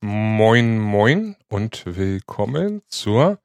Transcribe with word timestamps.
Moin, 0.00 0.78
moin 0.78 1.36
und 1.48 1.82
willkommen 1.86 2.82
zur, 2.86 3.40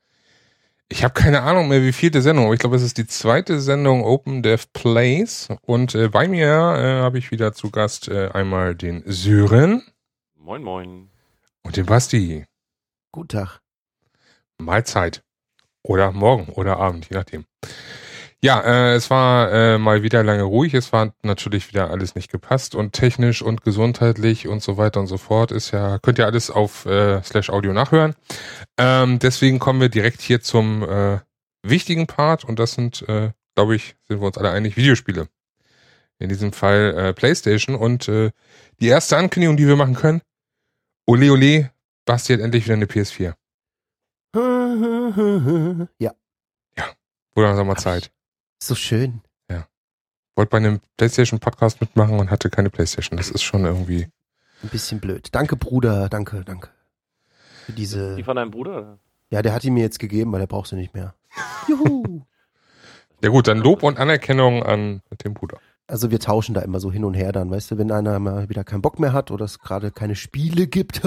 ich 0.92 1.04
habe 1.04 1.14
keine 1.14 1.44
Ahnung 1.44 1.68
mehr, 1.68 1.84
wie 1.84 1.94
vierte 1.94 2.22
Sendung, 2.22 2.46
aber 2.46 2.56
ich 2.56 2.60
glaube, 2.60 2.76
es 2.76 2.82
ist 2.82 2.98
die 2.98 3.06
zweite 3.06 3.60
Sendung 3.62 4.04
Open 4.04 4.42
Dev 4.42 4.66
Plays 4.74 5.48
und 5.62 5.94
äh, 5.94 6.10
bei 6.10 6.28
mir 6.28 6.48
äh, 6.48 7.02
habe 7.02 7.20
ich 7.20 7.30
wieder 7.30 7.54
zu 7.54 7.70
Gast 7.70 8.08
äh, 8.08 8.30
einmal 8.30 8.76
den 8.76 9.04
Sören 9.06 9.84
Moin, 10.36 10.64
moin. 10.64 11.10
und 11.64 11.78
den 11.78 11.86
Basti. 11.86 12.46
Guten 13.12 13.28
Tag. 13.30 13.60
Mahlzeit. 14.58 15.24
Oder 15.84 16.12
morgen 16.12 16.52
oder 16.54 16.78
Abend, 16.78 17.08
je 17.10 17.16
nachdem. 17.16 17.46
Ja, 18.42 18.62
äh, 18.62 18.94
es 18.96 19.10
war 19.10 19.52
äh, 19.52 19.78
mal 19.78 20.02
wieder 20.02 20.24
lange 20.24 20.44
ruhig. 20.44 20.74
Es 20.74 20.94
war 20.94 21.14
natürlich 21.24 21.68
wieder 21.70 21.90
alles 21.90 22.16
nicht 22.16 22.32
gepasst 22.32 22.74
und 22.74 22.94
technisch 22.94 23.42
und 23.42 23.64
gesundheitlich 23.64 24.48
und 24.48 24.64
so 24.64 24.78
weiter 24.78 25.02
und 25.02 25.08
so 25.08 25.18
fort 25.18 25.52
ist 25.52 25.72
ja, 25.72 26.00
könnt 26.00 26.20
ihr 26.20 26.26
alles 26.26 26.50
auf 26.50 26.86
äh, 26.86 27.22
Slash 27.24 27.50
Audio 27.50 27.74
nachhören. 27.74 28.16
Ähm, 28.78 29.20
deswegen 29.20 29.60
kommen 29.60 29.82
wir 29.82 29.90
direkt 29.90 30.22
hier 30.22 30.40
zum 30.42 30.84
äh, 30.84 31.20
wichtigen 31.64 32.08
Part 32.08 32.46
und 32.46 32.60
das 32.60 32.74
sind, 32.74 33.08
äh, 33.10 33.32
glaube 33.56 33.76
ich, 33.76 33.98
sind 34.08 34.22
wir 34.22 34.28
uns 34.28 34.38
alle 34.38 34.52
einig, 34.52 34.78
Videospiele. 34.78 35.28
In 36.18 36.30
diesem 36.30 36.54
Fall 36.54 36.96
äh, 36.98 37.14
PlayStation 37.14 37.76
und 37.76 38.08
äh, 38.08 38.32
die 38.80 38.88
erste 38.88 39.18
Ankündigung, 39.18 39.58
die 39.58 39.68
wir 39.68 39.76
machen 39.76 39.96
können, 39.96 40.22
ole 41.06 41.32
ole, 41.32 41.72
Basti 42.06 42.34
hat 42.34 42.42
endlich 42.42 42.66
wieder 42.66 42.76
eine 42.76 42.86
PS4. 42.86 43.34
Ja, 46.00 46.14
Wurde 47.36 47.48
langsam 47.48 47.68
mal 47.68 47.78
Zeit. 47.78 48.12
So 48.62 48.76
schön. 48.76 49.22
wollte 50.36 50.52
bei 50.52 50.58
einem 50.58 50.80
PlayStation-Podcast 50.96 51.82
mitmachen 51.82 52.18
und 52.18 52.32
hatte 52.32 52.50
keine 52.50 52.70
PlayStation. 52.70 53.18
Das 53.18 53.30
ist 53.30 53.42
schon 53.42 53.66
irgendwie. 53.66 54.08
Ein 54.64 54.70
bisschen 54.70 55.00
blöd. 55.02 55.28
Danke, 55.34 55.58
Bruder. 55.58 56.08
Danke, 56.08 56.44
danke. 56.46 56.70
Für 57.66 57.74
diese. 57.74 58.16
Die 58.16 58.24
von 58.24 58.38
deinem 58.38 58.52
Bruder? 58.52 59.00
Ja, 59.30 59.42
der 59.42 59.54
hat 59.54 59.64
die 59.64 59.70
mir 59.70 59.84
jetzt 59.84 60.00
gegeben, 60.00 60.32
weil 60.32 60.42
er 60.42 60.48
braucht 60.48 60.70
sie 60.70 60.76
nicht 60.76 60.94
mehr. 60.94 61.14
Juhu. 61.68 62.26
Ja 63.22 63.30
gut, 63.30 63.48
dann 63.48 63.60
Lob 63.60 63.84
und 63.84 64.00
Anerkennung 64.00 64.64
an 64.64 65.02
den 65.24 65.34
Bruder. 65.34 65.60
Also 65.88 66.10
wir 66.10 66.20
tauschen 66.20 66.54
da 66.54 66.62
immer 66.62 66.80
so 66.80 66.92
hin 66.92 67.04
und 67.04 67.16
her 67.16 67.32
dann, 67.32 67.50
weißt 67.50 67.72
du, 67.72 67.78
wenn 67.78 67.92
einer 67.92 68.20
mal 68.20 68.48
wieder 68.48 68.64
keinen 68.64 68.82
Bock 68.82 69.00
mehr 69.00 69.12
hat 69.12 69.32
oder 69.32 69.46
es 69.46 69.60
gerade 69.60 69.92
keine 69.92 70.16
Spiele 70.16 70.68
gibt, 70.68 71.02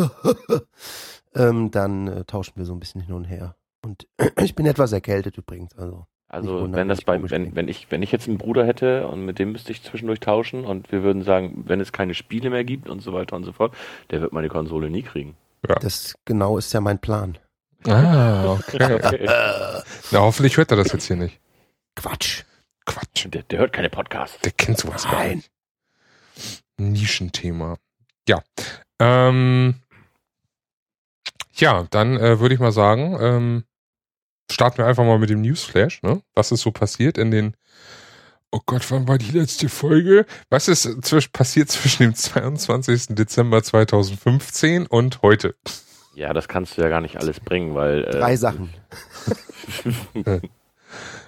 ähm, 1.34 1.70
dann 1.70 2.08
äh, 2.08 2.24
tauschen 2.24 2.54
wir 2.56 2.64
so 2.64 2.74
ein 2.74 2.80
bisschen 2.80 3.00
hin 3.00 3.14
und 3.14 3.24
her. 3.24 3.56
Und 3.82 4.08
ich 4.40 4.54
bin 4.54 4.66
etwas 4.66 4.92
erkältet 4.92 5.38
übrigens, 5.38 5.76
also. 5.78 6.06
Also 6.32 6.72
wenn 6.72 6.88
das 6.88 7.00
ich 7.00 7.04
bei, 7.04 7.20
wenn, 7.30 7.54
wenn 7.54 7.68
ich, 7.68 7.88
wenn 7.90 8.00
ich 8.00 8.10
jetzt 8.10 8.26
einen 8.26 8.38
Bruder 8.38 8.66
hätte 8.66 9.06
und 9.06 9.22
mit 9.26 9.38
dem 9.38 9.52
müsste 9.52 9.70
ich 9.70 9.82
zwischendurch 9.82 10.18
tauschen 10.18 10.64
und 10.64 10.90
wir 10.90 11.02
würden 11.02 11.22
sagen, 11.22 11.64
wenn 11.66 11.78
es 11.78 11.92
keine 11.92 12.14
Spiele 12.14 12.48
mehr 12.48 12.64
gibt 12.64 12.88
und 12.88 13.00
so 13.00 13.12
weiter 13.12 13.36
und 13.36 13.44
so 13.44 13.52
fort, 13.52 13.74
der 14.10 14.22
wird 14.22 14.32
meine 14.32 14.48
Konsole 14.48 14.88
nie 14.88 15.02
kriegen. 15.02 15.36
Das 15.60 16.14
genau 16.24 16.56
ist 16.56 16.72
ja 16.72 16.80
mein 16.80 16.98
Plan. 16.98 17.36
Ah, 17.86 18.52
okay. 18.52 18.78
Okay. 19.04 19.28
Na, 20.10 20.20
hoffentlich 20.20 20.56
hört 20.56 20.70
er 20.70 20.78
das 20.78 20.92
jetzt 20.92 21.06
hier 21.06 21.16
nicht. 21.16 21.38
Quatsch. 21.96 22.44
Quatsch. 22.86 23.26
Der, 23.26 23.42
der 23.42 23.58
hört 23.58 23.74
keine 23.74 23.90
Podcasts. 23.90 24.40
Der 24.40 24.52
kennt 24.52 24.78
sowas 24.78 25.04
gar 25.04 25.18
Nein. 25.18 25.36
nicht. 25.36 26.62
Nischenthema. 26.78 27.76
Ja. 28.26 28.42
Ähm, 28.98 29.74
ja, 31.54 31.86
dann 31.90 32.16
äh, 32.16 32.40
würde 32.40 32.54
ich 32.54 32.60
mal 32.60 32.72
sagen, 32.72 33.18
ähm, 33.20 33.64
starten 34.52 34.78
wir 34.78 34.86
einfach 34.86 35.04
mal 35.04 35.18
mit 35.18 35.30
dem 35.30 35.40
Newsflash, 35.42 36.02
ne? 36.02 36.22
Was 36.34 36.52
ist 36.52 36.62
so 36.62 36.70
passiert 36.70 37.18
in 37.18 37.30
den 37.30 37.56
Oh 38.54 38.60
Gott, 38.66 38.90
wann 38.90 39.08
war 39.08 39.16
die 39.16 39.30
letzte 39.30 39.70
Folge? 39.70 40.26
Was 40.50 40.68
ist 40.68 40.82
zwisch 41.06 41.28
passiert 41.28 41.70
zwischen 41.70 42.02
dem 42.02 42.14
22. 42.14 43.14
Dezember 43.14 43.62
2015 43.62 44.86
und 44.86 45.22
heute? 45.22 45.54
Ja, 46.14 46.34
das 46.34 46.48
kannst 46.48 46.76
du 46.76 46.82
ja 46.82 46.90
gar 46.90 47.00
nicht 47.00 47.16
alles 47.16 47.40
bringen, 47.40 47.74
weil. 47.74 48.04
Äh, 48.04 48.10
Drei 48.10 48.36
Sachen. 48.36 48.68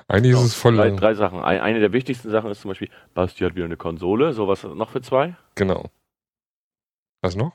Eigentlich 0.07 0.35
ist 0.35 0.43
es 0.43 0.55
voll 0.55 0.77
Drei, 0.77 0.91
drei 0.91 1.15
Sachen. 1.15 1.41
Ein, 1.41 1.61
eine 1.61 1.81
der 1.81 1.95
wichtigsten 1.95 2.31
Sachen 2.31 2.51
ist 2.51 2.61
zum 2.61 2.71
Beispiel, 2.71 2.91
Basti 3.15 3.43
hat 3.43 3.55
wieder 3.55 3.65
eine 3.65 3.79
Konsole. 3.79 4.35
So, 4.35 4.47
was 4.47 4.63
noch 4.63 4.91
für 4.91 5.01
zwei? 5.01 5.35
Genau. 5.55 5.91
Was 7.23 7.37
noch? 7.37 7.53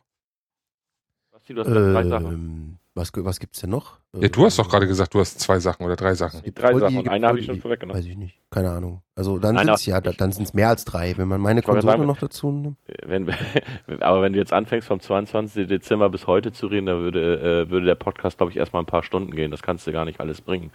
Basti, 1.32 1.54
du 1.54 1.62
hast 1.62 1.70
drei 1.70 2.08
Sachen. 2.08 2.80
Was, 3.00 3.12
was 3.16 3.40
gibt's 3.40 3.62
denn 3.62 3.70
noch? 3.70 3.98
Ja, 4.20 4.28
du 4.28 4.44
hast 4.46 4.60
doch 4.60 4.68
gerade 4.70 4.88
gesagt, 4.88 5.14
du 5.14 5.20
hast 5.20 5.40
zwei 5.40 5.60
Sachen 5.60 5.86
oder 5.86 5.96
drei 5.96 6.14
Sachen. 6.16 6.42
Die 6.44 6.54
drei 6.54 6.74
Sachen. 6.78 7.08
eine 7.08 7.28
habe 7.28 7.40
ich 7.40 7.46
schon 7.46 7.60
vorweggenommen. 7.62 8.00
Weiß 8.02 8.06
ich 8.10 8.18
nicht. 8.18 8.38
Keine 8.52 8.72
Ahnung. 8.72 9.02
Also 9.16 9.38
dann 9.40 9.58
sind's 9.58 9.88
aber- 9.88 10.06
ja, 10.06 10.14
dann 10.14 10.32
sind's 10.32 10.54
mehr 10.54 10.70
als 10.70 10.84
drei. 10.86 11.18
Wenn 11.18 11.28
man 11.28 11.40
meine 11.40 11.62
Konsole 11.62 11.84
sagen- 11.94 12.06
noch 12.06 12.18
dazu 12.20 12.52
nimmt. 12.52 12.78
Wenn, 13.06 13.30
aber 14.02 14.22
wenn 14.22 14.34
du 14.34 14.40
jetzt 14.40 14.52
anfängst 14.54 14.88
vom 14.88 15.00
22. 15.00 15.68
Dezember 15.68 16.10
bis 16.10 16.28
heute 16.28 16.52
zu 16.52 16.68
reden, 16.68 16.88
dann 16.88 17.00
würde, 17.02 17.66
äh, 17.68 17.70
würde 17.70 17.86
der 17.86 17.96
Podcast, 17.96 18.38
glaube 18.38 18.52
ich, 18.52 18.58
erstmal 18.58 18.82
ein 18.84 18.88
paar 18.88 19.04
Stunden 19.04 19.31
gehen. 19.31 19.52
Das 19.52 19.62
kannst 19.62 19.88
du 19.88 19.92
gar 19.92 20.06
nicht 20.06 20.20
alles 20.20 20.42
bringen. 20.42 20.72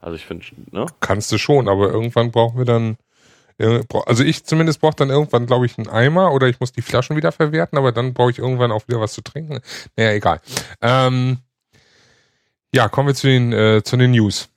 Also 0.00 0.16
ich 0.16 0.24
finde, 0.24 0.44
ne? 0.70 0.86
Kannst 1.00 1.30
du 1.32 1.38
schon, 1.38 1.68
aber 1.68 1.90
irgendwann 1.90 2.30
brauchen 2.30 2.56
wir 2.58 2.64
dann. 2.64 2.96
äh, 3.58 3.82
Also 4.06 4.22
ich 4.22 4.44
zumindest 4.44 4.80
brauche 4.80 4.94
dann 4.96 5.10
irgendwann, 5.10 5.46
glaube 5.46 5.66
ich, 5.66 5.76
einen 5.76 5.88
Eimer 5.88 6.32
oder 6.32 6.46
ich 6.46 6.60
muss 6.60 6.70
die 6.72 6.82
Flaschen 6.82 7.16
wieder 7.16 7.32
verwerten, 7.32 7.76
aber 7.76 7.90
dann 7.92 8.14
brauche 8.14 8.30
ich 8.30 8.38
irgendwann 8.38 8.70
auch 8.72 8.86
wieder 8.86 9.00
was 9.00 9.12
zu 9.14 9.20
trinken. 9.22 9.58
Naja, 9.96 10.12
egal. 10.12 10.40
Ähm, 10.80 11.38
ja, 12.74 12.88
kommen 12.88 13.08
wir 13.08 13.14
zu 13.14 13.26
den, 13.26 13.52
äh, 13.52 13.82
zu 13.82 13.96
den 13.96 14.10
News. 14.12 14.50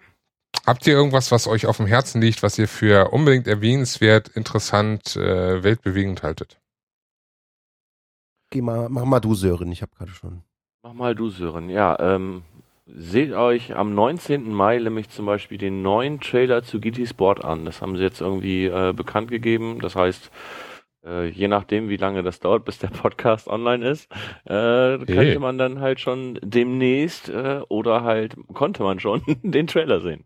Habt 0.66 0.85
ihr 0.85 0.94
irgendwas, 0.94 1.31
was 1.31 1.47
euch 1.47 1.66
auf 1.66 1.77
dem 1.77 1.88
Herzen 1.88 2.22
liegt, 2.22 2.44
was 2.44 2.59
ihr 2.59 2.67
für 2.67 3.11
unbedingt 3.11 3.47
erwähnenswert, 3.47 4.27
interessant, 4.29 5.16
äh, 5.16 5.63
weltbewegend 5.63 6.23
haltet? 6.23 6.59
Geh 8.51 8.61
mal, 8.61 8.89
mach 8.89 9.05
mal 9.05 9.19
du, 9.19 9.33
Sören. 9.33 9.72
Ich 9.72 9.81
habe 9.81 9.95
gerade 9.97 10.11
schon. 10.11 10.44
Mach 10.83 10.94
mal 10.94 11.16
du, 11.16 11.29
Sören. 11.29 11.69
Ja, 11.69 11.97
ähm, 11.99 12.44
seht 12.85 13.31
euch 13.31 13.75
am 13.75 13.95
19. 13.95 14.51
Mai 14.51 14.78
nämlich 14.78 15.09
zum 15.09 15.25
Beispiel 15.25 15.57
den 15.57 15.81
neuen 15.81 16.19
Trailer 16.19 16.63
zu 16.63 16.79
GT 16.79 17.07
Sport 17.07 17.43
an. 17.45 17.66
Das 17.66 17.81
haben 17.81 17.95
sie 17.95 18.03
jetzt 18.03 18.19
irgendwie 18.19 18.66
äh, 18.66 18.93
bekannt 18.93 19.31
gegeben. 19.31 19.79
Das 19.79 19.95
heißt, 19.95 20.29
äh, 21.06 21.28
je 21.28 21.47
nachdem, 21.47 21.89
wie 21.89 21.97
lange 21.97 22.23
das 22.23 22.39
dauert, 22.39 22.66
bis 22.66 22.79
der 22.79 22.88
Podcast 22.89 23.47
online 23.47 23.88
ist, 23.88 24.12
äh, 24.45 24.97
Hey. 24.97 25.06
könnte 25.06 25.39
man 25.39 25.57
dann 25.57 25.79
halt 25.79 26.00
schon 26.00 26.39
demnächst 26.44 27.29
äh, 27.29 27.62
oder 27.69 28.03
halt 28.03 28.35
konnte 28.53 28.84
man 28.84 29.00
schon 29.00 29.22
den 29.44 29.67
Trailer 29.67 30.01
sehen. 30.01 30.25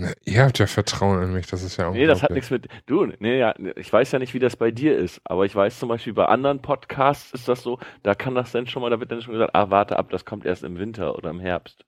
Na, 0.00 0.12
ihr 0.24 0.44
habt 0.44 0.60
ja 0.60 0.68
Vertrauen 0.68 1.20
in 1.24 1.32
mich, 1.32 1.48
das 1.48 1.64
ist 1.64 1.76
ja 1.76 1.90
Nee, 1.90 2.06
das 2.06 2.22
hat 2.22 2.30
nichts 2.30 2.50
mit. 2.50 2.68
Du, 2.86 3.06
nee, 3.18 3.36
ja, 3.40 3.52
ich 3.74 3.92
weiß 3.92 4.12
ja 4.12 4.20
nicht, 4.20 4.32
wie 4.32 4.38
das 4.38 4.54
bei 4.56 4.70
dir 4.70 4.96
ist, 4.96 5.20
aber 5.24 5.44
ich 5.44 5.56
weiß 5.56 5.80
zum 5.80 5.88
Beispiel 5.88 6.12
bei 6.12 6.26
anderen 6.26 6.62
Podcasts 6.62 7.32
ist 7.32 7.48
das 7.48 7.62
so, 7.62 7.80
da 8.04 8.14
kann 8.14 8.36
das 8.36 8.52
dann 8.52 8.68
schon 8.68 8.82
mal, 8.82 8.90
da 8.90 9.00
wird 9.00 9.10
dann 9.10 9.22
schon 9.22 9.32
gesagt, 9.32 9.56
ah, 9.56 9.70
warte 9.70 9.98
ab, 9.98 10.10
das 10.10 10.24
kommt 10.24 10.46
erst 10.46 10.62
im 10.62 10.78
Winter 10.78 11.16
oder 11.16 11.30
im 11.30 11.40
Herbst. 11.40 11.84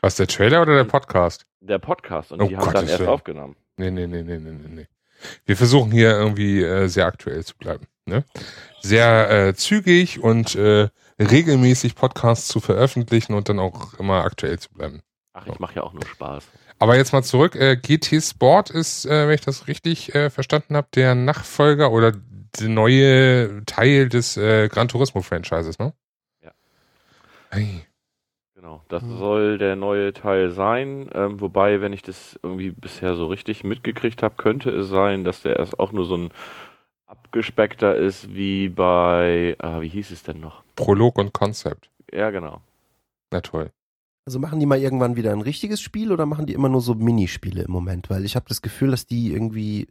Was, 0.00 0.16
der 0.16 0.26
Trailer 0.26 0.62
oder 0.62 0.74
der 0.74 0.84
Podcast? 0.84 1.46
Der 1.60 1.78
Podcast 1.78 2.32
und 2.32 2.42
Oh 2.42 2.48
die 2.48 2.56
haben 2.56 2.64
Gottes 2.64 2.80
dann 2.80 2.88
erst 2.88 2.98
Willen. 3.00 3.08
aufgenommen. 3.10 3.56
Nee, 3.76 3.92
nee, 3.92 4.08
nee, 4.08 4.22
nee, 4.24 4.38
nee, 4.38 4.52
nee. 4.68 4.86
Wir 5.46 5.56
versuchen 5.56 5.90
hier 5.90 6.10
irgendwie 6.10 6.62
äh, 6.62 6.88
sehr 6.88 7.06
aktuell 7.06 7.44
zu 7.44 7.56
bleiben. 7.56 7.86
Ne? 8.06 8.24
Sehr 8.80 9.30
äh, 9.30 9.54
zügig 9.54 10.20
und 10.20 10.54
äh, 10.54 10.88
regelmäßig 11.20 11.94
Podcasts 11.94 12.48
zu 12.48 12.60
veröffentlichen 12.60 13.34
und 13.34 13.48
dann 13.48 13.58
auch 13.58 13.94
immer 13.94 14.24
aktuell 14.24 14.58
zu 14.58 14.70
bleiben. 14.70 15.02
Ach, 15.32 15.46
ich 15.46 15.58
mache 15.58 15.76
ja 15.76 15.82
auch 15.82 15.92
nur 15.92 16.06
Spaß. 16.06 16.44
Aber 16.78 16.96
jetzt 16.96 17.12
mal 17.12 17.22
zurück. 17.22 17.54
Äh, 17.54 17.76
GT 17.76 18.22
Sport 18.22 18.70
ist, 18.70 19.04
äh, 19.04 19.26
wenn 19.26 19.34
ich 19.34 19.40
das 19.40 19.66
richtig 19.66 20.14
äh, 20.14 20.30
verstanden 20.30 20.76
habe, 20.76 20.88
der 20.94 21.14
Nachfolger 21.14 21.90
oder 21.90 22.12
der 22.12 22.68
neue 22.68 23.64
Teil 23.66 24.08
des 24.08 24.36
äh, 24.36 24.68
Gran 24.68 24.88
Turismo 24.88 25.22
Franchises, 25.22 25.78
ne? 25.78 25.92
Ja. 26.42 26.52
Hey. 27.50 27.87
Genau, 28.60 28.82
das 28.88 29.04
Hm. 29.04 29.18
soll 29.18 29.58
der 29.58 29.76
neue 29.76 30.12
Teil 30.12 30.50
sein. 30.50 31.08
Ähm, 31.14 31.40
wobei, 31.40 31.80
wenn 31.80 31.92
ich 31.92 32.02
das 32.02 32.40
irgendwie 32.42 32.72
bisher 32.72 33.14
so 33.14 33.28
richtig 33.28 33.62
mitgekriegt 33.62 34.20
habe, 34.20 34.34
könnte 34.34 34.70
es 34.70 34.88
sein, 34.88 35.22
dass 35.22 35.42
der 35.42 35.60
erst 35.60 35.78
auch 35.78 35.92
nur 35.92 36.04
so 36.04 36.16
ein 36.16 36.30
abgespeckter 37.06 37.94
ist 37.94 38.34
wie 38.34 38.68
bei, 38.68 39.54
ah, 39.60 39.80
wie 39.80 39.88
hieß 39.88 40.10
es 40.10 40.24
denn 40.24 40.40
noch? 40.40 40.64
Prolog 40.74 41.18
und 41.18 41.32
Concept. 41.32 41.88
Ja, 42.12 42.30
genau. 42.30 42.60
Na 43.30 43.42
toll. 43.42 43.70
Also 44.26 44.40
machen 44.40 44.58
die 44.58 44.66
mal 44.66 44.80
irgendwann 44.80 45.14
wieder 45.14 45.30
ein 45.30 45.40
richtiges 45.40 45.80
Spiel 45.80 46.10
oder 46.10 46.26
machen 46.26 46.46
die 46.46 46.54
immer 46.54 46.68
nur 46.68 46.80
so 46.80 46.96
Minispiele 46.96 47.62
im 47.62 47.70
Moment? 47.70 48.10
Weil 48.10 48.24
ich 48.24 48.34
habe 48.34 48.46
das 48.48 48.60
Gefühl, 48.60 48.90
dass 48.90 49.06
die 49.06 49.32
irgendwie 49.32 49.86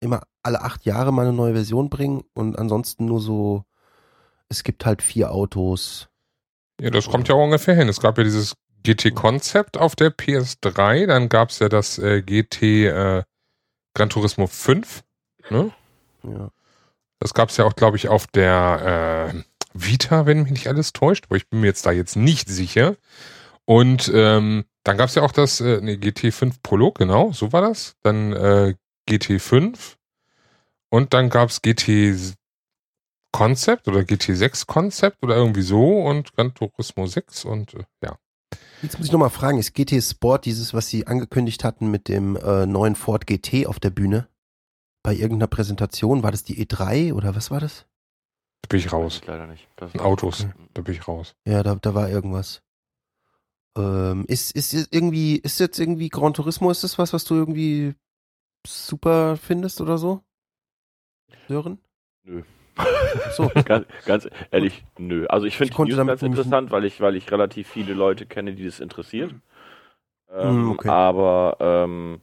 immer 0.00 0.24
alle 0.42 0.60
acht 0.60 0.84
Jahre 0.84 1.10
mal 1.10 1.22
eine 1.26 1.34
neue 1.34 1.54
Version 1.54 1.88
bringen 1.88 2.22
und 2.34 2.58
ansonsten 2.58 3.06
nur 3.06 3.20
so, 3.20 3.64
es 4.50 4.62
gibt 4.62 4.84
halt 4.84 5.00
vier 5.00 5.32
Autos. 5.32 6.10
Ja, 6.80 6.90
das 6.90 7.08
kommt 7.08 7.28
ja 7.28 7.34
auch 7.34 7.44
ungefähr 7.44 7.74
hin. 7.74 7.88
Es 7.88 8.00
gab 8.00 8.18
ja 8.18 8.24
dieses 8.24 8.54
GT-Konzept 8.82 9.78
auf 9.78 9.96
der 9.96 10.10
PS3, 10.10 11.06
dann 11.06 11.28
gab 11.28 11.50
es 11.50 11.58
ja 11.58 11.68
das 11.68 11.98
äh, 11.98 12.22
GT 12.22 12.62
äh, 12.62 13.22
Gran 13.94 14.10
Turismo 14.10 14.46
5. 14.46 15.02
Ne? 15.50 15.70
Ja. 16.22 16.50
Das 17.20 17.32
gab 17.32 17.48
es 17.48 17.56
ja 17.56 17.64
auch, 17.64 17.76
glaube 17.76 17.96
ich, 17.96 18.08
auf 18.08 18.26
der 18.26 19.32
äh, 19.32 19.42
Vita, 19.72 20.26
wenn 20.26 20.42
mich 20.42 20.52
nicht 20.52 20.68
alles 20.68 20.92
täuscht, 20.92 21.26
aber 21.26 21.36
ich 21.36 21.48
bin 21.48 21.60
mir 21.60 21.66
jetzt 21.66 21.86
da 21.86 21.92
jetzt 21.92 22.16
nicht 22.16 22.48
sicher. 22.48 22.96
Und 23.64 24.10
ähm, 24.14 24.64
dann 24.82 24.98
gab 24.98 25.08
es 25.08 25.14
ja 25.14 25.22
auch 25.22 25.32
das 25.32 25.60
äh, 25.60 25.80
nee, 25.80 25.94
GT5 25.94 26.56
Prolog, 26.62 26.98
genau, 26.98 27.32
so 27.32 27.52
war 27.52 27.62
das. 27.62 27.96
Dann 28.02 28.32
äh, 28.32 28.74
GT5 29.08 29.96
und 30.90 31.14
dann 31.14 31.30
gab 31.30 31.48
es 31.48 31.62
GT 31.62 32.36
Concept 33.34 33.88
oder 33.88 34.02
GT6 34.02 34.64
Concept 34.66 35.20
oder 35.24 35.34
irgendwie 35.34 35.62
so 35.62 36.02
und 36.02 36.36
Gran 36.36 36.54
Turismo 36.54 37.04
6 37.04 37.44
und 37.46 37.74
äh, 37.74 37.84
ja. 38.00 38.16
Jetzt 38.80 38.96
muss 38.96 39.08
ich 39.08 39.12
nochmal 39.12 39.30
fragen, 39.30 39.58
ist 39.58 39.74
GT 39.74 40.00
Sport 40.00 40.44
dieses, 40.44 40.72
was 40.72 40.86
sie 40.86 41.08
angekündigt 41.08 41.64
hatten 41.64 41.90
mit 41.90 42.06
dem 42.06 42.36
äh, 42.36 42.64
neuen 42.64 42.94
Ford 42.94 43.26
GT 43.26 43.66
auf 43.66 43.80
der 43.80 43.90
Bühne? 43.90 44.28
Bei 45.02 45.12
irgendeiner 45.12 45.48
Präsentation, 45.48 46.22
war 46.22 46.30
das 46.30 46.44
die 46.44 46.64
E3 46.64 47.12
oder 47.12 47.34
was 47.34 47.50
war 47.50 47.58
das? 47.58 47.86
Da 48.62 48.68
bin 48.68 48.78
ich 48.78 48.92
raus. 48.92 49.18
Ich 49.20 49.26
leider 49.26 49.48
nicht. 49.48 49.66
Das 49.74 49.92
Autos, 49.96 50.46
da 50.72 50.82
bin 50.82 50.94
ich 50.94 51.08
raus. 51.08 51.34
Ja, 51.44 51.64
da, 51.64 51.74
da 51.74 51.92
war 51.92 52.08
irgendwas. 52.08 52.62
Ähm, 53.76 54.26
ist, 54.28 54.52
ist 54.52 54.72
jetzt 54.72 54.94
irgendwie, 54.94 55.38
ist 55.38 55.58
jetzt 55.58 55.80
irgendwie 55.80 56.08
Gran 56.08 56.34
Turismo, 56.34 56.70
ist 56.70 56.84
das 56.84 56.98
was, 56.98 57.12
was 57.12 57.24
du 57.24 57.34
irgendwie 57.34 57.96
super 58.64 59.36
findest 59.36 59.80
oder 59.80 59.98
so? 59.98 60.22
Sören? 61.48 61.80
Nö. 62.22 62.44
So. 63.32 63.50
ganz, 63.64 63.86
ganz 64.04 64.28
ehrlich, 64.50 64.84
nö. 64.98 65.26
Also 65.26 65.46
ich 65.46 65.56
finde 65.56 65.74
News 65.74 65.96
damit 65.96 66.12
ganz 66.12 66.22
interessant, 66.22 66.70
weil 66.70 66.84
ich, 66.84 67.00
weil 67.00 67.16
ich 67.16 67.30
relativ 67.30 67.68
viele 67.68 67.94
Leute 67.94 68.26
kenne, 68.26 68.54
die 68.54 68.64
das 68.64 68.80
interessiert. 68.80 69.34
Ähm, 70.32 70.48
Hm, 70.48 70.70
okay. 70.72 70.88
Aber 70.88 71.56
ähm, 71.60 72.20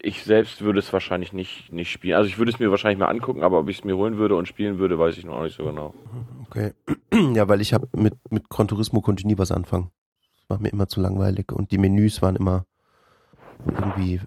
ich 0.00 0.24
selbst 0.24 0.62
würde 0.62 0.80
es 0.80 0.92
wahrscheinlich 0.92 1.32
nicht, 1.32 1.72
nicht 1.72 1.90
spielen. 1.90 2.16
Also 2.16 2.28
ich 2.28 2.38
würde 2.38 2.50
es 2.50 2.58
mir 2.58 2.70
wahrscheinlich 2.70 2.98
mal 2.98 3.06
angucken, 3.06 3.44
aber 3.44 3.60
ob 3.60 3.68
ich 3.68 3.78
es 3.78 3.84
mir 3.84 3.96
holen 3.96 4.18
würde 4.18 4.34
und 4.34 4.48
spielen 4.48 4.78
würde, 4.78 4.98
weiß 4.98 5.16
ich 5.16 5.24
noch 5.24 5.42
nicht 5.42 5.56
so 5.56 5.64
genau. 5.64 5.94
Okay. 6.48 6.72
Ja, 7.34 7.46
weil 7.46 7.60
ich 7.60 7.74
habe 7.74 7.88
mit, 7.94 8.14
mit 8.30 8.48
Gran 8.48 8.68
Turismo 8.68 9.02
konnte 9.02 9.20
ich 9.20 9.26
nie 9.26 9.36
was 9.36 9.52
anfangen. 9.52 9.90
Das 10.40 10.48
war 10.48 10.58
mir 10.58 10.70
immer 10.70 10.88
zu 10.88 11.00
langweilig 11.00 11.52
und 11.52 11.70
die 11.70 11.76
Menüs 11.76 12.22
waren 12.22 12.36
immer 12.36 12.64
irgendwie 13.66 14.18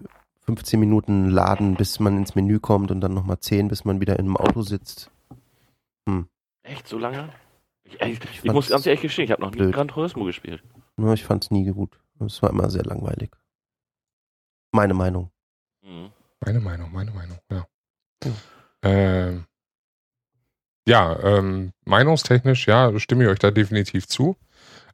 15 0.46 0.78
Minuten 0.78 1.28
laden, 1.28 1.74
bis 1.74 1.98
man 1.98 2.16
ins 2.16 2.36
Menü 2.36 2.60
kommt 2.60 2.92
und 2.92 3.00
dann 3.00 3.12
nochmal 3.12 3.40
10, 3.40 3.68
bis 3.68 3.84
man 3.84 4.00
wieder 4.00 4.18
in 4.18 4.26
einem 4.26 4.36
Auto 4.36 4.62
sitzt. 4.62 5.10
Echt, 6.62 6.88
so 6.88 6.98
lange? 6.98 7.32
Ich, 7.84 8.00
ich, 8.00 8.00
ich 8.00 8.40
fand's 8.40 8.52
muss 8.52 8.68
ganz 8.68 8.86
ehrlich 8.86 9.02
gestehen, 9.02 9.26
ich 9.26 9.30
habe 9.30 9.42
noch 9.42 9.52
nie 9.52 9.58
blöd. 9.58 9.74
Gran 9.74 9.88
Turismo 9.88 10.24
gespielt. 10.24 10.62
Ja, 10.96 11.12
ich 11.12 11.24
fand 11.24 11.44
es 11.44 11.50
nie 11.50 11.64
gut. 11.70 12.00
Es 12.18 12.42
war 12.42 12.50
immer 12.50 12.70
sehr 12.70 12.84
langweilig. 12.84 13.30
Meine 14.72 14.94
Meinung. 14.94 15.30
Mhm. 15.82 16.10
Meine 16.40 16.60
Meinung, 16.60 16.92
meine 16.92 17.10
Meinung, 17.12 17.38
ja. 17.50 17.66
Ja. 18.24 18.32
Ähm, 18.82 19.46
ja, 20.88 21.18
ähm, 21.20 21.72
meinungstechnisch, 21.84 22.66
ja, 22.66 22.98
stimme 22.98 23.24
ich 23.24 23.30
euch 23.30 23.38
da 23.38 23.50
definitiv 23.50 24.06
zu. 24.06 24.36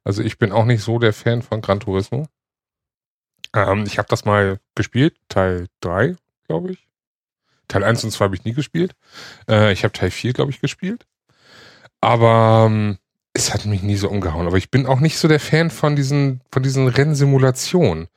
Also 0.05 0.23
ich 0.23 0.38
bin 0.38 0.53
auch 0.53 0.64
nicht 0.64 0.82
so 0.82 0.99
der 0.99 1.12
Fan 1.12 1.43
von 1.43 1.61
Gran 1.61 1.81
Turismo. 1.81 2.26
Ähm, 3.55 3.85
ich 3.87 3.99
habe 3.99 4.09
das 4.09 4.25
mal 4.25 4.61
gespielt, 4.75 5.17
Teil 5.29 5.69
3, 5.81 6.17
glaube 6.47 6.73
ich. 6.73 6.88
Teil 7.73 7.85
1 7.85 8.05
und 8.05 8.11
2 8.11 8.25
habe 8.25 8.35
ich 8.35 8.45
nie 8.45 8.53
gespielt. 8.53 8.93
Äh, 9.49 9.73
ich 9.73 9.85
habe 9.85 9.93
Teil 9.93 10.11
4, 10.11 10.33
glaube 10.35 10.51
ich, 10.51 10.61
gespielt. 10.61 11.07
Aber 12.01 12.67
ähm, 12.69 12.99
es 13.33 13.55
hat 13.55 13.65
mich 13.65 13.83
nie 13.83 13.97
so 13.97 14.09
umgehauen. 14.09 14.47
Aber 14.47 14.59
ich 14.59 14.71
bin 14.71 14.87
auch 14.87 15.01
nicht 15.01 15.19
so 15.19 15.29
der 15.29 15.41
Fan 15.41 15.71
von 15.71 15.97
diesen, 15.97 16.43
von 16.53 16.63
diesen 16.63 16.89
Rennsimulationen. 16.89 18.09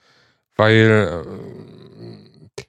Weil 0.57 1.23
äh, 1.25 2.63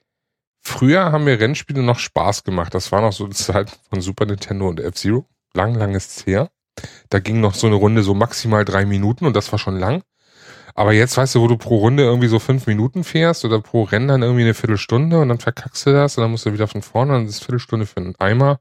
früher 0.61 1.11
haben 1.11 1.25
mir 1.25 1.39
Rennspiele 1.39 1.83
noch 1.83 1.99
Spaß 1.99 2.43
gemacht. 2.43 2.73
Das 2.73 2.91
war 2.91 3.01
noch 3.01 3.13
so 3.13 3.27
die 3.27 3.35
Zeit 3.35 3.77
von 3.89 4.01
Super 4.01 4.25
Nintendo 4.25 4.67
und 4.67 4.79
F-Zero. 4.79 5.25
Lang, 5.53 5.75
lang 5.75 5.95
ist 5.95 6.17
es 6.17 6.25
her. 6.25 6.49
Da 7.09 7.19
ging 7.19 7.39
noch 7.39 7.55
so 7.55 7.67
eine 7.67 7.75
Runde 7.75 8.03
so 8.03 8.13
maximal 8.13 8.63
drei 8.63 8.85
Minuten 8.85 9.25
und 9.25 9.35
das 9.35 9.51
war 9.51 9.59
schon 9.59 9.79
lang. 9.79 10.03
Aber 10.77 10.93
jetzt 10.93 11.17
weißt 11.17 11.33
du, 11.35 11.41
wo 11.41 11.47
du 11.47 11.57
pro 11.57 11.77
Runde 11.77 12.03
irgendwie 12.03 12.27
so 12.27 12.37
fünf 12.37 12.67
Minuten 12.67 13.03
fährst 13.03 13.43
oder 13.45 13.59
pro 13.61 13.83
Rennen 13.83 14.07
dann 14.09 14.21
irgendwie 14.21 14.43
eine 14.43 14.53
Viertelstunde 14.53 15.19
und 15.19 15.27
dann 15.29 15.39
verkackst 15.39 15.87
du 15.87 15.91
das 15.91 16.17
und 16.17 16.21
dann 16.21 16.29
musst 16.31 16.45
du 16.45 16.53
wieder 16.53 16.67
von 16.67 16.83
vorne 16.83 17.15
und 17.17 17.25
das 17.25 17.35
ist 17.35 17.43
Viertelstunde 17.45 17.87
für 17.87 17.97
einen 17.97 18.15
Eimer. 18.19 18.59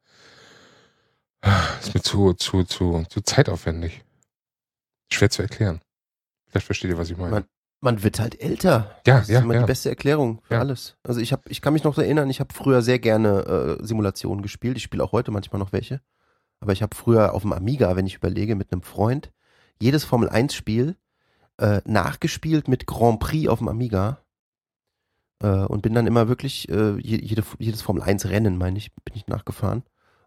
Ist 1.81 1.95
mir 1.95 2.01
zu, 2.03 2.33
zu, 2.33 2.65
zu, 2.65 3.05
zu 3.09 3.21
zeitaufwendig. 3.21 4.03
Schwer 5.13 5.31
zu 5.31 5.43
erklären. 5.43 5.81
Vielleicht 6.49 6.67
versteht 6.67 6.91
ihr, 6.91 6.99
was 6.99 7.11
ich 7.11 7.17
meine. 7.17 7.31
Man- 7.31 7.45
Man 7.83 8.03
wird 8.03 8.19
halt 8.19 8.41
älter. 8.41 8.99
Ja, 9.07 9.19
das 9.19 9.29
ja, 9.29 9.39
ist 9.39 9.45
immer 9.45 9.55
ja. 9.55 9.61
die 9.61 9.67
beste 9.67 9.91
Erklärung 9.91 10.41
für 10.43 10.55
Ja. 10.55 10.61
alles. 10.61 10.97
Also 11.05 11.21
ich 11.21 11.33
habe, 11.33 11.43
ich 11.49 11.61
kann 11.61 11.75
mich 11.75 11.85
noch 11.85 11.99
erinnern, 11.99 12.31
ich 12.31 12.41
habe 12.41 12.53
früher 12.55 12.81
sehr 12.81 12.99
gerne 12.99 13.79
äh, 13.81 13.85
Simulationen 13.87 14.41
gespielt. 14.43 14.79
Ich 14.79 14.83
spiele 14.83 15.05
auch 15.05 15.13
heute 15.13 15.31
manchmal 15.31 15.59
noch 15.61 15.73
welche. 15.73 16.01
Aber 16.61 16.73
ich 16.73 16.83
habe 16.83 16.97
früher 16.97 17.35
auf 17.35 17.43
dem 17.43 17.53
Amiga, 17.53 17.95
wenn 17.95 18.07
ich 18.07 18.15
überlege, 18.17 18.57
mit 18.57 18.73
einem 18.73 18.81
Freund, 18.83 19.31
jedes 19.81 20.05
Formel 20.05 20.31
1 20.31 20.55
Spiel 20.55 20.97
äh, 21.59 21.81
nachgespielt 21.85 22.69
mit 22.69 22.87
Grand 22.87 23.21
Prix 23.21 23.49
auf 23.49 23.59
dem 23.59 23.69
Amiga. 23.69 24.19
Äh, 25.43 25.49
und 25.49 25.83
bin 25.83 25.93
dann 25.95 26.07
immer 26.07 26.29
wirklich, 26.29 26.69
äh, 26.69 26.99
je- 27.01 27.21
jede, 27.23 27.43
jedes 27.59 27.83
Formel 27.83 28.03
1 28.03 28.27
Rennen, 28.27 28.57
meine 28.59 28.79
ich, 28.79 28.95
bin 29.05 29.15
ich 29.15 29.27
nachgefahren. 29.27 29.83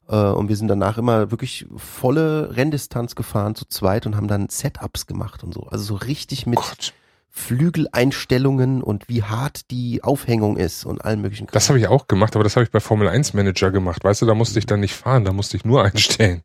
Äh, 0.07 0.15
und 0.17 0.49
wir 0.49 0.55
sind 0.55 0.67
danach 0.67 0.97
immer 0.97 1.31
wirklich 1.31 1.65
volle 1.75 2.55
Renndistanz 2.55 3.15
gefahren 3.15 3.55
zu 3.55 3.65
zweit 3.65 4.05
und 4.05 4.15
haben 4.15 4.27
dann 4.27 4.49
Setups 4.49 5.07
gemacht 5.07 5.43
und 5.43 5.53
so. 5.53 5.63
Also 5.63 5.83
so 5.83 5.95
richtig 5.95 6.45
mit 6.45 6.57
Gott, 6.59 6.93
Flügeleinstellungen 7.29 8.81
und 8.83 9.07
wie 9.09 9.23
hart 9.23 9.69
die 9.71 10.03
Aufhängung 10.03 10.57
ist 10.57 10.85
und 10.85 11.03
allen 11.03 11.21
möglichen 11.21 11.47
Kram. 11.47 11.53
das 11.53 11.69
habe 11.69 11.79
ich 11.79 11.87
auch 11.87 12.07
gemacht, 12.07 12.35
aber 12.35 12.43
das 12.43 12.55
habe 12.55 12.63
ich 12.63 12.71
bei 12.71 12.79
Formel 12.79 13.07
1 13.07 13.33
Manager 13.33 13.71
gemacht. 13.71 14.03
Weißt 14.03 14.21
du, 14.21 14.25
da 14.25 14.33
musste 14.33 14.59
ich 14.59 14.65
dann 14.65 14.79
nicht 14.79 14.95
fahren, 14.95 15.25
da 15.25 15.33
musste 15.33 15.57
ich 15.57 15.65
nur 15.65 15.83
einstellen. 15.83 16.41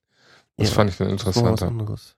Das 0.57 0.69
Ja, 0.69 0.75
fand 0.77 0.91
ich 0.91 0.97
dann 0.99 1.09
war 1.09 1.15
was 1.15 1.21
interessanter. 1.27 1.67
anderes. 1.69 2.15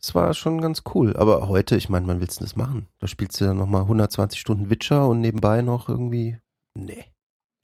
Das 0.00 0.14
war 0.14 0.32
schon 0.32 0.60
ganz 0.60 0.82
cool. 0.94 1.14
Aber 1.16 1.48
heute, 1.48 1.76
ich 1.76 1.88
meine, 1.90 2.06
wann 2.06 2.20
willst 2.20 2.40
du 2.40 2.44
das 2.44 2.56
machen? 2.56 2.88
Da 2.98 3.06
spielst 3.06 3.40
du 3.40 3.44
dann 3.44 3.58
nochmal 3.58 3.82
120 3.82 4.40
Stunden 4.40 4.70
Witcher 4.70 5.06
und 5.06 5.20
nebenbei 5.20 5.60
noch 5.60 5.88
irgendwie. 5.88 6.38
Nee. 6.74 7.04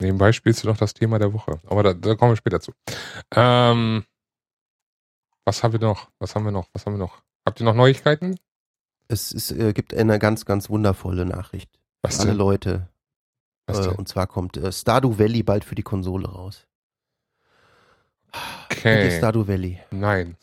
Nebenbei 0.00 0.32
spielst 0.32 0.62
du 0.62 0.68
noch 0.68 0.76
das 0.76 0.92
Thema 0.92 1.18
der 1.18 1.32
Woche. 1.32 1.58
Aber 1.66 1.82
da, 1.82 1.94
da 1.94 2.14
kommen 2.14 2.32
wir 2.32 2.36
später 2.36 2.60
zu. 2.60 2.72
Ähm, 3.34 4.04
was 5.46 5.62
haben 5.62 5.72
wir 5.72 5.80
noch? 5.80 6.10
Was 6.18 6.34
haben 6.34 6.44
wir 6.44 6.52
noch? 6.52 6.68
Was 6.74 6.84
haben 6.84 6.94
wir 6.94 6.98
noch? 6.98 7.22
Habt 7.46 7.60
ihr 7.60 7.64
noch 7.64 7.74
Neuigkeiten? 7.74 8.36
Es, 9.08 9.32
es 9.32 9.50
äh, 9.52 9.72
gibt 9.72 9.94
eine 9.94 10.18
ganz, 10.18 10.44
ganz 10.44 10.68
wundervolle 10.68 11.24
Nachricht. 11.24 11.70
Was 12.02 12.16
Für 12.16 12.22
alle? 12.22 12.32
Leute. 12.34 12.88
Was 13.66 13.86
Äh, 13.86 13.90
und 13.90 14.08
zwar 14.08 14.26
kommt 14.26 14.58
äh, 14.58 14.72
Stardew 14.72 15.18
Valley 15.18 15.42
bald 15.42 15.64
für 15.64 15.74
die 15.74 15.82
Konsole 15.82 16.28
raus. 16.28 16.66
Okay. 18.70 19.16
Stardew 19.16 19.46
Valley? 19.48 19.80
Nein. 19.90 20.36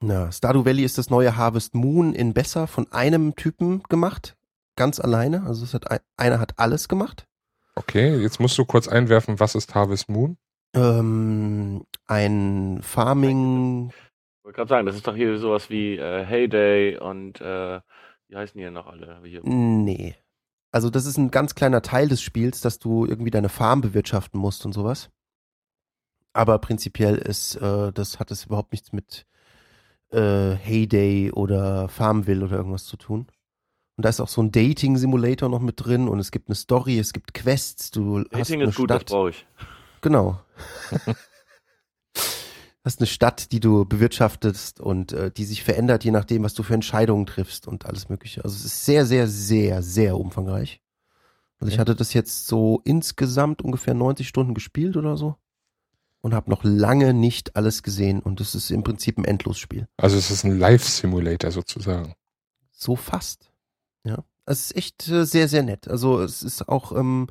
Na, 0.00 0.30
Stardew 0.30 0.64
Valley 0.64 0.84
ist 0.84 0.98
das 0.98 1.10
neue 1.10 1.36
Harvest 1.36 1.74
Moon 1.74 2.14
in 2.14 2.32
besser 2.32 2.66
von 2.66 2.90
einem 2.92 3.34
Typen 3.34 3.82
gemacht. 3.84 4.36
Ganz 4.76 5.00
alleine. 5.00 5.42
Also 5.44 5.64
es 5.64 5.74
hat 5.74 5.90
ein, 5.90 5.98
einer 6.16 6.38
hat 6.38 6.58
alles 6.58 6.88
gemacht. 6.88 7.26
Okay, 7.74 8.16
jetzt 8.16 8.38
musst 8.38 8.56
du 8.58 8.64
kurz 8.64 8.86
einwerfen, 8.86 9.40
was 9.40 9.54
ist 9.54 9.74
Harvest 9.74 10.08
Moon? 10.08 10.36
Ähm, 10.74 11.84
ein 12.06 12.80
Farming. 12.82 13.88
Ich 13.88 14.44
wollte 14.44 14.56
gerade 14.56 14.68
sagen, 14.68 14.86
das 14.86 14.96
ist 14.96 15.06
doch 15.06 15.16
hier 15.16 15.38
sowas 15.38 15.68
wie 15.68 15.96
äh, 15.96 16.24
Heyday 16.24 16.98
und 16.98 17.40
äh, 17.40 17.80
wie 18.28 18.36
heißen 18.36 18.56
die 18.56 18.64
denn 18.64 18.74
noch 18.74 18.86
alle? 18.86 19.20
Hier? 19.24 19.40
Nee. 19.42 20.14
Also 20.70 20.90
das 20.90 21.06
ist 21.06 21.16
ein 21.16 21.30
ganz 21.30 21.54
kleiner 21.54 21.82
Teil 21.82 22.08
des 22.08 22.22
Spiels, 22.22 22.60
dass 22.60 22.78
du 22.78 23.06
irgendwie 23.06 23.30
deine 23.30 23.48
Farm 23.48 23.80
bewirtschaften 23.80 24.38
musst 24.38 24.64
und 24.64 24.72
sowas. 24.72 25.10
Aber 26.34 26.58
prinzipiell 26.58 27.16
ist, 27.16 27.56
äh, 27.56 27.92
das 27.92 28.20
hat 28.20 28.30
es 28.30 28.44
überhaupt 28.44 28.72
nichts 28.72 28.92
mit 28.92 29.26
äh, 30.10 30.54
Heyday 30.54 31.32
oder 31.32 31.88
Farmville 31.88 32.44
oder 32.44 32.56
irgendwas 32.56 32.84
zu 32.84 32.96
tun. 32.96 33.26
Und 33.96 34.04
da 34.04 34.08
ist 34.10 34.20
auch 34.20 34.28
so 34.28 34.42
ein 34.42 34.52
Dating-Simulator 34.52 35.48
noch 35.48 35.60
mit 35.60 35.84
drin 35.84 36.08
und 36.08 36.20
es 36.20 36.30
gibt 36.30 36.48
eine 36.48 36.54
Story, 36.54 36.98
es 36.98 37.12
gibt 37.12 37.34
Quests, 37.34 37.90
du 37.90 38.24
hast 38.32 38.52
Dating 38.52 38.62
eine 38.62 38.70
ist 38.70 38.76
gut, 38.76 38.90
das 38.90 39.02
Stadt. 39.02 39.06
brauche 39.06 39.30
ich. 39.30 39.46
Genau. 40.00 40.40
hast 42.84 43.00
eine 43.00 43.06
Stadt, 43.06 43.52
die 43.52 43.60
du 43.60 43.84
bewirtschaftest 43.84 44.80
und 44.80 45.12
äh, 45.12 45.30
die 45.30 45.44
sich 45.44 45.62
verändert, 45.64 46.04
je 46.04 46.10
nachdem, 46.10 46.42
was 46.44 46.54
du 46.54 46.62
für 46.62 46.74
Entscheidungen 46.74 47.26
triffst 47.26 47.66
und 47.68 47.86
alles 47.86 48.08
Mögliche. 48.08 48.44
Also 48.44 48.56
es 48.56 48.64
ist 48.64 48.84
sehr, 48.84 49.04
sehr, 49.04 49.26
sehr, 49.28 49.82
sehr 49.82 50.16
umfangreich. 50.18 50.80
Also 51.60 51.68
ich 51.72 51.74
Okay. 51.74 51.80
hatte 51.80 51.96
das 51.96 52.14
jetzt 52.14 52.46
so 52.46 52.80
insgesamt 52.84 53.62
ungefähr 53.62 53.94
90 53.94 54.28
Stunden 54.28 54.54
gespielt 54.54 54.96
oder 54.96 55.16
so 55.16 55.36
und 56.20 56.34
habe 56.34 56.50
noch 56.50 56.64
lange 56.64 57.14
nicht 57.14 57.56
alles 57.56 57.82
gesehen 57.82 58.20
und 58.20 58.40
es 58.40 58.54
ist 58.54 58.70
im 58.70 58.82
Prinzip 58.82 59.18
ein 59.18 59.24
Endlosspiel. 59.24 59.86
Also 59.96 60.16
es 60.16 60.30
ist 60.30 60.44
ein 60.44 60.58
Live-Simulator 60.58 61.50
sozusagen. 61.50 62.14
So 62.72 62.96
fast. 62.96 63.50
Ja. 64.04 64.24
Es 64.46 64.66
ist 64.66 64.76
echt 64.76 65.08
äh, 65.08 65.24
sehr, 65.24 65.48
sehr 65.48 65.62
nett. 65.62 65.88
Also 65.88 66.20
es 66.20 66.42
ist 66.42 66.68
auch, 66.68 66.92
ähm, 66.92 67.28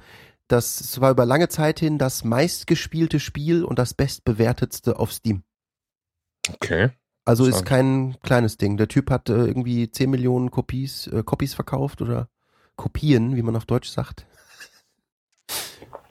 das, 0.48 0.80
es 0.80 1.02
war 1.02 1.12
über 1.12 1.26
lange 1.26 1.50
Zeit 1.50 1.80
hin 1.80 1.98
das 1.98 2.24
meistgespielte 2.24 3.20
Spiel 3.20 3.64
und 3.64 3.80
das 3.80 3.94
bestbewertetste 3.94 5.00
auf 5.00 5.12
Steam. 5.12 5.44
Okay. 6.54 6.92
Also 7.26 7.46
ist 7.46 7.66
kein 7.66 8.16
kleines 8.24 8.56
Ding. 8.56 8.78
Der 8.78 8.88
Typ 8.88 9.10
hat 9.10 9.28
äh, 9.28 9.34
irgendwie 9.34 9.92
10 9.92 10.10
Millionen 10.10 10.50
Kopies, 10.50 11.08
äh, 11.08 11.24
Copies 11.24 11.54
verkauft 11.54 12.02
oder 12.02 12.30
Kopien, 12.78 13.36
wie 13.36 13.42
man 13.42 13.58
auf 13.58 13.66
Deutsch 13.66 13.90
sagt. 13.90 14.26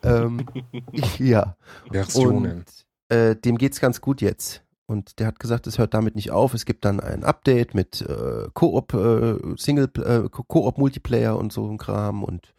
Ähm, 0.07 0.47
ja. 1.19 1.57
Versionen. 1.91 2.65
Und 3.09 3.17
äh, 3.17 3.37
dem 3.37 3.59
geht's 3.59 3.81
ganz 3.81 4.01
gut 4.01 4.21
jetzt. 4.21 4.63
Und 4.87 5.19
der 5.19 5.27
hat 5.27 5.41
gesagt, 5.41 5.67
es 5.67 5.79
hört 5.79 5.95
damit 5.95 6.15
nicht 6.15 6.31
auf. 6.31 6.55
Es 6.55 6.65
gibt 6.65 6.85
dann 6.85 7.01
ein 7.01 7.25
Update 7.25 7.75
mit 7.75 8.03
äh, 8.03 8.49
Koop, 8.55 8.95
äh, 8.95 9.37
Single, 9.57 9.91
äh, 9.97 10.29
Koop 10.31 10.79
Multiplayer 10.79 11.37
und 11.37 11.53
so 11.53 11.69
ein 11.69 11.79
Kram 11.79 12.23
und 12.23 12.55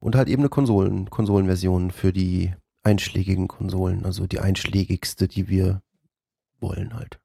und 0.00 0.16
halt 0.16 0.28
eben 0.28 0.42
eine 0.42 0.48
Konsolen, 0.48 1.08
Konsolenversion 1.10 1.92
für 1.92 2.12
die 2.12 2.52
einschlägigen 2.82 3.46
Konsolen, 3.46 4.04
also 4.04 4.26
die 4.26 4.40
einschlägigste, 4.40 5.28
die 5.28 5.48
wir 5.48 5.80
wollen 6.60 6.94
halt. 6.94 7.20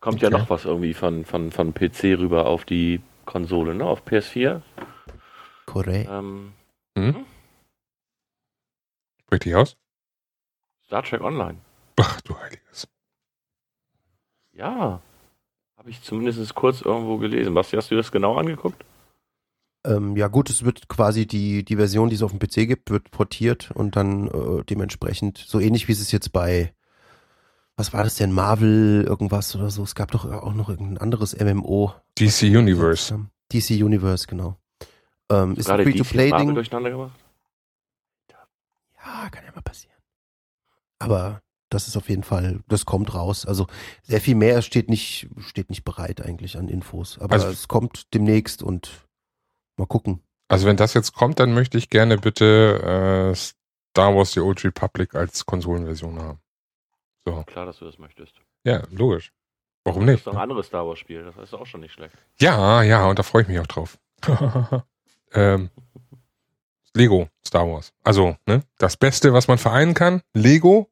Kommt 0.00 0.16
Okay. 0.16 0.24
ja 0.24 0.30
noch 0.38 0.50
was 0.50 0.64
irgendwie 0.64 0.92
von, 0.92 1.24
von, 1.24 1.52
von 1.52 1.72
PC 1.72 2.18
rüber 2.18 2.46
auf 2.46 2.64
die 2.64 3.00
Konsole, 3.26 3.76
ne? 3.76 3.84
Auf 3.84 4.02
PS4. 4.06 4.60
Korrekt. 5.66 6.10
Ähm, 6.12 6.52
Sprich 9.30 9.42
dich 9.42 9.54
aus? 9.54 9.76
Star 10.86 11.04
Trek 11.04 11.20
Online. 11.20 11.58
Ach 12.00 12.20
du 12.22 12.36
Heiliges. 12.36 12.88
Ja. 14.52 15.00
Habe 15.76 15.90
ich 15.90 16.02
zumindest 16.02 16.52
kurz 16.56 16.80
irgendwo 16.80 17.16
gelesen. 17.18 17.54
Basti, 17.54 17.76
hast 17.76 17.92
du 17.92 17.94
das 17.94 18.10
genau 18.10 18.34
angeguckt? 18.34 18.84
Ähm, 19.86 20.16
ja 20.16 20.26
gut, 20.26 20.50
es 20.50 20.64
wird 20.64 20.88
quasi 20.88 21.28
die, 21.28 21.64
die 21.64 21.76
Version, 21.76 22.08
die 22.08 22.16
es 22.16 22.24
auf 22.24 22.32
dem 22.32 22.40
PC 22.40 22.66
gibt, 22.66 22.90
wird 22.90 23.12
portiert 23.12 23.70
und 23.70 23.94
dann 23.94 24.26
äh, 24.26 24.64
dementsprechend 24.64 25.38
so 25.38 25.60
ähnlich 25.60 25.86
wie 25.86 25.92
es 25.92 26.00
es 26.00 26.10
jetzt 26.10 26.32
bei, 26.32 26.74
was 27.76 27.92
war 27.92 28.02
das 28.02 28.16
denn, 28.16 28.32
Marvel 28.32 29.04
irgendwas 29.06 29.54
oder 29.54 29.70
so. 29.70 29.84
Es 29.84 29.94
gab 29.94 30.10
doch 30.10 30.24
auch 30.28 30.54
noch 30.54 30.70
irgendein 30.70 30.98
anderes 30.98 31.38
MMO. 31.38 31.94
DC 32.18 32.42
Universe. 32.42 33.26
DC 33.52 33.80
Universe, 33.80 34.26
genau. 34.26 34.56
Ähm, 35.30 35.54
ist 35.54 35.70
ein 35.70 35.84
Free-to-Play-Ding. 35.84 36.60
Ja, 39.22 39.28
kann 39.30 39.44
ja 39.44 39.52
mal 39.52 39.62
passieren. 39.62 39.96
Aber 40.98 41.40
das 41.68 41.88
ist 41.88 41.96
auf 41.96 42.08
jeden 42.08 42.24
Fall, 42.24 42.60
das 42.68 42.84
kommt 42.84 43.14
raus. 43.14 43.46
Also 43.46 43.66
sehr 44.02 44.20
viel 44.20 44.34
mehr 44.34 44.60
steht 44.62 44.88
nicht, 44.88 45.28
steht 45.38 45.70
nicht 45.70 45.84
bereit 45.84 46.20
eigentlich 46.20 46.56
an 46.58 46.68
Infos. 46.68 47.18
Aber 47.18 47.34
Also- 47.34 47.48
es 47.48 47.68
kommt 47.68 48.12
demnächst 48.14 48.62
und 48.62 49.06
mal 49.76 49.86
gucken. 49.86 50.22
Also 50.48 50.66
wenn 50.66 50.76
das 50.76 50.94
jetzt 50.94 51.12
kommt, 51.14 51.38
dann 51.38 51.54
möchte 51.54 51.78
ich 51.78 51.90
gerne 51.90 52.18
bitte 52.18 53.30
äh, 53.32 53.34
Star 53.36 54.14
Wars 54.16 54.32
The 54.32 54.40
Old 54.40 54.64
Republic 54.64 55.14
als 55.14 55.46
Konsolenversion 55.46 56.20
haben. 56.20 56.40
So. 57.24 57.42
Klar, 57.44 57.66
dass 57.66 57.78
du 57.78 57.84
das 57.84 57.98
möchtest. 57.98 58.34
Ja, 58.64 58.82
logisch. 58.90 59.32
Warum 59.84 60.02
Das 60.06 60.10
nicht? 60.12 60.18
ist 60.20 60.26
doch 60.26 60.34
ein 60.34 60.40
anderes 60.40 60.66
Star 60.66 60.86
Wars 60.86 60.98
Spiel. 60.98 61.24
Das 61.24 61.36
ist 61.36 61.54
auch 61.54 61.66
schon 61.66 61.80
nicht 61.80 61.92
schlecht. 61.92 62.14
Ja, 62.40 62.82
ja, 62.82 63.06
und 63.06 63.18
da 63.18 63.22
freue 63.22 63.42
ich 63.42 63.48
mich 63.48 63.58
auch 63.60 63.66
drauf. 63.66 63.98
ähm, 65.32 65.70
Lego 66.94 67.28
Star 67.46 67.66
Wars. 67.66 67.92
Also, 68.04 68.36
ne, 68.46 68.62
das 68.78 68.96
Beste, 68.96 69.32
was 69.32 69.48
man 69.48 69.58
vereinen 69.58 69.94
kann, 69.94 70.22
Lego 70.34 70.90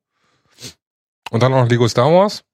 und 1.31 1.43
dann 1.43 1.55
auch 1.55 1.69
Lego 1.69 1.89
Star 1.89 2.13
Wars 2.13 2.45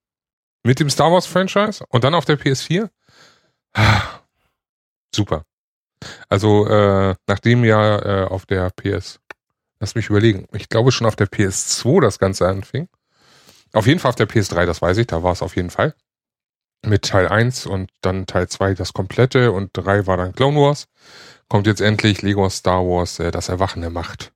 mit 0.62 0.80
dem 0.80 0.90
Star 0.90 1.12
Wars 1.12 1.26
Franchise 1.26 1.84
und 1.88 2.04
dann 2.04 2.14
auf 2.14 2.24
der 2.24 2.38
PS4. 2.38 2.88
Ah, 3.74 4.02
Super. 5.14 5.44
Also, 6.28 6.66
äh, 6.66 7.14
nachdem 7.26 7.64
ja 7.64 8.24
äh, 8.24 8.26
auf 8.26 8.46
der 8.46 8.70
PS, 8.70 9.20
lass 9.78 9.94
mich 9.94 10.10
überlegen, 10.10 10.48
ich 10.52 10.68
glaube 10.68 10.92
schon 10.92 11.06
auf 11.06 11.16
der 11.16 11.28
PS2 11.28 12.00
das 12.00 12.18
Ganze 12.18 12.48
anfing. 12.48 12.88
Auf 13.72 13.86
jeden 13.86 14.00
Fall 14.00 14.10
auf 14.10 14.16
der 14.16 14.28
PS3, 14.28 14.66
das 14.66 14.82
weiß 14.82 14.98
ich, 14.98 15.06
da 15.06 15.22
war 15.22 15.32
es 15.32 15.42
auf 15.42 15.56
jeden 15.56 15.70
Fall 15.70 15.94
mit 16.86 17.02
Teil 17.02 17.28
1 17.28 17.66
und 17.66 17.90
dann 18.00 18.26
Teil 18.26 18.48
2 18.48 18.74
das 18.74 18.92
komplette 18.92 19.52
und 19.52 19.70
3 19.72 20.06
war 20.06 20.16
dann 20.16 20.34
Clone 20.34 20.58
Wars. 20.58 20.86
Kommt 21.48 21.66
jetzt 21.66 21.80
endlich 21.80 22.22
Lego 22.22 22.48
Star 22.48 22.84
Wars, 22.84 23.18
äh, 23.18 23.30
das 23.30 23.48
Erwachen 23.48 23.82
der 23.82 23.90
Macht. 23.90 24.32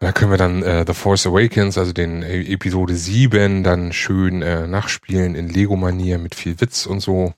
Und 0.00 0.06
da 0.06 0.12
können 0.12 0.30
wir 0.30 0.38
dann 0.38 0.62
äh, 0.62 0.84
The 0.86 0.94
Force 0.94 1.26
Awakens, 1.26 1.78
also 1.78 1.92
den 1.92 2.22
äh, 2.22 2.40
Episode 2.52 2.94
7, 2.94 3.62
dann 3.62 3.92
schön 3.92 4.42
äh, 4.42 4.66
nachspielen 4.66 5.34
in 5.34 5.48
Lego-Manier 5.48 6.18
mit 6.18 6.34
viel 6.34 6.60
Witz 6.60 6.86
und 6.86 7.00
so. 7.00 7.34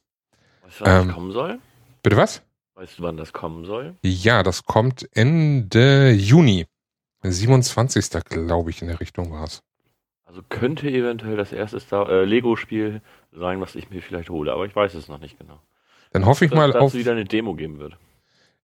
Weißt 0.62 0.80
du, 0.80 0.84
wann 0.84 1.00
Ähm. 1.00 1.06
das 1.08 1.14
kommen 1.14 1.32
soll? 1.32 1.58
Bitte 2.02 2.16
was? 2.16 2.42
Weißt 2.74 2.98
du, 2.98 3.02
wann 3.04 3.16
das 3.16 3.32
kommen 3.32 3.64
soll? 3.64 3.94
Ja, 4.02 4.42
das 4.42 4.64
kommt 4.64 5.08
Ende 5.12 6.10
Juni. 6.10 6.66
27. 7.22 8.22
glaube 8.24 8.70
ich 8.70 8.82
in 8.82 8.88
der 8.88 9.00
Richtung 9.00 9.30
war 9.30 9.44
es. 9.44 9.62
Also 10.24 10.42
könnte 10.48 10.88
eventuell 10.88 11.36
das 11.36 11.52
erste 11.52 11.78
Star 11.80 12.08
äh, 12.08 12.24
Lego-Spiel 12.24 13.00
sein, 13.34 13.60
was 13.60 13.74
ich 13.74 13.90
mir 13.90 14.00
vielleicht 14.02 14.30
hole, 14.30 14.52
aber 14.52 14.66
ich 14.66 14.74
weiß 14.74 14.94
es 14.94 15.08
noch 15.08 15.20
nicht 15.20 15.38
genau. 15.38 15.60
Dann 16.12 16.26
hoffe 16.26 16.44
ich 16.44 16.50
Dass 16.50 16.58
mal 16.58 16.68
es 16.68 16.74
dazu 16.74 16.84
auf, 16.86 16.94
wieder 16.94 17.12
eine 17.12 17.24
Demo 17.24 17.54
geben 17.54 17.78
wird. 17.78 17.96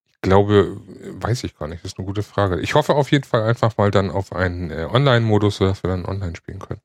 ich 0.08 0.20
glaube, 0.20 0.80
weiß 1.20 1.44
ich 1.44 1.58
gar 1.58 1.68
nicht, 1.68 1.84
das 1.84 1.92
ist 1.92 1.98
eine 1.98 2.06
gute 2.06 2.22
Frage. 2.22 2.60
Ich 2.60 2.74
hoffe 2.74 2.94
auf 2.94 3.10
jeden 3.10 3.24
Fall 3.24 3.42
einfach 3.42 3.76
mal 3.76 3.90
dann 3.90 4.10
auf 4.10 4.32
einen 4.32 4.70
äh, 4.70 4.86
Online-Modus, 4.90 5.56
sodass 5.56 5.82
wir 5.82 5.90
dann 5.90 6.04
online 6.04 6.36
spielen 6.36 6.60
können. 6.60 6.80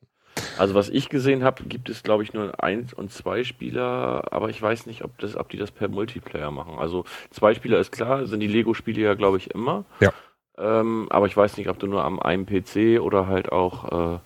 Also 0.57 0.73
was 0.73 0.89
ich 0.89 1.09
gesehen 1.09 1.43
habe, 1.43 1.63
gibt 1.63 1.89
es 1.89 2.03
glaube 2.03 2.23
ich 2.23 2.33
nur 2.33 2.61
ein 2.63 2.87
und 2.95 3.11
zwei 3.11 3.43
Spieler, 3.43 4.23
aber 4.31 4.49
ich 4.49 4.61
weiß 4.61 4.85
nicht, 4.85 5.03
ob 5.03 5.17
das, 5.19 5.35
ob 5.35 5.49
die 5.49 5.57
das 5.57 5.71
per 5.71 5.87
Multiplayer 5.87 6.51
machen. 6.51 6.77
Also 6.77 7.05
zwei 7.29 7.53
Spieler 7.53 7.79
ist 7.79 7.91
klar, 7.91 8.25
sind 8.25 8.39
die 8.41 8.47
Lego-Spiele 8.47 9.01
ja 9.01 9.13
glaube 9.13 9.37
ich 9.37 9.51
immer. 9.51 9.85
Ja. 9.99 10.11
Ähm, 10.57 11.07
aber 11.09 11.27
ich 11.27 11.35
weiß 11.35 11.57
nicht, 11.57 11.69
ob 11.69 11.79
du 11.79 11.87
nur 11.87 12.03
am 12.03 12.19
einem 12.19 12.45
PC 12.45 13.01
oder 13.01 13.27
halt 13.27 13.51
auch 13.51 14.15
äh, 14.15 14.19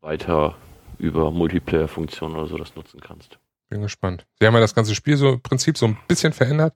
weiter 0.00 0.56
über 1.00 1.30
Multiplayer-Funktionen 1.30 2.36
oder 2.36 2.46
so 2.46 2.56
das 2.56 2.74
nutzen 2.76 3.00
kannst. 3.00 3.38
Bin 3.68 3.82
gespannt. 3.82 4.26
Sie 4.38 4.46
haben 4.46 4.54
ja 4.54 4.60
das 4.60 4.74
ganze 4.74 4.94
Spiel 4.94 5.16
so 5.16 5.34
im 5.34 5.40
Prinzip 5.40 5.78
so 5.78 5.86
ein 5.86 5.98
bisschen 6.08 6.32
verändert. 6.32 6.74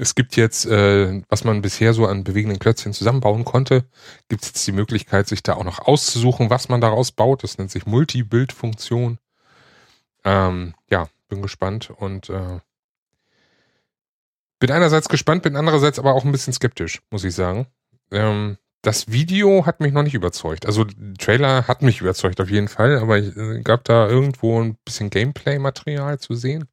Es 0.00 0.14
gibt 0.14 0.36
jetzt, 0.36 0.64
äh, 0.66 1.22
was 1.28 1.44
man 1.44 1.60
bisher 1.60 1.92
so 1.92 2.06
an 2.06 2.22
bewegenden 2.22 2.60
Klötzchen 2.60 2.92
zusammenbauen 2.92 3.44
konnte, 3.44 3.84
gibt 4.28 4.42
es 4.42 4.50
jetzt 4.50 4.66
die 4.66 4.72
Möglichkeit, 4.72 5.26
sich 5.26 5.42
da 5.42 5.54
auch 5.54 5.64
noch 5.64 5.80
auszusuchen, 5.80 6.50
was 6.50 6.68
man 6.68 6.80
daraus 6.80 7.10
baut. 7.10 7.42
Das 7.42 7.58
nennt 7.58 7.70
sich 7.70 7.84
Multi-Bild-Funktion. 7.84 9.18
Ähm, 10.24 10.74
ja, 10.88 11.08
bin 11.28 11.42
gespannt 11.42 11.90
und 11.90 12.30
äh, 12.30 12.60
bin 14.60 14.70
einerseits 14.70 15.08
gespannt, 15.08 15.42
bin 15.42 15.56
andererseits 15.56 15.98
aber 15.98 16.14
auch 16.14 16.24
ein 16.24 16.32
bisschen 16.32 16.52
skeptisch, 16.52 17.02
muss 17.10 17.24
ich 17.24 17.34
sagen. 17.34 17.66
Ähm, 18.10 18.56
das 18.82 19.10
Video 19.10 19.66
hat 19.66 19.80
mich 19.80 19.92
noch 19.92 20.02
nicht 20.02 20.14
überzeugt. 20.14 20.66
Also 20.66 20.84
der 20.84 21.14
Trailer 21.14 21.66
hat 21.66 21.82
mich 21.82 22.00
überzeugt 22.00 22.40
auf 22.40 22.50
jeden 22.50 22.68
Fall, 22.68 22.98
aber 22.98 23.18
ich 23.18 23.36
äh, 23.36 23.60
gab 23.62 23.84
da 23.84 24.08
irgendwo 24.08 24.60
ein 24.60 24.76
bisschen 24.84 25.10
Gameplay-Material 25.10 26.18
zu 26.18 26.34
sehen. 26.34 26.68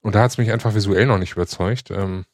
Und 0.00 0.14
da 0.14 0.22
hat 0.22 0.30
es 0.30 0.38
mich 0.38 0.50
einfach 0.50 0.74
visuell 0.74 1.06
noch 1.06 1.18
nicht 1.18 1.32
überzeugt. 1.32 1.90
Ähm, 1.90 2.24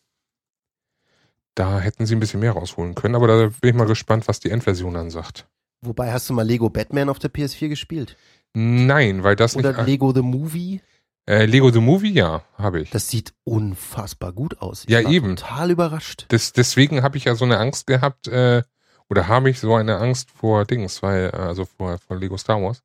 da 1.54 1.80
hätten 1.80 2.06
sie 2.06 2.14
ein 2.14 2.20
bisschen 2.20 2.40
mehr 2.40 2.52
rausholen 2.52 2.94
können, 2.94 3.14
aber 3.14 3.26
da 3.26 3.46
bin 3.60 3.70
ich 3.70 3.74
mal 3.74 3.86
gespannt, 3.86 4.28
was 4.28 4.40
die 4.40 4.50
Endversion 4.50 4.94
dann 4.94 5.10
sagt. 5.10 5.46
Wobei, 5.80 6.12
hast 6.12 6.28
du 6.28 6.34
mal 6.34 6.46
Lego 6.46 6.70
Batman 6.70 7.08
auf 7.08 7.18
der 7.18 7.32
PS4 7.32 7.68
gespielt? 7.68 8.16
Nein, 8.54 9.24
weil 9.24 9.36
das 9.36 9.56
Oder 9.56 9.72
nicht. 9.72 9.86
Lego 9.86 10.12
The 10.14 10.22
Movie? 10.22 10.80
Äh, 11.28 11.46
Lego 11.46 11.70
The 11.70 11.80
Movie, 11.80 12.12
ja, 12.12 12.44
habe 12.56 12.80
ich. 12.82 12.90
Das 12.90 13.08
sieht 13.08 13.34
unfassbar 13.44 14.32
gut 14.32 14.60
aus. 14.60 14.84
Ich 14.84 14.90
Ja, 14.90 15.02
war 15.02 15.10
eben. 15.10 15.36
total 15.36 15.70
überrascht. 15.72 16.26
Das, 16.28 16.52
deswegen 16.52 17.02
habe 17.02 17.16
ich 17.16 17.24
ja 17.24 17.34
so 17.34 17.44
eine 17.44 17.58
Angst 17.58 17.86
gehabt, 17.86 18.28
äh, 18.28 18.62
oder 19.10 19.28
habe 19.28 19.50
ich 19.50 19.60
so 19.60 19.74
eine 19.74 19.96
Angst 19.98 20.30
vor 20.30 20.64
Dings, 20.64 21.02
weil, 21.02 21.30
äh, 21.32 21.36
also 21.36 21.64
vor, 21.64 21.98
vor 21.98 22.16
Lego 22.16 22.36
Star 22.36 22.60
Wars. 22.62 22.82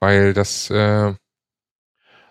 Weil 0.00 0.34
das, 0.34 0.68
äh, 0.70 1.14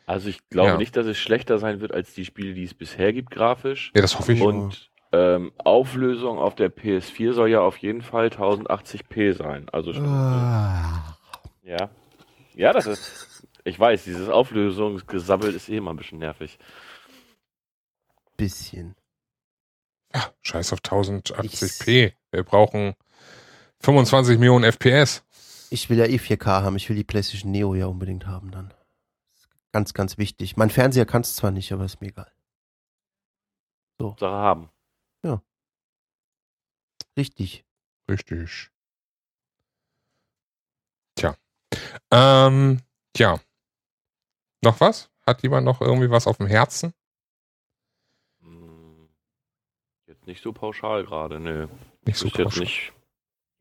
Also 0.05 0.27
ich 0.27 0.49
glaube 0.49 0.71
Ja. 0.71 0.77
nicht, 0.77 0.95
dass 0.97 1.05
es 1.05 1.17
schlechter 1.17 1.57
sein 1.57 1.79
wird 1.79 1.93
als 1.93 2.13
die 2.13 2.25
Spiele, 2.25 2.53
die 2.53 2.63
es 2.65 2.73
bisher 2.73 3.13
gibt, 3.13 3.31
grafisch. 3.31 3.91
ja, 3.95 4.01
das 4.01 4.19
hoffe 4.19 4.33
ich. 4.33 4.41
Und 4.41 4.91
ähm, 5.13 5.53
Auflösung 5.57 6.37
auf 6.37 6.55
der 6.55 6.69
PS4 6.69 7.33
soll 7.33 7.49
ja 7.49 7.61
auf 7.61 7.77
jeden 7.77 8.01
Fall 8.01 8.27
1080p 8.29 9.33
sein. 9.33 9.69
Also 9.69 9.93
schon, 9.93 10.05
Ah. 10.05 11.17
ja. 11.63 11.89
Ja, 12.55 12.73
das 12.73 12.87
ist. 12.87 13.47
Ich 13.63 13.79
weiß, 13.79 14.03
dieses 14.05 14.27
Auflösungsgesabbel 14.27 15.53
ist 15.53 15.69
eh 15.69 15.77
immer 15.77 15.91
ein 15.91 15.97
bisschen 15.97 16.19
nervig. 16.19 16.57
Bisschen. 18.37 18.95
Ja, 20.13 20.33
scheiß 20.41 20.73
auf 20.73 20.79
1080p. 20.79 22.13
Wir 22.31 22.43
brauchen 22.43 22.95
25 23.81 24.39
Millionen 24.39 24.71
FPS. 24.71 25.23
Ich 25.69 25.89
will 25.89 25.97
ja 25.97 26.05
eh 26.05 26.17
4K 26.17 26.63
haben. 26.63 26.75
Ich 26.75 26.89
will 26.89 26.95
die 26.95 27.03
PlayStation 27.03 27.51
Neo 27.51 27.75
ja 27.75 27.85
unbedingt 27.87 28.27
haben 28.27 28.51
dann. 28.51 28.73
Ganz, 29.71 29.93
ganz 29.93 30.17
wichtig. 30.17 30.57
Mein 30.57 30.69
Fernseher 30.69 31.05
kann 31.05 31.21
es 31.21 31.35
zwar 31.35 31.51
nicht, 31.51 31.71
aber 31.71 31.85
ist 31.85 32.01
mir 32.01 32.07
egal. 32.07 32.31
Sache 33.99 34.25
haben. 34.25 34.69
Richtig. 37.17 37.65
Richtig. 38.09 38.71
Tja. 41.15 41.35
Ähm, 42.09 42.81
ja. 43.17 43.39
Noch 44.63 44.79
was? 44.79 45.09
Hat 45.25 45.43
jemand 45.43 45.65
noch 45.65 45.81
irgendwie 45.81 46.09
was 46.09 46.27
auf 46.27 46.37
dem 46.37 46.47
Herzen? 46.47 46.93
Hm, 48.41 49.09
Jetzt 50.07 50.20
nicht 50.31 50.41
so 50.41 50.53
pauschal 50.53 51.03
gerade, 51.03 51.39
nö. 51.39 51.67
Nicht 52.05 52.15
Ich 52.15 52.17
so 52.17 52.25
wüsste 52.25 52.41
jetzt 52.43 52.43
pauschal. 52.43 52.63
nicht, 52.63 52.93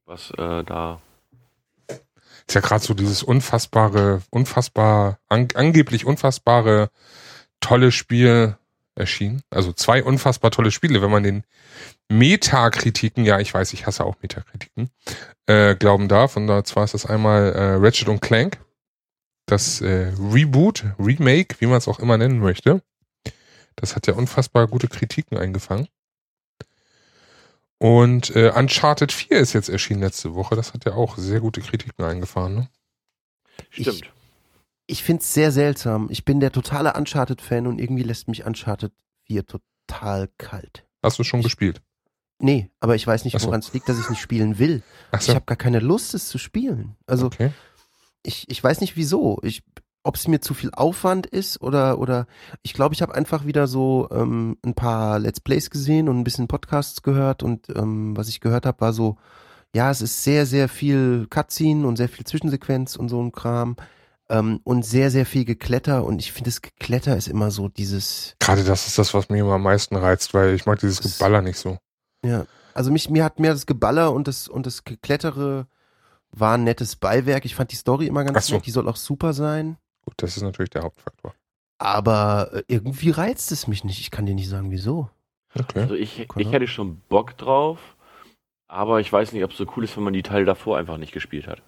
was 0.07 0.31
äh, 0.31 0.65
da. 0.65 1.01
Ist 1.89 2.55
ja 2.55 2.61
gerade 2.61 2.83
so 2.83 2.95
dieses 2.95 3.23
unfassbare, 3.23 4.23
unfassbar, 4.31 5.19
an, 5.29 5.49
angeblich 5.55 6.07
unfassbare, 6.07 6.91
tolle 7.61 7.93
Spiel 7.93 8.57
erschienen. 8.95 9.43
Also 9.51 9.73
zwei 9.73 10.03
unfassbar 10.03 10.51
tolle 10.51 10.71
Spiele, 10.71 11.03
wenn 11.03 11.11
man 11.11 11.23
den 11.23 11.45
Metakritiken, 12.09 13.25
ja, 13.25 13.41
ich 13.41 13.53
weiß, 13.53 13.73
ich 13.73 13.87
hasse 13.87 14.05
auch 14.05 14.17
Metakritiken, 14.23 14.91
äh, 15.47 15.75
glauben 15.75 16.09
darf. 16.09 16.37
Und 16.37 16.67
zwar 16.67 16.85
ist 16.85 16.95
das 16.95 17.07
einmal 17.07 17.53
äh, 17.53 17.75
Ratchet 17.75 18.09
und 18.09 18.21
Clank 18.21 18.59
das 19.47 19.81
äh, 19.81 20.13
Reboot, 20.19 20.85
Remake, 20.99 21.57
wie 21.59 21.67
man 21.67 21.79
es 21.79 21.89
auch 21.89 21.99
immer 21.99 22.17
nennen 22.17 22.39
möchte. 22.39 22.83
Das 23.75 23.97
hat 23.97 24.07
ja 24.07 24.15
unfassbar 24.15 24.69
gute 24.69 24.89
Kritiken 24.89 25.37
eingefangen. 25.39 25.89
Und 27.83 28.37
äh, 28.37 28.51
Uncharted 28.55 29.11
4 29.11 29.39
ist 29.41 29.55
jetzt 29.55 29.71
erschienen 29.71 30.01
letzte 30.03 30.35
Woche. 30.35 30.55
Das 30.55 30.75
hat 30.75 30.85
ja 30.85 30.93
auch 30.93 31.17
sehr 31.17 31.41
gute 31.41 31.63
Kritiken 31.63 32.05
eingefahren. 32.05 32.55
Ne? 32.55 32.69
Stimmt. 33.71 34.03
Ich, 34.87 34.99
ich 34.99 35.03
finde 35.03 35.23
es 35.23 35.33
sehr 35.33 35.51
seltsam. 35.51 36.09
Ich 36.11 36.27
bin 36.27 36.41
der 36.41 36.53
totale 36.53 36.93
Uncharted-Fan 36.93 37.67
und 37.67 37.81
irgendwie 37.81 38.03
lässt 38.03 38.29
mich 38.29 38.45
Uncharted 38.45 38.93
4 39.25 39.47
total 39.47 40.29
kalt. 40.37 40.85
Hast 41.03 41.19
du 41.19 41.25
schon 41.25 41.41
Ich- 41.41 41.45
gespielt? 41.45 41.81
Nee, 42.43 42.71
aber 42.81 42.95
ich 42.97 43.07
weiß 43.07 43.25
nicht, 43.25 43.39
so. 43.39 43.47
woran 43.49 43.61
es 43.61 43.73
liegt, 43.75 43.87
dass 43.89 43.99
ich 44.01 44.09
nicht 44.09 44.21
spielen 44.21 44.59
will. 44.59 44.83
Ach 45.11 45.21
Ich 45.21 45.29
habe 45.29 45.45
gar 45.45 45.57
keine 45.59 45.79
Lust, 45.79 46.15
es 46.15 46.29
zu 46.29 46.39
spielen. 46.39 46.97
Also 47.07 47.27
okay. 47.27 47.53
ich, 48.23 48.49
ich 48.49 48.63
weiß 48.65 48.81
nicht 48.81 48.97
wieso. 48.97 49.39
Ich, 49.43 49.63
ob 50.03 50.17
es 50.17 50.29
mir 50.29 50.41
zu 50.41 50.55
viel 50.55 50.71
Aufwand 50.73 51.27
ist 51.27 51.61
oder 51.61 51.99
oder 51.99 52.27
ich 52.63 52.73
glaube, 52.73 52.95
ich 52.95 53.03
habe 53.03 53.15
einfach 53.15 53.45
wieder 53.45 53.67
so 53.67 54.09
ähm, 54.11 54.57
ein 54.65 54.75
paar 54.75 55.19
Let's 55.19 55.41
Plays 55.41 55.71
gesehen 55.71 56.09
und 56.09 56.19
ein 56.19 56.25
bisschen 56.25 56.49
Podcasts 56.49 57.03
gehört 57.03 57.43
und 57.43 57.69
ähm, 57.77 58.17
was 58.17 58.29
ich 58.29 58.41
gehört 58.41 58.65
habe, 58.67 58.81
war 58.81 58.93
so, 58.93 59.17
ja, 59.75 59.91
es 59.91 60.01
ist 60.01 60.25
sehr, 60.25 60.47
sehr 60.47 60.69
viel 60.69 61.27
Cutscene 61.29 61.87
und 61.87 61.97
sehr 61.97 62.09
viel 62.09 62.25
Zwischensequenz 62.27 62.97
und 62.97 63.09
so 63.11 63.23
ein 63.23 63.31
Kram 63.33 63.77
ähm, 64.31 64.61
und 64.65 64.85
sehr, 64.85 65.11
sehr 65.11 65.27
viel 65.27 65.45
Gekletter 65.45 66.05
und 66.05 66.19
ich 66.21 66.33
finde, 66.33 66.49
das 66.51 66.63
Gekletter 66.63 67.17
ist 67.17 67.29
immer 67.29 67.51
so 67.51 67.69
dieses, 67.69 68.37
Gerade 68.41 68.65
das 68.65 68.87
ist 68.87 68.99
das, 68.99 69.13
was 69.13 69.29
mich 69.29 69.41
immer 69.41 69.55
am 69.55 69.63
meisten 69.63 69.97
reizt, 69.97 70.33
weil 70.35 70.55
ich 70.55 70.65
mag 70.67 70.79
dieses 70.79 71.01
Das- 71.01 71.19
Geballer 71.19 71.43
nicht 71.43 71.59
so. 71.59 71.77
ja, 72.25 72.47
also 72.73 72.91
mich, 72.91 73.11
mir 73.11 73.25
hat 73.25 73.39
mehr 73.39 73.53
das 73.53 73.67
Geballer 73.67 74.13
und 74.13 74.29
das 74.29 74.49
und 74.49 74.65
das 74.65 74.85
Geklettere 74.85 75.67
war 76.33 76.55
ein 76.57 76.63
nettes 76.63 76.95
Beiwerk. 76.95 77.45
Ich 77.45 77.57
fand 77.57 77.73
die 77.73 77.77
Story 77.77 78.07
immer 78.07 78.23
ganz 78.23 78.47
so. 78.47 78.55
nett, 78.55 78.65
die 78.67 78.71
soll 78.71 78.89
auch 78.89 78.95
super 78.97 79.33
sein. 79.33 79.77
Gut, 80.05 80.15
das 80.19 80.37
ist 80.37 80.43
natürlich 80.43 80.71
der 80.71 80.83
Hauptfaktor. 80.83 81.35
Aber 81.79 82.51
äh, 82.53 82.63
irgendwie 82.69 83.11
reizt 83.11 83.53
es 83.53 83.67
mich 83.67 83.85
nicht. 83.85 84.01
Ich 84.01 84.11
kann 84.11 84.27
dir 84.27 84.35
nicht 84.35 84.49
sagen, 84.49 84.71
wieso. 84.71 85.09
Okay. 85.59 85.81
Also 85.81 85.95
ich, 85.95 86.27
ich 86.37 86.53
hätte 86.53 86.67
schon 86.69 87.01
Bock 87.09 87.37
drauf, 87.37 87.97
aber 88.69 89.01
ich 89.01 89.13
weiß 89.13 89.33
nicht, 89.33 89.43
ob 89.45 89.51
es 89.53 89.57
so 89.57 89.67
cool 89.77 89.85
ist, 89.85 89.97
wenn 89.97 90.05
man 90.05 90.13
die 90.13 90.23
Teile 90.23 90.45
davor 90.45 90.79
einfach 90.79 90.97
nicht 90.97 91.13
gespielt 91.13 91.47
hat. 91.47 91.63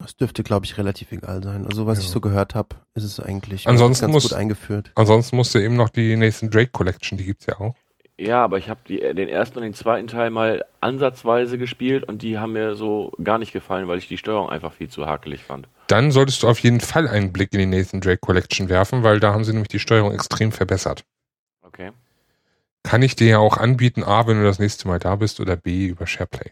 Das 0.00 0.14
dürfte, 0.16 0.44
glaube 0.44 0.64
ich, 0.64 0.78
relativ 0.78 1.10
egal 1.10 1.42
sein. 1.42 1.66
Also, 1.66 1.86
was 1.86 1.98
Ja. 1.98 2.04
ich 2.04 2.10
so 2.10 2.20
gehört 2.20 2.54
habe, 2.54 2.76
ist 2.94 3.02
es 3.02 3.18
eigentlich 3.18 3.66
Ansonsten 3.66 4.04
ganz 4.06 4.12
muss- 4.12 4.22
gut 4.30 4.34
eingeführt. 4.34 4.92
Ansonsten 4.94 5.34
musst 5.36 5.54
du 5.54 5.58
eben 5.58 5.74
noch 5.74 5.88
die 5.88 6.14
Nathan 6.16 6.50
Drake 6.50 6.70
Collection, 6.70 7.18
die 7.18 7.24
gibt's 7.24 7.46
ja 7.46 7.58
auch. 7.58 7.74
Ja, 8.20 8.42
aber 8.42 8.58
ich 8.58 8.68
habe 8.68 8.80
den 8.88 9.28
ersten 9.28 9.58
und 9.58 9.62
den 9.62 9.74
zweiten 9.74 10.08
Teil 10.08 10.30
mal 10.30 10.64
ansatzweise 10.80 11.56
gespielt 11.56 12.02
und 12.02 12.22
die 12.22 12.36
haben 12.38 12.52
mir 12.52 12.74
so 12.74 13.12
gar 13.22 13.38
nicht 13.38 13.52
gefallen, 13.52 13.86
weil 13.86 13.98
ich 13.98 14.08
die 14.08 14.18
Steuerung 14.18 14.50
einfach 14.50 14.72
viel 14.72 14.88
zu 14.88 15.06
hakelig 15.06 15.44
fand. 15.44 15.68
Dann 15.86 16.10
solltest 16.10 16.42
du 16.42 16.48
auf 16.48 16.58
jeden 16.58 16.80
Fall 16.80 17.06
einen 17.06 17.32
Blick 17.32 17.52
in 17.52 17.60
die 17.60 17.66
Nathan 17.66 18.00
Drake 18.00 18.18
Collection 18.18 18.68
werfen, 18.68 19.04
weil 19.04 19.20
da 19.20 19.32
haben 19.32 19.44
sie 19.44 19.52
nämlich 19.52 19.68
die 19.68 19.78
Steuerung 19.78 20.12
extrem 20.12 20.50
verbessert. 20.50 21.04
Okay. 21.62 21.92
Kann 22.82 23.02
ich 23.02 23.14
dir 23.14 23.28
ja 23.28 23.38
auch 23.38 23.56
anbieten, 23.56 24.02
A, 24.02 24.26
wenn 24.26 24.38
du 24.38 24.44
das 24.44 24.58
nächste 24.58 24.88
Mal 24.88 24.98
da 24.98 25.14
bist, 25.14 25.38
oder 25.38 25.56
B, 25.56 25.86
über 25.86 26.06
SharePlay. 26.06 26.50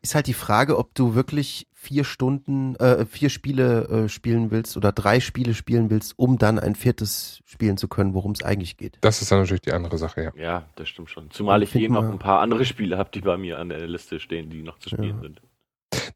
Ist 0.00 0.14
halt 0.14 0.26
die 0.26 0.34
Frage, 0.34 0.78
ob 0.78 0.94
du 0.94 1.14
wirklich 1.14 1.66
vier 1.84 2.04
Stunden, 2.04 2.74
äh, 2.76 3.04
vier 3.04 3.28
Spiele 3.28 3.88
äh, 4.04 4.08
spielen 4.08 4.50
willst 4.50 4.76
oder 4.76 4.90
drei 4.90 5.20
Spiele 5.20 5.54
spielen 5.54 5.90
willst, 5.90 6.18
um 6.18 6.38
dann 6.38 6.58
ein 6.58 6.74
viertes 6.74 7.40
spielen 7.44 7.76
zu 7.76 7.88
können, 7.88 8.14
worum 8.14 8.32
es 8.32 8.42
eigentlich 8.42 8.76
geht. 8.76 8.96
Das 9.02 9.20
ist 9.22 9.30
dann 9.30 9.40
natürlich 9.40 9.60
die 9.62 9.72
andere 9.72 9.98
Sache, 9.98 10.22
ja. 10.22 10.32
Ja, 10.34 10.68
das 10.76 10.88
stimmt 10.88 11.10
schon. 11.10 11.30
Zumal 11.30 11.62
ich 11.62 11.72
hier 11.72 11.90
noch 11.90 12.04
ein 12.10 12.18
paar 12.18 12.40
andere 12.40 12.64
Spiele 12.64 12.96
habe, 12.96 13.10
die 13.12 13.20
bei 13.20 13.36
mir 13.36 13.58
an 13.58 13.68
der 13.68 13.86
Liste 13.86 14.18
stehen, 14.18 14.50
die 14.50 14.62
noch 14.62 14.78
zu 14.78 14.88
spielen 14.88 15.16
Ja. 15.16 15.20
sind. 15.20 15.42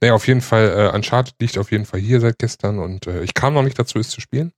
Naja, 0.00 0.14
auf 0.14 0.26
jeden 0.26 0.40
Fall, 0.40 0.90
äh, 0.92 0.96
Uncharted 0.96 1.34
liegt 1.40 1.58
auf 1.58 1.70
jeden 1.70 1.84
Fall 1.84 2.00
hier 2.00 2.20
seit 2.20 2.38
gestern 2.38 2.78
und 2.78 3.06
äh, 3.06 3.22
ich 3.22 3.34
kam 3.34 3.54
noch 3.54 3.62
nicht 3.62 3.78
dazu, 3.78 3.98
es 3.98 4.08
zu 4.10 4.20
spielen. 4.20 4.52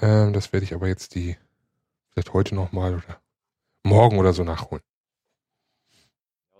Ähm, 0.00 0.32
das 0.32 0.52
werde 0.52 0.64
ich 0.64 0.74
aber 0.74 0.86
jetzt 0.86 1.14
die, 1.14 1.36
vielleicht 2.12 2.32
heute 2.32 2.54
nochmal 2.54 2.94
oder 2.94 3.20
morgen 3.84 4.18
oder 4.18 4.32
so 4.32 4.44
nachholen. 4.44 4.82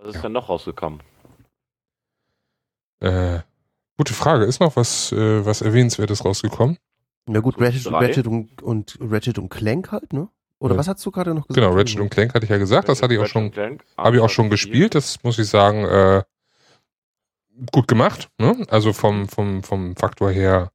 Was 0.00 0.08
ist 0.08 0.14
Ja. 0.16 0.22
dann 0.22 0.32
noch 0.32 0.48
rausgekommen? 0.48 1.00
Äh, 3.00 3.40
gute 3.96 4.14
Frage. 4.14 4.44
Ist 4.44 4.60
noch 4.60 4.76
was, 4.76 5.12
äh, 5.12 5.44
was 5.44 5.60
Erwähnenswertes 5.62 6.24
rausgekommen? 6.24 6.78
Na 7.26 7.40
gut, 7.40 7.56
So 7.56 7.60
Ratchet? 7.64 7.92
Ratchet 7.92 8.26
und, 8.26 8.62
und 8.62 8.98
Ratchet 9.00 9.38
und 9.38 9.48
Clank 9.50 9.92
halt, 9.92 10.12
ne? 10.12 10.28
Oder 10.60 10.74
Ja. 10.74 10.78
was 10.80 10.88
hast 10.88 11.04
du 11.06 11.10
gerade 11.10 11.34
noch 11.34 11.46
gesagt? 11.46 11.54
Genau, 11.64 11.76
Ratchet 11.76 12.00
und 12.00 12.10
Clank 12.10 12.34
hatte 12.34 12.44
ich 12.44 12.50
ja 12.50 12.58
gesagt. 12.58 12.88
Das 12.88 13.02
hatte 13.02 13.14
ich 13.14 13.20
auch 13.20 13.24
Ratchet 13.34 13.54
schon, 13.54 13.78
habe 13.96 14.16
ich 14.16 14.22
auch 14.22 14.30
schon 14.30 14.50
gespielt. 14.50 14.94
Das 14.94 15.22
muss 15.22 15.38
ich 15.38 15.48
sagen, 15.48 15.84
äh, 15.84 16.22
gut 17.72 17.86
gemacht. 17.86 18.28
Ne? 18.38 18.64
Also 18.68 18.92
vom, 18.92 19.28
vom, 19.28 19.62
vom 19.62 19.94
Faktor 19.96 20.30
her 20.30 20.72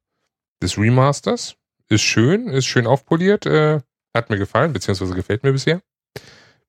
des 0.62 0.78
Remasters. 0.78 1.56
Ist 1.88 2.00
schön, 2.02 2.48
ist 2.48 2.64
schön 2.66 2.86
aufpoliert. 2.86 3.44
Äh, 3.46 3.80
hat 4.14 4.30
mir 4.30 4.38
gefallen, 4.38 4.72
beziehungsweise 4.72 5.14
gefällt 5.14 5.42
mir 5.42 5.52
bisher. 5.52 5.82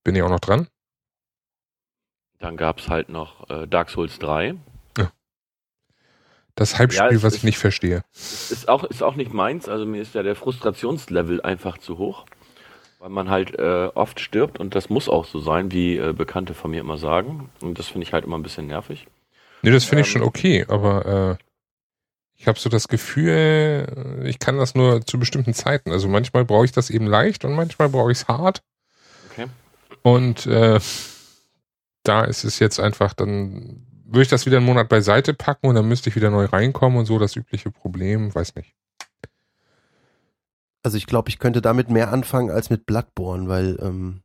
Bin 0.03 0.15
ich 0.15 0.21
auch 0.21 0.29
noch 0.29 0.39
dran. 0.41 0.67
Dann 2.39 2.57
gab 2.57 2.79
es 2.79 2.89
halt 2.89 3.07
noch 3.09 3.49
äh, 3.49 3.65
Dark 3.67 3.89
Souls 3.89 4.19
3. 4.19 4.55
Das 6.55 6.77
Hype-Spiel, 6.79 7.17
Ja, 7.17 7.23
was 7.23 7.33
ich 7.33 7.39
ist- 7.39 7.43
nicht 7.43 7.57
verstehe. 7.57 8.01
Ist 8.13 8.69
auch, 8.69 8.83
ist 8.85 9.03
auch 9.03 9.15
nicht 9.15 9.33
meins, 9.33 9.67
also 9.67 9.85
mir 9.85 10.01
ist 10.01 10.15
ja 10.15 10.23
der 10.23 10.35
Frustrationslevel 10.35 11.41
einfach 11.41 11.77
zu 11.77 11.97
hoch, 11.97 12.25
weil 12.99 13.09
man 13.09 13.29
halt 13.29 13.57
äh, 13.59 13.89
oft 13.93 14.19
stirbt 14.21 14.59
und 14.59 14.73
das 14.73 14.89
muss 14.89 15.09
auch 15.09 15.25
so 15.25 15.39
sein, 15.39 15.71
wie 15.71 15.97
äh, 15.97 16.13
Bekannte 16.13 16.53
von 16.53 16.71
mir 16.71 16.79
immer 16.79 16.97
sagen. 16.97 17.49
Und 17.61 17.77
das 17.77 17.87
finde 17.87 18.07
ich 18.07 18.13
halt 18.13 18.23
immer 18.25 18.37
ein 18.37 18.43
bisschen 18.43 18.67
nervig. 18.67 19.05
Nee, 19.63 19.71
das 19.71 19.83
finde 19.83 20.01
ich 20.03 20.07
Ähm, 20.07 20.11
schon 20.13 20.21
okay, 20.23 20.65
aber 20.69 21.37
äh, 21.39 21.43
ich 22.37 22.47
habe 22.47 22.59
so 22.59 22.69
das 22.69 22.87
Gefühl, 22.87 24.21
ich 24.25 24.39
kann 24.39 24.57
das 24.57 24.75
nur 24.75 25.05
zu 25.05 25.17
bestimmten 25.19 25.53
Zeiten. 25.53 25.91
Also 25.91 26.07
manchmal 26.07 26.45
brauche 26.45 26.65
ich 26.65 26.71
das 26.71 26.89
eben 26.89 27.07
leicht 27.07 27.43
und 27.45 27.53
manchmal 27.53 27.89
brauche 27.89 28.11
ich 28.11 28.19
es 28.19 28.27
hart. 28.27 28.61
Okay. 29.31 29.47
Und 30.03 30.45
äh, 30.45 30.79
da 32.03 32.23
ist 32.23 32.43
es 32.43 32.59
jetzt 32.59 32.79
einfach, 32.79 33.13
dann 33.13 33.84
würde 34.05 34.21
ich 34.21 34.27
das 34.27 34.45
wieder 34.45 34.57
einen 34.57 34.65
Monat 34.65 34.89
beiseite 34.89 35.33
packen 35.33 35.67
und 35.67 35.75
dann 35.75 35.87
müsste 35.87 36.09
ich 36.09 36.15
wieder 36.15 36.29
neu 36.29 36.45
reinkommen 36.45 36.97
und 36.97 37.05
so 37.05 37.19
das 37.19 37.35
übliche 37.35 37.71
Problem, 37.71 38.33
weiß 38.33 38.55
nicht. 38.55 38.73
Also 40.83 40.97
ich 40.97 41.07
glaube, 41.07 41.29
ich 41.29 41.39
könnte 41.39 41.61
damit 41.61 41.89
mehr 41.89 42.11
anfangen 42.11 42.51
als 42.51 42.69
mit 42.69 42.85
Bloodborne, 42.85 43.47
weil 43.47 43.77
ähm, 43.81 44.21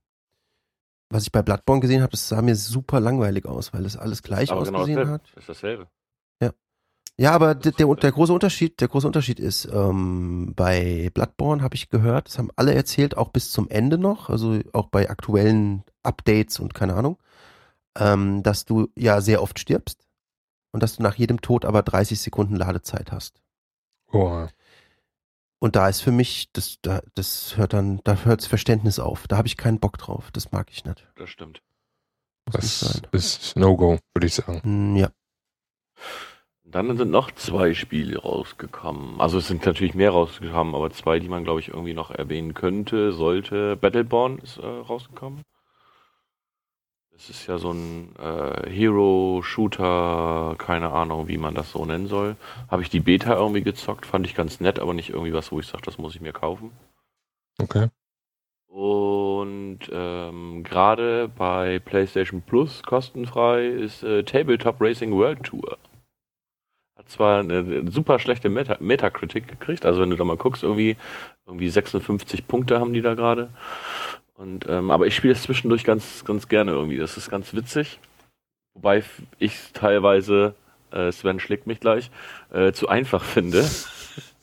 was 1.09 1.23
ich 1.25 1.33
bei 1.33 1.43
Bloodborne 1.43 1.81
gesehen 1.81 2.03
habe, 2.03 2.11
das 2.11 2.29
sah 2.29 2.43
mir 2.43 2.55
super 2.55 3.01
langweilig 3.01 3.47
aus, 3.47 3.73
weil 3.73 3.83
das 3.83 3.97
alles 3.97 4.23
gleich 4.23 4.53
Aber 4.53 4.65
genau 4.65 4.79
ausgesehen 4.81 4.99
dasselbe. 4.99 5.13
hat. 5.13 5.23
Das 5.35 5.43
ist 5.43 5.49
dasselbe. 5.49 5.89
Ja, 7.21 7.33
aber 7.33 7.55
der, 7.55 7.73
der, 7.73 7.87
der 7.97 8.13
große 8.13 8.33
Unterschied, 8.33 8.81
der 8.81 8.89
große 8.89 9.07
Unterschied 9.07 9.39
ist, 9.41 9.67
ähm, 9.71 10.55
bei 10.57 11.11
Bloodborne 11.13 11.63
habe 11.63 11.75
ich 11.75 11.91
gehört, 11.91 12.29
das 12.29 12.39
haben 12.39 12.49
alle 12.57 12.73
erzählt, 12.73 13.15
auch 13.15 13.29
bis 13.29 13.51
zum 13.51 13.69
Ende 13.69 13.99
noch, 13.99 14.31
also 14.31 14.59
auch 14.73 14.89
bei 14.89 15.11
aktuellen 15.11 15.85
Updates 16.03 16.59
und 16.61 16.73
keine 16.73 16.95
Ahnung, 16.95 17.19
ähm, 17.99 18.43
dass 18.43 18.65
du 18.65 18.89
ja 18.97 19.21
sehr 19.21 19.43
oft 19.43 19.59
stirbst 19.59 20.07
und 20.73 20.83
dass 20.83 20.97
du 20.97 21.03
nach 21.03 21.17
jedem 21.17 21.41
Tod 21.41 21.65
aber 21.65 21.83
30 21.83 22.21
Sekunden 22.21 22.57
Ladezeit 22.57 23.13
hast. 23.13 23.41
Oh, 24.13 24.47
Und 25.61 25.77
da 25.77 25.89
ist 25.89 26.01
für 26.01 26.13
mich, 26.13 26.51
das, 26.53 26.79
da, 26.83 27.03
das 27.15 27.57
hört 27.57 27.73
dann, 27.73 28.01
da 28.05 28.17
hört 28.25 28.41
das 28.41 28.47
Verständnis 28.47 28.99
auf. 28.99 29.29
Da 29.29 29.37
habe 29.37 29.49
ich 29.49 29.57
keinen 29.57 29.79
Bock 29.81 29.99
drauf. 29.99 30.31
Das 30.33 30.53
mag 30.53 30.69
ich 30.71 30.85
nicht. 30.85 31.07
Das 31.17 31.31
stimmt. 31.31 31.63
Muss 32.47 32.81
das 32.81 33.01
ist 33.13 33.57
No-Go, 33.57 33.99
würde 34.15 34.27
ich 34.27 34.35
sagen. 34.35 34.63
Hm, 34.63 34.97
Ja. 34.97 35.11
Dann 36.65 36.97
sind 36.97 37.11
noch 37.11 37.33
zwei 37.33 37.75
Spiele 37.75 38.19
rausgekommen. 38.21 39.21
Also 39.21 39.39
es 39.39 39.49
sind 39.49 39.67
natürlich 39.67 39.95
mehr 39.95 40.13
rausgekommen, 40.13 40.77
aber 40.77 40.91
zwei, 40.93 41.19
die 41.19 41.29
man, 41.29 41.43
glaube 41.43 41.59
ich, 41.61 41.69
irgendwie 41.69 41.95
noch 41.95 42.13
erwähnen 42.13 42.55
könnte, 42.55 43.13
sollte. 43.13 43.77
Battleborn 43.77 44.39
ist 44.39 44.59
äh, 44.59 44.67
rausgekommen. 44.67 45.43
Das 47.21 47.29
ist 47.29 47.47
ja 47.47 47.59
so 47.59 47.73
ein 47.73 48.15
äh, 48.19 48.71
Hero-Shooter, 48.71 50.55
keine 50.57 50.91
Ahnung, 50.91 51.29
wie 51.29 51.37
man 51.37 51.55
das 51.55 51.71
so 51.71 51.85
nennen 51.85 52.07
soll. 52.07 52.37
Habe 52.71 52.81
ich 52.81 52.89
die 52.89 53.01
Beta 53.01 53.35
irgendwie 53.35 53.61
gezockt, 53.61 54.07
fand 54.07 54.27
ich 54.27 54.35
ganz 54.35 54.59
nett, 54.61 54.79
aber 54.79 54.95
nicht 54.95 55.11
irgendwie 55.11 55.35
was, 55.35 55.53
wo 55.53 55.61
ich 55.61 55.67
sage, 55.67 55.83
das 55.85 55.99
muss 55.99 56.15
ich 56.15 56.23
mir 56.23 56.33
kaufen. 56.33 56.73
Okay. 57.61 57.89
Und 58.69 59.81
ähm, 59.93 60.63
gerade 60.65 61.29
bei 61.29 61.79
PlayStation 61.81 62.41
Plus 62.41 62.83
kostenfrei 62.83 63.67
ist 63.67 64.03
äh, 64.03 64.23
Tabletop 64.23 64.81
Racing 64.81 65.13
World 65.13 65.43
Tour. 65.43 65.77
Hat 66.97 67.11
zwar 67.11 67.41
eine, 67.41 67.59
eine 67.59 67.91
super 67.91 68.19
schlechte 68.19 68.49
Meta 68.49 68.79
Metacritic 68.81 69.47
gekriegt, 69.47 69.85
also 69.85 70.01
wenn 70.01 70.09
du 70.09 70.17
da 70.17 70.25
mal 70.25 70.39
guckst, 70.39 70.63
irgendwie, 70.63 70.97
irgendwie 71.45 71.69
56 71.69 72.47
Punkte 72.47 72.81
haben 72.81 72.95
die 72.95 73.03
da 73.03 73.13
gerade. 73.13 73.51
Und 74.41 74.67
ähm, 74.71 74.91
aber 74.91 75.07
ich 75.07 75.15
spiele 75.15 75.35
es 75.35 75.43
zwischendurch 75.43 75.85
ganz, 75.85 76.25
ganz 76.25 76.49
gerne 76.49 76.71
irgendwie. 76.71 76.97
Das 76.97 77.19
ist 77.19 77.31
ganz 77.31 77.53
witzig. 77.53 77.99
Wobei 78.73 79.05
ich 79.39 79.59
teilweise, 79.75 80.55
äh, 80.93 81.13
Sven 81.13 81.41
schlägt 81.41 81.67
mich 81.67 81.79
gleich, 81.79 82.11
äh, 82.51 82.73
zu 82.73 82.89
einfach 82.89 83.23
finde. 83.23 83.69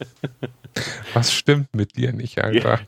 Was 1.15 1.33
stimmt 1.33 1.73
mit 1.73 1.97
dir 1.97 2.13
nicht, 2.13 2.37
Alter? 2.37 2.79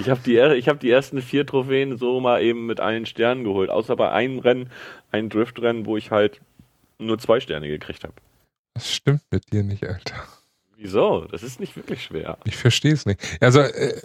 Ich 0.00 0.10
habe 0.10 0.20
die, 0.26 0.38
ich 0.58 0.68
hab 0.68 0.80
die 0.80 0.90
ersten 0.90 1.22
vier 1.22 1.46
Trophäen 1.46 1.96
so 1.96 2.18
mal 2.18 2.42
eben 2.42 2.66
mit 2.66 2.80
allen 2.80 3.06
Sternen 3.06 3.44
geholt. 3.44 3.70
Außer 3.70 3.94
bei 3.94 4.10
einem 4.10 4.40
Rennen, 4.40 4.70
ein 5.12 5.28
Driftrennen, 5.28 5.86
wo 5.86 5.96
ich 5.96 6.10
halt 6.10 6.40
nur 6.98 7.20
zwei 7.20 7.38
Sterne 7.38 7.68
gekriegt 7.68 8.02
habe. 8.02 8.14
Was 8.74 8.92
stimmt 8.92 9.22
mit 9.30 9.52
dir 9.52 9.62
nicht, 9.62 9.84
Alter? 9.84 10.16
Wieso? 10.82 11.26
Das 11.30 11.42
ist 11.42 11.60
nicht 11.60 11.76
wirklich 11.76 12.02
schwer. 12.02 12.38
Ich 12.44 12.56
verstehe 12.56 12.94
es 12.94 13.04
nicht. 13.04 13.20
Also, 13.40 13.60
äh, 13.60 14.00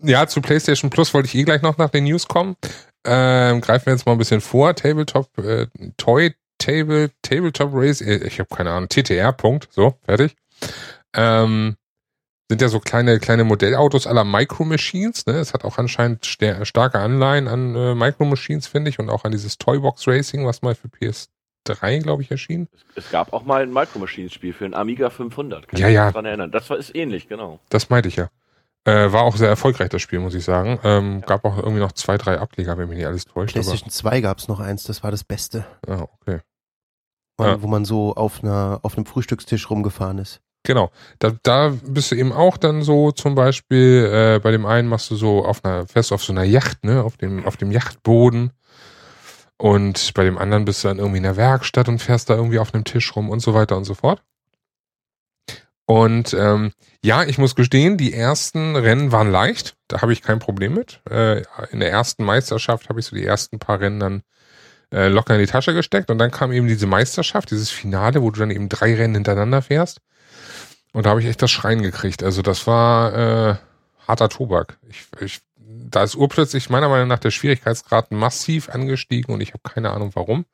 ja, 0.00 0.26
zu 0.26 0.40
PlayStation 0.40 0.88
Plus 0.88 1.12
wollte 1.12 1.26
ich 1.26 1.34
eh 1.34 1.42
gleich 1.42 1.60
noch 1.60 1.76
nach 1.76 1.90
den 1.90 2.04
News 2.04 2.26
kommen. 2.26 2.56
Ähm, 3.04 3.60
greifen 3.60 3.86
wir 3.86 3.92
jetzt 3.92 4.06
mal 4.06 4.12
ein 4.12 4.18
bisschen 4.18 4.40
vor. 4.40 4.74
Tabletop, 4.74 5.36
äh, 5.36 5.66
Toy 5.98 6.34
Table, 6.58 7.10
Tabletop 7.20 7.72
Race, 7.74 8.00
äh, 8.00 8.26
ich 8.26 8.38
habe 8.38 8.48
keine 8.48 8.70
Ahnung, 8.70 8.88
TTR, 8.88 9.32
Punkt, 9.32 9.68
so, 9.70 9.98
fertig. 10.02 10.34
Ähm, 11.14 11.76
sind 12.48 12.62
ja 12.62 12.68
so 12.68 12.80
kleine, 12.80 13.18
kleine 13.18 13.44
Modellautos 13.44 14.06
aller 14.06 14.24
Micro 14.24 14.64
Machines, 14.64 15.26
ne? 15.26 15.34
Es 15.34 15.52
hat 15.52 15.64
auch 15.64 15.76
anscheinend 15.76 16.24
starke 16.24 16.98
Anleihen 17.00 17.48
an 17.48 17.74
äh, 17.74 17.94
Micro 17.94 18.24
Machines, 18.24 18.66
finde 18.66 18.88
ich, 18.88 18.98
und 18.98 19.10
auch 19.10 19.24
an 19.24 19.32
dieses 19.32 19.58
Toybox 19.58 20.08
Racing, 20.08 20.46
was 20.46 20.62
mal 20.62 20.74
für 20.74 20.88
PS3, 21.66 22.00
glaube 22.00 22.22
ich, 22.22 22.30
erschien. 22.30 22.68
Es, 22.94 23.04
es, 23.04 23.10
gab 23.10 23.32
auch 23.32 23.44
mal 23.44 23.62
ein 23.62 23.72
Micro 23.72 23.98
Machines 23.98 24.32
Spiel 24.32 24.52
für 24.52 24.64
ein 24.64 24.74
Amiga 24.74 25.10
500, 25.10 25.68
kann 25.68 25.80
ja, 25.80 25.86
ich 25.86 25.90
mich 25.90 25.94
ja. 25.94 26.06
daran 26.10 26.24
erinnern. 26.24 26.50
Das 26.50 26.68
war, 26.70 26.76
ist 26.76 26.94
ähnlich, 26.94 27.28
genau. 27.28 27.60
Das 27.68 27.90
meinte 27.90 28.08
ich 28.08 28.16
ja. 28.16 28.28
Äh, 28.86 29.12
war 29.12 29.22
auch 29.22 29.36
sehr 29.36 29.48
erfolgreich, 29.48 29.88
das 29.88 30.02
Spiel, 30.02 30.18
muss 30.18 30.34
ich 30.34 30.44
sagen. 30.44 30.78
Ähm, 30.84 31.20
ja. 31.20 31.26
Gab 31.26 31.44
auch 31.46 31.56
irgendwie 31.56 31.80
noch 31.80 31.92
zwei, 31.92 32.18
drei 32.18 32.38
Ableger, 32.38 32.76
wenn 32.76 32.88
mich 32.88 32.98
nicht 32.98 33.06
alles 33.06 33.24
täuscht. 33.24 33.52
PlayStation 33.52 33.90
2 33.90 34.20
gab 34.20 34.38
es 34.38 34.48
noch 34.48 34.60
eins, 34.60 34.84
das 34.84 35.02
war 35.02 35.10
das 35.10 35.24
Beste. 35.24 35.64
Ah, 35.86 36.06
okay. 36.20 36.40
Man, 37.38 37.48
ja. 37.48 37.62
Wo 37.62 37.66
man 37.66 37.84
so 37.84 38.14
auf, 38.14 38.44
einer, 38.44 38.80
auf 38.82 38.96
einem 38.96 39.06
Frühstückstisch 39.06 39.70
rumgefahren 39.70 40.18
ist. 40.18 40.40
Genau. 40.64 40.90
Da, 41.18 41.32
da 41.42 41.74
bist 41.86 42.10
du 42.10 42.16
eben 42.16 42.32
auch 42.32 42.56
dann 42.58 42.82
so 42.82 43.10
zum 43.12 43.34
Beispiel, 43.34 44.10
äh, 44.12 44.40
bei 44.40 44.50
dem 44.50 44.66
einen 44.66 44.88
machst 44.88 45.10
du 45.10 45.16
so 45.16 45.44
auf 45.44 45.64
einer, 45.64 45.86
fährst 45.86 46.10
du 46.10 46.14
auf 46.14 46.24
so 46.24 46.32
einer 46.32 46.44
Yacht, 46.44 46.84
ne, 46.84 47.02
auf 47.02 47.16
dem, 47.16 47.44
auf 47.46 47.56
dem 47.56 47.72
Yachtboden. 47.72 48.50
Und 49.56 50.14
bei 50.14 50.24
dem 50.24 50.38
anderen 50.38 50.64
bist 50.64 50.82
du 50.82 50.88
dann 50.88 50.98
irgendwie 50.98 51.18
in 51.18 51.24
der 51.24 51.36
Werkstatt 51.36 51.88
und 51.88 52.00
fährst 52.00 52.28
da 52.28 52.34
irgendwie 52.34 52.58
auf 52.58 52.74
einem 52.74 52.84
Tisch 52.84 53.14
rum 53.14 53.30
und 53.30 53.40
so 53.40 53.54
weiter 53.54 53.76
und 53.76 53.84
so 53.84 53.94
fort. 53.94 54.22
Und 55.86 56.32
ähm, 56.34 56.72
ja, 57.02 57.24
ich 57.24 57.36
muss 57.36 57.54
gestehen, 57.54 57.98
die 57.98 58.14
ersten 58.14 58.74
Rennen 58.74 59.12
waren 59.12 59.30
leicht. 59.30 59.76
Da 59.88 60.00
habe 60.00 60.12
ich 60.12 60.22
kein 60.22 60.38
Problem 60.38 60.74
mit. 60.74 61.00
Äh, 61.10 61.42
in 61.70 61.80
der 61.80 61.90
ersten 61.90 62.24
Meisterschaft 62.24 62.88
habe 62.88 63.00
ich 63.00 63.06
so 63.06 63.14
die 63.14 63.26
ersten 63.26 63.58
paar 63.58 63.80
Rennen 63.80 64.00
dann 64.00 64.22
äh, 64.90 65.08
locker 65.08 65.34
in 65.34 65.40
die 65.40 65.46
Tasche 65.46 65.74
gesteckt. 65.74 66.10
Und 66.10 66.18
dann 66.18 66.30
kam 66.30 66.52
eben 66.52 66.66
diese 66.66 66.86
Meisterschaft, 66.86 67.50
dieses 67.50 67.70
Finale, 67.70 68.22
wo 68.22 68.30
du 68.30 68.40
dann 68.40 68.50
eben 68.50 68.70
drei 68.70 68.94
Rennen 68.94 69.14
hintereinander 69.14 69.60
fährst. 69.60 70.00
Und 70.94 71.04
da 71.04 71.10
habe 71.10 71.20
ich 71.20 71.26
echt 71.26 71.42
das 71.42 71.50
Schreien 71.50 71.82
gekriegt. 71.82 72.22
Also 72.22 72.40
das 72.40 72.66
war 72.66 73.50
äh, 73.50 73.56
harter 74.08 74.30
Tobak. 74.30 74.78
Ich, 74.88 75.06
ich, 75.20 75.40
da 75.90 76.02
ist 76.02 76.16
urplötzlich 76.16 76.70
meiner 76.70 76.88
Meinung 76.88 77.08
nach 77.08 77.18
der 77.18 77.30
Schwierigkeitsgrad 77.30 78.10
massiv 78.10 78.68
angestiegen 78.68 79.34
und 79.34 79.40
ich 79.40 79.52
habe 79.52 79.62
keine 79.62 79.90
Ahnung 79.90 80.10
warum. 80.14 80.46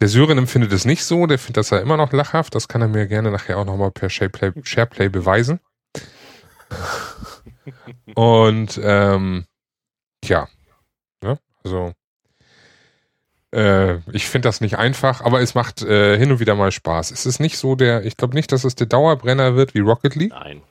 Der 0.00 0.08
Syren 0.08 0.38
empfindet 0.38 0.72
es 0.72 0.84
nicht 0.84 1.04
so, 1.04 1.26
der 1.26 1.38
findet 1.38 1.58
das 1.58 1.70
ja 1.70 1.78
immer 1.78 1.96
noch 1.96 2.12
lachhaft. 2.12 2.54
Das 2.54 2.68
kann 2.68 2.82
er 2.82 2.88
mir 2.88 3.06
gerne 3.06 3.30
nachher 3.30 3.58
auch 3.58 3.64
nochmal 3.64 3.90
per 3.90 4.10
Shareplay, 4.10 4.52
Shareplay 4.62 5.08
beweisen. 5.08 5.60
Und 8.14 8.80
ähm, 8.82 9.44
ja, 10.24 10.48
ja 11.22 11.38
also 11.62 11.92
äh, 13.52 13.98
ich 14.10 14.26
finde 14.26 14.48
das 14.48 14.60
nicht 14.60 14.78
einfach, 14.78 15.20
aber 15.20 15.40
es 15.40 15.54
macht 15.54 15.82
äh, 15.82 16.18
hin 16.18 16.32
und 16.32 16.40
wieder 16.40 16.56
mal 16.56 16.72
Spaß. 16.72 17.12
Es 17.12 17.24
ist 17.24 17.38
nicht 17.38 17.56
so 17.56 17.76
der, 17.76 18.04
ich 18.04 18.16
glaube 18.16 18.34
nicht, 18.34 18.50
dass 18.50 18.64
es 18.64 18.74
der 18.74 18.88
Dauerbrenner 18.88 19.54
wird 19.54 19.74
wie 19.74 19.80
Rocket 19.80 20.16
League. 20.16 20.32
Nein, 20.32 20.62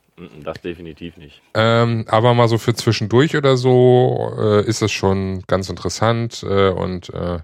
das 0.43 0.61
definitiv 0.61 1.17
nicht. 1.17 1.41
Ähm, 1.53 2.05
aber 2.07 2.33
mal 2.33 2.47
so 2.47 2.57
für 2.57 2.73
zwischendurch 2.73 3.35
oder 3.35 3.57
so 3.57 4.33
äh, 4.37 4.65
ist 4.65 4.81
es 4.81 4.91
schon 4.91 5.41
ganz 5.47 5.69
interessant 5.69 6.43
äh, 6.43 6.69
und 6.69 7.09
äh, 7.09 7.39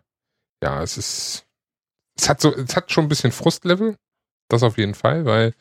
ja, 0.62 0.84
es 0.84 0.98
ist 0.98 1.46
es 2.18 2.28
hat 2.28 2.42
so, 2.42 2.54
es 2.54 2.76
hat 2.76 2.92
schon 2.92 3.06
ein 3.06 3.10
bisschen 3.10 3.32
Frustlevel. 3.32 3.96
Das 4.50 4.64
auf 4.64 4.78
jeden 4.78 4.96
Fall, 4.96 5.26
weil 5.26 5.54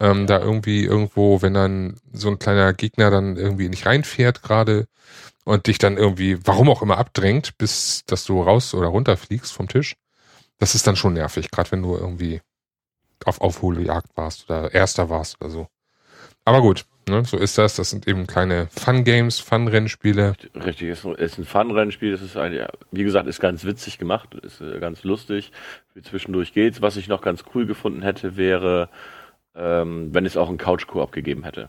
ähm, 0.00 0.26
da 0.26 0.40
irgendwie 0.40 0.84
irgendwo, 0.84 1.40
wenn 1.42 1.54
dann 1.54 2.00
so 2.12 2.28
ein 2.28 2.38
kleiner 2.38 2.72
Gegner 2.74 3.10
dann 3.10 3.36
irgendwie 3.36 3.68
nicht 3.68 3.86
reinfährt 3.86 4.42
gerade 4.42 4.88
und 5.44 5.68
dich 5.68 5.78
dann 5.78 5.96
irgendwie, 5.96 6.44
warum 6.46 6.68
auch 6.68 6.82
immer, 6.82 6.98
abdrängt, 6.98 7.56
bis 7.56 8.02
dass 8.06 8.24
du 8.24 8.42
raus 8.42 8.74
oder 8.74 8.88
runter 8.88 9.16
fliegst 9.16 9.52
vom 9.52 9.68
Tisch, 9.68 9.96
das 10.58 10.74
ist 10.74 10.86
dann 10.86 10.96
schon 10.96 11.14
nervig, 11.14 11.50
gerade 11.50 11.72
wenn 11.72 11.82
du 11.82 11.96
irgendwie 11.96 12.40
auf 13.24 13.40
Aufholjagd 13.40 14.16
warst 14.16 14.50
oder 14.50 14.74
Erster 14.74 15.08
warst 15.08 15.40
oder 15.40 15.50
so. 15.50 15.68
Aber 16.46 16.62
gut, 16.62 16.86
Ne, 17.08 17.24
so 17.24 17.36
ist 17.36 17.56
das. 17.56 17.76
Das 17.76 17.90
sind 17.90 18.08
eben 18.08 18.26
kleine 18.26 18.66
Fun-Games, 18.66 19.38
Fun-Rennspiele. 19.38 20.34
Richtig, 20.56 20.88
es 20.88 21.04
ist 21.04 21.38
ein 21.38 21.44
Fun-Rennspiel. 21.44 22.10
Das 22.10 22.20
ist 22.20 22.36
ein, 22.36 22.66
wie 22.90 23.04
gesagt, 23.04 23.28
ist 23.28 23.38
ganz 23.38 23.64
witzig 23.64 23.98
gemacht, 23.98 24.34
ist 24.34 24.60
äh, 24.60 24.80
ganz 24.80 25.04
lustig. 25.04 25.52
Wie 25.94 26.02
zwischendurch 26.02 26.52
geht's. 26.52 26.82
Was 26.82 26.96
ich 26.96 27.06
noch 27.06 27.22
ganz 27.22 27.44
cool 27.54 27.64
gefunden 27.64 28.02
hätte, 28.02 28.36
wäre, 28.36 28.88
ähm, 29.54 30.12
wenn 30.12 30.26
es 30.26 30.36
auch 30.36 30.48
einen 30.48 30.58
Couch-Koop 30.58 31.12
gegeben 31.12 31.44
hätte. 31.44 31.68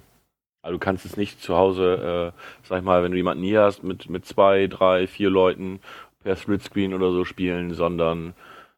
Also 0.63 0.73
du 0.73 0.79
kannst 0.79 1.05
es 1.05 1.17
nicht 1.17 1.39
zu 1.39 1.55
Hause, 1.55 2.33
äh, 2.33 2.67
sag 2.67 2.79
ich 2.79 2.83
mal, 2.83 3.03
wenn 3.03 3.11
du 3.11 3.17
jemanden 3.17 3.43
hier 3.43 3.61
hast, 3.61 3.83
mit, 3.83 4.09
mit 4.09 4.25
zwei, 4.25 4.65
drei, 4.65 5.05
vier 5.05 5.29
Leuten 5.29 5.81
per 6.23 6.35
Splitscreen 6.35 6.95
oder 6.95 7.11
so 7.11 7.25
spielen, 7.25 7.75
sondern 7.75 8.33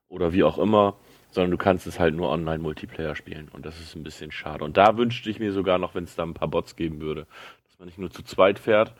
oder 0.09 0.33
wie 0.33 0.43
auch 0.43 0.57
immer 0.57 0.95
sondern 1.31 1.51
du 1.51 1.57
kannst 1.57 1.87
es 1.87 1.99
halt 1.99 2.15
nur 2.15 2.29
Online-Multiplayer 2.29 3.15
spielen. 3.15 3.49
Und 3.51 3.65
das 3.65 3.79
ist 3.79 3.95
ein 3.95 4.03
bisschen 4.03 4.31
schade. 4.31 4.63
Und 4.63 4.77
da 4.77 4.97
wünschte 4.97 5.29
ich 5.29 5.39
mir 5.39 5.51
sogar 5.51 5.77
noch, 5.77 5.95
wenn 5.95 6.03
es 6.03 6.15
da 6.15 6.23
ein 6.23 6.33
paar 6.33 6.47
Bots 6.47 6.75
geben 6.75 6.99
würde, 6.99 7.27
dass 7.67 7.79
man 7.79 7.87
nicht 7.87 7.97
nur 7.97 8.11
zu 8.11 8.23
zweit 8.23 8.59
fährt, 8.59 8.93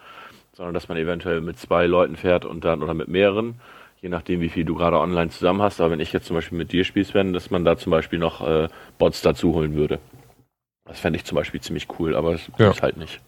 sondern 0.54 0.74
dass 0.74 0.90
man 0.90 0.98
eventuell 0.98 1.42
mit 1.42 1.58
zwei 1.58 1.88
Leuten 1.88 2.16
fährt 2.16 2.46
und 2.46 2.66
dann 2.66 2.84
oder 2.84 2.94
mit 2.94 3.08
mehreren, 3.08 3.60
je 4.02 4.10
nachdem, 4.10 4.42
wie 4.42 4.50
viel 4.50 4.66
du 4.66 4.76
gerade 4.76 5.00
online 5.00 5.30
zusammen 5.30 5.62
hast. 5.62 5.82
Aber 5.82 5.92
wenn 5.92 6.00
ich 6.00 6.14
jetzt 6.14 6.28
zum 6.28 6.36
Beispiel 6.36 6.58
mit 6.58 6.72
dir 6.72 6.84
spiele, 6.84 7.06
Sven, 7.06 7.34
dass 7.34 7.50
man 7.50 7.66
da 7.66 7.78
zum 7.78 7.92
Beispiel 7.92 8.20
noch 8.20 8.46
äh, 8.46 8.68
Bots 8.98 9.22
dazu 9.22 9.54
holen 9.54 9.76
würde. 9.76 10.00
Das 10.86 11.00
fände 11.00 11.18
ich 11.18 11.26
zum 11.26 11.36
Beispiel 11.36 11.62
ziemlich 11.62 11.88
cool, 12.00 12.16
aber 12.16 12.34
das 12.34 12.50
ja. 12.58 12.72
ist 12.72 12.82
halt 12.82 12.98
nicht. 12.98 13.22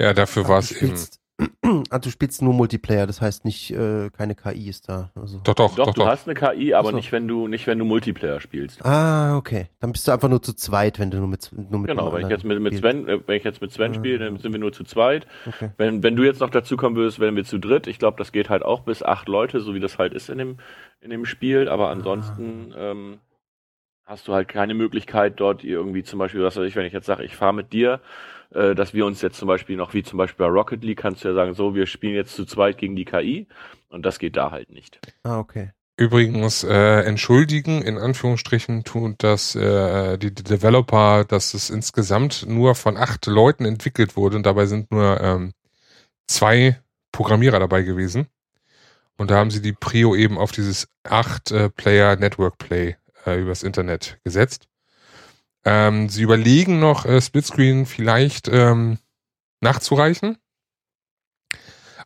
Ja, 0.00 0.12
dafür 0.12 0.46
war 0.48 0.58
es 0.58 0.70
eben. 0.70 0.94
du 1.62 2.10
spielst 2.10 2.42
nur 2.42 2.54
Multiplayer, 2.54 3.06
das 3.06 3.20
heißt 3.20 3.44
nicht, 3.44 3.72
äh, 3.72 4.10
keine 4.10 4.36
KI 4.36 4.68
ist 4.68 4.88
da. 4.88 5.10
Also. 5.16 5.40
Doch, 5.42 5.54
doch, 5.54 5.74
doch, 5.74 5.86
doch. 5.86 5.94
Du 5.94 6.06
hast 6.06 6.28
eine 6.28 6.34
KI, 6.34 6.74
aber 6.74 6.90
so. 6.90 6.96
nicht, 6.96 7.10
wenn 7.10 7.26
du, 7.26 7.48
nicht, 7.48 7.66
wenn 7.66 7.78
du 7.78 7.84
Multiplayer 7.84 8.40
spielst. 8.40 8.84
Ah, 8.84 9.36
okay. 9.36 9.68
Dann 9.80 9.90
bist 9.90 10.06
du 10.06 10.12
einfach 10.12 10.28
nur 10.28 10.42
zu 10.42 10.54
zweit, 10.54 11.00
wenn 11.00 11.10
du 11.10 11.18
nur 11.18 11.26
mit, 11.26 11.50
nur 11.52 11.80
mit 11.80 11.90
Genau, 11.90 12.12
wenn 12.12 12.22
ich 12.22 12.28
jetzt 12.28 12.44
mit, 12.44 12.60
mit 12.60 12.76
Sven, 12.76 13.08
äh, 13.08 13.20
wenn 13.26 13.36
ich 13.36 13.44
jetzt 13.44 13.60
mit 13.60 13.72
Sven 13.72 13.90
ah. 13.90 13.94
spiele, 13.94 14.18
dann 14.18 14.38
sind 14.38 14.52
wir 14.52 14.60
nur 14.60 14.72
zu 14.72 14.84
zweit. 14.84 15.26
Okay. 15.46 15.70
Wenn, 15.76 16.02
wenn 16.04 16.14
du 16.14 16.22
jetzt 16.22 16.40
noch 16.40 16.50
dazu 16.50 16.76
kommen 16.76 16.94
würdest, 16.94 17.18
wären 17.18 17.34
wir 17.34 17.44
zu 17.44 17.58
dritt. 17.58 17.88
Ich 17.88 17.98
glaube, 17.98 18.16
das 18.18 18.30
geht 18.30 18.48
halt 18.48 18.62
auch 18.62 18.80
bis 18.80 19.02
acht 19.02 19.28
Leute, 19.28 19.60
so 19.60 19.74
wie 19.74 19.80
das 19.80 19.98
halt 19.98 20.14
ist 20.14 20.30
in 20.30 20.38
dem, 20.38 20.58
in 21.00 21.10
dem 21.10 21.24
Spiel. 21.24 21.68
Aber 21.68 21.90
ansonsten, 21.90 22.72
ah. 22.76 22.90
ähm, 22.92 23.18
hast 24.04 24.28
du 24.28 24.34
halt 24.34 24.48
keine 24.48 24.74
Möglichkeit 24.74 25.40
dort 25.40 25.64
irgendwie 25.64 26.02
zum 26.02 26.18
Beispiel, 26.18 26.42
was 26.42 26.56
weiß 26.56 26.68
ich, 26.68 26.76
wenn 26.76 26.86
ich 26.86 26.92
jetzt 26.92 27.06
sage, 27.06 27.24
ich 27.24 27.36
fahre 27.36 27.54
mit 27.54 27.72
dir, 27.72 28.00
äh, 28.50 28.74
dass 28.74 28.94
wir 28.94 29.06
uns 29.06 29.22
jetzt 29.22 29.38
zum 29.38 29.48
Beispiel 29.48 29.76
noch, 29.76 29.94
wie 29.94 30.02
zum 30.02 30.18
Beispiel 30.18 30.46
bei 30.46 30.50
Rocket 30.50 30.82
League, 30.82 30.98
kannst 30.98 31.24
du 31.24 31.28
ja 31.28 31.34
sagen, 31.34 31.54
so, 31.54 31.74
wir 31.74 31.86
spielen 31.86 32.14
jetzt 32.14 32.34
zu 32.34 32.44
zweit 32.44 32.78
gegen 32.78 32.96
die 32.96 33.04
KI 33.04 33.46
und 33.88 34.04
das 34.04 34.18
geht 34.18 34.36
da 34.36 34.50
halt 34.50 34.70
nicht. 34.70 35.00
Ah, 35.22 35.38
okay. 35.38 35.70
Übrigens, 35.96 36.64
äh, 36.64 37.02
entschuldigen, 37.02 37.80
in 37.82 37.98
Anführungsstrichen, 37.98 38.82
tut 38.82 39.22
das 39.22 39.54
äh, 39.54 40.18
die, 40.18 40.34
die 40.34 40.42
Developer, 40.42 41.24
dass 41.24 41.54
es 41.54 41.70
insgesamt 41.70 42.46
nur 42.48 42.74
von 42.74 42.96
acht 42.96 43.26
Leuten 43.26 43.64
entwickelt 43.64 44.16
wurde 44.16 44.36
und 44.36 44.44
dabei 44.44 44.66
sind 44.66 44.90
nur 44.90 45.20
ähm, 45.20 45.52
zwei 46.26 46.80
Programmierer 47.12 47.60
dabei 47.60 47.82
gewesen. 47.82 48.26
Und 49.16 49.30
da 49.30 49.36
haben 49.36 49.52
sie 49.52 49.62
die 49.62 49.72
Prio 49.72 50.16
eben 50.16 50.36
auf 50.36 50.50
dieses 50.50 50.88
acht 51.04 51.52
äh, 51.52 51.70
Player 51.70 52.16
Network 52.16 52.58
Play 52.58 52.96
äh, 53.24 53.40
übers 53.40 53.62
Internet 53.62 54.18
gesetzt. 54.24 54.66
Ähm, 55.64 56.08
sie 56.08 56.22
überlegen 56.22 56.78
noch, 56.78 57.06
äh, 57.06 57.20
Splitscreen 57.20 57.86
vielleicht 57.86 58.48
ähm, 58.48 58.98
nachzureichen. 59.60 60.38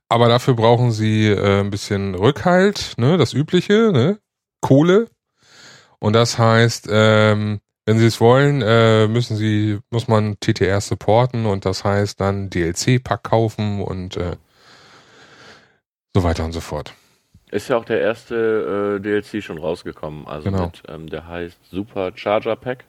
Aber 0.08 0.28
dafür 0.28 0.54
brauchen 0.54 0.90
sie 0.90 1.26
äh, 1.26 1.60
ein 1.60 1.70
bisschen 1.70 2.14
Rückhalt, 2.14 2.94
ne, 2.96 3.16
das 3.18 3.34
Übliche, 3.34 3.90
ne, 3.92 4.18
Kohle. 4.60 5.08
Und 5.98 6.14
das 6.14 6.38
heißt, 6.38 6.88
ähm, 6.90 7.60
wenn 7.84 7.98
sie 7.98 8.06
es 8.06 8.20
wollen, 8.20 8.62
äh, 8.62 9.08
müssen 9.08 9.36
sie, 9.36 9.78
muss 9.90 10.08
man 10.08 10.38
TTR 10.40 10.80
supporten 10.80 11.46
und 11.46 11.64
das 11.64 11.84
heißt 11.84 12.20
dann 12.20 12.50
DLC-Pack 12.50 13.22
kaufen 13.24 13.82
und 13.82 14.16
äh, 14.16 14.36
so 16.14 16.22
weiter 16.22 16.44
und 16.44 16.52
so 16.52 16.60
fort. 16.60 16.94
Ist 17.50 17.68
ja 17.68 17.76
auch 17.76 17.84
der 17.84 18.00
erste 18.00 18.98
äh, 18.98 19.00
DLC 19.00 19.42
schon 19.42 19.58
rausgekommen. 19.58 20.26
Also 20.26 20.50
genau. 20.50 20.66
mit, 20.66 20.82
ähm, 20.88 21.08
der 21.08 21.26
heißt 21.26 21.58
Super 21.70 22.12
Charger 22.14 22.56
Pack. 22.56 22.84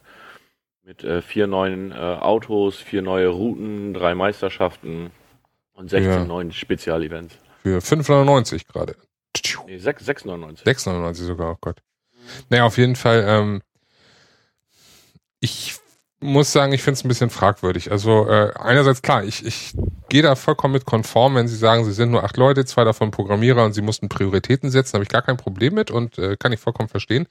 Mit 0.90 1.04
äh, 1.04 1.22
vier 1.22 1.46
neuen 1.46 1.92
äh, 1.92 1.96
Autos, 1.96 2.78
vier 2.78 3.04
neue 3.04 3.28
Routen, 3.28 3.94
drei 3.94 4.16
Meisterschaften 4.16 5.12
und 5.74 5.88
16 5.88 6.12
ja. 6.12 6.26
neuen 6.26 6.52
Spezialevents. 6.52 7.38
Für 7.62 7.78
5,99 7.78 8.66
gerade. 8.66 8.96
Nee, 9.68 9.76
6,99. 9.76 10.64
6,99 10.64 11.14
sogar, 11.14 11.52
oh 11.52 11.58
Gott. 11.62 11.84
Naja, 12.50 12.64
auf 12.64 12.80
jeden 12.80 12.96
Fall, 12.96 13.24
ähm, 13.28 13.62
ich 15.42 15.76
muss 16.20 16.52
sagen, 16.52 16.74
ich 16.74 16.82
finde 16.82 16.98
es 16.98 17.06
ein 17.06 17.08
bisschen 17.08 17.30
fragwürdig. 17.30 17.92
Also 17.92 18.28
äh, 18.28 18.52
einerseits 18.56 19.04
klar, 19.04 19.24
ich, 19.24 19.46
ich 19.46 19.76
gehe 20.10 20.24
da 20.24 20.34
vollkommen 20.34 20.74
mit 20.74 20.86
konform, 20.86 21.36
wenn 21.36 21.48
Sie 21.48 21.56
sagen, 21.56 21.86
Sie 21.86 21.94
sind 21.94 22.10
nur 22.10 22.24
acht 22.24 22.36
Leute, 22.36 22.66
zwei 22.66 22.84
davon 22.84 23.12
Programmierer 23.12 23.64
und 23.64 23.74
Sie 23.74 23.84
mussten 23.84 24.10
Prioritäten 24.10 24.72
setzen, 24.72 24.94
habe 24.94 25.04
ich 25.04 25.10
gar 25.10 25.22
kein 25.22 25.38
Problem 25.38 25.76
mit 25.76 25.92
und 25.92 26.18
äh, 26.18 26.36
kann 26.36 26.52
ich 26.52 26.60
vollkommen 26.60 26.90
verstehen. 26.90 27.28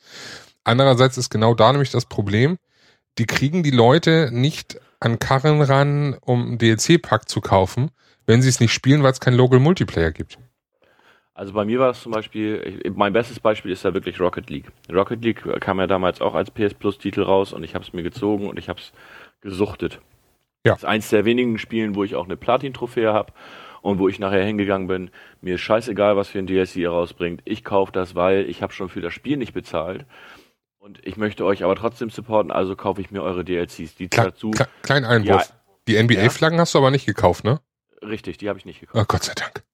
andererseits 0.63 1.19
ist 1.19 1.29
genau 1.29 1.55
da 1.55 1.73
nämlich 1.73 1.91
das 1.91 2.07
Problem, 2.07 2.57
die 3.19 3.27
kriegen 3.27 3.63
die 3.63 3.71
Leute 3.71 4.31
nicht 4.33 4.81
an 5.01 5.19
Karren 5.19 5.61
ran, 5.61 6.17
um 6.21 6.43
einen 6.43 6.59
DLC-Pack 6.59 7.29
zu 7.29 7.41
kaufen, 7.41 7.91
wenn 8.27 8.43
sie 8.43 8.49
es 8.49 8.61
nicht 8.61 8.73
spielen, 8.73 9.03
weil 9.03 9.13
es 9.13 9.21
keinen 9.21 9.37
Local 9.37 9.61
Multiplayer 9.61 10.13
gibt. 10.13 10.39
Also 11.35 11.53
bei 11.53 11.65
mir 11.65 11.79
war 11.79 11.91
es 11.91 12.01
zum 12.03 12.11
Beispiel, 12.11 12.81
ich, 12.85 12.93
mein 12.97 13.13
bestes 13.13 13.39
Beispiel 13.39 13.71
ist 13.71 13.85
da 13.85 13.95
wirklich 13.95 14.19
Rocket 14.19 14.51
League. 14.51 14.73
Rocket 14.93 15.23
League 15.23 15.43
kam 15.61 15.79
ja 15.79 15.87
damals 15.87 16.21
auch 16.21 16.35
als 16.35 16.51
PS 16.51 16.75
Plus 16.75 16.99
Titel 16.99 17.23
raus 17.23 17.53
und 17.53 17.63
ich 17.63 17.75
habe 17.75 17.85
es 17.85 17.93
mir 17.93 18.03
gezogen 18.03 18.49
und 18.49 18.59
ich 18.59 18.69
habe 18.69 18.81
es 18.81 18.93
gesuchtet. 19.41 20.01
Ja. 20.67 20.73
Das 20.73 20.79
ist 20.79 20.85
eins 20.85 21.11
der 21.11 21.25
wenigen 21.25 21.59
Spielen, 21.59 21.95
wo 21.95 22.03
ich 22.03 22.17
auch 22.17 22.25
eine 22.25 22.37
Platin-Trophäe 22.37 23.13
habe 23.13 23.33
und 23.83 24.01
wo 24.01 24.09
ich 24.09 24.19
nachher 24.19 24.45
hingegangen 24.45 24.89
bin. 24.89 25.11
Mir 25.41 25.55
ist 25.55 25.61
scheißegal, 25.61 26.17
was 26.17 26.29
für 26.29 26.41
ein 26.41 26.49
DLC 26.49 26.77
ihr 26.77 26.91
rausbringt. 26.91 27.43
Ich 27.45 27.63
kaufe 27.63 27.93
das, 27.93 28.17
weil 28.17 28.51
ich 28.51 28.61
habe 28.61 28.73
schon 28.73 28.89
für 28.89 29.01
das 29.01 29.15
Spiel 29.15 29.37
nicht 29.37 29.55
bezahlt. 29.55 30.07
Und 30.79 31.05
ich 31.05 31.17
möchte 31.17 31.45
euch 31.45 31.65
aber 31.65 31.75
trotzdem 31.77 32.11
supporten, 32.11 32.51
also 32.51 32.77
kaufe 32.77 33.01
ich 33.01 33.11
mir 33.11 33.23
eure 33.23 33.45
DLCs. 33.45 33.97
Die 33.97 34.09
Kle 34.09 34.25
dazu. 34.25 34.51
kle 34.53 34.69
kleinen 34.83 35.05
Einwurf. 35.05 35.53
Die 35.89 36.01
NBA-Flaggen 36.01 36.61
hast 36.61 36.75
du 36.75 36.79
aber 36.79 36.91
nicht 36.91 37.07
gekauft, 37.07 37.45
ne? 37.45 37.61
Richtig, 38.03 38.39
die 38.39 38.49
habe 38.49 38.59
ich 38.59 38.65
nicht 38.65 38.81
gekauft. 38.81 39.03
Oh, 39.03 39.05
Gott 39.07 39.25
sei 39.25 39.35
Dank. 39.35 39.65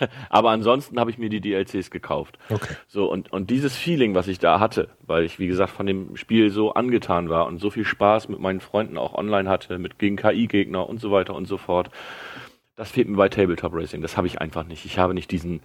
Aber 0.30 0.50
ansonsten 0.50 0.98
habe 0.98 1.10
ich 1.10 1.18
mir 1.18 1.28
die 1.28 1.40
DLCs 1.40 1.90
gekauft. 1.90 2.38
Okay. 2.48 2.74
So, 2.86 3.10
und, 3.10 3.32
und 3.32 3.50
dieses 3.50 3.76
Feeling, 3.76 4.14
was 4.14 4.28
ich 4.28 4.38
da 4.38 4.60
hatte, 4.60 4.88
weil 5.02 5.24
ich, 5.24 5.38
wie 5.38 5.46
gesagt, 5.46 5.70
von 5.72 5.86
dem 5.86 6.16
Spiel 6.16 6.50
so 6.50 6.72
angetan 6.72 7.28
war 7.28 7.46
und 7.46 7.58
so 7.58 7.70
viel 7.70 7.84
Spaß 7.84 8.28
mit 8.28 8.38
meinen 8.38 8.60
Freunden 8.60 8.96
auch 8.96 9.14
online 9.14 9.48
hatte, 9.48 9.78
mit 9.78 9.98
gegen 9.98 10.16
KI-Gegner 10.16 10.88
und 10.88 11.00
so 11.00 11.10
weiter 11.10 11.34
und 11.34 11.46
so 11.46 11.58
fort, 11.58 11.90
das 12.76 12.90
fehlt 12.90 13.08
mir 13.08 13.16
bei 13.16 13.28
Tabletop 13.28 13.74
Racing. 13.74 14.00
Das 14.00 14.16
habe 14.16 14.26
ich 14.26 14.40
einfach 14.40 14.64
nicht. 14.64 14.86
Ich 14.86 14.98
habe 14.98 15.12
nicht 15.12 15.30
diesen, 15.30 15.60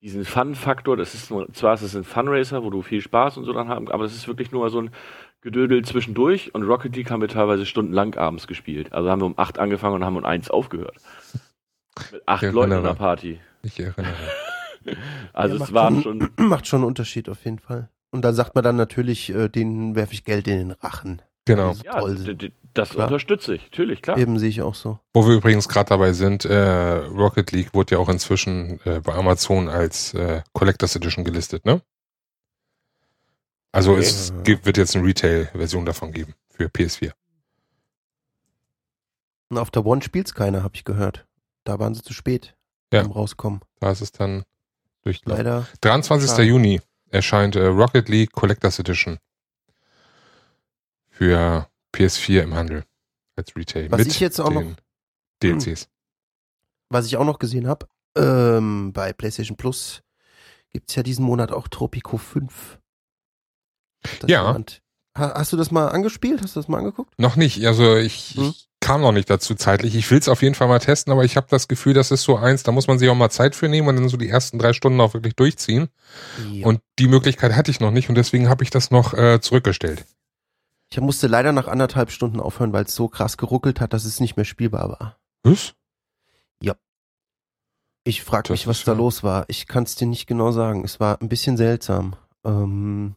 diesen 0.00 0.24
Fun-Faktor. 0.24 0.96
Das 0.96 1.14
ist 1.14 1.30
nur, 1.30 1.52
zwar 1.52 1.74
ist 1.74 1.82
es 1.82 1.96
ein 1.96 2.04
Fun-Racer, 2.04 2.62
wo 2.62 2.70
du 2.70 2.82
viel 2.82 3.00
Spaß 3.00 3.36
und 3.36 3.44
so 3.44 3.52
dann 3.52 3.68
haben, 3.68 3.88
aber 3.88 4.04
es 4.04 4.14
ist 4.14 4.28
wirklich 4.28 4.52
nur 4.52 4.68
so 4.70 4.80
ein 4.82 4.90
Gedödel 5.40 5.84
zwischendurch 5.84 6.54
und 6.54 6.64
Rocket 6.64 6.96
League 6.96 7.10
haben 7.10 7.20
wir 7.20 7.28
teilweise 7.28 7.64
stundenlang 7.64 8.14
abends 8.16 8.46
gespielt. 8.46 8.92
Also 8.92 9.10
haben 9.10 9.20
wir 9.20 9.26
um 9.26 9.38
acht 9.38 9.58
angefangen 9.58 9.96
und 9.96 10.04
haben 10.04 10.16
um 10.16 10.24
eins 10.24 10.50
aufgehört. 10.50 10.96
Mit 12.12 12.22
acht 12.26 12.42
Leuten 12.42 12.72
in 12.72 12.82
der 12.82 12.94
Party. 12.94 13.40
Ich 13.62 13.78
erinnere. 13.78 14.14
Also 15.34 15.56
Ja, 15.56 15.64
es 15.64 15.72
macht 15.72 15.74
war 15.74 16.02
schon, 16.02 16.30
Macht 16.38 16.66
schon 16.66 16.78
einen 16.78 16.86
Unterschied 16.86 17.28
auf 17.28 17.44
jeden 17.44 17.58
Fall. 17.58 17.90
Und 18.10 18.24
da 18.24 18.32
sagt 18.32 18.54
man 18.54 18.64
dann 18.64 18.76
natürlich, 18.76 19.28
äh, 19.34 19.48
denen 19.48 19.96
werfe 19.96 20.14
ich 20.14 20.24
Geld 20.24 20.48
in 20.48 20.56
den 20.56 20.70
Rachen. 20.70 21.20
Genau. 21.44 21.74
Ja, 21.84 22.00
das 22.78 22.90
Klar. 22.90 23.06
unterstütze 23.08 23.54
ich, 23.54 23.62
natürlich, 23.64 24.00
klar. 24.02 24.16
Eben 24.18 24.38
sehe 24.38 24.48
ich 24.48 24.62
auch 24.62 24.74
so. 24.74 24.98
Wo 25.12 25.26
wir 25.26 25.34
übrigens 25.36 25.68
gerade 25.68 25.88
dabei 25.90 26.12
sind, 26.12 26.44
äh, 26.44 26.54
Rocket 26.56 27.52
League 27.52 27.74
wurde 27.74 27.96
ja 27.96 27.98
auch 28.00 28.08
inzwischen 28.08 28.80
äh, 28.86 29.00
bei 29.00 29.14
Amazon 29.14 29.68
als 29.68 30.14
äh, 30.14 30.42
Collectors 30.52 30.96
Edition 30.96 31.24
gelistet, 31.24 31.64
ne? 31.64 31.82
Also 33.72 33.92
Okay. 33.92 34.00
es 34.00 34.32
gibt, 34.44 34.64
wird 34.64 34.76
jetzt 34.78 34.96
eine 34.96 35.04
Retail-Version 35.06 35.84
davon 35.84 36.12
geben 36.12 36.34
für 36.50 36.66
PS4. 36.66 37.12
Und 39.50 39.58
auf 39.58 39.70
der 39.70 39.84
One 39.84 40.02
spielt's 40.02 40.34
keiner, 40.34 40.62
habe 40.62 40.74
ich 40.74 40.84
gehört. 40.84 41.26
Da 41.64 41.78
waren 41.78 41.94
sie 41.94 42.02
zu 42.02 42.12
spät 42.12 42.56
Ja. 42.92 43.02
beim 43.02 43.12
Rauskommen. 43.12 43.60
Da 43.80 43.90
ist 43.90 44.00
es 44.00 44.12
dann 44.12 44.44
durchgelaufen. 45.02 45.44
Leider. 45.44 45.66
23. 45.82 46.30
Schade. 46.30 46.42
Juni 46.44 46.80
erscheint 47.10 47.56
äh, 47.56 47.64
Rocket 47.66 48.08
League 48.08 48.32
Collectors 48.32 48.78
Edition 48.78 49.18
für 51.10 51.68
PS4 51.94 52.42
im 52.42 52.54
Handel 52.54 52.84
als 53.36 53.54
Retail. 53.56 53.90
Was 53.90 54.06
ich 54.06 54.20
jetzt 54.20 54.40
auch 54.40 54.50
noch- 54.50 54.64
DLCs. 55.42 55.88
Was 56.90 57.06
ich 57.06 57.16
auch 57.16 57.24
noch 57.24 57.38
gesehen 57.38 57.68
habe, 57.68 57.86
ähm, 58.16 58.92
bei 58.92 59.12
PlayStation 59.12 59.56
Plus 59.56 60.02
gibt's 60.70 60.94
ja 60.94 61.02
diesen 61.02 61.24
Monat 61.24 61.52
auch 61.52 61.68
Tropico 61.68 62.16
5. 62.16 62.78
Hat 64.04 64.22
das 64.22 64.30
Ja. 64.30 64.58
Ha, 65.16 65.34
hast 65.34 65.52
du 65.52 65.56
das 65.56 65.70
mal 65.70 65.88
angespielt? 65.88 66.42
Hast 66.42 66.54
du 66.56 66.60
das 66.60 66.68
mal 66.68 66.78
angeguckt? 66.78 67.12
Noch 67.18 67.34
nicht, 67.36 67.64
also 67.66 67.96
ich, 67.96 68.34
Hm? 68.36 68.44
ich 68.50 68.68
kam 68.80 69.00
noch 69.00 69.10
nicht 69.12 69.28
dazu 69.28 69.54
zeitlich. 69.56 69.96
Ich 69.96 70.08
will 70.10 70.18
es 70.18 70.28
auf 70.28 70.42
jeden 70.42 70.54
Fall 70.54 70.68
mal 70.68 70.78
testen, 70.78 71.12
aber 71.12 71.24
ich 71.24 71.36
habe 71.36 71.48
das 71.50 71.66
Gefühl, 71.66 71.92
das 71.94 72.10
ist 72.12 72.22
so 72.22 72.36
eins, 72.36 72.62
da 72.62 72.70
muss 72.70 72.86
man 72.86 72.98
sich 73.00 73.08
auch 73.08 73.16
mal 73.16 73.30
Zeit 73.30 73.56
für 73.56 73.68
nehmen 73.68 73.88
und 73.88 73.96
dann 73.96 74.08
so 74.08 74.16
die 74.16 74.28
ersten 74.28 74.58
drei 74.60 74.72
Stunden 74.72 75.00
auch 75.00 75.14
wirklich 75.14 75.34
durchziehen. 75.34 75.88
Ja. 76.52 76.66
Und 76.66 76.80
die 77.00 77.08
Möglichkeit 77.08 77.54
hatte 77.56 77.70
ich 77.72 77.80
noch 77.80 77.90
nicht 77.90 78.08
und 78.08 78.14
deswegen 78.14 78.48
habe 78.48 78.62
ich 78.62 78.70
das 78.70 78.90
noch 78.92 79.12
äh, 79.14 79.40
zurückgestellt. 79.40 80.04
Ich 80.90 81.00
musste 81.00 81.26
leider 81.26 81.52
nach 81.52 81.68
anderthalb 81.68 82.10
Stunden 82.10 82.40
aufhören, 82.40 82.72
weil 82.72 82.84
es 82.84 82.94
so 82.94 83.08
krass 83.08 83.36
geruckelt 83.36 83.80
hat, 83.80 83.92
dass 83.92 84.04
es 84.04 84.20
nicht 84.20 84.36
mehr 84.36 84.44
spielbar 84.46 84.88
war. 84.90 85.18
Was? 85.42 85.74
Ich 88.04 88.22
frage 88.22 88.52
mich, 88.52 88.66
was 88.66 88.84
da 88.84 88.92
ja- 88.92 88.98
los 88.98 89.22
war. 89.22 89.44
Ich 89.48 89.66
kann 89.66 89.82
es 89.84 89.94
dir 89.94 90.06
nicht 90.06 90.26
genau 90.26 90.50
sagen. 90.50 90.82
Es 90.82 90.98
war 90.98 91.20
ein 91.20 91.28
bisschen 91.28 91.58
seltsam. 91.58 92.16
Ähm, 92.42 93.16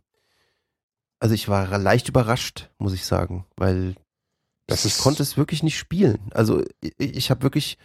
also 1.20 1.34
ich 1.34 1.48
war 1.48 1.78
leicht 1.78 2.10
überrascht, 2.10 2.70
muss 2.78 2.92
ich 2.94 3.06
sagen, 3.06 3.46
weil 3.56 3.96
Das 4.68 4.84
ich 4.84 4.98
konnte 4.98 5.24
es 5.24 5.38
wirklich 5.38 5.64
nicht 5.64 5.78
spielen. 5.78 6.30
Also 6.34 6.66
ich, 6.82 6.94
ich 6.98 7.30
habe 7.32 7.44
wirklich 7.44 7.78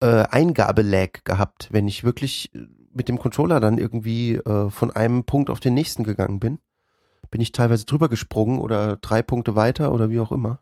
äh, 0.00 0.22
Eingabelag 0.30 1.24
gehabt, 1.24 1.68
wenn 1.72 1.88
ich 1.88 2.04
wirklich 2.04 2.54
äh, 2.54 2.66
mit 2.90 3.08
dem 3.08 3.18
Controller 3.18 3.60
dann 3.60 3.76
irgendwie 3.76 4.36
äh, 4.36 4.70
von 4.70 4.90
einem 4.92 5.24
Punkt 5.24 5.50
auf 5.50 5.60
den 5.60 5.74
nächsten 5.74 6.04
gegangen 6.04 6.40
bin. 6.40 6.58
Bin 7.30 7.40
ich 7.40 7.52
teilweise 7.52 7.84
drüber 7.86 8.08
gesprungen 8.08 8.58
oder 8.58 8.96
drei 8.96 9.22
Punkte 9.22 9.54
weiter 9.56 9.92
oder 9.92 10.10
wie 10.10 10.20
auch 10.20 10.32
immer. 10.32 10.60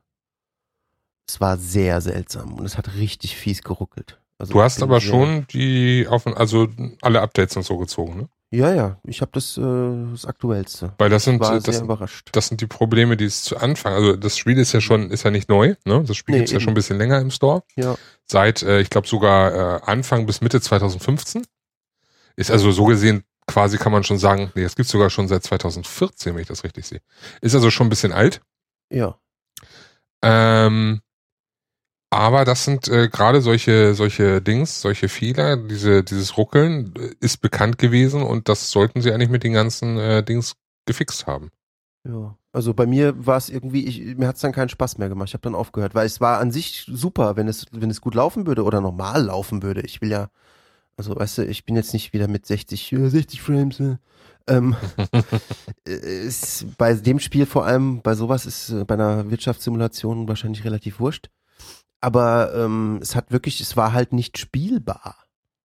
Es 1.29 1.41
war 1.41 1.57
sehr 1.57 2.01
seltsam 2.01 2.55
und 2.55 2.65
es 2.67 2.77
hat 2.77 2.95
richtig 2.97 3.37
fies 3.37 3.63
geruckelt. 3.63 4.21
Also 4.39 4.53
Du 4.53 4.63
hast 4.63 4.83
aber 4.83 5.01
schon 5.01 5.47
die 5.53 6.07
auf, 6.09 6.27
also 6.27 6.69
alle 7.01 7.23
Updates 7.23 7.57
und 7.57 7.63
so 7.63 7.79
gezogen, 7.79 8.17
ne? 8.19 8.29
Ja, 8.51 8.73
ja, 8.73 8.99
ich 9.05 9.21
habe 9.21 9.33
das, 9.33 9.57
äh, 9.57 9.63
das 10.13 10.27
Aktuellste. 10.27 10.93
Weil 10.99 11.11
das 11.11 11.25
sind, 11.25 11.41
das, 11.43 11.65
sehr 11.65 11.73
sind- 11.75 11.85
überrascht. 11.85 12.29
das 12.33 12.49
sind 12.49 12.61
die 12.61 12.67
Probleme, 12.69 13.17
die 13.17 13.25
es 13.25 13.43
zu 13.43 13.57
Anfang, 13.57 13.95
also 13.95 14.15
das 14.17 14.37
Spiel 14.39 14.59
ist 14.59 14.73
ja 14.73 14.81
schon, 14.81 15.11
ist 15.11 15.25
ja 15.25 15.31
nicht 15.33 15.49
neu, 15.49 15.75
ne? 15.85 16.05
Das 16.07 16.17
Spiel 16.17 16.35
Nee, 16.35 16.39
gibt's 16.41 16.53
ja 16.53 16.57
eben. 16.59 16.65
schon 16.65 16.71
ein 16.73 16.75
bisschen 16.75 16.99
länger 16.99 17.19
im 17.21 17.31
Store. 17.31 17.63
Ja. 17.75 17.97
Seit, 18.27 18.63
äh, 18.63 18.81
ich 18.81 18.91
glaube 18.91 19.09
sogar 19.09 19.81
äh, 19.81 19.81
Anfang 19.87 20.27
bis 20.27 20.41
Mitte 20.41 20.61
2015. 20.61 21.45
Ist 22.37 22.51
also 22.51 22.71
so 22.71 22.85
gesehen, 22.85 23.25
quasi 23.47 23.79
kann 23.79 23.93
man 23.93 24.05
schon 24.05 24.19
sagen, 24.19 24.51
nee, 24.55 24.63
das 24.63 24.77
gibt's 24.77 24.93
sogar 24.93 25.11
schon 25.11 25.29
seit 25.29 25.43
2014, 25.43 26.35
wenn 26.35 26.43
ich 26.43 26.49
das 26.49 26.65
richtig 26.65 26.87
sehe. 26.87 27.01
Ist 27.41 27.55
also 27.55 27.71
schon 27.71 27.87
ein 27.87 27.91
bisschen 27.91 28.13
alt. 28.13 28.41
Ja. 28.91 29.19
Ähm, 30.23 31.01
aber 32.11 32.45
das 32.45 32.65
sind 32.65 32.89
äh, 32.89 33.09
gerade 33.09 33.41
solche, 33.41 33.95
solche 33.95 34.41
Dings, 34.41 34.81
solche 34.81 35.09
Fehler, 35.09 35.57
diese, 35.57 36.05
dieses 36.05 36.37
Ruckeln 36.37 36.95
äh, 36.97 37.15
ist 37.21 37.41
bekannt 37.41 37.77
gewesen 37.79 38.23
und 38.23 38.49
das 38.49 38.71
sollten 38.71 39.01
sie 39.01 39.13
eigentlich 39.13 39.31
mit 39.31 39.43
den 39.43 39.53
ganzen 39.53 39.99
äh, 39.99 40.23
Dings 40.23 40.55
gefixt 40.87 41.27
haben. 41.27 41.51
Ja. 42.07 42.37
Also 42.53 42.73
bei 42.73 42.87
mir 42.87 43.27
war 43.27 43.37
es 43.37 43.49
irgendwie, 43.49 43.85
ich, 43.85 44.17
mir 44.17 44.29
hat's 44.29 44.41
dann 44.41 44.53
keinen 44.53 44.69
Spaß 44.69 44.99
mehr 44.99 45.09
gemacht. 45.09 45.29
Ich 45.31 45.35
habe 45.35 45.43
dann 45.43 45.57
aufgehört, 45.57 45.97
weil 45.97 46.07
es 46.07 46.21
war 46.21 46.39
an 46.39 46.53
sich 46.53 46.87
super, 46.89 47.35
wenn 47.35 47.49
es, 47.49 47.67
wenn 47.73 47.91
es 47.91 48.01
gut 48.01 48.15
laufen 48.15 48.47
würde 48.47 48.63
oder 48.63 48.81
normal 48.81 49.25
laufen 49.25 49.65
würde. 49.65 49.81
Ich 49.81 50.01
will 50.01 50.11
ja, 50.11 50.29
also 50.97 51.17
weißt 51.17 51.39
du, 51.39 51.47
ich 51.47 51.65
bin 51.65 51.77
jetzt 51.77 51.93
nicht 51.93 52.13
wieder 52.13 52.29
mit 52.29 52.47
60, 52.47 52.93
äh, 52.93 53.09
60 53.09 53.43
Frames. 53.43 53.81
Äh. 53.81 53.97
Ähm, 54.47 54.77
äh, 55.89 56.27
ist 56.27 56.67
bei 56.77 56.93
dem 56.95 57.19
Spiel 57.19 57.47
vor 57.47 57.65
allem, 57.65 58.03
bei 58.03 58.15
sowas 58.15 58.45
ist 58.47 58.71
äh, 58.71 58.85
bei 58.85 58.95
einer 58.95 59.31
Wirtschaftssimulation 59.31 60.29
wahrscheinlich 60.29 60.65
relativ 60.65 61.01
wurscht. 61.01 61.31
Aber 62.01 62.55
ähm, 62.55 62.99
es 63.01 63.17
hat 63.17 63.31
wirklich, 63.33 63.61
es 63.61 63.77
war 63.77 63.95
halt 63.95 64.13
nicht 64.13 64.39
spielbar. 64.39 65.17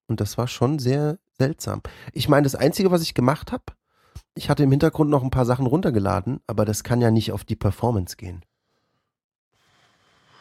Und 0.08 0.22
das 0.22 0.38
war 0.38 0.48
schon 0.48 0.80
sehr 0.80 1.20
seltsam. 1.38 1.82
Ich 2.14 2.30
meine, 2.30 2.44
das 2.44 2.56
Einzige, 2.56 2.92
was 2.92 3.02
ich 3.02 3.14
gemacht 3.14 3.52
habe, 3.52 3.64
ich 4.36 4.50
hatte 4.50 4.64
im 4.64 4.72
Hintergrund 4.72 5.10
noch 5.10 5.24
ein 5.24 5.32
paar 5.32 5.46
Sachen 5.46 5.66
runtergeladen, 5.66 6.40
aber 6.48 6.64
das 6.64 6.84
kann 6.84 7.02
ja 7.02 7.12
nicht 7.12 7.34
auf 7.34 7.44
die 7.44 7.58
Performance 7.58 8.16
gehen. 8.16 8.44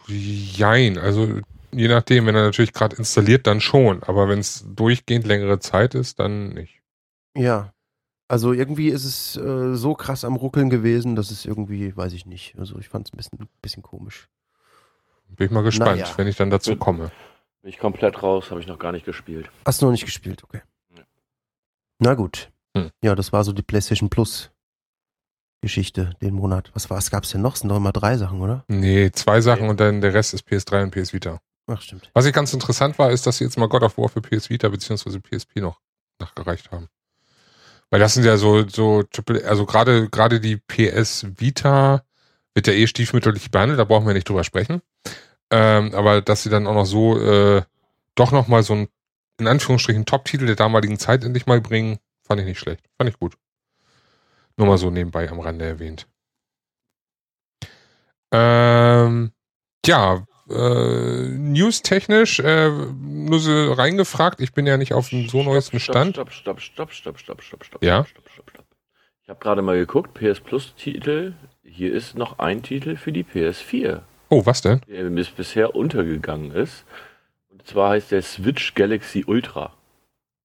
Jein, 0.07 0.99
also 0.99 1.41
je 1.73 1.89
nachdem, 1.89 2.27
wenn 2.27 2.35
er 2.35 2.45
natürlich 2.45 2.73
gerade 2.73 2.97
installiert, 2.97 3.47
dann 3.47 3.61
schon, 3.61 4.03
aber 4.03 4.29
wenn 4.29 4.39
es 4.39 4.65
durchgehend 4.75 5.27
längere 5.27 5.59
Zeit 5.59 5.95
ist, 5.95 6.19
dann 6.19 6.51
nicht. 6.51 6.81
Ja. 7.37 7.73
Also 8.31 8.53
irgendwie 8.53 8.89
ist 8.89 9.05
es 9.05 9.37
äh, 9.37 9.75
so 9.75 9.95
krass 9.95 10.25
am 10.25 10.37
Ruckeln 10.37 10.69
gewesen, 10.69 11.17
dass 11.17 11.31
es 11.31 11.47
irgendwie, 11.47 11.97
weiß 11.97 12.13
ich 12.13 12.27
nicht. 12.27 12.59
Also 12.59 12.79
ich 12.79 12.89
fand 12.91 13.07
es 13.09 13.15
ein 13.15 13.17
bisschen, 13.17 13.49
bisschen 13.63 13.83
komisch. 13.83 14.29
Bin 15.29 15.47
ich 15.47 15.51
mal 15.53 15.63
gespannt, 15.63 16.01
Naja. 16.01 16.13
wenn 16.17 16.27
ich 16.27 16.37
dann 16.37 16.51
dazu 16.51 16.77
komme. 16.77 17.11
Bin 17.63 17.71
ich 17.71 17.79
komplett 17.79 18.23
raus, 18.23 18.51
habe 18.51 18.61
ich 18.61 18.67
noch 18.67 18.79
gar 18.79 18.93
nicht 18.93 19.05
gespielt. 19.07 19.51
Hast 19.65 19.81
du 19.81 19.87
noch 19.87 19.93
nicht 19.93 20.05
gespielt, 20.05 20.45
okay. 20.45 20.61
Ja. 20.97 21.03
Na 22.01 22.15
gut. 22.15 22.51
Hm. 22.77 22.91
Ja, 23.03 23.15
das 23.15 23.33
war 23.33 23.45
so 23.45 23.53
die 23.53 23.63
PlayStation 23.63 24.11
Plus 24.11 24.51
Geschichte 25.61 26.11
den 26.23 26.35
Monat. 26.35 26.71
Was 26.75 26.89
war, 26.89 26.99
was 26.99 27.11
gab's 27.11 27.31
denn 27.31 27.41
noch? 27.43 27.55
Es 27.55 27.61
sind 27.61 27.69
doch 27.69 27.77
immer 27.77 27.93
drei 27.93 28.17
Sachen, 28.17 28.41
oder? 28.41 28.65
Nee, 28.69 29.11
zwei 29.13 29.41
Sachen 29.41 29.65
Nee. 29.65 29.71
und 29.71 29.81
dann 29.81 30.01
der 30.01 30.15
Rest 30.15 30.33
ist 30.35 30.47
PS3 30.47 30.85
und 30.85 30.91
PS 30.93 31.13
Vita. 31.13 31.41
Ach, 31.69 31.81
stimmt. 31.83 32.11
Was 32.15 32.25
ich 32.25 32.33
ganz 32.33 32.53
interessant 32.55 32.99
war, 32.99 33.11
ist, 33.11 33.27
dass 33.27 33.39
sie 33.39 33.45
jetzt 33.45 33.59
mal 33.59 33.69
God 33.69 33.83
of 33.83 33.99
War 33.99 34.09
für 34.09 34.23
PS 34.23 34.49
Vita 34.49 34.69
bzw. 34.69 35.21
PSP 35.21 35.61
noch 35.61 35.81
nachgereicht 36.19 36.71
haben. 36.71 36.89
Weil 37.91 38.01
das 38.01 38.15
sind 38.15 38.25
ja 38.25 38.37
so, 38.37 38.67
so 38.69 39.03
Triple, 39.03 39.47
also 39.47 39.67
gerade, 39.67 40.09
gerade 40.09 40.41
die 40.41 40.57
PS 40.57 41.27
Vita 41.39 42.03
wird 42.55 42.67
ja 42.67 42.73
eh 42.73 42.87
stiefmütterlich 42.87 43.51
behandelt, 43.51 43.79
da 43.79 43.85
brauchen 43.85 44.07
wir 44.07 44.15
nicht 44.15 44.29
drüber 44.29 44.45
sprechen. 44.45 44.83
Ähm, 45.51 45.95
aber 45.95 46.23
dass 46.23 46.43
sie 46.43 46.51
dann 46.51 46.67
auch 46.67 46.75
noch 46.75 46.87
so, 46.87 47.19
äh, 47.21 47.63
doch 48.15 48.33
noch 48.33 48.49
mal 48.49 48.63
so 48.63 48.75
ein, 48.75 48.89
in 49.39 49.47
Anführungsstrichen, 49.47 50.07
Top-Titel 50.07 50.47
der 50.47 50.57
damaligen 50.57 50.99
Zeit 50.99 51.23
endlich 51.23 51.47
mal 51.47 51.61
bringen, 51.61 51.99
fand 52.23 52.41
ich 52.41 52.47
nicht 52.47 52.59
schlecht. 52.59 52.85
Fand 52.97 53.09
ich 53.11 53.19
gut. 53.19 53.37
Nur 54.57 54.67
mal 54.67 54.79
so 54.79 54.91
nebenbei 54.91 55.31
am 55.31 55.41
Rande 55.41 55.67
erwähnt. 55.67 56.07
Ähm, 58.33 59.33
ja, 59.87 60.27
äh, 60.51 61.29
news-technisch, 61.29 62.41
äh, 62.41 62.71
nur 63.01 63.39
so 63.41 63.73
reingefragt, 63.73 64.41
ich 64.41 64.53
bin 64.53 64.67
ja 64.67 64.77
nicht 64.77 64.93
auf 64.95 65.09
dem 65.11 65.29
so 65.29 65.43
neuesten 65.43 65.81
Stand. 65.81 66.17
Stopp, 66.17 66.33
stopp, 66.33 66.61
stopp, 66.61 66.93
stopp, 66.93 67.19
stopp, 67.19 67.43
stopp, 67.43 67.65
stopp, 67.65 67.85
Ja? 67.85 68.05
stopp, 68.05 68.29
stopp, 68.33 68.51
stopp. 68.51 68.65
Ich 69.23 69.29
habe 69.29 69.41
gerade 69.41 69.63
mal 69.63 69.77
geguckt, 69.77 70.15
PS 70.15 70.41
Plus 70.41 70.75
Titel. 70.77 71.35
Hier 71.63 71.93
ist 71.93 72.17
noch 72.17 72.39
ein 72.39 72.63
Titel 72.63 72.97
für 72.97 73.13
die 73.13 73.25
PS4, 73.25 74.01
Oh, 74.31 74.47
was 74.47 74.63
denn? 74.63 74.81
der 74.89 75.05
bis 75.11 75.29
bisher 75.31 75.75
untergegangen 75.75 76.51
ist. 76.53 76.85
Und 77.51 77.67
zwar 77.67 77.91
heißt 77.91 78.11
der 78.11 78.23
Switch 78.23 78.75
Galaxy 78.75 79.25
Ultra. 79.27 79.75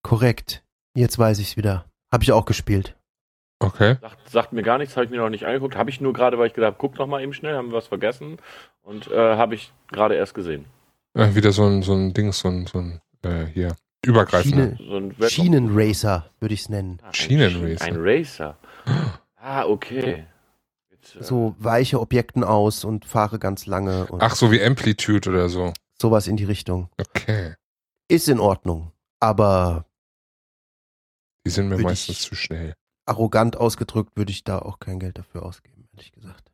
Korrekt. 0.02 0.64
Jetzt 0.96 1.18
weiß 1.18 1.40
ich's 1.40 1.56
wieder. 1.58 1.86
Habe 2.12 2.24
ich 2.24 2.32
auch 2.32 2.46
gespielt. 2.46 2.96
Okay. 3.64 3.98
Sagt, 4.02 4.30
sagt 4.30 4.54
mir 4.54 4.62
gar 4.64 4.78
nichts, 4.78 4.96
habe 4.96 5.06
ich 5.06 5.12
mir 5.12 5.18
noch 5.18 5.30
nicht 5.30 5.46
angeguckt. 5.46 5.76
Habe 5.76 5.90
ich 5.90 6.02
nur 6.02 6.14
gerade, 6.14 6.38
weil 6.38 6.48
ich 6.48 6.54
gedacht 6.54 6.74
habe, 6.74 6.78
guck 6.80 6.98
noch 7.00 7.08
mal 7.08 7.22
eben 7.22 7.34
schnell, 7.34 7.56
haben 7.56 7.70
wir 7.70 7.78
was 7.78 7.88
vergessen. 7.88 8.38
Und 8.82 9.08
äh, 9.12 9.36
habe 9.38 9.56
ich 9.56 9.72
gerade 9.92 10.16
erst 10.16 10.34
gesehen. 10.34 10.66
Äh, 11.14 11.34
wieder 11.36 11.52
so 11.52 11.66
ein, 11.66 11.82
so 11.84 11.94
ein 11.94 12.14
Ding, 12.14 12.32
so 12.34 12.48
ein, 12.50 12.66
so 12.68 12.80
ein, 12.80 13.00
äh, 13.24 13.46
hier, 13.46 13.76
übergreifender. 14.06 14.76
Schiene- 14.78 15.14
So 15.20 15.28
Schienenracer, 15.30 16.30
würde 16.40 16.54
ich's 16.54 16.70
nennen. 16.70 17.00
Ah, 17.02 17.08
ein 17.08 17.14
Schienenracer. 17.14 17.86
Ein 17.86 17.96
Racer. 17.98 18.58
Ah, 19.46 19.66
okay. 19.66 20.26
Jetzt, 20.92 21.18
äh, 21.18 21.24
So 21.24 21.54
weiche 21.60 22.00
Objekten 22.00 22.46
aus 22.46 22.86
und 22.86 23.04
fahre 23.06 23.38
ganz 23.38 23.66
lange 23.66 24.06
und 24.06 24.22
Ach, 24.24 24.36
so 24.38 24.52
wie 24.54 24.64
Amplitude 24.64 25.30
oder 25.30 25.50
so. 25.50 25.74
sowas 26.02 26.28
in 26.28 26.38
die 26.38 26.46
Richtung. 26.46 26.88
Okay. 26.98 27.56
Ist 28.08 28.30
in 28.30 28.40
Ordnung. 28.40 28.92
Aber 29.20 29.86
Die 31.46 31.50
sind 31.52 31.68
mir 31.68 31.78
meistens 31.78 32.20
ich- 32.22 32.22
zu 32.30 32.36
schnell. 32.36 32.74
Arrogant 33.06 33.58
ausgedrückt 33.58 34.16
würde 34.16 34.32
ich 34.32 34.44
da 34.44 34.60
auch 34.60 34.80
kein 34.80 35.00
Geld 35.00 35.18
dafür 35.18 35.44
ausgeben, 35.44 35.88
ehrlich 35.94 36.12
gesagt. 36.12 36.52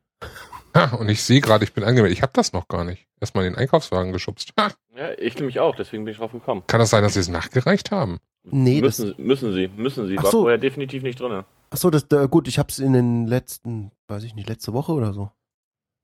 Ha, 0.76 0.96
und 0.96 1.10
ich 1.10 1.24
sehe 1.24 1.42
gerade, 1.42 1.64
ich 1.64 1.74
bin 1.74 1.84
angemeldet. 1.84 2.18
Ich 2.18 2.22
habe 2.22 2.34
das 2.36 2.54
noch 2.54 2.68
gar 2.68 2.84
nicht. 2.84 3.08
Erstmal 3.20 3.46
in 3.46 3.54
den 3.54 3.60
Einkaufswagen 3.60 4.12
geschubst. 4.12 4.52
Ha, 4.60 4.70
Ja, 4.96 5.12
ich 5.18 5.36
nämlich 5.36 5.60
auch, 5.60 5.76
deswegen 5.76 6.04
bin 6.06 6.12
ich 6.12 6.18
drauf 6.20 6.32
gekommen. 6.32 6.64
kann 6.68 6.80
das 6.80 6.90
sein, 6.90 7.04
dass 7.04 7.14
sie 7.14 7.22
es 7.22 7.28
nachgereicht 7.30 7.92
haben? 7.92 8.20
Nee, 8.44 8.82
das, 8.82 9.00
müssen, 9.00 9.16
müssen 9.26 9.54
sie, 9.54 9.68
müssen 9.70 10.08
sie. 10.08 10.18
Ach 10.20 10.24
War 10.24 10.32
so. 10.32 10.42
vorher 10.42 10.58
definitiv 10.58 11.04
nicht 11.04 11.20
drin. 11.20 11.44
achso, 11.72 11.90
das, 11.90 12.06
gut, 12.30 12.48
ich 12.48 12.60
habe 12.60 12.70
es 12.70 12.80
in 12.80 12.94
den 12.94 13.28
letzten, 13.28 13.92
weiß 14.08 14.24
ich 14.24 14.36
nicht, 14.36 14.48
letzte 14.50 14.74
Woche 14.74 14.92
oder 14.94 15.14
so. 15.14 15.32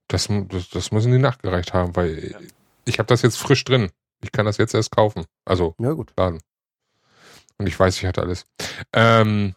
Das, 0.08 0.28
das, 0.50 0.70
das 0.70 0.92
müssen 0.92 1.12
die 1.12 1.18
nachgereicht 1.20 1.74
haben, 1.74 1.96
weil 1.96 2.32
Ja. 2.32 2.40
ich 2.86 3.00
habe 3.00 3.08
das 3.08 3.22
jetzt 3.22 3.38
frisch 3.38 3.64
drin. 3.64 3.90
Ich 4.22 4.32
kann 4.32 4.46
das 4.46 4.58
jetzt 4.58 4.74
erst 4.74 4.92
kaufen. 4.92 5.26
Also 5.46 5.76
Ja, 5.80 5.92
gut. 5.94 6.14
laden. 6.18 6.40
Und 7.58 7.68
ich 7.68 7.80
weiß, 7.80 7.98
ich 7.98 8.06
hatte 8.06 8.22
alles. 8.22 8.46
Ähm, 8.94 9.56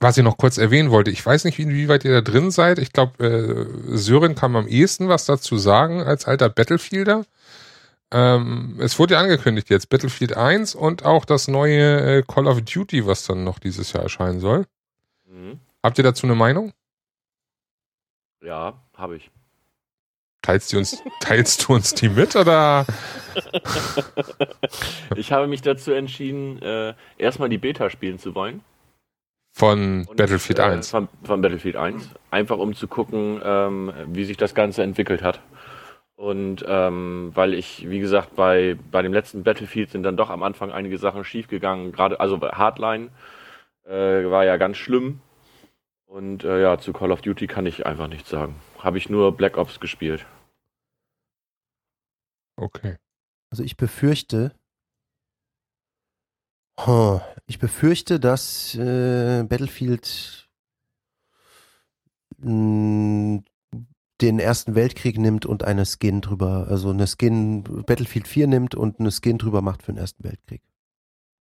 was 0.00 0.16
ich 0.16 0.24
noch 0.24 0.38
kurz 0.38 0.56
erwähnen 0.56 0.90
wollte, 0.90 1.10
ich 1.10 1.24
weiß 1.24 1.44
nicht, 1.44 1.58
inwieweit 1.58 2.04
ihr 2.06 2.12
da 2.12 2.20
drin 2.22 2.50
seid. 2.50 2.78
Ich 2.78 2.92
glaube, 2.92 3.22
äh, 3.22 3.96
Sören 3.96 4.34
kann 4.34 4.56
am 4.56 4.66
ehesten 4.66 5.08
was 5.08 5.26
dazu 5.26 5.58
sagen 5.58 6.02
als 6.02 6.24
alter 6.24 6.48
Battlefielder. 6.48 7.26
Ähm, 8.10 8.78
es 8.80 8.98
wurde 8.98 9.14
ja 9.14 9.20
angekündigt 9.20 9.68
jetzt, 9.70 9.90
Battlefield 9.90 10.36
1 10.36 10.74
und 10.74 11.04
auch 11.04 11.24
das 11.24 11.48
neue 11.48 12.18
äh, 12.18 12.22
Call 12.22 12.48
of 12.48 12.62
Duty, 12.62 13.06
was 13.06 13.24
dann 13.26 13.44
noch 13.44 13.58
dieses 13.58 13.92
Jahr 13.92 14.02
erscheinen 14.02 14.40
soll. 14.40 14.66
Mhm. 15.28 15.60
Habt 15.82 15.98
ihr 15.98 16.04
dazu 16.04 16.26
eine 16.26 16.34
Meinung? 16.34 16.72
Ja, 18.42 18.82
habe 18.96 19.16
ich. 19.16 19.30
Teilst 20.42 20.72
du 20.72 20.78
uns, 20.78 21.02
teilst 21.20 21.68
du 21.68 21.74
uns 21.74 21.94
die 21.94 22.08
mit 22.08 22.34
oder? 22.34 22.86
ich 25.14 25.30
habe 25.30 25.46
mich 25.46 25.60
dazu 25.60 25.92
entschieden, 25.92 26.60
äh, 26.62 26.94
erstmal 27.18 27.50
die 27.50 27.58
Beta 27.58 27.90
spielen 27.90 28.18
zu 28.18 28.34
wollen. 28.34 28.64
Von 29.52 30.06
Und, 30.06 30.16
Battlefield 30.16 30.58
äh, 30.58 30.62
1. 30.62 30.90
Von, 30.90 31.08
von 31.22 31.40
Battlefield 31.42 31.76
1. 31.76 32.10
Einfach 32.30 32.58
um 32.58 32.74
zu 32.74 32.88
gucken, 32.88 33.40
ähm, 33.44 33.92
wie 34.06 34.24
sich 34.24 34.36
das 34.36 34.54
Ganze 34.54 34.82
entwickelt 34.82 35.22
hat. 35.22 35.40
Und 36.14 36.64
ähm, 36.68 37.30
weil 37.34 37.54
ich, 37.54 37.88
wie 37.88 37.98
gesagt, 37.98 38.36
bei, 38.36 38.76
bei 38.90 39.00
dem 39.00 39.12
letzten 39.12 39.42
Battlefield 39.42 39.90
sind 39.90 40.02
dann 40.02 40.18
doch 40.18 40.28
am 40.28 40.42
Anfang 40.42 40.70
einige 40.70 40.98
Sachen 40.98 41.24
schiefgegangen. 41.24 41.92
Gerade, 41.92 42.20
also 42.20 42.36
bei 42.36 42.50
Hardline 42.50 43.08
äh, 43.86 44.30
war 44.30 44.44
ja 44.44 44.56
ganz 44.58 44.76
schlimm. 44.76 45.20
Und 46.06 46.44
äh, 46.44 46.60
ja, 46.60 46.78
zu 46.78 46.92
Call 46.92 47.12
of 47.12 47.22
Duty 47.22 47.46
kann 47.46 47.66
ich 47.66 47.86
einfach 47.86 48.08
nichts 48.08 48.28
sagen. 48.28 48.56
Habe 48.78 48.98
ich 48.98 49.08
nur 49.08 49.36
Black 49.36 49.56
Ops 49.56 49.80
gespielt. 49.80 50.26
Okay. 52.56 52.96
Also 53.50 53.62
ich 53.62 53.76
befürchte, 53.76 54.52
ich 57.46 57.58
befürchte, 57.58 58.20
dass 58.20 58.74
äh, 58.74 59.44
Battlefield 59.48 60.48
mh, 62.38 63.42
den 64.20 64.38
Ersten 64.38 64.74
Weltkrieg 64.74 65.18
nimmt 65.18 65.46
und 65.46 65.64
eine 65.64 65.84
Skin 65.86 66.20
drüber, 66.20 66.66
also 66.68 66.90
eine 66.90 67.06
Skin 67.06 67.64
Battlefield 67.86 68.28
4 68.28 68.46
nimmt 68.46 68.74
und 68.74 69.00
eine 69.00 69.10
Skin 69.10 69.38
drüber 69.38 69.62
macht 69.62 69.82
für 69.82 69.92
den 69.92 69.98
Ersten 69.98 70.24
Weltkrieg. 70.24 70.62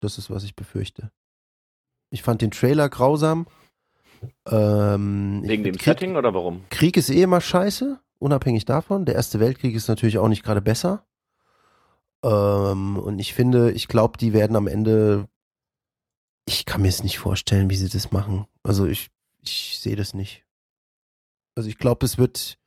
Das 0.00 0.18
ist, 0.18 0.30
was 0.30 0.44
ich 0.44 0.56
befürchte. 0.56 1.10
Ich 2.10 2.22
fand 2.22 2.42
den 2.42 2.50
Trailer 2.50 2.88
grausam. 2.88 3.46
Ähm, 4.46 5.42
Wegen 5.44 5.64
dem 5.64 5.76
Krieg, 5.76 5.84
Setting 5.84 6.16
oder 6.16 6.34
warum? 6.34 6.64
Krieg 6.70 6.96
ist 6.96 7.10
eh 7.10 7.22
immer 7.22 7.40
scheiße, 7.40 8.00
unabhängig 8.18 8.64
davon. 8.64 9.04
Der 9.04 9.14
Erste 9.14 9.40
Weltkrieg 9.40 9.74
ist 9.74 9.88
natürlich 9.88 10.18
auch 10.18 10.28
nicht 10.28 10.42
gerade 10.42 10.62
besser. 10.62 11.06
Ähm, 12.24 12.98
und 12.98 13.18
ich 13.18 13.34
finde, 13.34 13.70
ich 13.72 13.86
glaube, 13.86 14.16
die 14.18 14.32
werden 14.32 14.56
am 14.56 14.66
Ende. 14.66 15.28
Ich 16.46 16.64
kann 16.64 16.82
mir 16.82 16.88
es 16.88 17.02
nicht 17.02 17.18
vorstellen, 17.18 17.70
wie 17.70 17.76
sie 17.76 17.88
das 17.88 18.10
machen. 18.12 18.46
Also 18.62 18.86
ich, 18.86 19.10
ich 19.42 19.78
sehe 19.78 19.96
das 19.96 20.14
nicht. 20.14 20.44
Also 21.54 21.68
ich 21.68 21.78
glaube, 21.78 22.04
es 22.06 22.18
wird 22.18 22.58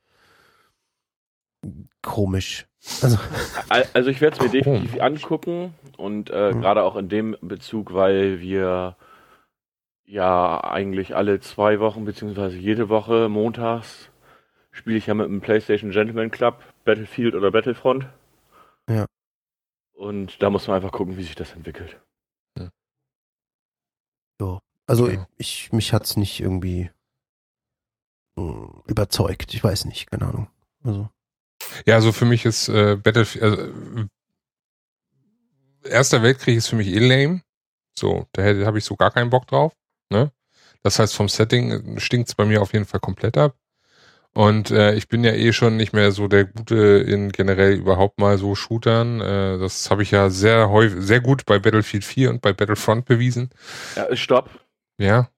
komisch. 2.02 2.68
Also 3.02 3.18
Al- 3.70 3.88
Also 3.94 4.10
ich 4.10 4.22
werde 4.22 4.38
es 4.38 4.42
mir 4.42 4.50
definitiv 4.50 5.02
angucken 5.02 5.74
und 5.98 6.30
äh, 6.30 6.54
Mhm. 6.54 6.62
gerade 6.62 6.84
auch 6.84 6.96
in 6.96 7.10
dem 7.10 7.36
Bezug, 7.42 7.94
weil 7.94 8.40
wir 8.40 8.96
ja 10.06 10.64
eigentlich 10.64 11.16
alle 11.16 11.40
zwei 11.42 11.80
Wochen 11.80 12.06
beziehungsweise 12.06 12.58
jede 12.58 12.88
Woche 12.90 13.28
montags 13.28 14.10
spiele 14.72 14.98
ich 14.98 15.08
ja 15.08 15.14
mit 15.16 15.26
dem 15.28 15.42
PlayStation 15.42 15.92
Gentleman 15.92 16.32
Club 16.32 16.64
Battlefield 16.86 17.36
oder 17.36 17.52
Battlefront. 17.52 18.06
Ja. 18.90 19.06
Und 19.98 20.42
da 20.44 20.50
muss 20.50 20.68
man 20.68 20.76
einfach 20.78 20.92
gucken, 20.92 21.18
wie 21.18 21.24
sich 21.24 21.36
das 21.36 21.54
entwickelt. 21.54 22.00
Also 24.90 25.10
Ja. 25.10 25.28
ich, 25.36 25.74
mich 25.74 25.92
hat's 25.92 26.16
nicht 26.16 26.40
irgendwie 26.40 26.90
mh, 28.38 28.84
überzeugt. 28.88 29.54
Ich 29.54 29.62
weiß 29.62 29.84
nicht, 29.84 30.10
keine 30.10 30.28
Ahnung. 30.28 30.48
Also 30.82 31.10
Ja, 31.86 31.96
also 31.96 32.14
für 32.14 32.24
mich 32.24 32.46
ist 32.46 32.70
äh, 32.70 32.96
Battlefield, 32.96 33.44
also, 33.44 33.62
äh, 33.64 34.08
Erster 35.84 36.24
Weltkrieg 36.24 36.56
ist 36.58 36.68
für 36.70 36.78
mich 36.78 36.88
eh 36.88 37.00
lame. 37.00 37.42
So, 38.00 38.28
da 38.32 38.44
hätte- 38.44 38.66
habe 38.66 38.78
ich 38.78 38.86
so 38.86 38.96
gar 38.96 39.12
keinen 39.12 39.30
Bock 39.30 39.46
drauf. 39.48 39.74
Ne? 40.10 40.32
Das 40.84 41.00
heißt, 41.00 41.14
vom 41.14 41.28
Setting 41.28 42.00
stinkt's 42.00 42.34
bei 42.36 42.46
mir 42.46 42.62
auf 42.62 42.72
jeden 42.72 42.86
Fall 42.86 43.02
komplett 43.02 43.38
ab. 43.38 43.58
Und 44.38 44.70
äh, 44.70 44.94
ich 44.94 45.08
bin 45.08 45.24
ja 45.24 45.32
eh 45.32 45.52
schon 45.52 45.78
nicht 45.78 45.94
mehr 45.94 46.12
so 46.12 46.28
der 46.28 46.46
Gute 46.46 46.76
in 46.76 47.32
generell 47.32 47.74
überhaupt 47.74 48.20
mal 48.20 48.38
so 48.38 48.54
Shootern. 48.54 49.20
Äh, 49.20 49.58
das 49.58 49.90
habe 49.90 50.04
ich 50.04 50.12
ja 50.12 50.30
sehr 50.30 50.70
häufig, 50.70 51.02
sehr 51.02 51.22
gut 51.22 51.48
bei 51.48 51.58
Battlefield 51.58 52.06
4 52.06 52.30
und 52.30 52.42
bei 52.44 52.54
Battlefront 52.54 53.06
bewiesen. 53.06 53.50
Ja, 53.96 54.16
stopp. 54.16 54.52
Ja, 55.00 55.32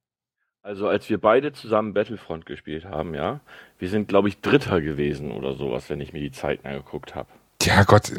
Also 0.64 0.90
als 0.90 1.10
wir 1.10 1.18
beide 1.18 1.54
zusammen 1.54 1.94
Battlefront 1.94 2.46
gespielt 2.46 2.84
haben, 2.84 3.14
ja, 3.14 3.40
wir 3.78 3.88
sind 3.88 4.10
glaube 4.10 4.28
ich 4.28 4.42
Dritter 4.42 4.82
gewesen 4.82 5.32
oder 5.32 5.54
sowas, 5.54 5.90
wenn 5.90 6.02
ich 6.02 6.12
mir 6.12 6.20
die 6.20 6.34
Zeiten 6.34 6.68
angeguckt 6.68 7.16
habe. 7.16 7.30
ja 7.62 7.84
Gott. 7.84 8.12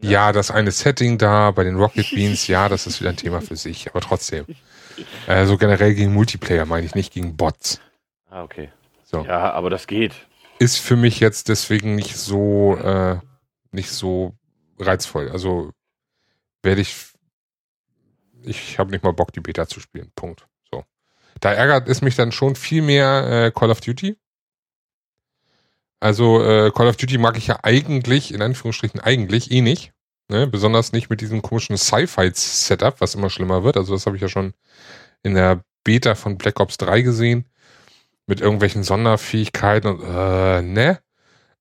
Ja, 0.00 0.32
das 0.32 0.50
eine 0.50 0.70
Setting 0.70 1.18
da 1.18 1.50
bei 1.50 1.64
den 1.64 1.76
Rocket 1.76 2.08
Beans, 2.12 2.46
ja, 2.46 2.70
das 2.70 2.86
ist 2.86 3.02
wieder 3.02 3.10
ein 3.10 3.18
Thema 3.18 3.42
für 3.42 3.56
sich, 3.56 3.90
aber 3.90 4.00
trotzdem. 4.00 4.46
Äh, 5.26 5.44
so 5.44 5.58
generell 5.58 5.94
gegen 5.94 6.14
Multiplayer 6.14 6.64
meine 6.64 6.86
ich 6.86 6.94
nicht 6.94 7.12
gegen 7.12 7.36
Bots. 7.36 7.78
Ah, 8.30 8.42
okay. 8.42 8.70
So. 9.12 9.24
Ja, 9.24 9.52
aber 9.52 9.70
das 9.70 9.86
geht. 9.86 10.14
Ist 10.58 10.78
für 10.78 10.96
mich 10.96 11.20
jetzt 11.20 11.48
deswegen 11.48 11.94
nicht 11.94 12.16
so, 12.16 12.76
äh, 12.76 13.18
nicht 13.70 13.90
so 13.90 14.34
reizvoll. 14.78 15.30
Also 15.30 15.72
werde 16.62 16.80
ich, 16.80 16.96
ich 18.42 18.78
habe 18.78 18.90
nicht 18.90 19.04
mal 19.04 19.12
Bock, 19.12 19.32
die 19.32 19.40
Beta 19.40 19.66
zu 19.66 19.80
spielen. 19.80 20.10
Punkt. 20.14 20.46
So. 20.70 20.84
Da 21.40 21.52
ärgert 21.52 21.88
es 21.88 22.00
mich 22.00 22.16
dann 22.16 22.32
schon 22.32 22.56
viel 22.56 22.82
mehr 22.82 23.46
äh, 23.46 23.50
Call 23.50 23.70
of 23.70 23.80
Duty. 23.80 24.16
Also 26.00 26.42
äh, 26.42 26.70
Call 26.72 26.88
of 26.88 26.96
Duty 26.96 27.18
mag 27.18 27.36
ich 27.36 27.46
ja 27.46 27.60
eigentlich, 27.62 28.32
in 28.32 28.42
Anführungsstrichen 28.42 29.00
eigentlich, 29.00 29.50
eh 29.50 29.60
nicht. 29.60 29.92
Ne? 30.28 30.46
Besonders 30.46 30.92
nicht 30.92 31.10
mit 31.10 31.20
diesem 31.20 31.42
komischen 31.42 31.76
Sci-Fi-Setup, 31.76 33.00
was 33.00 33.14
immer 33.14 33.30
schlimmer 33.30 33.62
wird. 33.62 33.76
Also 33.76 33.92
das 33.92 34.06
habe 34.06 34.16
ich 34.16 34.22
ja 34.22 34.28
schon 34.28 34.54
in 35.22 35.34
der 35.34 35.62
Beta 35.84 36.14
von 36.14 36.38
Black 36.38 36.58
Ops 36.60 36.78
3 36.78 37.02
gesehen. 37.02 37.48
Mit 38.26 38.40
irgendwelchen 38.40 38.82
Sonderfähigkeiten 38.82 39.88
und 39.88 40.02
äh, 40.02 40.62
ne? 40.62 41.00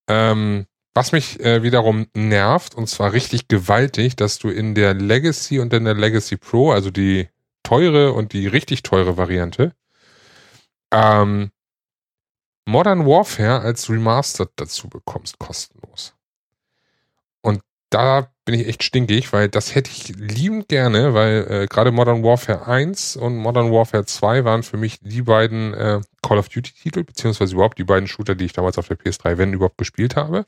Ähm, 0.07 0.67
was 0.93 1.11
mich 1.13 1.39
äh, 1.39 1.63
wiederum 1.63 2.07
nervt, 2.13 2.75
und 2.75 2.87
zwar 2.87 3.13
richtig 3.13 3.47
gewaltig, 3.47 4.15
dass 4.17 4.39
du 4.39 4.49
in 4.49 4.75
der 4.75 4.93
Legacy 4.93 5.59
und 5.59 5.73
in 5.73 5.85
der 5.85 5.93
Legacy 5.93 6.35
Pro, 6.37 6.71
also 6.71 6.91
die 6.91 7.29
teure 7.63 8.11
und 8.13 8.33
die 8.33 8.47
richtig 8.47 8.83
teure 8.83 9.17
Variante, 9.17 9.73
ähm, 10.91 11.51
Modern 12.65 13.05
Warfare 13.05 13.61
als 13.61 13.89
Remastered 13.89 14.51
dazu 14.55 14.89
bekommst, 14.89 15.39
kostenlos. 15.39 16.13
Und 17.41 17.61
da 17.91 18.31
bin 18.45 18.59
ich 18.59 18.67
echt 18.67 18.83
stinkig, 18.83 19.31
weil 19.33 19.49
das 19.49 19.75
hätte 19.75 19.91
ich 19.91 20.09
liebend 20.17 20.69
gerne, 20.69 21.13
weil 21.13 21.45
äh, 21.49 21.67
gerade 21.67 21.91
Modern 21.91 22.23
Warfare 22.23 22.65
1 22.65 23.17
und 23.17 23.35
Modern 23.35 23.71
Warfare 23.71 24.05
2 24.05 24.45
waren 24.45 24.63
für 24.63 24.77
mich 24.77 24.99
die 25.01 25.21
beiden 25.21 25.73
äh, 25.73 26.01
Call 26.23 26.39
of 26.39 26.49
Duty-Titel, 26.49 27.03
beziehungsweise 27.03 27.53
überhaupt 27.53 27.77
die 27.77 27.83
beiden 27.83 28.07
Shooter, 28.07 28.33
die 28.33 28.45
ich 28.45 28.53
damals 28.53 28.77
auf 28.77 28.87
der 28.87 28.97
PS3, 28.97 29.37
wenn 29.37 29.53
überhaupt, 29.53 29.77
gespielt 29.77 30.15
habe. 30.15 30.45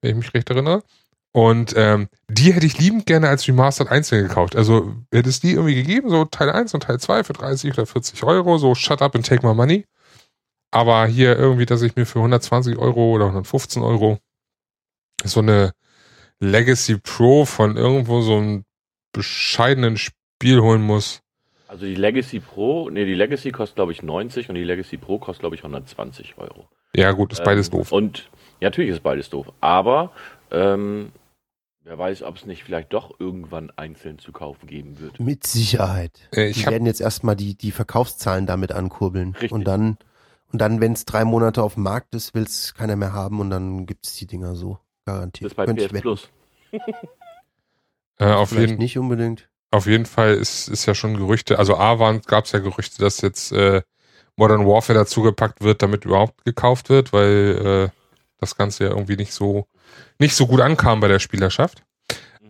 Wenn 0.00 0.10
ich 0.10 0.16
mich 0.16 0.34
recht 0.34 0.50
erinnere. 0.50 0.82
Und 1.32 1.74
ähm, 1.76 2.08
die 2.28 2.52
hätte 2.52 2.66
ich 2.66 2.78
liebend 2.78 3.06
gerne 3.06 3.28
als 3.28 3.46
Remastered 3.48 3.90
einzeln 3.90 4.28
gekauft. 4.28 4.56
Also 4.56 4.94
hätte 5.12 5.30
es 5.30 5.40
die 5.40 5.52
irgendwie 5.52 5.76
gegeben, 5.76 6.10
so 6.10 6.24
Teil 6.24 6.50
1 6.50 6.74
und 6.74 6.82
Teil 6.82 7.00
2 7.00 7.24
für 7.24 7.32
30 7.32 7.72
oder 7.72 7.86
40 7.86 8.22
Euro, 8.24 8.58
so 8.58 8.74
shut 8.74 9.00
up 9.00 9.14
and 9.14 9.24
take 9.24 9.46
my 9.46 9.54
money. 9.54 9.86
Aber 10.72 11.06
hier 11.06 11.38
irgendwie, 11.38 11.66
dass 11.66 11.82
ich 11.82 11.96
mir 11.96 12.04
für 12.04 12.18
120 12.18 12.76
Euro 12.78 13.12
oder 13.12 13.26
115 13.26 13.82
Euro 13.82 14.18
so 15.24 15.40
eine 15.40 15.72
Legacy 16.42 16.98
Pro 16.98 17.44
von 17.44 17.76
irgendwo 17.76 18.20
so 18.20 18.36
einem 18.36 18.64
bescheidenen 19.12 19.96
Spiel 19.96 20.60
holen 20.60 20.82
muss. 20.82 21.20
Also 21.68 21.86
die 21.86 21.94
Legacy 21.94 22.40
Pro, 22.40 22.90
nee, 22.90 23.04
die 23.04 23.14
Legacy 23.14 23.52
kostet 23.52 23.76
glaube 23.76 23.92
ich 23.92 24.02
90 24.02 24.48
und 24.48 24.56
die 24.56 24.64
Legacy 24.64 24.96
Pro 24.96 25.18
kostet 25.18 25.40
glaube 25.40 25.54
ich 25.54 25.62
120 25.62 26.34
Euro. 26.38 26.68
Ja 26.94 27.12
gut, 27.12 27.32
ist 27.32 27.44
beides 27.44 27.68
Ähm, 27.68 27.78
doof. 27.78 27.92
Und 27.92 28.28
ja, 28.60 28.68
natürlich 28.68 28.90
ist 28.90 29.02
beides 29.02 29.30
doof. 29.30 29.52
Aber 29.60 30.10
ähm, 30.50 31.12
wer 31.84 31.96
weiß, 31.96 32.24
ob 32.24 32.36
es 32.36 32.44
nicht 32.44 32.64
vielleicht 32.64 32.92
doch 32.92 33.18
irgendwann 33.20 33.70
einzeln 33.76 34.18
zu 34.18 34.32
kaufen 34.32 34.66
geben 34.66 34.98
wird. 34.98 35.20
Mit 35.20 35.46
Sicherheit. 35.46 36.28
Äh, 36.32 36.50
Die 36.52 36.66
werden 36.66 36.86
jetzt 36.86 37.00
erstmal 37.00 37.36
die, 37.36 37.54
die 37.54 37.70
Verkaufszahlen 37.70 38.46
damit 38.46 38.72
ankurbeln. 38.72 39.30
Richtig. 39.32 39.52
Und 39.52 39.64
dann, 39.64 39.96
und 40.52 40.60
dann, 40.60 40.80
wenn 40.80 40.92
es 40.92 41.04
drei 41.04 41.24
Monate 41.24 41.62
auf 41.62 41.74
dem 41.74 41.84
Markt 41.84 42.14
ist, 42.14 42.34
will 42.34 42.42
es 42.42 42.74
keiner 42.74 42.96
mehr 42.96 43.12
haben 43.12 43.40
und 43.40 43.48
dann 43.50 43.86
gibt 43.86 44.06
es 44.06 44.16
die 44.16 44.26
Dinger 44.26 44.56
so. 44.56 44.78
Garantiert. 45.04 45.46
Das 45.46 45.52
ist 45.52 45.56
bei 45.56 45.66
Könnte 45.66 45.84
ich 45.84 45.92
PS. 45.92 46.00
Plus. 46.00 46.28
äh, 48.18 48.24
auf, 48.24 48.50
Vielleicht 48.50 48.70
jeden, 48.70 48.78
nicht 48.78 48.98
unbedingt. 48.98 49.48
auf 49.70 49.86
jeden 49.86 50.06
Fall 50.06 50.34
ist, 50.34 50.68
ist 50.68 50.86
ja 50.86 50.94
schon 50.94 51.16
Gerüchte, 51.16 51.58
also 51.58 51.76
A 51.76 51.96
gab 52.26 52.46
es 52.46 52.52
ja 52.52 52.60
Gerüchte, 52.60 53.02
dass 53.02 53.20
jetzt 53.20 53.52
äh, 53.52 53.82
Modern 54.36 54.66
Warfare 54.66 54.98
dazugepackt 54.98 55.60
wird, 55.60 55.82
damit 55.82 56.04
überhaupt 56.04 56.44
gekauft 56.44 56.88
wird, 56.88 57.12
weil 57.12 57.90
äh, 57.92 57.98
das 58.38 58.56
Ganze 58.56 58.84
ja 58.84 58.90
irgendwie 58.90 59.16
nicht 59.16 59.32
so 59.32 59.66
nicht 60.18 60.34
so 60.34 60.46
gut 60.46 60.60
ankam 60.60 61.00
bei 61.00 61.08
der 61.08 61.18
Spielerschaft. 61.18 61.82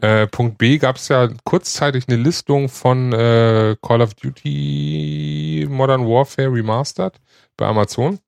Äh, 0.00 0.26
Punkt 0.26 0.58
B 0.58 0.78
gab 0.78 0.96
es 0.96 1.08
ja 1.08 1.28
kurzzeitig 1.44 2.08
eine 2.08 2.16
Listung 2.16 2.68
von 2.68 3.12
äh, 3.12 3.76
Call 3.82 4.02
of 4.02 4.14
Duty 4.14 5.66
Modern 5.70 6.06
Warfare 6.06 6.52
Remastered 6.52 7.20
bei 7.56 7.66
Amazon, 7.66 8.18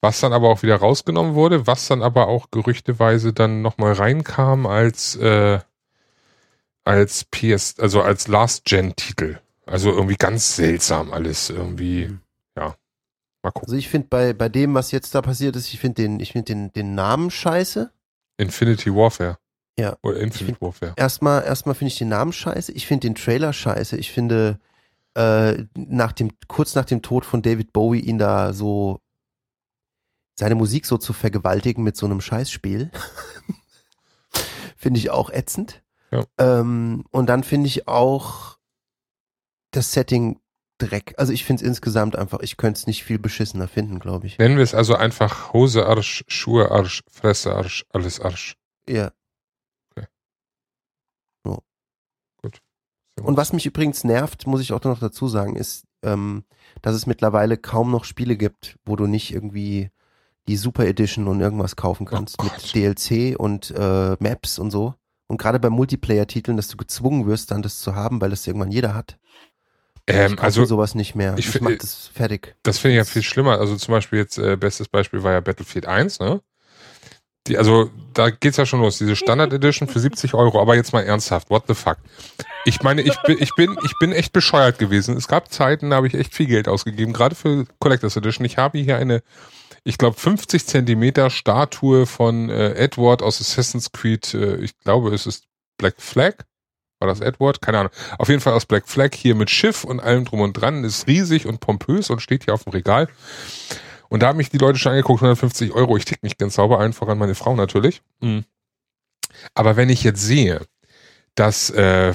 was 0.00 0.20
dann 0.20 0.32
aber 0.32 0.48
auch 0.48 0.62
wieder 0.62 0.76
rausgenommen 0.76 1.34
wurde, 1.34 1.66
was 1.66 1.86
dann 1.88 2.02
aber 2.02 2.28
auch 2.28 2.50
gerüchteweise 2.50 3.32
dann 3.32 3.62
nochmal 3.62 3.92
reinkam 3.92 4.66
als 4.66 5.16
äh, 5.16 5.58
als 6.84 7.24
PS, 7.30 7.78
also 7.78 8.02
als 8.02 8.26
Last-Gen-Titel. 8.28 9.38
Also 9.66 9.90
irgendwie 9.90 10.16
ganz 10.16 10.56
seltsam 10.56 11.12
alles 11.12 11.50
irgendwie. 11.50 12.06
Mhm. 12.08 12.20
Ja, 12.56 12.74
mal 13.42 13.50
gucken. 13.52 13.68
Also 13.68 13.76
ich 13.76 13.88
finde 13.88 14.08
bei, 14.08 14.32
bei 14.32 14.48
dem, 14.48 14.74
was 14.74 14.90
jetzt 14.90 15.14
da 15.14 15.22
passiert 15.22 15.54
ist, 15.56 15.72
ich 15.72 15.78
finde 15.78 16.02
den, 16.02 16.20
ich 16.20 16.32
finde 16.32 16.46
den, 16.52 16.72
den 16.72 16.94
Namen 16.94 17.30
scheiße. 17.30 17.90
Infinity 18.38 18.92
Warfare. 18.94 19.38
Ja. 19.78 19.96
Oder 20.02 20.16
Infinite 20.20 20.44
find- 20.46 20.62
Warfare. 20.62 20.94
Erstmal, 20.96 21.44
erstmal 21.44 21.74
finde 21.74 21.92
ich 21.92 21.98
den 21.98 22.08
Namen 22.08 22.32
scheiße. 22.32 22.72
Ich 22.72 22.86
finde 22.86 23.06
den 23.06 23.14
Trailer 23.14 23.52
scheiße. 23.52 23.96
Ich 23.98 24.10
finde, 24.10 24.58
äh, 25.14 25.64
nach 25.76 26.12
dem, 26.12 26.30
kurz 26.48 26.74
nach 26.74 26.86
dem 26.86 27.02
Tod 27.02 27.24
von 27.24 27.42
David 27.42 27.72
Bowie 27.72 28.00
ihn 28.00 28.18
da 28.18 28.52
so, 28.52 29.00
seine 30.40 30.54
Musik 30.54 30.86
so 30.86 30.96
zu 30.96 31.12
vergewaltigen 31.12 31.84
mit 31.84 31.96
so 31.96 32.06
einem 32.06 32.22
Scheißspiel. 32.22 32.90
finde 34.76 34.98
ich 34.98 35.10
auch 35.10 35.28
ätzend. 35.28 35.82
Ja. 36.10 36.24
Ähm, 36.38 37.04
und 37.10 37.26
dann 37.26 37.44
finde 37.44 37.66
ich 37.66 37.86
auch 37.86 38.58
das 39.70 39.92
Setting 39.92 40.40
Dreck. 40.78 41.14
Also 41.18 41.34
ich 41.34 41.44
finde 41.44 41.62
es 41.62 41.68
insgesamt 41.68 42.16
einfach, 42.16 42.40
ich 42.40 42.56
könnte 42.56 42.78
es 42.78 42.86
nicht 42.86 43.04
viel 43.04 43.18
beschissener 43.18 43.68
finden, 43.68 43.98
glaube 43.98 44.26
ich. 44.26 44.38
Nennen 44.38 44.56
wir 44.56 44.64
es 44.64 44.74
also 44.74 44.94
einfach 44.94 45.52
Hose 45.52 45.84
Arsch, 45.84 46.24
Schuhe 46.26 46.70
Arsch, 46.70 47.04
Fresse 47.10 47.54
Arsch, 47.54 47.84
alles 47.90 48.18
Arsch. 48.18 48.56
Ja. 48.88 49.12
Gut. 52.42 52.62
Und 53.20 53.36
was 53.36 53.52
mich 53.52 53.66
übrigens 53.66 54.04
nervt, 54.04 54.46
muss 54.46 54.62
ich 54.62 54.72
auch 54.72 54.82
noch 54.84 55.00
dazu 55.00 55.28
sagen, 55.28 55.56
ist, 55.56 55.84
ähm, 56.02 56.44
dass 56.80 56.94
es 56.94 57.04
mittlerweile 57.04 57.58
kaum 57.58 57.90
noch 57.90 58.04
Spiele 58.04 58.38
gibt, 58.38 58.78
wo 58.86 58.96
du 58.96 59.06
nicht 59.06 59.34
irgendwie 59.34 59.90
die 60.50 60.56
Super 60.56 60.84
Edition 60.86 61.28
und 61.28 61.40
irgendwas 61.40 61.76
kaufen 61.76 62.06
kannst 62.06 62.36
Oh 62.40 62.44
mit. 62.44 62.74
DLC 62.74 63.38
und 63.38 63.70
äh, 63.70 64.16
Maps 64.18 64.58
und 64.58 64.72
so. 64.72 64.94
Und 65.28 65.40
gerade 65.40 65.60
bei 65.60 65.70
Multiplayer-Titeln, 65.70 66.56
dass 66.56 66.66
du 66.66 66.76
gezwungen 66.76 67.26
wirst, 67.26 67.52
dann 67.52 67.62
das 67.62 67.78
zu 67.78 67.94
haben, 67.94 68.20
weil 68.20 68.30
das 68.30 68.44
irgendwann 68.46 68.72
jeder 68.72 68.94
hat. 68.94 69.16
Ähm, 70.08 70.34
ich 70.34 70.40
also 70.40 70.64
sowas 70.64 70.96
nicht 70.96 71.14
mehr. 71.14 71.34
ich 71.38 71.54
Ich, 71.54 71.60
mach 71.60 71.70
das 71.78 72.08
fertig. 72.12 72.56
Das 72.64 72.78
finde 72.78 72.96
ich 72.96 72.98
ja 72.98 73.04
viel 73.04 73.22
schlimmer. 73.22 73.60
Also 73.60 73.76
zum 73.76 73.92
Beispiel 73.92 74.18
jetzt, 74.18 74.38
äh, 74.38 74.56
bestes 74.56 74.88
Beispiel 74.88 75.22
war 75.22 75.32
ja 75.32 75.40
Battlefield 75.40 75.86
1, 75.86 76.18
ne? 76.18 76.40
Die, 77.46 77.56
also 77.56 77.90
da 78.12 78.30
geht's 78.30 78.56
ja 78.56 78.66
schon 78.66 78.80
los, 78.80 78.98
diese 78.98 79.14
Standard 79.14 79.52
Edition 79.52 79.86
für 79.88 80.00
70 80.00 80.34
Euro, 80.34 80.60
aber 80.60 80.74
jetzt 80.74 80.92
mal 80.92 81.02
ernsthaft, 81.02 81.48
what 81.48 81.62
the 81.68 81.74
fuck? 81.74 81.98
Ich 82.64 82.82
meine, 82.82 83.02
ich 83.02 83.16
bin, 83.22 83.38
ich 83.40 83.54
bin, 83.54 83.78
ich 83.84 83.94
bin 84.00 84.12
echt 84.12 84.32
bescheuert 84.32 84.78
gewesen. 84.78 85.16
Es 85.16 85.28
gab 85.28 85.50
Zeiten, 85.50 85.90
da 85.90 85.96
habe 85.96 86.08
ich 86.08 86.14
echt 86.14 86.34
viel 86.34 86.46
Geld 86.46 86.66
ausgegeben, 86.66 87.12
gerade 87.12 87.36
für 87.36 87.66
Collectors 87.78 88.16
Edition. 88.16 88.44
Ich 88.44 88.58
habe 88.58 88.78
hier 88.78 88.96
eine, 88.96 89.22
ich 89.84 89.98
glaube, 89.98 90.18
50 90.18 90.66
Zentimeter 90.66 91.30
Statue 91.30 92.06
von 92.06 92.50
äh, 92.50 92.74
Edward 92.74 93.22
aus 93.22 93.40
Assassin's 93.40 93.92
Creed, 93.92 94.34
äh, 94.34 94.56
ich 94.56 94.78
glaube, 94.78 95.14
es 95.14 95.26
ist 95.26 95.44
Black 95.78 95.94
Flag. 95.98 96.34
War 96.98 97.08
das 97.08 97.20
Edward? 97.20 97.62
Keine 97.62 97.78
Ahnung. 97.78 97.92
Auf 98.18 98.28
jeden 98.28 98.42
Fall 98.42 98.52
aus 98.52 98.66
Black 98.66 98.86
Flag 98.86 99.14
hier 99.14 99.34
mit 99.34 99.48
Schiff 99.48 99.84
und 99.84 100.00
allem 100.00 100.26
drum 100.26 100.40
und 100.40 100.52
dran. 100.52 100.84
Ist 100.84 101.06
riesig 101.06 101.46
und 101.46 101.60
pompös 101.60 102.10
und 102.10 102.20
steht 102.20 102.44
hier 102.44 102.52
auf 102.52 102.64
dem 102.64 102.72
Regal. 102.72 103.08
Und 104.10 104.22
da 104.22 104.28
haben 104.28 104.36
mich 104.36 104.50
die 104.50 104.58
Leute 104.58 104.78
schon 104.78 104.92
angeguckt, 104.92 105.22
150 105.22 105.72
Euro. 105.72 105.96
Ich 105.96 106.04
tick 106.04 106.22
nicht 106.22 106.38
ganz 106.38 106.56
sauber, 106.56 106.78
allen 106.78 106.92
voran 106.92 107.16
meine 107.16 107.34
Frau 107.34 107.56
natürlich. 107.56 108.02
Mhm. 108.20 108.44
Aber 109.54 109.76
wenn 109.76 109.88
ich 109.88 110.02
jetzt 110.02 110.20
sehe, 110.20 110.60
dass 111.34 111.70
äh, 111.70 112.12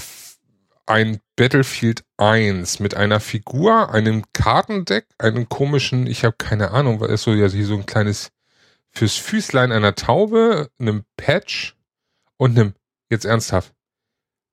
ein 0.86 1.19
Battlefield 1.36 2.03
1 2.17 2.79
mit 2.79 2.95
einer 2.95 3.19
Figur, 3.19 3.91
einem 3.91 4.23
Kartendeck, 4.33 5.07
einem 5.17 5.49
komischen, 5.49 6.07
ich 6.07 6.23
habe 6.23 6.36
keine 6.38 6.71
Ahnung, 6.71 6.99
was 6.99 7.09
ist 7.09 7.23
so 7.23 7.33
ja 7.33 7.49
so 7.49 7.75
ein 7.75 7.86
kleines 7.86 8.31
fürs 8.91 9.15
Füßlein 9.15 9.71
einer 9.71 9.95
Taube, 9.95 10.69
einem 10.79 11.03
Patch 11.17 11.75
und 12.38 12.57
einem, 12.57 12.73
jetzt 13.09 13.25
ernsthaft, 13.25 13.73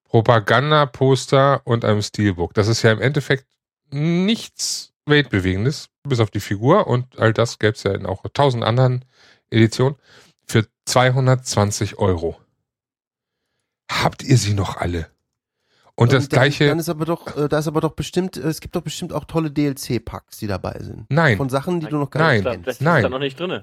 Propaganda-Poster 0.04 1.62
und 1.64 1.84
einem 1.84 2.02
Steelbook. 2.02 2.52
Das 2.54 2.68
ist 2.68 2.82
ja 2.82 2.92
im 2.92 3.00
Endeffekt 3.00 3.46
nichts 3.90 4.92
Weltbewegendes, 5.06 5.88
bis 6.02 6.20
auf 6.20 6.30
die 6.30 6.40
Figur 6.40 6.86
und 6.86 7.18
all 7.18 7.32
das 7.32 7.58
gäbe 7.58 7.74
es 7.74 7.82
ja 7.82 7.92
in 7.92 8.06
auch 8.06 8.24
tausend 8.32 8.64
anderen 8.64 9.04
Editionen 9.50 9.96
für 10.46 10.66
220 10.86 11.98
Euro. 11.98 12.40
Habt 13.90 14.22
ihr 14.22 14.38
sie 14.38 14.54
noch 14.54 14.76
alle? 14.76 15.10
Und, 16.02 16.12
das 16.12 16.28
dann, 16.28 16.38
gleiche, 16.40 16.66
Dann 16.68 16.78
ist 16.78 16.88
aber 16.88 17.04
doch, 17.04 17.36
äh, 17.36 17.48
da 17.48 17.58
ist 17.58 17.66
aber 17.68 17.80
doch 17.80 17.92
bestimmt, 17.92 18.36
äh, 18.36 18.40
es 18.40 18.60
gibt 18.60 18.74
doch 18.76 18.82
bestimmt 18.82 19.12
auch 19.12 19.24
tolle 19.24 19.50
DLC-Packs, 19.50 20.38
die 20.38 20.46
dabei 20.46 20.76
sind. 20.80 21.06
nein, 21.10 21.36
Von 21.36 21.48
Sachen, 21.48 21.80
die 21.80 21.86
du 21.86 21.96
noch 21.98 22.10
gar 22.10 22.22
Nein, 22.22 22.36
nicht 22.42 22.50
kennst. 22.50 22.66
das 22.66 22.74
ist 22.76 22.82
Nein. 22.82 23.02
da 23.02 23.08
noch 23.08 23.18
nicht 23.18 23.38
drin. 23.38 23.62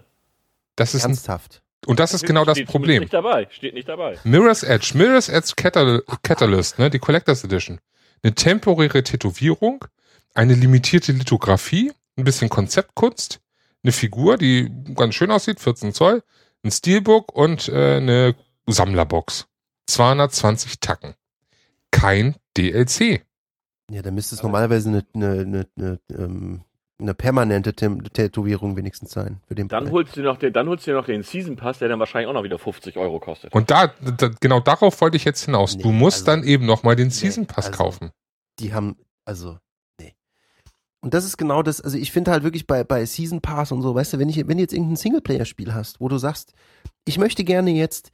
das 0.76 0.96
ist 0.96 1.04
Ernsthaft. 1.04 1.62
und 1.86 2.00
das 2.00 2.14
ist 2.14 2.26
genau 2.26 2.46
das 2.46 2.58
Steht 2.58 2.68
Problem. 2.70 3.02
Nicht 3.02 3.14
dabei. 3.14 3.48
Steht 3.52 3.74
nicht 3.74 3.88
dabei. 3.90 4.18
Mirror's 4.24 4.64
Edge, 4.64 4.92
Mirror's 4.96 5.30
Edge 5.30 5.54
Catal 5.56 6.04
Catalyst, 6.24 6.80
ne, 6.80 6.90
die 6.90 7.00
Collectors 7.00 7.44
Edition. 7.44 7.80
Eine 8.24 8.36
temporäre 8.36 9.04
Tätowierung, 9.04 9.86
eine 10.34 10.54
limitierte 10.54 11.12
Lithografie, 11.12 11.92
ein 12.18 12.24
bisschen 12.26 12.50
Konzeptkunst, 12.50 13.40
eine 13.84 13.92
Figur, 13.94 14.38
die 14.38 14.70
ganz 14.94 15.16
schön 15.16 15.32
aussieht, 15.32 15.60
14 15.62 15.94
Zoll, 15.94 16.22
ein 16.64 16.72
Steelbook 16.72 17.34
und 17.34 17.70
äh, 17.70 17.98
eine 17.98 18.36
Sammlerbox. 18.68 19.48
220 19.88 20.80
Tacken. 20.82 21.16
Kein 21.92 22.36
DLC. 22.58 23.24
Ja, 23.92 24.02
dann 24.02 24.14
müsste 24.16 24.36
es 24.36 24.44
normalerweise 24.44 24.90
eine, 24.90 25.06
eine, 25.14 25.42
eine, 25.42 25.68
eine, 25.78 26.00
ähm, 26.18 26.62
eine 27.00 27.14
permanente 27.14 27.74
Tätowierung 27.74 28.76
wenigstens 28.76 29.12
sein. 29.12 29.42
Für 29.48 29.56
den 29.56 29.68
Dann 29.70 29.90
holst 29.90 30.16
du 30.18 30.22
noch 30.22 30.38
den, 30.38 30.52
dann 30.54 30.68
holst 30.68 30.86
du 30.86 30.92
dir 30.92 30.98
noch 30.98 31.06
den 31.06 31.24
Season 31.24 31.56
Pass, 31.56 31.80
der 31.80 31.88
dann 31.88 31.98
wahrscheinlich 32.00 32.28
auch 32.30 32.34
noch 32.34 32.44
wieder 32.44 32.60
50 32.60 32.98
Euro 32.98 33.20
kostet. 33.20 33.54
Und 33.54 33.72
da, 33.72 33.88
da 34.18 34.30
genau 34.40 34.60
darauf 34.60 35.00
wollte 35.02 35.18
ich 35.18 35.24
jetzt 35.26 35.46
hinaus. 35.46 35.78
du 35.78 35.92
Nee, 35.92 35.98
musst 35.98 36.28
also- 36.28 36.42
dann 36.42 36.44
eben 36.48 36.66
nochmal 36.66 36.96
den 36.96 37.08
Nee, 37.08 37.14
Season 37.14 37.46
Pass 37.48 37.68
also- 37.68 37.78
kaufen. 37.78 38.12
die 38.60 38.74
haben, 38.74 38.98
also, 39.26 39.58
nee. 40.00 40.14
Und 41.00 41.14
das 41.14 41.24
ist 41.24 41.38
genau 41.38 41.64
das, 41.64 41.80
also 41.80 41.98
ich 41.98 42.12
finde 42.12 42.32
halt 42.32 42.44
wirklich 42.44 42.68
bei, 42.68 42.84
bei 42.84 43.06
Season 43.06 43.40
Pass 43.42 43.72
und 43.72 43.82
so, 43.82 43.96
weißt 43.96 44.14
du, 44.14 44.20
wenn, 44.20 44.28
ich, 44.30 44.36
wenn 44.38 44.58
du 44.58 44.62
jetzt 44.64 44.74
irgendein 44.74 44.98
Singleplayer-Spiel 44.98 45.74
hast, 45.74 46.02
wo 46.02 46.10
du 46.10 46.18
sagst, 46.18 46.54
ich 47.06 47.18
möchte 47.18 47.46
gerne 47.46 47.72
jetzt, 47.72 48.12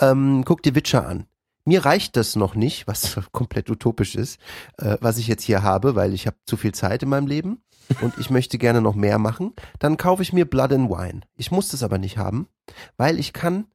ähm, 0.00 0.42
guck 0.44 0.62
dir 0.62 0.74
Witcher 0.74 1.08
an. 1.08 1.26
Mir 1.68 1.84
reicht 1.84 2.16
das 2.16 2.34
noch 2.34 2.54
nicht, 2.54 2.88
was 2.88 3.20
komplett 3.32 3.70
utopisch 3.70 4.16
ist, 4.16 4.40
äh, 4.78 4.96
was 5.00 5.18
ich 5.18 5.28
jetzt 5.28 5.44
hier 5.44 5.62
habe, 5.62 5.94
weil 5.94 6.14
ich 6.14 6.26
habe 6.26 6.36
zu 6.46 6.56
viel 6.56 6.72
Zeit 6.72 7.02
in 7.02 7.10
meinem 7.10 7.26
Leben 7.26 7.62
und 8.00 8.18
ich 8.18 8.30
möchte 8.30 8.58
gerne 8.58 8.80
noch 8.80 8.94
mehr 8.94 9.18
machen, 9.18 9.52
dann 9.78 9.96
kaufe 9.96 10.22
ich 10.22 10.32
mir 10.32 10.46
Blood 10.46 10.72
and 10.72 10.90
Wine. 10.90 11.20
Ich 11.36 11.50
muss 11.50 11.68
das 11.68 11.82
aber 11.82 11.98
nicht 11.98 12.18
haben, 12.18 12.48
weil 12.96 13.18
ich 13.18 13.32
kann 13.32 13.66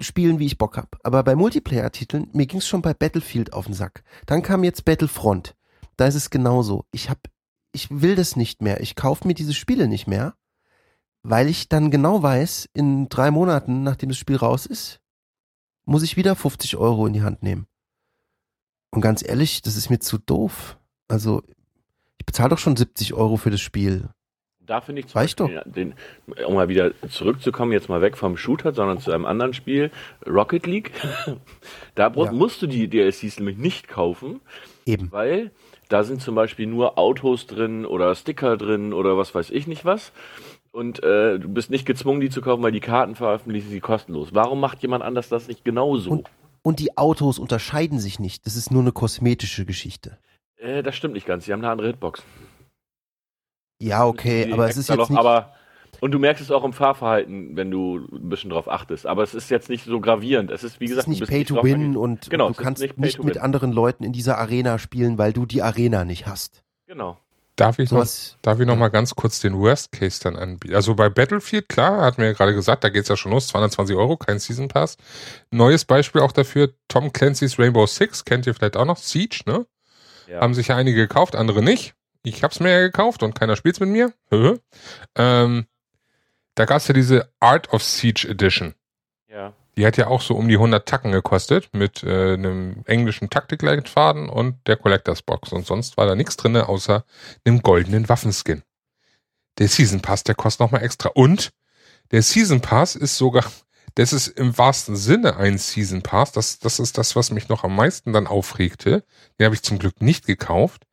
spielen, 0.00 0.38
wie 0.38 0.46
ich 0.46 0.58
Bock 0.58 0.76
hab. 0.76 0.98
Aber 1.02 1.22
bei 1.22 1.34
Multiplayer-Titeln, 1.34 2.28
mir 2.32 2.46
ging's 2.46 2.68
schon 2.68 2.82
bei 2.82 2.94
Battlefield 2.94 3.52
auf 3.52 3.64
den 3.64 3.74
Sack. 3.74 4.02
Dann 4.26 4.42
kam 4.42 4.62
jetzt 4.62 4.84
Battlefront. 4.84 5.56
Da 5.96 6.06
ist 6.06 6.14
es 6.14 6.30
genauso. 6.30 6.84
Ich 6.92 7.08
hab, 7.08 7.18
ich 7.72 7.88
will 7.90 8.14
das 8.14 8.36
nicht 8.36 8.62
mehr. 8.62 8.80
Ich 8.80 8.94
kaufe 8.94 9.26
mir 9.26 9.34
diese 9.34 9.54
Spiele 9.54 9.88
nicht 9.88 10.06
mehr, 10.06 10.34
weil 11.22 11.48
ich 11.48 11.68
dann 11.68 11.90
genau 11.90 12.22
weiß, 12.22 12.68
in 12.74 13.08
drei 13.08 13.30
Monaten, 13.30 13.82
nachdem 13.82 14.10
das 14.10 14.18
Spiel 14.18 14.36
raus 14.36 14.66
ist, 14.66 15.00
muss 15.90 16.04
ich 16.04 16.16
wieder 16.16 16.36
50 16.36 16.76
Euro 16.76 17.06
in 17.06 17.12
die 17.12 17.22
Hand 17.22 17.42
nehmen. 17.42 17.66
Und 18.90 19.00
ganz 19.00 19.26
ehrlich, 19.26 19.60
das 19.62 19.76
ist 19.76 19.90
mir 19.90 19.98
zu 19.98 20.18
doof. 20.18 20.78
Also, 21.08 21.42
ich 22.18 22.26
bezahle 22.26 22.50
doch 22.50 22.58
schon 22.58 22.76
70 22.76 23.14
Euro 23.14 23.36
für 23.36 23.50
das 23.50 23.60
Spiel. 23.60 24.08
Da 24.60 24.80
finde 24.80 25.00
ich 25.00 25.08
zum 25.08 25.18
Reicht 25.18 25.36
Beispiel 25.38 25.62
Den, 25.66 25.94
um 26.46 26.54
mal 26.54 26.68
wieder 26.68 26.92
zurückzukommen, 27.08 27.72
jetzt 27.72 27.88
mal 27.88 28.02
weg 28.02 28.16
vom 28.16 28.36
Shooter, 28.36 28.72
sondern 28.72 29.00
zu 29.00 29.10
einem 29.10 29.26
anderen 29.26 29.52
Spiel, 29.52 29.90
Rocket 30.28 30.64
League. 30.66 30.92
da 31.96 32.12
Ja. 32.14 32.30
musst 32.32 32.62
du 32.62 32.68
die 32.68 32.86
DLCs 32.86 33.38
nämlich 33.38 33.56
nicht 33.58 33.88
kaufen, 33.88 34.40
Eben. 34.86 35.10
weil 35.10 35.50
da 35.88 36.04
sind 36.04 36.22
zum 36.22 36.36
Beispiel 36.36 36.68
nur 36.68 36.98
Autos 36.98 37.48
drin 37.48 37.84
oder 37.84 38.14
Sticker 38.14 38.56
drin 38.56 38.92
oder 38.92 39.18
was 39.18 39.34
weiß 39.34 39.50
ich 39.50 39.66
nicht 39.66 39.84
was. 39.84 40.12
Und 40.72 41.02
äh, 41.02 41.38
du 41.38 41.48
bist 41.48 41.70
nicht 41.70 41.84
gezwungen, 41.84 42.20
die 42.20 42.30
zu 42.30 42.40
kaufen, 42.42 42.62
weil 42.62 42.70
die 42.72 42.80
Karten 42.80 43.16
veröffentlichen 43.16 43.68
sie 43.70 43.80
kostenlos. 43.80 44.28
Warum 44.32 44.60
macht 44.60 44.80
jemand 44.82 45.02
anders 45.02 45.28
das 45.28 45.48
nicht 45.48 45.64
genauso? 45.64 46.10
Und- 46.10 46.28
Und 46.62 46.78
die 46.78 46.96
Autos 46.98 47.38
unterscheiden 47.38 47.98
sich 47.98 48.18
nicht. 48.20 48.44
Das 48.46 48.54
ist 48.54 48.70
nur 48.70 48.82
eine 48.82 48.92
kosmetische 48.92 49.64
Geschichte. 49.64 50.18
äh, 50.58 50.82
das 50.82 50.94
stimmt 50.94 51.14
nicht 51.14 51.26
ganz. 51.26 51.46
Sie 51.46 51.52
haben 51.54 51.60
eine 51.60 51.70
andere 51.70 51.88
Hitbox. 51.88 52.22
Ja, 53.82 54.06
okay, 54.06 54.52
aber 54.52 54.68
es 54.68 54.76
ist 54.76 54.88
jetzt 54.90 54.98
noch- 54.98 55.08
nicht. 55.08 55.18
Aber, 55.18 55.54
und 56.02 56.12
du 56.12 56.18
merkst 56.18 56.42
es 56.42 56.50
auch 56.50 56.64
im 56.64 56.74
Fahrverhalten, 56.74 57.56
wenn 57.56 57.70
du 57.70 58.06
ein 58.12 58.28
bisschen 58.28 58.50
drauf 58.50 58.68
achtest. 58.68 59.06
Aber 59.06 59.22
es 59.22 59.34
ist 59.34 59.48
jetzt 59.50 59.70
nicht 59.70 59.84
so 59.84 60.00
gravierend. 60.00 60.50
Es 60.50 60.62
ist, 60.62 60.78
wie 60.78 60.84
es 60.84 60.90
gesagt, 60.90 61.08
ist 61.08 61.20
nicht 61.20 61.28
Pay 61.30 61.44
to 61.46 61.62
Win 61.62 61.96
und, 61.96 62.28
Genau, 62.30 62.50
es 62.50 62.56
du 62.58 62.62
kannst 62.62 62.82
nicht 62.82 62.98
nicht, 62.98 63.24
mit 63.24 63.38
anderen 63.38 63.72
Leuten 63.72 64.04
in 64.04 64.12
dieser 64.12 64.36
Arena 64.38 64.78
spielen, 64.78 65.16
weil 65.16 65.32
du 65.32 65.46
die 65.46 65.62
Arena 65.62 66.04
nicht 66.04 66.26
hast. 66.26 66.62
Genau. 66.86 67.16
Darf 67.60 67.78
ich 67.78 67.90
noch, 67.90 68.06
darf 68.40 68.58
ich 68.58 68.66
noch 68.66 68.76
mal 68.76 68.88
ganz 68.88 69.14
kurz 69.14 69.38
den 69.40 69.58
Worst 69.58 69.92
Case 69.92 70.18
dann 70.22 70.36
anbieten? 70.36 70.74
Also 70.74 70.94
bei 70.94 71.10
Battlefield, 71.10 71.68
klar, 71.68 72.00
hat 72.00 72.16
mir 72.16 72.24
ja 72.28 72.32
gerade 72.32 72.54
gesagt, 72.54 72.84
da 72.84 72.88
geht's 72.88 73.10
ja 73.10 73.18
schon 73.18 73.32
los, 73.32 73.48
220 73.48 73.96
Euro, 73.96 74.16
kein 74.16 74.38
Season 74.38 74.68
Pass. 74.68 74.96
Neues 75.50 75.84
Beispiel 75.84 76.22
auch 76.22 76.32
dafür, 76.32 76.72
Tom 76.88 77.12
Clancy's 77.12 77.58
Rainbow 77.58 77.84
Six, 77.86 78.24
kennt 78.24 78.46
ihr 78.46 78.54
vielleicht 78.54 78.78
auch 78.78 78.86
noch, 78.86 78.96
Siege, 78.96 79.42
ne? 79.44 79.66
Ja. 80.26 80.40
Haben 80.40 80.54
sich 80.54 80.68
ja 80.68 80.76
einige 80.76 81.06
gekauft, 81.06 81.36
andere 81.36 81.62
nicht. 81.62 81.94
Ich 82.22 82.42
hab's 82.42 82.60
mir 82.60 82.70
ja 82.70 82.80
gekauft 82.80 83.22
und 83.22 83.34
keiner 83.34 83.56
spielt's 83.56 83.80
mit 83.80 83.90
mir. 83.90 84.12
Ähm, 85.14 85.66
da 86.54 86.64
gab's 86.64 86.88
ja 86.88 86.94
diese 86.94 87.30
Art 87.40 87.72
of 87.74 87.82
Siege 87.82 88.26
Edition. 88.26 88.74
ja. 89.28 89.52
Die 89.76 89.86
hat 89.86 89.96
ja 89.96 90.08
auch 90.08 90.20
so 90.20 90.34
um 90.34 90.48
die 90.48 90.54
100 90.54 90.86
Tacken 90.86 91.12
gekostet 91.12 91.70
mit 91.72 92.02
äh, 92.02 92.34
einem 92.34 92.82
englischen 92.86 93.30
Taktikleitfaden 93.30 94.28
und 94.28 94.56
der 94.66 94.76
Collectors 94.76 95.22
Box. 95.22 95.52
Und 95.52 95.66
sonst 95.66 95.96
war 95.96 96.06
da 96.06 96.14
nichts 96.14 96.36
drin, 96.36 96.56
außer 96.56 97.04
einem 97.44 97.62
goldenen 97.62 98.08
Waffenskin. 98.08 98.62
Der 99.58 99.68
Season 99.68 100.00
Pass, 100.00 100.24
der 100.24 100.34
kostet 100.34 100.60
nochmal 100.60 100.82
extra. 100.82 101.10
Und 101.10 101.50
der 102.10 102.22
Season 102.22 102.60
Pass 102.60 102.96
ist 102.96 103.16
sogar, 103.16 103.44
das 103.94 104.12
ist 104.12 104.28
im 104.28 104.56
wahrsten 104.58 104.96
Sinne 104.96 105.36
ein 105.36 105.58
Season 105.58 106.02
Pass. 106.02 106.32
Das, 106.32 106.58
das 106.58 106.80
ist 106.80 106.98
das, 106.98 107.14
was 107.14 107.30
mich 107.30 107.48
noch 107.48 107.64
am 107.64 107.76
meisten 107.76 108.12
dann 108.12 108.26
aufregte. 108.26 109.04
Den 109.38 109.44
habe 109.44 109.54
ich 109.54 109.62
zum 109.62 109.78
Glück 109.78 110.00
nicht 110.00 110.26
gekauft. 110.26 110.86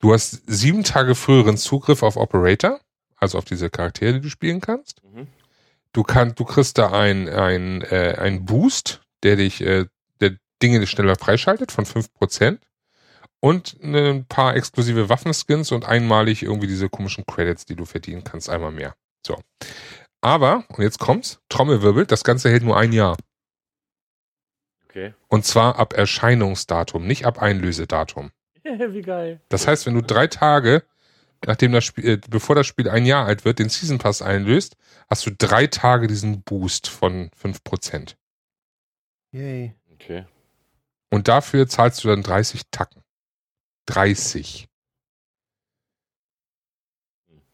Du 0.00 0.12
hast 0.12 0.42
sieben 0.46 0.82
Tage 0.82 1.14
früheren 1.14 1.58
Zugriff 1.58 2.02
auf 2.02 2.16
Operator, 2.16 2.80
also 3.16 3.38
auf 3.38 3.44
diese 3.44 3.68
Charaktere, 3.70 4.14
die 4.14 4.20
du 4.20 4.30
spielen 4.30 4.60
kannst. 4.60 5.02
Mhm. 5.04 5.28
Du 5.92 6.02
kannst, 6.02 6.38
du 6.38 6.44
kriegst 6.44 6.78
da 6.78 6.92
ein, 6.92 7.28
ein, 7.28 7.82
äh, 7.82 8.16
ein 8.18 8.44
Boost, 8.44 9.02
der 9.22 9.36
dich, 9.36 9.60
äh, 9.60 9.86
der 10.20 10.36
Dinge 10.62 10.86
schneller 10.86 11.16
freischaltet 11.16 11.72
von 11.72 11.84
5%. 11.84 12.58
Und 13.42 13.82
ein 13.82 14.26
paar 14.26 14.54
exklusive 14.54 15.08
Waffenskins 15.08 15.72
und 15.72 15.86
einmalig 15.86 16.42
irgendwie 16.42 16.66
diese 16.66 16.90
komischen 16.90 17.24
Credits, 17.24 17.64
die 17.64 17.74
du 17.74 17.86
verdienen 17.86 18.22
kannst, 18.22 18.50
einmal 18.50 18.70
mehr. 18.70 18.94
So. 19.26 19.38
Aber, 20.20 20.64
und 20.68 20.84
jetzt 20.84 20.98
kommt's, 20.98 21.40
Trommelwirbel, 21.48 22.04
das 22.04 22.22
Ganze 22.22 22.50
hält 22.50 22.62
nur 22.62 22.76
ein 22.76 22.92
Jahr. 22.92 23.16
Okay. 24.84 25.14
Und 25.28 25.46
zwar 25.46 25.78
ab 25.78 25.94
Erscheinungsdatum, 25.94 27.06
nicht 27.06 27.24
ab 27.24 27.40
Einlösedatum. 27.40 28.30
wie 28.64 29.02
geil. 29.02 29.40
Das 29.48 29.66
heißt, 29.66 29.86
wenn 29.86 29.94
du 29.94 30.02
drei 30.02 30.26
Tage, 30.26 30.82
nachdem 31.46 31.72
das 31.72 31.84
Spiel, 31.84 32.08
äh, 32.08 32.20
bevor 32.28 32.54
das 32.54 32.66
Spiel 32.66 32.88
ein 32.88 33.06
Jahr 33.06 33.26
alt 33.26 33.44
wird, 33.44 33.58
den 33.58 33.68
Season 33.68 33.98
Pass 33.98 34.22
einlöst, 34.22 34.76
hast 35.08 35.26
du 35.26 35.30
drei 35.36 35.66
Tage 35.66 36.06
diesen 36.06 36.42
Boost 36.42 36.88
von 36.88 37.30
5%. 37.30 38.16
yay. 39.32 39.74
Okay. 39.92 40.24
Und 41.10 41.28
dafür 41.28 41.68
zahlst 41.68 42.02
du 42.02 42.08
dann 42.08 42.22
30 42.22 42.62
Tacken. 42.70 43.02
30. 43.86 44.68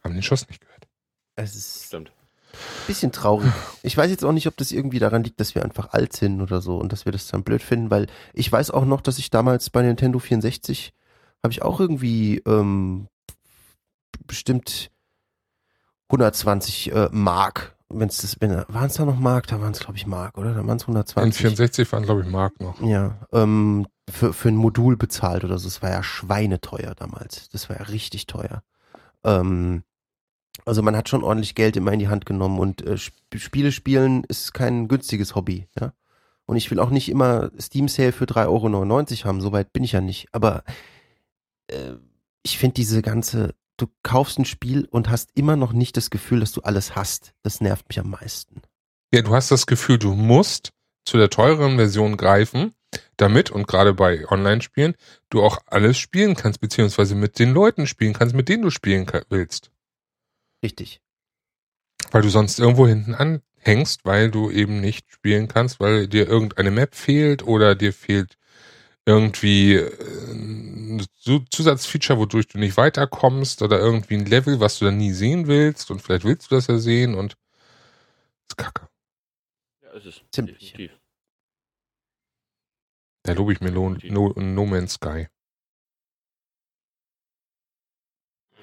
Haben 0.04 0.14
den 0.14 0.22
Schuss 0.22 0.46
nicht 0.48 0.60
gehört. 0.60 0.86
Es 1.34 1.56
ist 1.56 1.86
Stimmt. 1.86 2.12
ein 2.52 2.86
bisschen 2.86 3.10
traurig. 3.12 3.50
Ich 3.82 3.96
weiß 3.96 4.10
jetzt 4.10 4.24
auch 4.24 4.32
nicht, 4.32 4.46
ob 4.46 4.56
das 4.56 4.70
irgendwie 4.70 4.98
daran 4.98 5.24
liegt, 5.24 5.40
dass 5.40 5.54
wir 5.54 5.64
einfach 5.64 5.92
alt 5.92 6.12
sind 6.12 6.40
oder 6.40 6.60
so 6.60 6.76
und 6.78 6.92
dass 6.92 7.04
wir 7.04 7.12
das 7.12 7.26
dann 7.26 7.42
blöd 7.42 7.62
finden, 7.62 7.90
weil 7.90 8.06
ich 8.32 8.50
weiß 8.52 8.70
auch 8.70 8.84
noch, 8.84 9.00
dass 9.00 9.18
ich 9.18 9.30
damals 9.30 9.70
bei 9.70 9.82
Nintendo 9.82 10.18
64 10.18 10.92
habe 11.42 11.52
ich 11.52 11.62
auch 11.62 11.80
irgendwie 11.80 12.38
ähm, 12.46 13.08
bestimmt 14.26 14.90
120 16.10 16.92
äh, 16.92 17.08
Mark. 17.12 17.76
Wenn 17.88 18.08
es 18.08 18.18
das, 18.18 18.40
wenn 18.40 18.50
waren 18.50 18.86
es 18.86 18.94
da 18.94 19.04
noch 19.04 19.18
Mark, 19.18 19.46
da 19.46 19.60
waren 19.60 19.72
es 19.72 19.80
glaube 19.80 19.96
ich 19.96 20.06
Mark, 20.06 20.36
oder? 20.38 20.54
Da 20.54 20.66
waren 20.66 20.76
es 20.76 20.82
In 20.84 20.88
120. 20.88 21.40
64 21.40 21.92
waren, 21.92 22.02
glaube 22.02 22.22
ich, 22.22 22.26
Mark 22.28 22.60
noch. 22.60 22.80
Ja, 22.82 23.26
ähm, 23.32 23.86
für, 24.10 24.32
für 24.32 24.48
ein 24.48 24.56
Modul 24.56 24.96
bezahlt 24.96 25.44
oder 25.44 25.58
so. 25.58 25.68
Das 25.68 25.82
war 25.82 25.90
ja 25.90 26.02
schweineteuer 26.02 26.94
damals. 26.94 27.48
Das 27.50 27.68
war 27.68 27.76
ja 27.76 27.84
richtig 27.84 28.26
teuer. 28.26 28.62
Ähm, 29.24 29.84
also 30.64 30.82
man 30.82 30.96
hat 30.96 31.08
schon 31.08 31.22
ordentlich 31.22 31.54
Geld 31.54 31.76
immer 31.76 31.92
in 31.92 31.98
die 31.98 32.08
Hand 32.08 32.26
genommen 32.26 32.58
und 32.58 32.84
äh, 32.84 32.94
Sp 32.98 33.14
Spiele 33.36 33.70
spielen 33.70 34.24
ist 34.24 34.54
kein 34.54 34.88
günstiges 34.88 35.34
Hobby, 35.34 35.68
ja. 35.78 35.92
Und 36.46 36.56
ich 36.56 36.70
will 36.70 36.78
auch 36.78 36.90
nicht 36.90 37.08
immer 37.08 37.50
Steam 37.60 37.88
Sale 37.88 38.12
für 38.12 38.24
3,99 38.24 38.46
Euro 38.46 39.24
haben, 39.24 39.40
soweit 39.40 39.72
bin 39.72 39.82
ich 39.82 39.92
ja 39.92 40.00
nicht. 40.00 40.28
Aber 40.30 40.62
äh, 41.66 41.94
ich 42.44 42.58
finde 42.58 42.74
diese 42.74 43.02
ganze, 43.02 43.54
du 43.76 43.88
kaufst 44.02 44.38
ein 44.38 44.44
Spiel 44.44 44.86
und 44.90 45.08
hast 45.10 45.30
immer 45.34 45.56
noch 45.56 45.72
nicht 45.72 45.96
das 45.96 46.10
Gefühl, 46.10 46.40
dass 46.40 46.52
du 46.52 46.62
alles 46.62 46.96
hast. 46.96 47.32
Das 47.42 47.60
nervt 47.60 47.88
mich 47.88 47.98
am 47.98 48.10
meisten. 48.10 48.62
Ja, 49.12 49.22
du 49.22 49.34
hast 49.34 49.50
das 49.50 49.66
Gefühl, 49.66 49.98
du 49.98 50.14
musst 50.14 50.72
zu 51.04 51.16
der 51.16 51.30
teureren 51.30 51.76
Version 51.76 52.16
greifen, 52.16 52.74
damit, 53.16 53.50
und 53.50 53.66
gerade 53.66 53.94
bei 53.94 54.28
Online-Spielen, 54.28 54.94
du 55.30 55.42
auch 55.42 55.58
alles 55.66 55.98
spielen 55.98 56.34
kannst, 56.34 56.60
beziehungsweise 56.60 57.14
mit 57.14 57.38
den 57.38 57.52
Leuten 57.52 57.86
spielen 57.86 58.12
kannst, 58.12 58.34
mit 58.34 58.48
denen 58.48 58.62
du 58.62 58.70
spielen 58.70 59.06
willst. 59.28 59.70
Richtig. 60.62 61.00
Weil 62.10 62.22
du 62.22 62.28
sonst 62.28 62.58
irgendwo 62.58 62.86
hinten 62.86 63.14
anhängst, 63.14 64.04
weil 64.04 64.30
du 64.30 64.50
eben 64.50 64.80
nicht 64.80 65.10
spielen 65.10 65.48
kannst, 65.48 65.80
weil 65.80 66.08
dir 66.08 66.26
irgendeine 66.26 66.70
Map 66.70 66.94
fehlt 66.94 67.42
oder 67.46 67.74
dir 67.74 67.92
fehlt 67.92 68.36
irgendwie 69.06 69.74
äh, 69.74 70.32
ein 70.32 71.06
Zu- 71.18 71.44
Zusatzfeature, 71.50 72.18
wodurch 72.18 72.48
du 72.48 72.58
nicht 72.58 72.76
weiterkommst 72.76 73.62
oder 73.62 73.78
irgendwie 73.78 74.14
ein 74.14 74.26
Level, 74.26 74.60
was 74.60 74.78
du 74.78 74.84
dann 74.86 74.98
nie 74.98 75.12
sehen 75.12 75.46
willst 75.46 75.90
und 75.90 76.02
vielleicht 76.02 76.24
willst 76.24 76.50
du 76.50 76.54
das 76.56 76.66
ja 76.66 76.78
sehen 76.78 77.14
und 77.14 77.32
das 77.32 78.50
ist 78.50 78.56
kacke. 78.56 78.88
Ja, 79.82 79.92
es 79.94 80.06
ist 80.06 80.22
Ziemlich. 80.32 80.58
definitiv. 80.58 80.98
Da 83.22 83.32
lobe 83.32 83.52
ich 83.52 83.60
mir 83.60 83.72
no, 83.72 83.90
no, 83.90 84.32
no 84.36 84.66
Man's 84.66 84.94
Sky. 84.94 85.26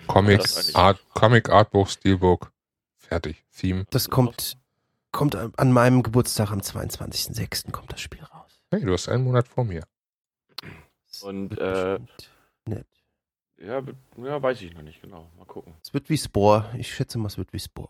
Comics, 0.07 0.75
Art, 0.75 0.99
Comic, 1.13 1.49
Artbook, 1.49 1.89
Steelbook. 1.89 2.51
Fertig. 2.97 3.43
Theme. 3.51 3.85
Das 3.89 4.09
kommt, 4.09 4.57
kommt 5.11 5.35
an 5.35 5.53
an 5.57 5.71
meinem 5.71 6.03
Geburtstag 6.03 6.51
am 6.51 6.59
22.06. 6.59 7.71
kommt 7.71 7.91
das 7.91 7.99
Spiel 8.01 8.23
raus. 8.23 8.61
Hey, 8.71 8.81
du 8.81 8.93
hast 8.93 9.09
einen 9.09 9.23
Monat 9.23 9.47
vor 9.47 9.65
mir. 9.65 9.83
Und, 11.24 11.57
äh, 11.57 11.99
nett. 12.65 12.88
Ja, 13.57 13.82
ja, 14.17 14.41
weiß 14.41 14.61
ich 14.61 14.74
noch 14.74 14.82
nicht 14.82 15.01
genau. 15.01 15.30
Mal 15.38 15.45
gucken. 15.45 15.74
Es 15.82 15.93
wird 15.93 16.09
wie 16.09 16.17
Spore. 16.17 16.69
Ich 16.78 16.93
schätze 16.93 17.17
mal, 17.17 17.28
es 17.28 17.38
wird 17.38 17.53
wie 17.53 17.59
Spore. 17.59 17.89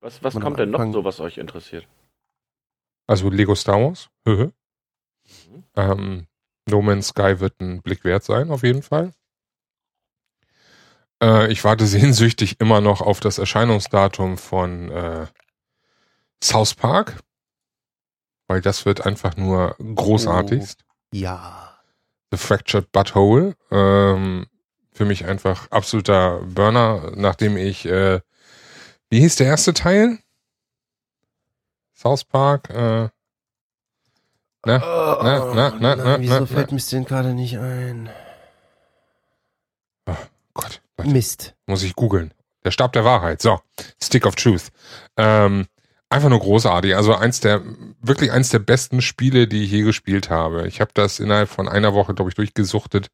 Was, 0.00 0.22
was 0.22 0.34
Man 0.34 0.42
kommt 0.42 0.58
denn 0.58 0.70
noch 0.70 0.92
so, 0.92 1.04
was 1.04 1.20
euch 1.20 1.38
interessiert? 1.38 1.86
Also 3.06 3.30
Lego 3.30 3.54
Star 3.54 3.80
Wars. 3.80 4.10
Mhm. 4.24 4.52
Ähm, 5.76 6.26
no 6.68 6.82
Man's 6.82 7.08
Sky 7.08 7.40
wird 7.40 7.60
ein 7.60 7.82
Blick 7.82 8.04
wert 8.04 8.24
sein, 8.24 8.50
auf 8.50 8.62
jeden 8.62 8.82
Fall. 8.82 9.12
Äh, 11.22 11.50
ich 11.52 11.64
warte 11.64 11.86
sehnsüchtig 11.88 12.60
immer 12.60 12.80
noch 12.80 13.00
auf 13.00 13.20
das 13.20 13.38
Erscheinungsdatum 13.38 14.38
von 14.38 14.90
äh, 14.90 15.26
South 16.42 16.74
Park. 16.74 17.20
weil 18.48 18.60
das 18.60 18.86
wird 18.86 19.04
einfach 19.04 19.36
nur 19.36 19.76
großartigst. 19.78 20.84
Ja. 21.12 21.67
The 22.30 22.36
Fractured 22.36 22.92
Butthole. 22.92 23.54
Ähm, 23.70 24.46
für 24.92 25.04
mich 25.04 25.24
einfach 25.26 25.70
absoluter 25.70 26.40
Burner, 26.42 27.12
nachdem 27.14 27.56
ich, 27.56 27.86
äh, 27.86 28.20
wie 29.10 29.20
hieß 29.20 29.36
der 29.36 29.46
erste 29.46 29.72
Teil? 29.72 30.18
South 31.94 32.24
Park, 32.24 32.68
äh, 32.70 33.08
na, 34.66 34.76
Oh, 34.82 35.22
na, 35.22 35.38
na, 35.38 35.54
na, 35.54 35.70
nein, 35.78 35.98
na, 35.98 36.20
wieso 36.20 36.40
na, 36.40 36.46
fällt 36.46 36.72
mir 36.72 36.80
denn 36.80 37.04
gerade 37.04 37.32
nicht 37.34 37.58
ein? 37.58 38.10
Gott, 40.54 40.80
Leute, 40.98 41.10
Mist. 41.10 41.54
muss 41.66 41.82
ich 41.82 41.94
googeln. 41.94 42.34
Der 42.64 42.72
Stab 42.72 42.92
der 42.92 43.04
Wahrheit. 43.04 43.40
So, 43.40 43.60
Stick 44.02 44.26
of 44.26 44.34
Truth. 44.34 44.70
Ähm, 45.16 45.66
einfach 46.10 46.28
nur 46.28 46.40
großartig. 46.40 46.96
Also 46.96 47.14
eins 47.14 47.40
der, 47.40 47.62
wirklich 48.00 48.32
eins 48.32 48.50
der 48.50 48.60
besten 48.60 49.02
Spiele, 49.02 49.46
die 49.46 49.64
ich 49.64 49.70
je 49.70 49.82
gespielt 49.82 50.30
habe. 50.30 50.66
Ich 50.66 50.80
habe 50.80 50.90
das 50.94 51.20
innerhalb 51.20 51.48
von 51.48 51.68
einer 51.68 51.94
Woche, 51.94 52.14
glaube 52.14 52.30
ich, 52.30 52.34
durchgesuchtet. 52.34 53.08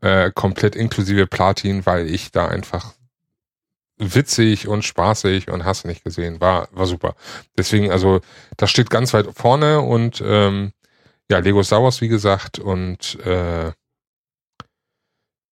Äh, 0.00 0.32
komplett 0.34 0.74
inklusive 0.74 1.26
Platin, 1.26 1.86
weil 1.86 2.08
ich 2.08 2.32
da 2.32 2.48
einfach 2.48 2.94
witzig 3.98 4.66
und 4.66 4.84
spaßig 4.84 5.48
und 5.48 5.64
hast 5.64 5.84
nicht 5.84 6.02
gesehen. 6.02 6.40
War, 6.40 6.68
war 6.72 6.86
super. 6.86 7.14
Deswegen, 7.56 7.90
also, 7.92 8.20
das 8.56 8.70
steht 8.70 8.90
ganz 8.90 9.14
weit 9.14 9.28
vorne 9.32 9.80
und 9.80 10.22
ähm, 10.24 10.72
ja, 11.30 11.38
Lego 11.38 11.62
Star 11.62 11.82
Wars, 11.82 12.00
wie 12.00 12.08
gesagt, 12.08 12.58
und 12.58 13.18
äh, 13.24 13.72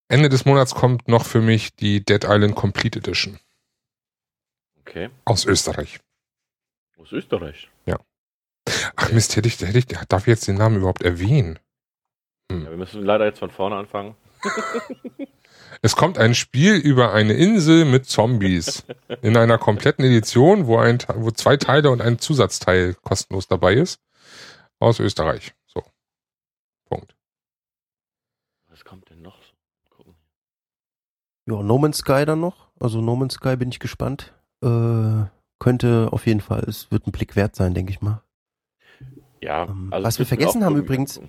Ende 0.09 0.29
des 0.29 0.45
Monats 0.45 0.75
kommt 0.75 1.07
noch 1.07 1.25
für 1.25 1.41
mich 1.41 1.77
die 1.77 2.05
Dead 2.05 2.25
Island 2.25 2.57
Complete 2.57 2.99
Edition 2.99 3.39
Okay. 4.81 5.11
aus 5.25 5.45
Österreich. 5.45 6.01
Aus 7.01 7.13
Österreich. 7.13 7.69
Ach 8.97 9.13
Mist, 9.13 9.37
hätte 9.37 9.49
ich, 9.49 9.61
hätte 9.61 9.79
ich, 9.79 9.87
darf 9.87 10.23
ich 10.23 10.27
jetzt 10.29 10.47
den 10.47 10.57
Namen 10.57 10.77
überhaupt 10.77 11.03
erwähnen? 11.03 11.59
Ja, 12.51 12.71
wir 12.71 12.77
müssen 12.77 13.03
leider 13.03 13.25
jetzt 13.25 13.39
von 13.39 13.51
vorne 13.51 13.77
anfangen. 13.77 14.15
Es 15.83 15.97
kommt 15.97 16.19
ein 16.19 16.35
Spiel 16.35 16.75
über 16.75 17.15
eine 17.15 17.33
Insel 17.33 17.87
mit 17.87 18.05
Zombies 18.05 18.85
in 19.23 19.37
einer 19.37 19.57
kompletten 19.57 20.05
Edition, 20.05 20.67
wo 20.67 20.77
ein, 20.77 20.99
wo 21.15 21.31
zwei 21.31 21.57
Teile 21.57 21.91
und 21.91 22.03
ein 22.03 22.19
Zusatzteil 22.19 22.95
kostenlos 23.03 23.47
dabei 23.47 23.75
ist. 23.75 23.99
Aus 24.79 25.01
Österreich. 25.01 25.55
So. 25.67 25.83
Punkt. 26.87 27.15
Was 28.69 28.85
kommt 28.85 29.09
denn 29.09 29.23
noch? 29.23 29.41
so? 29.41 29.97
Gucken. 29.97 30.17
Ja, 31.47 31.63
No 31.63 31.79
Man's 31.79 31.99
Sky 31.99 32.27
dann 32.27 32.41
noch. 32.41 32.69
Also 32.79 33.01
No 33.01 33.17
Man's 33.17 33.35
Sky 33.35 33.57
bin 33.57 33.71
ich 33.71 33.79
gespannt. 33.79 34.35
Äh, 34.63 35.25
könnte 35.61 36.09
auf 36.11 36.27
jeden 36.27 36.41
Fall, 36.41 36.65
es 36.67 36.91
wird 36.91 37.07
ein 37.07 37.13
Blick 37.13 37.37
wert 37.37 37.55
sein, 37.55 37.73
denke 37.75 37.93
ich 37.93 38.01
mal. 38.01 38.23
Ja, 39.41 39.65
Ähm, 39.69 39.89
also 39.93 40.05
was 40.07 40.19
wir 40.19 40.27
vergessen 40.27 40.65
haben 40.65 40.77
übrigens-. 40.77 41.21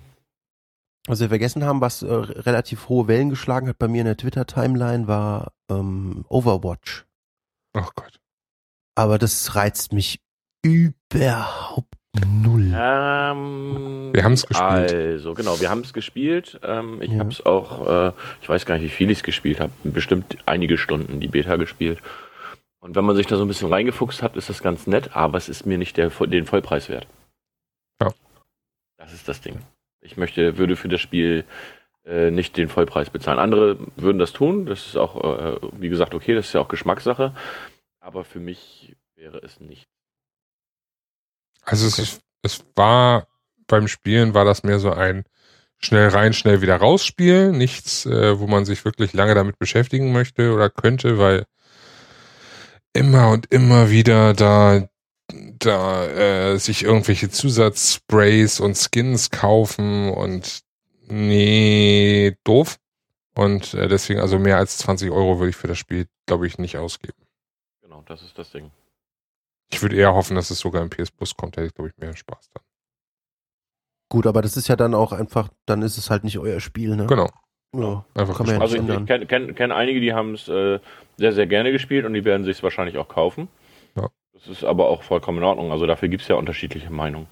Was 1.08 1.18
wir 1.20 1.28
vergessen 1.28 1.64
haben, 1.64 1.80
was 1.80 2.02
äh, 2.02 2.12
relativ 2.12 2.88
hohe 2.88 3.08
Wellen 3.08 3.30
geschlagen 3.30 3.68
hat 3.68 3.78
bei 3.78 3.88
mir 3.88 4.00
in 4.00 4.06
der 4.06 4.16
Twitter-Timeline, 4.16 5.08
war 5.08 5.52
ähm, 5.68 6.24
Overwatch. 6.28 7.04
Ach 7.74 7.90
Gott. 7.96 8.20
Aber 8.94 9.18
das 9.18 9.54
reizt 9.56 9.92
mich 9.92 10.20
überhaupt 10.62 11.94
null. 12.14 12.72
Ähm, 12.74 14.10
Wir 14.12 14.22
haben's 14.22 14.46
gespielt. 14.46 14.68
Also, 14.68 15.34
genau, 15.34 15.60
wir 15.60 15.70
haben 15.70 15.80
es 15.80 15.92
gespielt. 15.92 16.60
Ähm, 16.62 17.00
ich 17.02 17.10
Ja. 17.10 17.18
habe 17.20 17.30
es 17.30 17.44
auch, 17.44 17.86
äh, 17.88 18.12
ich 18.42 18.48
weiß 18.48 18.64
gar 18.66 18.74
nicht, 18.74 18.84
wie 18.84 18.88
viel 18.94 19.10
ich 19.10 19.18
es 19.18 19.24
gespielt 19.24 19.58
habe. 19.60 19.72
Bestimmt 19.82 20.36
einige 20.46 20.78
Stunden 20.78 21.18
die 21.20 21.28
Beta 21.28 21.56
gespielt. 21.56 22.00
Und 22.82 22.96
wenn 22.96 23.04
man 23.04 23.14
sich 23.14 23.28
da 23.28 23.36
so 23.36 23.44
ein 23.44 23.48
bisschen 23.48 23.72
reingefuchst 23.72 24.24
hat, 24.24 24.34
ist 24.34 24.48
das 24.48 24.60
ganz 24.60 24.88
nett, 24.88 25.14
aber 25.14 25.38
es 25.38 25.48
ist 25.48 25.66
mir 25.66 25.78
nicht 25.78 25.96
der, 25.96 26.10
den 26.10 26.46
Vollpreis 26.46 26.88
wert. 26.88 27.06
Ja. 28.00 28.12
Das 28.96 29.12
ist 29.12 29.28
das 29.28 29.40
Ding. 29.40 29.60
Ich 30.00 30.16
möchte, 30.16 30.58
würde 30.58 30.74
für 30.74 30.88
das 30.88 31.00
Spiel 31.00 31.44
äh, 32.04 32.32
nicht 32.32 32.56
den 32.56 32.68
Vollpreis 32.68 33.08
bezahlen. 33.08 33.38
Andere 33.38 33.78
würden 33.94 34.18
das 34.18 34.32
tun. 34.32 34.66
Das 34.66 34.84
ist 34.88 34.96
auch, 34.96 35.14
äh, 35.22 35.60
wie 35.78 35.90
gesagt, 35.90 36.12
okay, 36.12 36.34
das 36.34 36.46
ist 36.46 36.54
ja 36.54 36.60
auch 36.60 36.66
Geschmackssache. 36.66 37.32
Aber 38.00 38.24
für 38.24 38.40
mich 38.40 38.96
wäre 39.14 39.38
es 39.38 39.60
nicht. 39.60 39.86
Also 41.64 41.86
es, 41.86 42.00
ist, 42.00 42.22
es 42.42 42.64
war 42.74 43.28
beim 43.68 43.86
Spielen 43.86 44.34
war 44.34 44.44
das 44.44 44.64
mehr 44.64 44.80
so 44.80 44.90
ein 44.90 45.24
schnell 45.78 46.08
rein, 46.08 46.32
schnell 46.32 46.62
wieder 46.62 46.78
raus 46.78 47.06
Spiel. 47.06 47.52
Nichts, 47.52 48.06
äh, 48.06 48.40
wo 48.40 48.48
man 48.48 48.64
sich 48.64 48.84
wirklich 48.84 49.12
lange 49.12 49.36
damit 49.36 49.60
beschäftigen 49.60 50.12
möchte 50.12 50.52
oder 50.52 50.68
könnte, 50.68 51.18
weil 51.18 51.46
immer 52.92 53.30
und 53.30 53.52
immer 53.52 53.90
wieder 53.90 54.34
da 54.34 54.88
da 55.58 56.06
äh, 56.06 56.58
sich 56.58 56.84
irgendwelche 56.84 57.30
Zusatzsprays 57.30 58.60
und 58.60 58.76
Skins 58.76 59.30
kaufen 59.30 60.10
und 60.10 60.62
nee, 61.08 62.36
doof. 62.44 62.78
Und 63.34 63.72
äh, 63.74 63.88
deswegen 63.88 64.20
also 64.20 64.38
mehr 64.38 64.58
als 64.58 64.78
20 64.78 65.10
Euro 65.10 65.38
würde 65.38 65.50
ich 65.50 65.56
für 65.56 65.68
das 65.68 65.78
Spiel, 65.78 66.06
glaube 66.26 66.46
ich, 66.46 66.58
nicht 66.58 66.76
ausgeben. 66.76 67.16
Genau, 67.80 68.02
das 68.06 68.22
ist 68.22 68.36
das 68.38 68.50
Ding. 68.50 68.70
Ich 69.70 69.80
würde 69.80 69.96
eher 69.96 70.12
hoffen, 70.12 70.34
dass 70.34 70.50
es 70.50 70.58
sogar 70.58 70.82
im 70.82 70.90
PS 70.90 71.10
Plus 71.10 71.34
kommt, 71.34 71.56
hätte 71.56 71.68
ich, 71.68 71.74
glaube 71.74 71.88
ich, 71.88 71.96
mehr 71.96 72.14
Spaß 72.14 72.50
dann. 72.52 72.64
Gut, 74.10 74.26
aber 74.26 74.42
das 74.42 74.58
ist 74.58 74.68
ja 74.68 74.76
dann 74.76 74.94
auch 74.94 75.12
einfach, 75.12 75.48
dann 75.64 75.80
ist 75.80 75.96
es 75.96 76.10
halt 76.10 76.24
nicht 76.24 76.38
euer 76.38 76.60
Spiel, 76.60 76.94
ne? 76.96 77.06
Genau, 77.06 77.30
Ja. 77.74 78.04
einfach 78.14 78.36
Kann. 78.38 78.60
Also 78.60 78.76
ich, 78.76 78.86
ich 78.86 79.06
kenne 79.06 79.26
kenn, 79.26 79.54
kenn 79.54 79.72
einige, 79.72 80.00
die 80.00 80.12
haben 80.12 80.34
es 80.34 80.48
äh, 80.48 80.78
sehr, 81.16 81.32
sehr 81.32 81.46
gerne 81.46 81.72
gespielt 81.72 82.04
und 82.04 82.14
die 82.14 82.24
werden 82.24 82.44
sich 82.44 82.62
wahrscheinlich 82.62 82.98
auch 82.98 83.08
kaufen. 83.08 83.48
Ja. 83.96 84.08
Das 84.34 84.48
ist 84.48 84.64
aber 84.64 84.88
auch 84.88 85.02
vollkommen 85.02 85.38
in 85.38 85.44
Ordnung. 85.44 85.72
Also 85.72 85.86
dafür 85.86 86.08
gibt 86.08 86.22
es 86.22 86.28
ja 86.28 86.36
unterschiedliche 86.36 86.92
Meinungen 86.92 87.28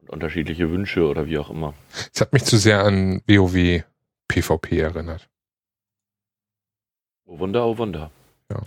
und 0.00 0.10
unterschiedliche 0.10 0.70
Wünsche 0.70 1.06
oder 1.06 1.26
wie 1.26 1.38
auch 1.38 1.50
immer. 1.50 1.74
Es 2.14 2.20
hat 2.20 2.32
mich 2.32 2.44
zu 2.44 2.56
sehr 2.56 2.84
an 2.84 3.20
WoW 3.26 3.84
PvP 4.28 4.78
erinnert. 4.78 5.28
Oh 7.26 7.38
Wunder, 7.38 7.66
oh 7.66 7.76
Wunder. 7.76 8.10
Ja. 8.50 8.62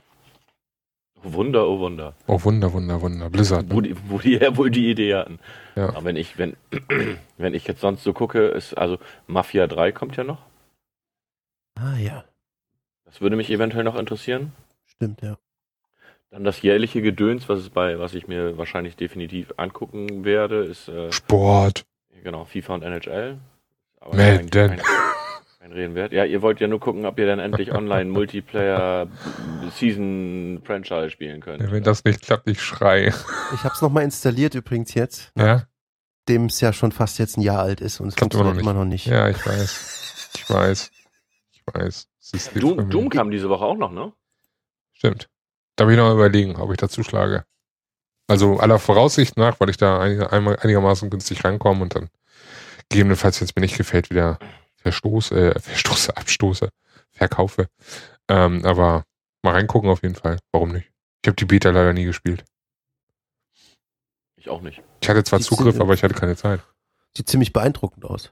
Oh 1.24 1.34
Wunder, 1.34 1.68
oh 1.68 1.80
Wunder. 1.80 2.14
Oh 2.28 2.44
Wunder, 2.44 2.74
Wunder, 2.74 3.02
Wunder. 3.02 3.30
Blizzard. 3.30 3.66
Wo 3.70 3.82
Ne? 3.82 3.90
die, 3.90 3.96
wo 4.08 4.20
die 4.20 4.34
ja 4.42 4.56
wohl 4.56 4.70
die 4.70 4.92
Idee 4.92 5.16
hatten. 5.16 5.40
Ja. 5.76 5.90
Aber 5.90 6.04
wenn 6.04 6.16
ich, 6.16 6.38
wenn, 6.38 6.56
wenn 7.38 7.56
ich 7.56 7.68
jetzt 7.68 7.82
sonst 7.82 8.04
so 8.04 8.14
gucke, 8.14 8.46
ist, 8.50 8.76
also 8.76 9.00
Mafia 9.26 9.66
3 9.66 9.92
kommt 9.92 10.16
ja 10.16 10.24
noch. 10.24 10.51
Ah 11.76 11.98
ja, 11.98 12.24
Das 13.06 13.22
würde 13.22 13.36
mich 13.36 13.50
eventuell 13.50 13.84
noch 13.84 13.96
interessieren. 13.98 14.52
stimmt, 14.86 15.22
ja. 15.22 15.38
Dann 16.30 16.44
das 16.46 16.62
jährliche 16.62 17.02
Gedöns, 17.02 17.50
was 17.50 17.60
es 17.60 17.70
bei, 17.70 18.00
was 18.00 18.14
ich 18.14 18.28
mir 18.28 18.58
wahrscheinlich 18.58 18.96
definitiv 18.96 19.54
angucken 19.58 20.24
werde, 20.24 20.64
ist 20.64 20.88
äh, 20.88 21.12
Sport. 21.12 21.86
genau 22.24 22.46
FIFA 22.46 22.76
und 22.76 22.84
NHL. 22.84 23.38
Aber 24.00 24.16
Madden. 24.16 24.50
kein, 24.50 24.70
kein, 24.78 24.82
kein 25.60 25.72
Reden 25.74 25.94
wert. 25.96 26.14
Ja, 26.14 26.24
ihr 26.24 26.42
wollt 26.42 26.60
ja 26.62 26.68
nur 26.68 26.80
gucken, 26.80 27.06
ob 27.06 27.20
ihr 27.20 27.26
dann 27.28 27.40
endlich 27.40 27.74
online 27.74 28.10
Multiplayer 28.10 29.08
Season 29.76 30.62
Franchise 30.64 31.10
spielen 31.10 31.42
könnt. 31.42 31.70
Wenn 31.70 31.84
das 31.84 32.04
nicht 32.06 32.22
klappt, 32.22 32.48
ich 32.48 32.62
schrei. 32.62 33.14
Ich 33.54 33.64
hab's 33.66 33.82
nochmal 33.82 34.04
installiert 34.04 34.56
übrigens 34.56 34.94
jetzt, 34.94 35.32
Ja? 35.38 35.64
nachdem 36.28 36.46
es 36.46 36.62
ja 36.62 36.72
schon 36.72 36.92
fast 36.94 37.20
jetzt 37.20 37.38
ein 37.38 37.42
Jahr 37.42 37.60
alt 37.60 37.82
ist 37.82 38.00
und 38.00 38.08
es 38.08 38.16
Klappt 38.16 38.34
immer 38.36 38.44
funktioniert 38.46 38.66
noch 38.66 38.72
immer 38.72 38.86
noch 38.86 38.90
nicht. 38.90 39.06
Ja, 39.08 39.28
ich 39.28 39.46
weiß. 39.46 40.32
Ich 40.36 40.50
weiß. 40.50 40.92
Ich 41.68 41.74
weiß. 41.74 42.08
Doom. 42.56 42.90
Doom 42.90 43.10
kam 43.10 43.32
diese 43.32 43.50
Woche 43.50 43.66
auch 43.66 43.76
noch, 43.78 43.92
ne? 43.92 44.14
Stimmt. 44.94 45.30
Da 45.76 45.86
will 45.88 45.94
ich 45.94 45.98
noch 45.98 46.08
mal 46.08 46.14
überlegen, 46.16 46.56
ob 46.58 46.72
ich 46.72 46.78
dazu 46.78 47.04
schlage. 47.04 47.46
Also 48.28 48.60
aller 48.60 48.80
Voraussicht 48.80 49.38
nach, 49.38 49.60
weil 49.60 49.70
ich 49.70 49.78
da 49.78 50.00
einig- 50.00 50.60
einigermaßen 50.64 51.10
günstig 51.10 51.44
rankomme 51.44 51.82
und 51.84 51.96
dann 51.96 52.10
gegebenenfalls, 52.90 53.40
wenn 53.42 53.46
es 53.46 53.56
mir 53.56 53.62
nicht 53.62 53.78
gefällt, 53.78 54.10
wieder 54.10 54.38
verstoße, 54.78 55.56
äh, 55.56 55.60
verstoße, 55.60 56.16
abstoße, 56.18 56.70
verkaufe. 57.12 57.68
Ähm, 58.28 58.66
aber 58.66 59.06
mal 59.44 59.52
reingucken 59.54 59.90
auf 59.90 60.02
jeden 60.04 60.16
Fall. 60.16 60.38
Warum 60.52 60.72
nicht? 60.72 60.92
Ich 61.24 61.28
habe 61.28 61.36
die 61.36 61.46
Beta 61.46 61.70
leider 61.70 61.94
nie 61.94 62.06
gespielt. 62.06 62.44
Ich 64.36 64.50
auch 64.50 64.62
nicht. 64.62 64.82
Ich 65.02 65.10
hatte 65.10 65.24
zwar 65.24 65.40
Die 65.40 65.46
Zugriff, 65.46 65.80
aber 65.80 65.94
ich 65.94 66.04
hatte 66.04 66.16
keine 66.16 66.36
Zeit. 66.36 66.62
Sieht 67.16 67.28
ziemlich 67.30 67.54
beeindruckend 67.54 68.06
aus, 68.06 68.32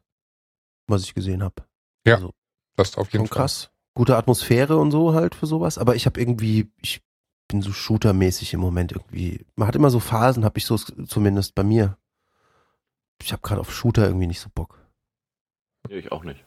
was 0.87 1.03
ich 1.03 1.13
gesehen 1.13 1.43
habe. 1.43 1.63
Ja, 2.05 2.15
Also, 2.15 2.31
Das 2.79 2.97
auf 2.97 3.11
jeden 3.11 3.25
schon 3.25 3.27
Fall. 3.27 3.43
krass. 3.43 3.71
Gute 3.93 4.15
Atmosphäre 4.15 4.77
und 4.77 4.91
so 4.91 5.13
halt 5.13 5.35
für 5.35 5.45
sowas. 5.45 5.77
Aber 5.77 5.95
ich 5.95 6.05
habe 6.05 6.19
irgendwie, 6.19 6.71
ich 6.81 7.01
bin 7.49 7.61
so 7.61 7.73
shootermäßig 7.73 8.53
im 8.53 8.61
Moment 8.61 8.93
irgendwie. 8.93 9.45
Man 9.55 9.67
hat 9.67 9.75
immer 9.75 9.89
so 9.89 9.99
Phasen, 9.99 10.45
habe 10.45 10.57
ich 10.57 10.65
so 10.65 10.77
zumindest 10.77 11.55
bei 11.55 11.63
mir. 11.63 11.97
Ich 13.21 13.33
habe 13.33 13.41
gerade 13.41 13.59
auf 13.59 13.73
Shooter 13.73 14.05
irgendwie 14.05 14.27
nicht 14.27 14.39
so 14.39 14.49
Bock. 14.53 14.79
Ich 15.89 16.11
auch 16.11 16.23
nicht. 16.23 16.45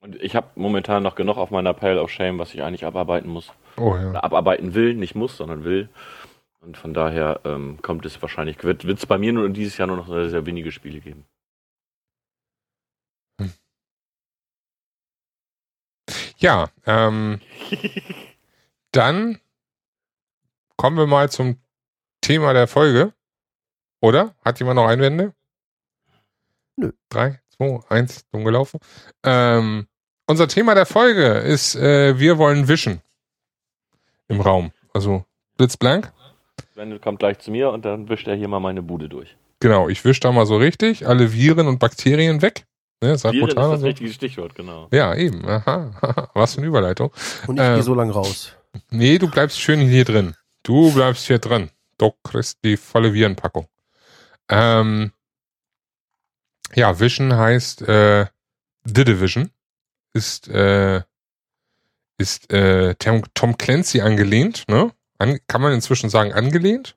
Und 0.00 0.16
ich 0.20 0.34
habe 0.34 0.48
momentan 0.56 1.04
noch 1.04 1.14
genug 1.14 1.36
auf 1.36 1.52
meiner 1.52 1.74
Pile 1.74 2.02
of 2.02 2.10
Shame, 2.10 2.40
was 2.40 2.52
ich 2.54 2.62
eigentlich 2.62 2.84
abarbeiten 2.84 3.30
muss. 3.30 3.52
Oh 3.76 3.94
ja. 3.94 4.12
Abarbeiten 4.14 4.74
will, 4.74 4.94
nicht 4.94 5.14
muss, 5.14 5.36
sondern 5.36 5.62
will. 5.62 5.88
Und 6.60 6.76
von 6.76 6.92
daher 6.92 7.40
ähm, 7.44 7.78
kommt 7.82 8.04
es 8.04 8.20
wahrscheinlich, 8.20 8.64
wird 8.64 8.84
es 8.84 9.06
bei 9.06 9.18
mir 9.18 9.32
nur 9.32 9.48
dieses 9.50 9.78
Jahr 9.78 9.86
nur 9.86 9.96
noch 9.96 10.08
sehr, 10.08 10.28
sehr 10.28 10.44
wenige 10.44 10.72
Spiele 10.72 10.98
geben. 11.00 11.24
Ja, 16.42 16.70
ähm, 16.86 17.40
dann 18.90 19.38
kommen 20.76 20.96
wir 20.96 21.06
mal 21.06 21.30
zum 21.30 21.58
Thema 22.20 22.52
der 22.52 22.66
Folge. 22.66 23.12
Oder? 24.00 24.34
Hat 24.44 24.58
jemand 24.58 24.74
noch 24.76 24.88
Einwände? 24.88 25.34
Nö. 26.74 26.90
Drei, 27.08 27.40
zwei, 27.48 27.78
eins, 27.88 28.28
dumm 28.32 28.44
gelaufen. 28.44 28.80
Ähm, 29.22 29.86
unser 30.26 30.48
Thema 30.48 30.74
der 30.74 30.84
Folge 30.86 31.26
ist, 31.26 31.76
äh, 31.76 32.18
wir 32.18 32.38
wollen 32.38 32.66
wischen. 32.66 33.00
Im 34.26 34.40
Raum. 34.40 34.72
Also 34.92 35.24
blitzblank. 35.58 36.12
Sven 36.74 37.00
kommt 37.00 37.20
gleich 37.20 37.38
zu 37.38 37.52
mir 37.52 37.70
und 37.70 37.84
dann 37.84 38.08
wischt 38.08 38.26
er 38.26 38.34
hier 38.34 38.48
mal 38.48 38.58
meine 38.58 38.82
Bude 38.82 39.08
durch. 39.08 39.36
Genau, 39.60 39.88
ich 39.88 40.04
wische 40.04 40.18
da 40.18 40.32
mal 40.32 40.46
so 40.46 40.56
richtig 40.56 41.06
alle 41.06 41.32
Viren 41.32 41.68
und 41.68 41.78
Bakterien 41.78 42.42
weg. 42.42 42.66
Ne, 43.02 43.08
Viren 43.08 43.14
ist 43.14 43.20
Salbutan 43.22 43.64
und 43.64 43.70
das 43.72 43.80
so. 43.80 43.86
richtige 43.86 44.12
Stichwort, 44.12 44.54
genau. 44.54 44.88
Ja, 44.92 45.14
eben. 45.14 45.46
Aha. 45.46 46.30
Was 46.34 46.54
für 46.54 46.58
eine 46.58 46.68
Überleitung. 46.68 47.12
Und 47.46 47.56
ich 47.58 47.62
Ähm. 47.64 47.74
gehe 47.74 47.82
so 47.82 47.94
lang 47.94 48.10
raus. 48.10 48.52
Nee, 48.90 49.18
du 49.18 49.28
bleibst 49.30 49.60
schön 49.60 49.80
hier 49.80 50.04
drin. 50.04 50.34
Du 50.62 50.92
bleibst 50.92 51.26
hier 51.26 51.38
drin. 51.38 51.70
Du 51.98 52.12
kriegst 52.24 52.58
die 52.64 52.76
volle 52.76 53.12
Virenpackung. 53.12 53.66
Ähm, 54.48 55.12
ja, 56.74 56.98
Vision 56.98 57.36
heißt 57.36 57.82
äh, 57.82 58.26
The 58.84 59.04
Division. 59.04 59.50
Ist, 60.14 60.48
äh, 60.48 61.02
ist 62.18 62.52
äh, 62.52 62.94
Tom, 62.96 63.56
Clancy 63.58 64.00
angelehnt, 64.00 64.64
ne? 64.68 64.92
An, 65.18 65.38
kann 65.46 65.62
man 65.62 65.72
inzwischen 65.72 66.10
sagen, 66.10 66.32
angelehnt? 66.32 66.96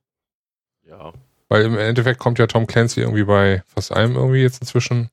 Ja. 0.84 1.14
Weil 1.50 1.64
im 1.64 1.78
Endeffekt 1.78 2.20
kommt 2.20 2.40
ja 2.40 2.48
Tom 2.48 2.68
Clancy 2.68 3.02
irgendwie 3.02 3.24
bei 3.24 3.64
fast 3.68 3.92
allem 3.92 4.16
irgendwie 4.16 4.42
jetzt 4.42 4.62
inzwischen 4.62 5.04
Ist 5.06 5.12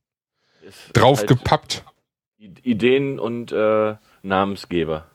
draufgepappt. 0.93 1.85
halt 2.41 2.59
Ideen 2.67 3.19
und 3.19 3.53
äh, 3.53 3.95
Namensgeber. 4.23 5.07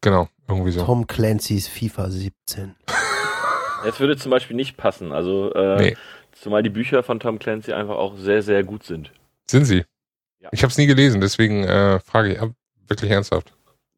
Genau, 0.00 0.28
irgendwie 0.48 0.70
so. 0.72 0.84
Tom 0.84 1.06
Clancy's 1.06 1.66
FIFA 1.68 2.10
17. 2.10 2.74
Es 3.84 3.98
würde 4.00 4.16
zum 4.16 4.30
Beispiel 4.30 4.56
nicht 4.56 4.76
passen. 4.76 5.12
Also, 5.12 5.52
äh, 5.54 5.76
Nee. 5.78 5.96
zumal 6.32 6.62
die 6.62 6.70
Bücher 6.70 7.02
von 7.02 7.18
Tom 7.18 7.38
Clancy 7.38 7.72
einfach 7.72 7.96
auch 7.96 8.16
sehr, 8.16 8.42
sehr 8.42 8.62
gut 8.62 8.84
sind. 8.84 9.10
Sind 9.50 9.64
sie? 9.64 9.84
Ja. 10.40 10.48
Ich 10.52 10.62
habe 10.62 10.70
es 10.70 10.78
nie 10.78 10.86
gelesen, 10.86 11.20
deswegen 11.20 11.64
äh, 11.64 11.98
frage 12.00 12.32
ich 12.34 12.40
ab, 12.40 12.50
wirklich 12.86 13.10
ernsthaft. 13.10 13.52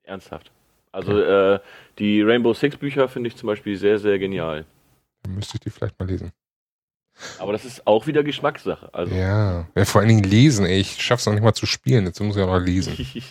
Ernsthaft. 0.05 0.51
Also, 0.93 1.21
äh, 1.21 1.61
die 1.99 2.23
Rainbow 2.23 2.55
Six 2.55 2.77
Bücher 2.79 3.09
finde 3.09 3.29
ich 3.29 3.37
zum 3.37 3.47
Beispiel 3.49 3.77
sehr, 3.77 3.99
sehr 3.99 4.19
genial. 4.19 4.65
Dann 5.23 5.35
müsste 5.35 5.57
ich 5.57 5.61
die 5.61 5.71
vielleicht 5.71 5.99
mal 5.99 6.09
lesen. 6.09 6.33
Aber 7.39 7.53
das 7.53 7.65
ist 7.65 7.87
auch 7.87 8.07
wieder 8.07 8.23
Geschmackssache. 8.23 8.93
Also, 8.93 9.15
Ja, 9.15 9.67
ja 9.75 9.85
vor 9.85 10.01
allen 10.01 10.09
Dingen 10.09 10.25
lesen, 10.25 10.67
ey. 10.67 10.81
Ich 10.81 11.03
schaff's 11.03 11.27
noch 11.27 11.33
nicht 11.35 11.43
mal 11.43 11.55
zu 11.55 11.67
spielen, 11.67 12.07
jetzt 12.07 12.21
muss 12.21 12.37
ich 12.37 12.43
auch 12.43 12.47
noch 12.59 12.65
lesen. 12.65 12.97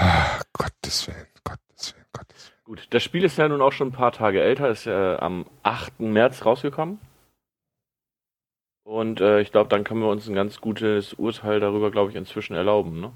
Ah, 0.00 0.40
Gottes 0.52 1.08
Willen, 1.08 1.26
Gottes 1.42 1.92
Willen, 1.92 2.06
Gottes 2.12 2.44
Willen. 2.46 2.58
Gut, 2.64 2.86
das 2.90 3.02
Spiel 3.02 3.24
ist 3.24 3.36
ja 3.36 3.48
nun 3.48 3.60
auch 3.60 3.72
schon 3.72 3.88
ein 3.88 3.92
paar 3.92 4.12
Tage 4.12 4.40
älter, 4.40 4.70
ist 4.70 4.84
ja 4.84 5.18
am 5.18 5.44
8. 5.64 5.98
März 5.98 6.44
rausgekommen. 6.44 7.00
Und 8.84 9.20
äh, 9.20 9.40
ich 9.40 9.50
glaube, 9.50 9.68
dann 9.70 9.82
können 9.82 10.00
wir 10.00 10.08
uns 10.08 10.28
ein 10.28 10.34
ganz 10.34 10.60
gutes 10.60 11.14
Urteil 11.14 11.58
darüber, 11.58 11.90
glaube 11.90 12.10
ich, 12.10 12.16
inzwischen 12.16 12.54
erlauben. 12.54 13.00
Ne? 13.00 13.12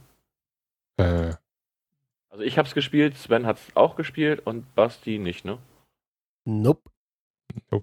Äh, 0.97 1.35
Also 2.31 2.43
ich 2.43 2.59
habe 2.59 2.67
es 2.67 2.75
gespielt, 2.75 3.17
Sven 3.17 3.47
hat 3.47 3.59
es 3.59 3.77
auch 3.77 3.95
gespielt 3.95 4.45
und 4.45 4.75
Basti 4.75 5.19
nicht, 5.19 5.45
ne? 5.45 5.59
Nope. 6.45 6.91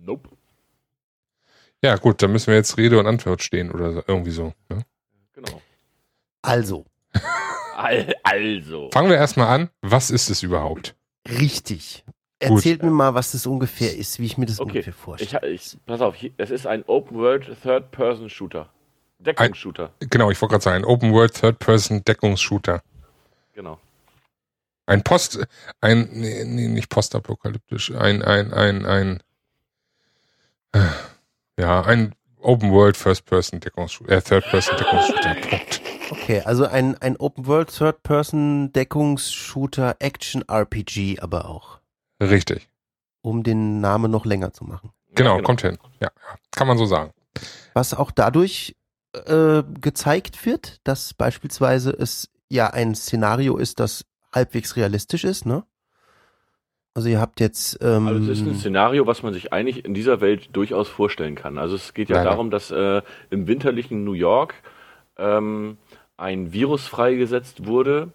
Nope. 0.01 0.29
Ja, 1.83 1.95
gut, 1.97 2.21
dann 2.21 2.31
müssen 2.31 2.47
wir 2.47 2.55
jetzt 2.55 2.77
Rede 2.77 2.99
und 2.99 3.07
Antwort 3.07 3.41
stehen 3.41 3.71
oder 3.71 3.93
so, 3.93 4.03
irgendwie 4.07 4.31
so. 4.31 4.53
Ne? 4.69 4.83
Genau. 5.33 5.61
Also, 6.41 6.85
Al 7.75 8.13
also. 8.23 8.89
Fangen 8.91 9.09
wir 9.09 9.17
erstmal 9.17 9.47
an. 9.47 9.69
Was 9.81 10.11
ist 10.11 10.29
es 10.29 10.43
überhaupt? 10.43 10.95
richtig. 11.27 12.03
Gut. 12.41 12.51
Erzählt 12.57 12.83
mir 12.83 12.89
mal, 12.89 13.13
was 13.13 13.33
das 13.33 13.45
ungefähr 13.45 13.95
ist, 13.97 14.17
wie 14.19 14.25
ich 14.25 14.37
mir 14.37 14.45
das 14.45 14.61
Okay, 14.61 14.69
ungefähr 14.69 14.93
Ich, 14.93 14.99
vorstelle. 14.99 15.49
ich, 15.51 15.77
pass 15.85 15.99
auf, 15.99 16.15
es 16.37 16.49
ist 16.51 16.65
ein 16.65 16.83
Open-World 16.87 17.61
Third-Person-Shooter. 17.61 18.69
Deckungsshooter. 19.19 19.91
Genau, 19.99 20.31
ich 20.31 20.41
wollte 20.41 20.53
gerade 20.53 20.63
sagen, 20.63 20.85
Open 20.85 21.11
World 21.11 21.33
Third 21.33 21.59
Person 21.59 22.03
Deckungsshooter. 22.05 22.81
Genau. 23.53 23.77
Ein 24.85 25.03
Post, 25.03 25.45
ein, 25.81 26.07
nee, 26.13 26.45
nee, 26.45 26.67
nicht 26.69 26.89
postapokalyptisch, 26.89 27.91
ein, 27.91 28.21
ein, 28.23 28.53
ein, 28.53 28.85
ein, 28.85 29.23
äh, 30.71 30.79
ja, 31.59 31.81
ein 31.81 32.13
Open 32.41 32.71
World 32.71 32.95
First 32.97 33.25
Person 33.25 33.59
Deckungsshooter, 33.59 34.11
äh, 34.11 34.21
Third 34.21 34.45
Person 34.49 34.77
Deckungsshooter. 34.77 35.35
Okay, 36.11 36.41
also 36.41 36.65
ein, 36.65 36.95
ein 37.01 37.17
Open-World 37.17 37.69
Third-Person-Deckungsshooter 37.75 39.95
Action-RPG 39.99 41.19
aber 41.19 41.49
auch, 41.49 41.79
Richtig. 42.21 42.69
um 43.21 43.43
den 43.43 43.81
Namen 43.81 44.11
noch 44.11 44.25
länger 44.25 44.53
zu 44.53 44.63
machen. 44.63 44.91
Genau, 45.15 45.37
Ja, 45.37 45.43
kommt 45.43 45.61
hin. 45.61 45.77
Ja, 45.99 46.07
ja, 46.07 46.11
kann 46.51 46.67
man 46.67 46.77
so 46.77 46.85
sagen. 46.85 47.11
Was 47.73 47.93
auch 47.93 48.11
dadurch 48.11 48.75
äh, 49.13 49.63
gezeigt 49.79 50.45
wird, 50.45 50.79
dass 50.83 51.13
beispielsweise 51.13 51.91
es 51.91 52.29
ja 52.47 52.67
ein 52.67 52.95
Szenario 52.95 53.57
ist, 53.57 53.79
das 53.79 54.05
halbwegs 54.33 54.75
realistisch 54.75 55.23
ist, 55.23 55.45
ne? 55.45 55.63
Also 56.99 57.07
ihr 57.07 57.21
habt 57.21 57.39
jetzt 57.39 57.79
ähm, 57.81 58.07
Also 58.07 58.29
es 58.29 58.41
ist 58.41 58.45
ein 58.45 58.55
Szenario, 58.55 59.07
was 59.07 59.23
man 59.23 59.31
sich 59.31 59.53
eigentlich 59.53 59.85
in 59.85 59.93
dieser 59.93 60.19
Welt 60.19 60.49
durchaus 60.51 60.89
vorstellen 60.89 61.35
kann. 61.35 61.57
Also 61.57 61.75
es 61.75 61.93
geht 61.93 62.09
ja 62.09 62.17
Leider. 62.17 62.31
darum, 62.31 62.51
dass 62.51 62.71
äh, 62.71 63.01
im 63.29 63.47
winterlichen 63.47 64.03
New 64.03 64.11
York 64.11 64.53
ähm, 65.17 65.77
ein 66.17 66.51
Virus 66.51 66.87
freigesetzt 66.87 67.65
wurde 67.65 68.09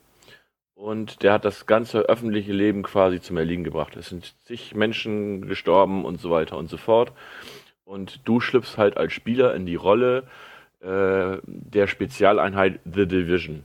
und 0.75 1.23
der 1.23 1.33
hat 1.33 1.47
das 1.47 1.65
ganze 1.65 2.01
öffentliche 2.01 2.53
Leben 2.53 2.83
quasi 2.83 3.23
zum 3.23 3.39
Erliegen 3.39 3.65
gebracht. 3.65 3.97
Es 3.97 4.11
sind 4.11 4.35
zig 4.45 4.75
Menschen 4.75 5.49
gestorben 5.49 6.05
und 6.05 6.21
so 6.21 6.31
weiter 6.31 6.59
und 6.59 6.69
so 6.69 6.77
fort. 6.77 7.13
Und 7.87 8.21
du 8.27 8.39
schlüpfst 8.39 8.77
halt 8.77 8.99
als 8.99 9.15
Spieler 9.15 9.55
in 9.55 9.65
die 9.65 9.77
Rolle 9.77 10.25
äh, 10.83 11.39
der 11.47 11.87
Spezialeinheit 11.87 12.81
The 12.85 13.09
Division. 13.09 13.65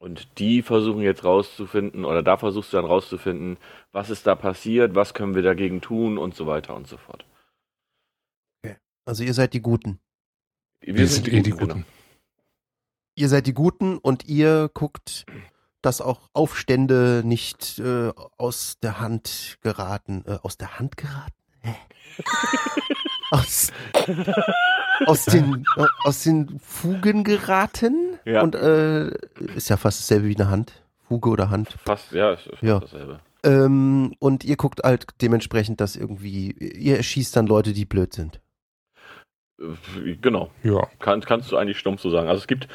Und 0.00 0.38
die 0.38 0.62
versuchen 0.62 1.02
jetzt 1.02 1.24
rauszufinden, 1.24 2.06
oder 2.06 2.22
da 2.22 2.38
versuchst 2.38 2.72
du 2.72 2.78
dann 2.78 2.86
rauszufinden, 2.86 3.58
was 3.92 4.08
ist 4.08 4.26
da 4.26 4.34
passiert, 4.34 4.94
was 4.94 5.12
können 5.12 5.34
wir 5.34 5.42
dagegen 5.42 5.82
tun 5.82 6.16
und 6.16 6.34
so 6.34 6.46
weiter 6.46 6.74
und 6.74 6.88
so 6.88 6.96
fort. 6.96 7.26
also 9.04 9.24
ihr 9.24 9.34
seid 9.34 9.52
die 9.52 9.60
Guten. 9.60 10.00
Wir, 10.80 11.06
sind, 11.06 11.28
eh 11.28 11.42
die 11.42 11.50
genau. 11.50 11.74
Guten. 11.74 11.86
Ihr 13.14 13.28
seid 13.28 13.46
die 13.46 13.52
Guten 13.52 13.98
und 13.98 14.26
ihr 14.26 14.70
guckt, 14.72 15.26
dass 15.82 16.00
auch 16.00 16.30
Aufstände 16.32 17.20
nicht 17.22 17.78
äh, 17.78 18.12
aus 18.38 18.78
der 18.80 19.00
Hand 19.00 19.58
geraten. 19.60 20.24
Äh, 20.26 20.38
aus 20.42 20.56
der 20.56 20.78
Hand 20.78 20.96
geraten? 20.96 21.34
Hä? 21.60 21.74
aus, 23.32 23.70
aus, 25.06 25.24
den, 25.24 25.64
aus 26.04 26.22
den 26.22 26.58
Fugen 26.60 27.24
geraten? 27.24 28.18
Ja. 28.24 28.42
Und 28.42 28.54
äh, 28.54 29.10
ist 29.56 29.68
ja 29.68 29.76
fast 29.76 30.00
dasselbe 30.00 30.28
wie 30.28 30.36
eine 30.36 30.50
Hand. 30.50 30.82
Fuge 31.08 31.30
oder 31.30 31.50
Hand. 31.50 31.76
Fast, 31.84 32.12
ja, 32.12 32.32
ist 32.32 32.44
fast 32.48 32.62
Ja. 32.62 32.80
dasselbe. 32.80 33.20
Ähm, 33.42 34.14
und 34.18 34.44
ihr 34.44 34.56
guckt 34.56 34.82
halt 34.84 35.06
dementsprechend, 35.22 35.80
dass 35.80 35.96
irgendwie, 35.96 36.50
ihr 36.52 36.96
erschießt 36.98 37.34
dann 37.34 37.46
Leute, 37.46 37.72
die 37.72 37.86
blöd 37.86 38.12
sind. 38.12 38.40
Genau, 40.22 40.50
Ja, 40.62 40.86
Kann, 41.00 41.20
kannst 41.20 41.52
du 41.52 41.56
eigentlich 41.58 41.78
stumpf 41.78 42.00
so 42.00 42.10
sagen. 42.10 42.28
Also 42.28 42.40
es 42.40 42.46
gibt 42.46 42.66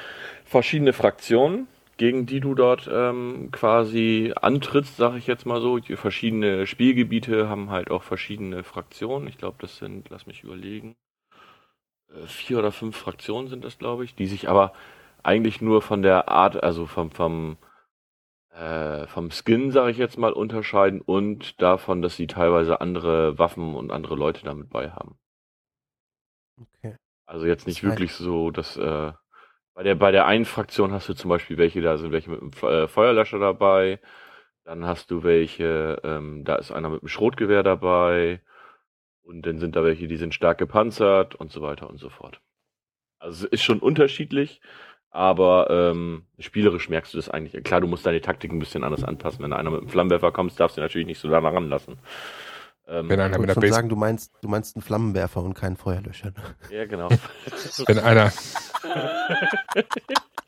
verschiedene 0.44 0.94
Fraktionen, 0.94 1.68
gegen 1.98 2.26
die 2.28 2.40
du 2.42 2.54
dort 2.54 2.88
ähm, 2.92 3.50
quasi 3.52 4.34
antrittst, 4.40 4.98
sage 4.98 5.18
ich 5.18 5.26
jetzt 5.26 5.46
mal 5.48 5.62
so. 5.62 5.80
Die 5.80 5.96
verschiedene 5.96 6.68
Spielgebiete 6.68 7.50
haben 7.50 7.72
halt 7.72 7.90
auch 7.90 8.04
verschiedene 8.04 8.64
Fraktionen. 8.64 9.28
Ich 9.28 9.38
glaube, 9.40 9.58
das 9.62 9.78
sind, 9.78 10.10
lass 10.10 10.28
mich 10.28 10.44
überlegen, 10.44 10.96
vier 12.28 12.59
oder 12.59 12.72
fünf 12.72 12.97
Fraktionen 12.97 13.47
sind 13.49 13.63
das, 13.63 13.78
glaube 13.78 14.05
ich, 14.05 14.16
die 14.16 14.28
sich 14.28 14.49
aber 14.49 14.74
eigentlich 15.24 15.61
nur 15.61 15.82
von 15.82 16.01
der 16.01 16.30
Art, 16.30 16.63
also 16.63 16.86
vom, 16.88 17.11
vom, 17.11 17.57
äh, 18.51 19.07
vom 19.07 19.32
Skin, 19.32 19.72
sage 19.72 19.91
ich 19.91 19.97
jetzt 19.97 20.18
mal, 20.18 20.34
unterscheiden 20.34 21.01
und 21.01 21.61
davon, 21.61 22.01
dass 22.01 22.16
sie 22.16 22.28
teilweise 22.28 22.82
andere 22.82 23.38
Waffen 23.39 23.76
und 23.76 23.91
andere 23.91 24.16
Leute 24.16 24.43
damit 24.43 24.70
bei 24.70 24.91
haben. 24.91 25.18
Okay. 26.59 26.95
Also 27.26 27.45
jetzt 27.45 27.68
nicht 27.68 27.82
Das 27.84 27.89
heißt- 27.89 27.91
wirklich 27.93 28.13
so, 28.13 28.51
dass 28.51 28.78
äh, 28.78 29.11
bei 29.74 29.84
der 29.84 29.95
bei 29.95 30.11
der 30.11 30.26
einen 30.26 30.45
Fraktion 30.45 30.91
hast 30.93 31.09
du 31.09 31.13
zum 31.13 31.30
Beispiel 31.30 31.57
welche, 31.57 31.82
da 31.82 31.97
sind 31.97 32.11
welche 32.11 32.30
mit 32.32 32.41
einem 32.41 32.51
äh, 32.72 32.88
Feuerlöscher 32.88 33.39
dabei, 33.39 33.99
dann 34.66 34.86
hast 34.86 35.11
du 35.11 35.24
welche, 35.24 35.99
ähm, 36.03 36.43
da 36.45 36.55
ist 36.55 36.72
einer 36.72 36.89
mit 36.89 37.01
einem 37.01 37.09
Schrotgewehr 37.09 37.63
dabei 37.63 38.41
und 39.26 39.42
dann 39.46 39.60
sind 39.60 39.76
da 39.76 39.84
welche, 39.84 40.08
die 40.08 40.18
sind 40.18 40.34
stark 40.34 40.58
gepanzert 40.58 41.36
und 41.36 41.52
so 41.52 41.62
weiter 41.62 41.90
und 41.90 41.98
so 42.00 42.10
fort. 42.10 42.40
Also 43.20 43.46
es 43.48 43.52
ist 43.54 43.64
schon 43.64 43.80
unterschiedlich, 43.80 44.62
aber 45.10 45.68
ähm, 45.70 46.26
spielerisch 46.40 46.90
merkst 46.90 47.14
du 47.14 47.18
das 47.18 47.30
eigentlich. 47.30 47.64
Klar, 47.64 47.82
du 47.82 47.88
musst 47.88 48.06
deine 48.06 48.22
Taktik 48.22 48.52
ein 48.52 48.60
bisschen 48.60 48.84
anders 48.84 49.04
anpassen. 49.04 49.42
Wenn 49.44 49.52
da 49.52 49.58
einer 49.58 49.72
mit 49.72 49.82
einem 49.82 49.90
Flammenwerfer 49.90 50.32
kommt, 50.32 50.58
darfst 50.60 50.78
du 50.78 50.82
natürlich 50.82 51.08
nicht 51.08 51.20
so 51.20 51.28
nah 51.28 51.40
ranlassen. 51.40 51.98
Ähm, 52.88 53.10
wenn 53.10 53.20
Ich 53.20 53.26
einer 53.26 53.40
mit 53.40 53.50
einer 53.50 53.60
Base, 53.60 53.74
sagen, 53.74 53.90
du 53.90 53.96
meinst, 53.96 54.32
du 54.42 54.48
meinst 54.48 54.76
einen 54.76 54.84
Flammenwerfer 54.84 55.42
und 55.42 55.56
keinen 55.56 55.76
Feuerlöscher. 55.78 56.28
ne? 56.32 56.44
ja, 56.70 56.86
genau. 56.86 57.10
wenn 57.88 57.98
einer, 58.00 58.32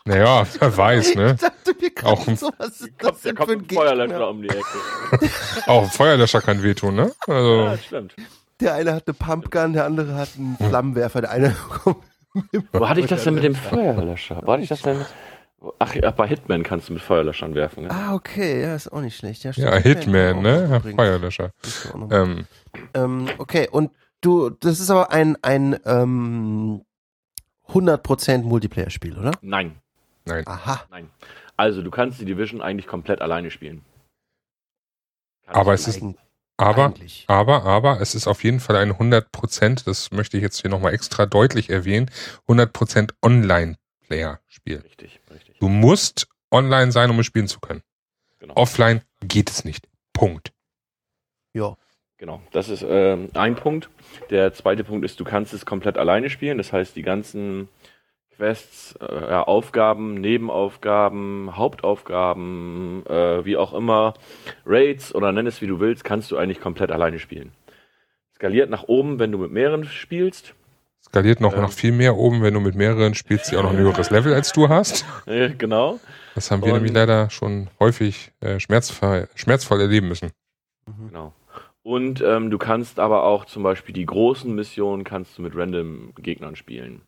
naja, 0.06 0.46
wer 0.60 0.78
weiß, 0.78 1.16
ne? 1.16 1.36
Ich 1.36 1.42
dachte 1.42 1.76
mir 1.82 1.92
Auch 2.06 2.28
ein- 2.28 2.36
so, 2.38 2.52
was 2.58 2.82
ist 2.82 3.00
kommt, 3.00 3.16
das 3.16 3.22
da 3.22 3.30
denn 3.30 3.36
kommt 3.36 3.50
für 3.50 3.58
ein 3.58 3.62
ein 3.62 3.70
Feuerlöscher 3.70 4.30
um 4.30 4.42
die 4.42 4.50
Ecke. 4.50 5.32
Auch 5.66 5.84
ein 5.84 5.90
Feuerlöscher 5.90 6.42
kann 6.42 6.62
wehtun, 6.62 6.96
ne? 6.96 7.12
Also, 7.26 7.56
Ja, 7.66 7.78
stimmt. 7.78 8.16
Der 8.60 8.74
eine 8.74 8.94
hat 8.94 9.08
eine 9.08 9.14
Pumpgun, 9.14 9.74
der 9.74 9.86
andere 9.86 10.16
hat 10.16 10.30
einen 10.38 10.58
Flammenwerfer, 10.58 11.22
der 11.22 11.32
eine 11.32 11.52
kommt 11.84 12.04
Wo 12.72 12.88
hatte 12.90 13.00
ich 13.02 13.08
das 13.08 13.24
denn 13.24 13.36
mit 13.36 13.44
dem 13.44 13.56
Feuerlöscher? 13.56 14.42
Wo 14.46 14.52
hatte 14.54 14.64
ich 14.64 14.70
das 14.70 14.82
denn? 14.82 15.06
Ach, 15.80 15.96
ja, 15.96 16.12
bei 16.12 16.28
Hitman 16.28 16.62
kannst 16.64 16.90
du 16.90 16.94
mit 16.94 17.02
Feuerlöschern 17.02 17.56
werfen. 17.56 17.84
Ne? 17.86 17.92
Ah, 17.92 18.14
okay, 18.14 18.62
ja, 18.62 18.76
ist 18.76 18.92
auch 18.94 19.02
nicht 19.02 19.18
schlecht. 19.18 19.44
Ja, 19.44 19.52
Ja, 19.56 19.76
Hitman, 19.78 20.42
ne? 20.44 20.66
übrigens. 20.78 20.96
Feuerlöscher. 20.96 21.52
Ähm, 22.12 22.46
Ähm, 22.94 23.28
okay, 23.40 23.68
und 23.72 23.92
du, 24.22 24.52
das 24.52 24.80
ist 24.80 24.92
aber 24.92 25.12
ein, 25.12 25.36
ein 25.44 25.80
ähm, 25.86 26.82
100% 27.70 28.44
Multiplayer-Spiel, 28.44 29.18
oder? 29.18 29.32
Nein, 29.42 29.76
Aha. 30.46 30.82
nein. 30.92 31.10
Also, 31.58 31.82
du 31.82 31.90
kannst 31.90 32.20
die 32.22 32.26
Division 32.26 32.62
eigentlich 32.62 32.86
komplett 32.88 33.20
alleine 33.22 33.50
spielen. 33.50 33.84
Kannst 35.46 35.60
Aber 35.60 35.74
es 35.74 35.88
ist- 35.88 36.04
aber, 36.58 36.88
eigentlich. 36.88 37.26
aber, 37.28 37.64
aber, 37.64 38.02
es 38.02 38.16
ist 38.16 38.28
auf 38.28 38.44
jeden 38.44 38.60
Fall 38.60 38.76
ein 38.78 38.94
100%, 38.94 39.86
das 39.86 40.12
möchte 40.12 40.38
ich 40.38 40.44
jetzt 40.44 40.62
hier 40.62 40.72
nochmal 40.72 40.94
extra 40.94 41.26
deutlich 41.26 41.70
erwähnen, 41.70 42.10
100% 42.48 43.12
Online-Player-Spiel. 43.22 44.80
Richtig, 44.80 45.20
richtig. 45.32 45.60
Du 45.60 45.70
musst 45.70 46.28
online 46.52 46.92
sein, 46.92 47.10
um 47.10 47.20
es 47.20 47.26
spielen 47.26 47.48
zu 47.48 47.60
können. 47.60 47.84
Genau. 48.40 48.56
Offline 48.56 49.02
geht 49.22 49.50
es 49.50 49.66
nicht. 49.66 49.88
Punkt. 50.14 50.52
Ja. 51.54 51.76
Genau, 52.20 52.42
das 52.52 52.70
ist 52.70 52.84
ähm, 52.88 53.30
ein 53.36 53.56
Punkt. 53.56 53.90
Der 54.32 54.52
zweite 54.52 54.84
Punkt 54.84 55.06
ist, 55.06 55.20
du 55.20 55.24
kannst 55.24 55.54
es 55.54 55.68
komplett 55.68 56.00
alleine 56.00 56.32
spielen. 56.32 56.58
Das 56.58 56.74
heißt, 56.74 56.96
die 56.96 57.04
ganzen 57.04 57.70
Quests, 58.38 58.96
äh, 59.02 59.30
ja, 59.32 59.44
Aufgaben, 59.44 60.14
Nebenaufgaben, 60.22 61.56
Hauptaufgaben, 61.58 63.04
äh, 63.08 63.44
wie 63.46 63.58
auch 63.58 63.74
immer, 63.74 64.14
Raids 64.66 65.14
oder 65.16 65.32
nenn 65.32 65.48
es 65.48 65.62
wie 65.62 65.68
du 65.68 65.80
willst, 65.80 66.04
kannst 66.04 66.30
du 66.32 66.38
eigentlich 66.38 66.62
komplett 66.62 66.92
alleine 66.92 67.18
spielen. 67.20 67.52
Skaliert 68.36 68.70
nach 68.70 68.84
oben, 68.84 69.18
wenn 69.18 69.32
du 69.32 69.40
mit 69.40 69.52
mehreren 69.52 69.86
spielst. 69.86 70.54
Skaliert 71.04 71.42
noch, 71.42 71.54
Ähm. 71.56 71.62
noch 71.62 71.72
viel 71.72 71.92
mehr 71.92 72.16
oben, 72.16 72.44
wenn 72.44 72.54
du 72.54 72.60
mit 72.60 72.76
mehreren 72.76 73.16
spielst, 73.16 73.52
die 73.52 73.58
auch 73.58 73.64
noch 73.64 73.72
ein 73.72 73.78
höheres 73.78 74.12
Level 74.12 74.34
als 74.34 74.52
du 74.54 74.70
hast. 74.70 75.06
Genau. 75.58 76.00
Das 76.36 76.52
haben 76.52 76.62
wir 76.62 76.68
Und- 76.68 76.74
nämlich 76.80 76.94
leider 76.94 77.32
schon 77.32 77.70
häufig 77.80 78.32
äh, 78.42 78.60
schmerzvoll, 78.60 79.28
schmerzvoll 79.34 79.82
erleben 79.82 80.08
müssen. 80.10 80.32
Mhm. 80.86 81.08
Genau. 81.08 81.34
Und 81.82 82.22
ähm, 82.22 82.52
du 82.52 82.58
kannst 82.60 83.00
aber 83.00 83.24
auch 83.24 83.46
zum 83.46 83.64
Beispiel 83.64 83.94
die 83.96 84.06
großen 84.06 84.54
Missionen 84.54 85.04
kannst 85.06 85.38
du 85.38 85.42
mit 85.42 85.56
random 85.56 86.14
Gegnern 86.22 86.56
spielen. 86.58 87.02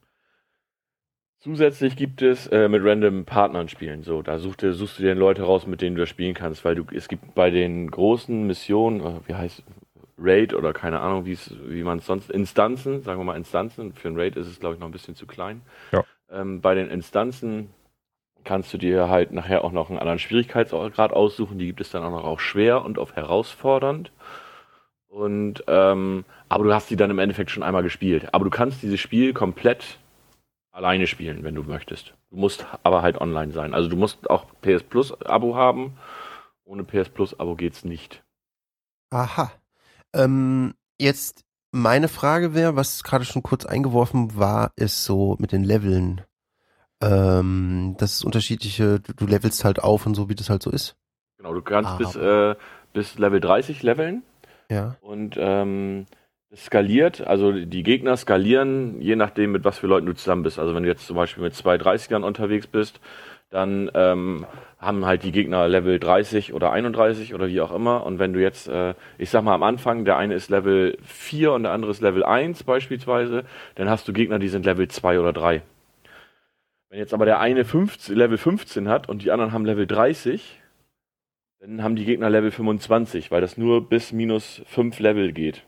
Zusätzlich 1.42 1.96
gibt 1.96 2.22
es 2.22 2.48
äh, 2.48 2.68
mit 2.68 2.84
random 2.84 3.24
Partnern 3.24 3.70
spielen. 3.70 4.04
So, 4.04 4.22
da 4.22 4.40
such 4.40 4.58
dir, 4.58 4.74
suchst 4.74 5.00
du 5.00 5.04
dir 5.04 5.16
Leute 5.16 5.44
raus, 5.44 5.66
mit 5.68 5.82
denen 5.82 5.96
du 5.96 6.02
das 6.02 6.10
spielen 6.10 6.34
kannst, 6.34 6.66
weil 6.66 6.76
du 6.76 6.86
es 6.94 7.08
gibt 7.08 7.34
bei 7.34 7.50
den 7.50 7.90
großen 7.90 8.46
Missionen, 8.46 9.00
äh, 9.00 9.20
wie 9.26 9.36
heißt 9.36 9.64
Raid 10.18 10.54
oder 10.54 10.74
keine 10.74 11.00
Ahnung, 11.00 11.26
wie 11.26 11.84
man 11.84 12.00
es 12.00 12.06
sonst 12.06 12.30
Instanzen, 12.30 13.04
sagen 13.04 13.22
wir 13.22 13.24
mal 13.24 13.38
Instanzen. 13.38 13.94
Für 13.94 14.10
ein 14.10 14.18
Raid 14.18 14.36
ist 14.36 14.48
es 14.48 14.60
glaube 14.60 14.76
ich 14.76 14.82
noch 14.82 14.88
ein 14.88 14.92
bisschen 14.92 15.16
zu 15.16 15.26
klein. 15.26 15.62
Ja. 15.94 16.04
Ähm, 16.30 16.60
bei 16.60 16.76
den 16.76 16.90
Instanzen 16.90 17.70
kannst 18.44 18.74
du 18.74 18.78
dir 18.78 19.08
halt 19.08 19.32
nachher 19.32 19.64
auch 19.64 19.72
noch 19.72 19.90
einen 19.90 20.00
anderen 20.00 20.20
Schwierigkeitsgrad 20.20 21.14
aussuchen. 21.14 21.58
Die 21.58 21.68
gibt 21.68 21.80
es 21.80 21.92
dann 21.92 22.04
auch 22.04 22.12
noch 22.12 22.26
auf 22.26 22.42
schwer 22.42 22.84
und 22.84 23.00
auf 23.00 23.16
herausfordernd. 23.16 24.12
Und 25.08 25.64
ähm, 25.68 26.26
aber 26.50 26.66
du 26.66 26.74
hast 26.74 26.90
die 26.90 26.98
dann 26.98 27.12
im 27.12 27.20
Endeffekt 27.20 27.50
schon 27.50 27.64
einmal 27.64 27.84
gespielt. 27.84 28.34
Aber 28.34 28.44
du 28.44 28.52
kannst 28.52 28.84
dieses 28.84 29.00
Spiel 29.00 29.34
komplett 29.34 30.00
alleine 30.72 31.08
spielen, 31.08 31.44
wenn 31.44 31.56
du 31.56 31.64
möchtest. 31.64 32.14
Du 32.30 32.38
musst 32.38 32.66
aber 32.84 33.02
halt 33.02 33.20
online 33.20 33.52
sein. 33.52 33.74
Also 33.74 33.90
du 33.90 33.96
musst 33.96 34.30
auch 34.30 34.46
PS 34.62 34.84
Plus 34.84 35.22
Abo 35.22 35.56
haben. 35.56 35.98
Ohne 36.66 36.84
PS 36.84 37.10
Plus 37.10 37.40
Abo 37.40 37.56
geht's 37.56 37.84
nicht. 37.84 38.24
Aha. 39.10 39.52
Ähm, 40.14 40.74
jetzt 41.00 41.44
meine 41.72 42.08
Frage 42.08 42.54
wäre, 42.54 42.76
was 42.76 43.04
gerade 43.04 43.26
schon 43.26 43.44
kurz 43.44 43.66
eingeworfen 43.66 44.38
war, 44.38 44.72
ist 44.76 45.04
so 45.04 45.36
mit 45.40 45.52
den 45.52 45.64
Leveln. 45.64 46.22
Ähm, 47.02 47.96
das 47.98 48.14
ist 48.14 48.24
unterschiedliche, 48.24 49.00
du, 49.00 49.14
du 49.14 49.26
levelst 49.26 49.64
halt 49.64 49.80
auf 49.80 50.06
und 50.06 50.16
so, 50.16 50.30
wie 50.30 50.36
das 50.36 50.50
halt 50.50 50.64
so 50.64 50.70
ist. 50.70 50.96
Genau, 51.38 51.54
du 51.54 51.62
kannst 51.62 51.92
Ah, 51.92 51.98
bis, 51.98 52.16
äh, 52.16 52.56
bis 52.94 53.18
Level 53.18 53.40
30 53.40 53.82
leveln. 53.84 54.24
Ja. 54.70 54.98
Und 55.02 55.36
ähm, 55.40 56.06
es 56.52 56.66
skaliert, 56.66 57.26
also 57.28 57.52
die 57.52 57.84
Gegner 57.84 58.18
skalieren, 58.18 59.00
je 59.02 59.16
nachdem, 59.16 59.52
mit 59.52 59.64
was 59.64 59.80
für 59.80 59.88
Leuten 59.88 60.08
du 60.08 60.14
zusammen 60.14 60.44
bist. 60.44 60.58
Also 60.58 60.74
wenn 60.74 60.84
du 60.84 60.90
jetzt 60.90 61.06
zum 61.06 61.16
Beispiel 61.16 61.44
mit 61.44 61.54
zwei 61.54 61.76
30ern 61.76 62.24
unterwegs 62.24 62.66
bist, 62.66 63.00
dann 63.52 63.90
ähm, 63.94 64.46
haben 64.80 65.06
halt 65.06 65.24
die 65.24 65.32
Gegner 65.32 65.68
Level 65.68 66.00
30 66.00 66.54
oder 66.54 66.72
31 66.72 67.34
oder 67.34 67.48
wie 67.48 67.62
auch 67.62 67.72
immer. 67.72 68.06
Und 68.06 68.20
wenn 68.20 68.34
du 68.34 68.42
jetzt, 68.42 68.68
äh, 68.68 68.94
ich 69.18 69.30
sag 69.30 69.44
mal 69.44 69.56
am 69.56 69.64
Anfang, 69.64 70.06
der 70.06 70.18
eine 70.18 70.36
ist 70.36 70.50
Level 70.50 70.98
4 71.04 71.54
und 71.54 71.64
der 71.64 71.72
andere 71.72 71.92
ist 71.92 72.02
Level 72.02 72.24
1 72.24 72.64
beispielsweise, 72.64 73.46
dann 73.76 73.90
hast 73.90 74.08
du 74.08 74.14
Gegner, 74.14 74.40
die 74.40 74.50
sind 74.50 74.66
Level 74.66 74.88
2 74.88 75.20
oder 75.20 75.34
3. 75.34 75.62
Wenn 76.90 77.00
jetzt 77.00 77.14
aber 77.14 77.26
der 77.26 77.40
eine 77.40 77.66
15, 77.66 78.16
Level 78.16 78.38
15 78.38 78.88
hat 78.88 79.10
und 79.10 79.24
die 79.24 79.32
anderen 79.32 79.52
haben 79.52 79.66
Level 79.66 79.86
30, 79.86 80.60
dann 81.60 81.84
haben 81.84 81.96
die 81.96 82.06
Gegner 82.06 82.30
Level 82.30 82.52
25, 82.52 83.30
weil 83.32 83.42
das 83.42 83.58
nur 83.58 83.88
bis 83.88 84.12
minus 84.12 84.62
5 84.66 85.00
Level 85.00 85.32
geht. 85.32 85.64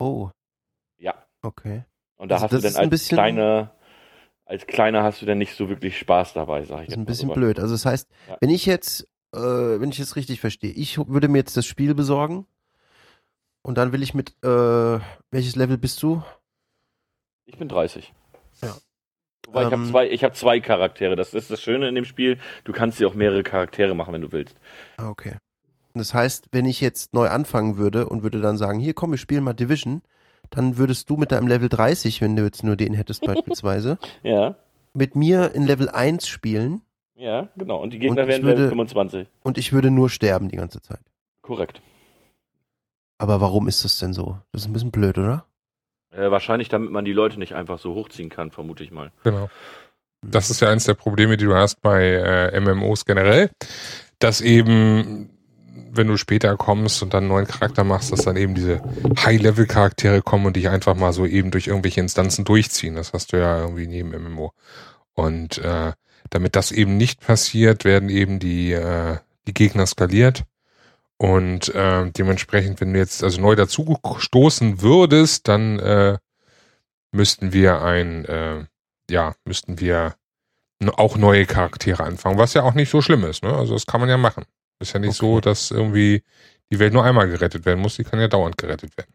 Oh, 0.00 0.30
Ja. 0.98 1.14
okay. 1.42 1.84
Und 2.16 2.30
da 2.30 2.36
Also 2.36 2.44
hast 2.44 2.52
du 2.52 2.58
dann 2.58 2.76
ein 2.76 2.80
als 2.82 2.90
bisschen- 2.90 3.16
kleiner, 3.16 3.74
als 4.44 4.66
kleiner 4.66 5.02
hast 5.04 5.22
du 5.22 5.26
dann 5.26 5.38
nicht 5.38 5.54
so 5.54 5.68
wirklich 5.68 5.98
Spaß 5.98 6.32
dabei, 6.32 6.64
sag 6.64 6.80
ich 6.82 6.86
Das 6.86 6.94
ist 6.94 6.98
ein 6.98 7.04
bisschen 7.06 7.28
so. 7.28 7.34
blöd. 7.34 7.58
Also 7.60 7.74
das 7.74 7.86
heißt, 7.86 8.08
Ja. 8.28 8.36
wenn 8.40 8.50
ich 8.50 8.66
jetzt, 8.66 9.02
äh, 9.34 9.38
wenn 9.38 9.90
ich 9.90 10.00
es 10.00 10.16
richtig 10.16 10.40
verstehe, 10.40 10.72
ich 10.72 10.98
würde 10.98 11.28
mir 11.28 11.38
jetzt 11.38 11.56
das 11.56 11.66
Spiel 11.66 11.94
besorgen 11.94 12.46
und 13.62 13.78
dann 13.78 13.92
will 13.92 14.02
ich 14.02 14.12
mit, 14.14 14.30
äh, 14.44 14.98
welches 15.30 15.54
Level 15.56 15.78
bist 15.78 16.02
du? 16.02 16.22
Ich 17.44 17.58
bin 17.58 17.68
30. 17.68 18.12
Ja. 18.62 18.74
Wobei 19.46 19.60
ich 19.62 19.66
habe 19.66 19.74
Ähm, 19.76 19.88
zwei, 19.90 20.08
ich 20.10 20.22
habe 20.24 20.34
zwei 20.34 20.60
Charaktere. 20.60 21.16
Das 21.16 21.34
ist 21.34 21.50
das 21.50 21.60
Schöne 21.62 21.88
in 21.88 21.94
dem 21.94 22.04
Spiel. 22.04 22.38
Du 22.64 22.72
kannst 22.72 23.00
dir 23.00 23.08
auch 23.08 23.14
mehrere 23.14 23.42
Charaktere 23.42 23.94
machen, 23.94 24.12
wenn 24.12 24.20
du 24.20 24.30
willst. 24.32 24.56
Ah, 24.98 25.08
okay. 25.08 25.36
Das 25.94 26.14
heißt, 26.14 26.48
wenn 26.52 26.66
ich 26.66 26.80
jetzt 26.80 27.14
neu 27.14 27.28
anfangen 27.28 27.76
würde 27.76 28.08
und 28.08 28.22
würde 28.22 28.40
dann 28.40 28.56
sagen, 28.56 28.78
hier 28.78 28.94
komm, 28.94 29.10
wir 29.10 29.18
spielen 29.18 29.44
mal 29.44 29.54
Division, 29.54 30.02
dann 30.50 30.76
würdest 30.78 31.10
du 31.10 31.16
mit 31.16 31.32
deinem 31.32 31.46
Level 31.48 31.68
30, 31.68 32.20
wenn 32.20 32.36
du 32.36 32.44
jetzt 32.44 32.62
nur 32.64 32.76
den 32.76 32.94
hättest 32.94 33.22
beispielsweise, 33.26 33.98
Ja, 34.22 34.56
mit 34.94 35.14
mir 35.16 35.54
in 35.54 35.66
Level 35.66 35.88
1 35.88 36.26
spielen 36.28 36.82
ja, 37.16 37.48
genau. 37.54 37.82
Und 37.82 37.92
die 37.92 37.98
Gegner 37.98 38.22
ich 38.22 38.28
werden 38.28 38.42
würde- 38.44 38.56
Level 38.62 38.68
25. 38.70 39.28
und 39.42 39.58
ich 39.58 39.74
würde 39.74 39.90
nur 39.90 40.08
sterben 40.08 40.48
die 40.48 40.56
ganze 40.56 40.80
Zeit. 40.80 41.00
Korrekt. 41.42 41.82
Aber 43.18 43.42
warum 43.42 43.68
ist 43.68 43.84
das 43.84 43.98
denn 43.98 44.14
so? 44.14 44.38
Das 44.52 44.62
ist 44.62 44.68
ein 44.68 44.72
bisschen 44.72 44.90
blöd, 44.90 45.18
oder? 45.18 45.44
Äh, 46.12 46.30
wahrscheinlich, 46.30 46.70
damit 46.70 46.90
man 46.90 47.04
die 47.04 47.12
Leute 47.12 47.38
nicht 47.38 47.54
einfach 47.54 47.78
so 47.78 47.94
hochziehen 47.94 48.30
kann, 48.30 48.50
vermute 48.50 48.82
ich 48.82 48.90
mal. 48.90 49.12
Genau. 49.24 49.50
Das 50.22 50.48
ist 50.48 50.60
ja 50.60 50.70
eins 50.70 50.84
der 50.84 50.94
Probleme, 50.94 51.36
die 51.36 51.44
du 51.44 51.54
hast 51.54 51.82
bei 51.82 52.02
äh, 52.04 52.58
MMOs 52.58 53.04
generell, 53.04 53.50
dass 54.18 54.40
eben, 54.40 55.28
wenn 55.92 56.08
du 56.08 56.16
später 56.16 56.56
kommst 56.56 57.02
und 57.02 57.14
dann 57.14 57.24
einen 57.24 57.28
neuen 57.28 57.46
Charakter 57.46 57.84
machst, 57.84 58.12
dass 58.12 58.22
dann 58.22 58.36
eben 58.36 58.54
diese 58.54 58.80
High-Level-Charaktere 59.18 60.22
kommen 60.22 60.46
und 60.46 60.56
dich 60.56 60.68
einfach 60.68 60.94
mal 60.94 61.12
so 61.12 61.26
eben 61.26 61.50
durch 61.50 61.66
irgendwelche 61.66 62.00
Instanzen 62.00 62.44
durchziehen. 62.44 62.94
Das 62.94 63.12
hast 63.12 63.32
du 63.32 63.38
ja 63.38 63.60
irgendwie 63.60 63.84
in 63.84 63.90
jedem 63.90 64.22
MMO. 64.22 64.52
Und 65.14 65.58
äh, 65.58 65.92
damit 66.30 66.56
das 66.56 66.72
eben 66.72 66.96
nicht 66.96 67.20
passiert, 67.20 67.84
werden 67.84 68.08
eben 68.08 68.38
die, 68.38 68.72
äh, 68.72 69.18
die 69.46 69.54
Gegner 69.54 69.86
skaliert. 69.86 70.44
Und 71.16 71.74
äh, 71.74 72.10
dementsprechend, 72.10 72.80
wenn 72.80 72.92
du 72.92 72.98
jetzt 72.98 73.22
also 73.22 73.40
neu 73.40 73.54
dazu 73.54 73.98
stoßen 74.18 74.80
würdest, 74.80 75.48
dann 75.48 75.78
äh, 75.78 76.18
müssten 77.12 77.52
wir 77.52 77.82
ein, 77.82 78.24
äh, 78.24 78.64
ja, 79.10 79.34
müssten 79.44 79.80
wir 79.80 80.14
auch 80.96 81.16
neue 81.16 81.44
Charaktere 81.44 82.04
anfangen, 82.04 82.38
was 82.38 82.54
ja 82.54 82.62
auch 82.62 82.72
nicht 82.72 82.88
so 82.88 83.02
schlimm 83.02 83.24
ist. 83.24 83.42
Ne? 83.42 83.52
Also 83.54 83.74
das 83.74 83.84
kann 83.84 84.00
man 84.00 84.08
ja 84.08 84.16
machen. 84.16 84.44
Ist 84.80 84.92
ja 84.94 84.98
nicht 84.98 85.14
so, 85.14 85.34
Okay. 85.34 85.42
dass 85.42 85.70
irgendwie 85.70 86.24
die 86.72 86.78
Welt 86.78 86.92
nur 86.92 87.04
einmal 87.04 87.28
gerettet 87.28 87.64
werden 87.66 87.80
muss, 87.80 87.96
die 87.96 88.04
kann 88.04 88.20
ja 88.20 88.28
dauernd 88.28 88.56
gerettet 88.56 88.96
werden. 88.96 89.12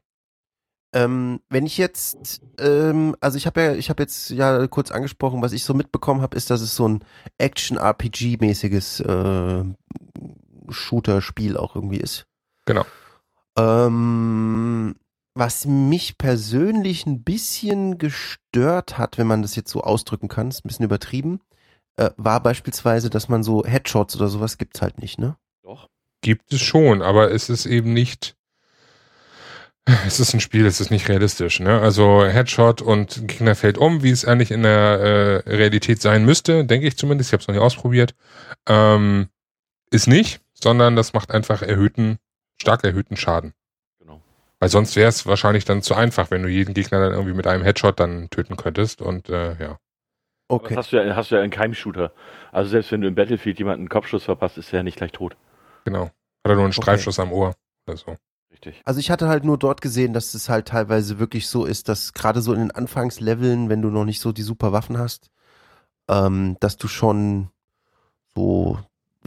Ähm, 0.93 1.41
wenn 1.49 1.65
ich 1.65 1.77
jetzt, 1.77 2.41
ähm, 2.59 3.15
also 3.19 3.37
ich 3.37 3.45
habe 3.47 3.61
ja, 3.61 3.73
ich 3.73 3.89
habe 3.89 4.03
jetzt 4.03 4.29
ja 4.29 4.65
kurz 4.67 4.91
angesprochen, 4.91 5.41
was 5.41 5.51
ich 5.51 5.65
so 5.65 5.73
mitbekommen 5.73 6.21
habe, 6.21 6.37
ist, 6.37 6.49
dass 6.49 6.61
es 6.61 6.75
so 6.75 6.87
ein 6.87 7.03
Action-RPG-mäßiges 7.37 9.01
äh, 9.01 9.65
Shooter-Spiel 10.69 11.57
auch 11.57 11.75
irgendwie 11.75 11.97
ist. 11.99 12.27
Genau. 12.65 12.85
Ähm, 13.57 14.95
was 15.33 15.65
mich 15.65 16.17
persönlich 16.17 17.05
ein 17.05 17.23
bisschen 17.23 17.97
gestört 17.97 18.97
hat, 18.97 19.17
wenn 19.17 19.27
man 19.27 19.41
das 19.41 19.55
jetzt 19.55 19.71
so 19.71 19.81
ausdrücken 19.81 20.29
kann, 20.29 20.49
ist 20.49 20.63
ein 20.63 20.67
bisschen 20.69 20.85
übertrieben, 20.85 21.41
äh, 21.97 22.11
war 22.15 22.41
beispielsweise, 22.41 23.09
dass 23.09 23.27
man 23.27 23.43
so 23.43 23.65
Headshots 23.65 24.15
oder 24.15 24.29
sowas 24.29 24.57
gibt's 24.57 24.81
halt 24.81 24.99
nicht, 25.01 25.19
ne? 25.19 25.35
Gibt 26.25 26.53
es 26.53 26.61
schon, 26.61 27.03
aber 27.03 27.29
es 27.29 27.49
ist 27.49 27.67
eben 27.67 27.93
nicht. 27.93 28.35
Es 30.07 30.19
ist 30.19 30.33
ein 30.33 30.39
Spiel, 30.39 30.65
es 30.65 30.81
ist 30.81 30.89
nicht 30.89 31.07
realistisch. 31.07 31.59
Ne? 31.59 31.79
Also 31.79 32.25
Headshot 32.25 32.81
und 32.81 33.27
Gegner 33.27 33.53
fällt 33.53 33.77
um, 33.77 34.01
wie 34.01 34.09
es 34.09 34.25
eigentlich 34.25 34.49
in 34.49 34.63
der 34.63 35.43
äh, 35.45 35.49
Realität 35.55 36.01
sein 36.01 36.25
müsste, 36.25 36.65
denke 36.65 36.87
ich 36.87 36.97
zumindest. 36.97 37.29
Ich 37.29 37.33
habe 37.33 37.41
es 37.41 37.47
noch 37.47 37.53
nicht 37.53 37.63
ausprobiert. 37.63 38.15
Ähm, 38.67 39.27
ist 39.91 40.07
nicht, 40.07 40.41
sondern 40.55 40.95
das 40.95 41.13
macht 41.13 41.29
einfach 41.29 41.61
erhöhten, 41.61 42.17
stark 42.59 42.83
erhöhten 42.83 43.17
Schaden. 43.17 43.53
Genau. 43.99 44.19
Weil 44.59 44.69
sonst 44.69 44.95
wäre 44.95 45.09
es 45.09 45.27
wahrscheinlich 45.27 45.65
dann 45.65 45.83
zu 45.83 45.93
einfach, 45.93 46.31
wenn 46.31 46.41
du 46.41 46.49
jeden 46.49 46.73
Gegner 46.73 47.01
dann 47.01 47.13
irgendwie 47.13 47.35
mit 47.35 47.45
einem 47.45 47.63
Headshot 47.63 47.99
dann 47.99 48.31
töten 48.31 48.57
könntest 48.57 49.03
und 49.03 49.29
äh, 49.29 49.55
ja. 49.59 49.77
Okay. 50.47 50.69
Das 50.69 50.85
hast 50.85 50.93
du, 50.93 50.97
ja, 50.97 51.15
hast 51.15 51.29
du 51.29 51.35
ja 51.35 51.43
in 51.43 51.51
keinem 51.51 51.75
Shooter. 51.75 52.11
Also 52.51 52.71
selbst 52.71 52.91
wenn 52.91 53.01
du 53.01 53.07
im 53.09 53.13
Battlefield 53.13 53.59
jemanden 53.59 53.81
einen 53.81 53.89
Kopfschuss 53.89 54.23
verpasst, 54.23 54.57
ist 54.57 54.73
er 54.73 54.77
ja 54.77 54.83
nicht 54.83 54.97
gleich 54.97 55.11
tot. 55.11 55.37
Genau. 55.85 56.05
Hat 56.05 56.13
er 56.43 56.55
nur 56.55 56.65
einen 56.65 56.73
Streifschuss 56.73 57.19
okay. 57.19 57.29
am 57.29 57.33
Ohr 57.33 57.55
oder 57.87 57.97
so. 57.97 58.17
Richtig. 58.51 58.81
Also 58.85 58.99
ich 58.99 59.11
hatte 59.11 59.27
halt 59.27 59.43
nur 59.43 59.57
dort 59.57 59.81
gesehen, 59.81 60.13
dass 60.13 60.33
es 60.33 60.49
halt 60.49 60.67
teilweise 60.67 61.19
wirklich 61.19 61.47
so 61.47 61.65
ist, 61.65 61.89
dass 61.89 62.13
gerade 62.13 62.41
so 62.41 62.53
in 62.53 62.59
den 62.59 62.71
Anfangsleveln, 62.71 63.69
wenn 63.69 63.81
du 63.81 63.89
noch 63.89 64.05
nicht 64.05 64.19
so 64.19 64.31
die 64.31 64.43
super 64.43 64.71
Waffen 64.71 64.97
hast, 64.97 65.29
ähm, 66.09 66.57
dass 66.59 66.77
du 66.77 66.87
schon 66.87 67.49
so 68.35 68.79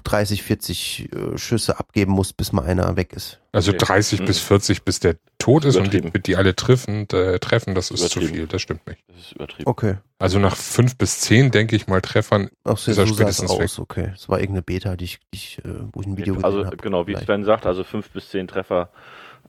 30, 0.04 0.42
40 0.42 1.08
äh, 1.12 1.38
Schüsse 1.38 1.78
abgeben 1.78 2.12
musst, 2.12 2.36
bis 2.36 2.52
mal 2.52 2.64
einer 2.64 2.96
weg 2.96 3.12
ist. 3.12 3.40
Also 3.52 3.72
30 3.76 4.20
mhm. 4.20 4.24
bis 4.26 4.38
40, 4.40 4.84
bis 4.84 5.00
der 5.00 5.16
tot 5.38 5.64
ist 5.64 5.76
und 5.76 5.92
die, 5.92 6.00
die 6.00 6.36
alle 6.36 6.54
treffen, 6.54 7.08
äh, 7.10 7.38
treffen, 7.38 7.74
das 7.74 7.90
ist 7.90 8.08
zu 8.10 8.20
viel, 8.20 8.46
das 8.46 8.62
stimmt 8.62 8.86
nicht. 8.86 9.02
Das 9.08 9.18
ist 9.18 9.32
übertrieben. 9.32 9.68
Okay. 9.68 9.96
Also 10.18 10.38
nach 10.38 10.56
5 10.56 10.96
bis 10.96 11.20
10, 11.20 11.50
denke 11.50 11.76
ich 11.76 11.86
mal, 11.86 12.00
Treffern 12.00 12.50
Ach, 12.64 12.74
ist 12.74 12.88
er 12.88 13.06
so 13.06 13.14
spätestens 13.14 13.50
aus. 13.50 13.58
weg. 13.58 13.70
Okay, 13.78 14.12
es 14.14 14.28
war 14.28 14.40
irgendeine 14.40 14.62
Beta, 14.62 14.96
die 14.96 15.04
ich, 15.04 15.20
die 15.32 15.36
ich 15.36 15.58
äh, 15.64 15.68
wo 15.92 16.00
ich 16.00 16.06
ein 16.06 16.16
Video 16.16 16.34
also, 16.36 16.58
gesehen 16.58 16.66
habe. 16.66 16.76
Genau, 16.78 17.06
wie 17.06 17.16
Sven 17.16 17.44
sagt, 17.44 17.66
also 17.66 17.84
5 17.84 18.10
bis 18.10 18.30
10 18.30 18.48
Treffer, 18.48 18.90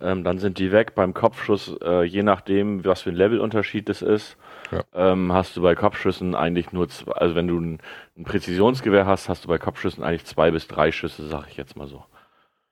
ähm, 0.01 0.23
dann 0.23 0.39
sind 0.39 0.59
die 0.59 0.71
weg. 0.71 0.95
Beim 0.95 1.13
Kopfschuss, 1.13 1.75
äh, 1.83 2.03
je 2.03 2.23
nachdem, 2.23 2.85
was 2.85 3.01
für 3.01 3.09
ein 3.09 3.15
Levelunterschied 3.15 3.89
das 3.89 4.01
ist, 4.01 4.37
ja. 4.71 4.83
ähm, 4.93 5.33
hast 5.33 5.57
du 5.57 5.61
bei 5.61 5.75
Kopfschüssen 5.75 6.35
eigentlich 6.35 6.71
nur, 6.71 6.89
zwei, 6.89 7.11
also 7.13 7.35
wenn 7.35 7.47
du 7.47 7.59
ein, 7.59 7.79
ein, 8.17 8.23
Präzisionsgewehr 8.23 9.05
hast, 9.05 9.29
hast 9.29 9.43
du 9.45 9.47
bei 9.47 9.57
Kopfschüssen 9.57 10.03
eigentlich 10.03 10.25
zwei 10.25 10.51
bis 10.51 10.67
drei 10.67 10.91
Schüsse, 10.91 11.27
sag 11.27 11.47
ich 11.49 11.57
jetzt 11.57 11.75
mal 11.75 11.87
so. 11.87 12.03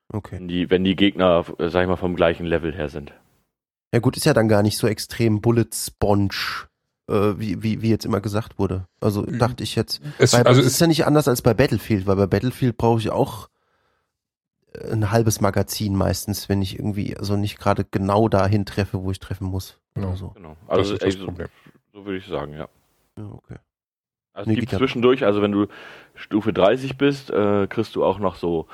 Okay. 0.09 0.37
Wenn 0.37 0.47
die, 0.47 0.69
wenn 0.69 0.83
die 0.83 0.95
Gegner, 0.95 1.45
äh, 1.57 1.69
sag 1.69 1.83
ich 1.83 1.87
mal, 1.87 1.95
vom 1.97 2.15
gleichen 2.15 2.45
Level 2.45 2.73
her 2.73 2.89
sind. 2.89 3.13
Ja 3.93 3.99
gut, 3.99 4.17
ist 4.17 4.25
ja 4.25 4.33
dann 4.33 4.47
gar 4.47 4.63
nicht 4.63 4.77
so 4.77 4.87
extrem 4.87 5.41
Bullet 5.41 5.69
Sponge, 5.73 6.67
äh, 7.09 7.33
wie, 7.37 7.63
wie, 7.63 7.81
wie 7.81 7.89
jetzt 7.89 8.05
immer 8.05 8.21
gesagt 8.21 8.59
wurde. 8.59 8.87
Also 8.99 9.21
mhm. 9.21 9.39
dachte 9.39 9.63
ich 9.63 9.75
jetzt. 9.75 10.01
Es, 10.17 10.33
weil, 10.33 10.43
also 10.43 10.61
es 10.61 10.67
ist 10.67 10.81
ja 10.81 10.87
nicht 10.87 11.05
anders 11.05 11.27
als 11.27 11.41
bei 11.41 11.53
Battlefield, 11.53 12.05
weil 12.05 12.15
bei 12.15 12.27
Battlefield 12.27 12.77
brauche 12.77 12.99
ich 12.99 13.09
auch 13.09 13.49
äh, 14.73 14.91
ein 14.91 15.11
halbes 15.11 15.41
Magazin 15.41 15.95
meistens, 15.95 16.49
wenn 16.49 16.61
ich 16.61 16.77
irgendwie 16.77 17.17
also 17.17 17.35
nicht 17.37 17.57
gerade 17.57 17.85
genau 17.89 18.29
dahin 18.29 18.65
treffe, 18.65 19.03
wo 19.03 19.11
ich 19.11 19.19
treffen 19.19 19.47
muss. 19.47 19.79
Genau. 19.93 20.15
So. 20.15 20.29
genau. 20.29 20.55
Also 20.67 20.93
das 20.93 21.03
ist 21.03 21.17
das 21.17 21.25
Problem. 21.25 21.47
So 21.97 22.05
würde 22.05 22.19
ich 22.19 22.27
sagen, 22.27 22.53
ja. 22.53 22.67
Ja, 23.17 23.25
okay. 23.31 23.55
Also 24.31 24.51
nee, 24.51 24.57
gibt 24.57 24.69
zwischendurch, 24.69 25.25
also 25.25 25.41
wenn 25.41 25.51
du 25.51 25.65
Stufe 26.13 26.53
30 26.53 26.95
bist, 26.95 27.31
äh, 27.31 27.65
kriegst 27.65 27.95
du 27.95 28.05
auch 28.05 28.19
noch 28.19 28.35
so. 28.35 28.67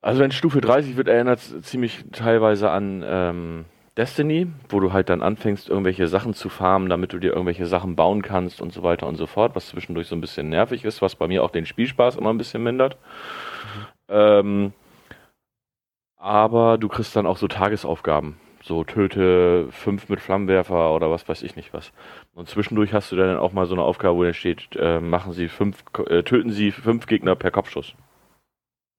Also 0.00 0.20
wenn 0.20 0.32
Stufe 0.32 0.60
30 0.60 0.96
wird, 0.96 1.06
erinnert 1.06 1.38
ziemlich 1.38 2.04
teilweise 2.10 2.72
an 2.72 3.04
ähm, 3.06 3.64
Destiny, 3.96 4.48
wo 4.68 4.80
du 4.80 4.92
halt 4.92 5.10
dann 5.10 5.22
anfängst, 5.22 5.68
irgendwelche 5.68 6.08
Sachen 6.08 6.34
zu 6.34 6.48
farmen, 6.48 6.88
damit 6.88 7.12
du 7.12 7.20
dir 7.20 7.34
irgendwelche 7.34 7.66
Sachen 7.66 7.94
bauen 7.94 8.22
kannst 8.22 8.60
und 8.60 8.72
so 8.72 8.82
weiter 8.82 9.06
und 9.06 9.14
so 9.14 9.28
fort, 9.28 9.54
was 9.54 9.68
zwischendurch 9.68 10.08
so 10.08 10.16
ein 10.16 10.20
bisschen 10.20 10.48
nervig 10.48 10.84
ist, 10.84 11.02
was 11.02 11.14
bei 11.14 11.28
mir 11.28 11.44
auch 11.44 11.52
den 11.52 11.66
Spielspaß 11.66 12.16
immer 12.16 12.30
ein 12.30 12.38
bisschen 12.38 12.64
mindert. 12.64 12.96
Mhm. 12.96 13.86
Ähm, 14.08 14.72
aber 16.16 16.78
du 16.78 16.88
kriegst 16.88 17.14
dann 17.14 17.26
auch 17.26 17.36
so 17.36 17.46
Tagesaufgaben 17.46 18.40
so 18.62 18.84
töte 18.84 19.68
fünf 19.70 20.08
mit 20.08 20.20
Flammenwerfer 20.20 20.94
oder 20.94 21.10
was 21.10 21.28
weiß 21.28 21.42
ich 21.42 21.56
nicht 21.56 21.72
was. 21.72 21.92
Und 22.34 22.48
zwischendurch 22.48 22.92
hast 22.92 23.12
du 23.12 23.16
dann 23.16 23.36
auch 23.36 23.52
mal 23.52 23.66
so 23.66 23.74
eine 23.74 23.82
Aufgabe, 23.82 24.16
wo 24.16 24.24
da 24.24 24.32
steht, 24.32 24.76
äh, 24.76 25.00
machen 25.00 25.32
Sie 25.32 25.48
fünf, 25.48 25.84
äh, 26.08 26.22
töten 26.22 26.50
Sie 26.50 26.70
fünf 26.70 27.06
Gegner 27.06 27.34
per 27.36 27.50
Kopfschuss. 27.50 27.94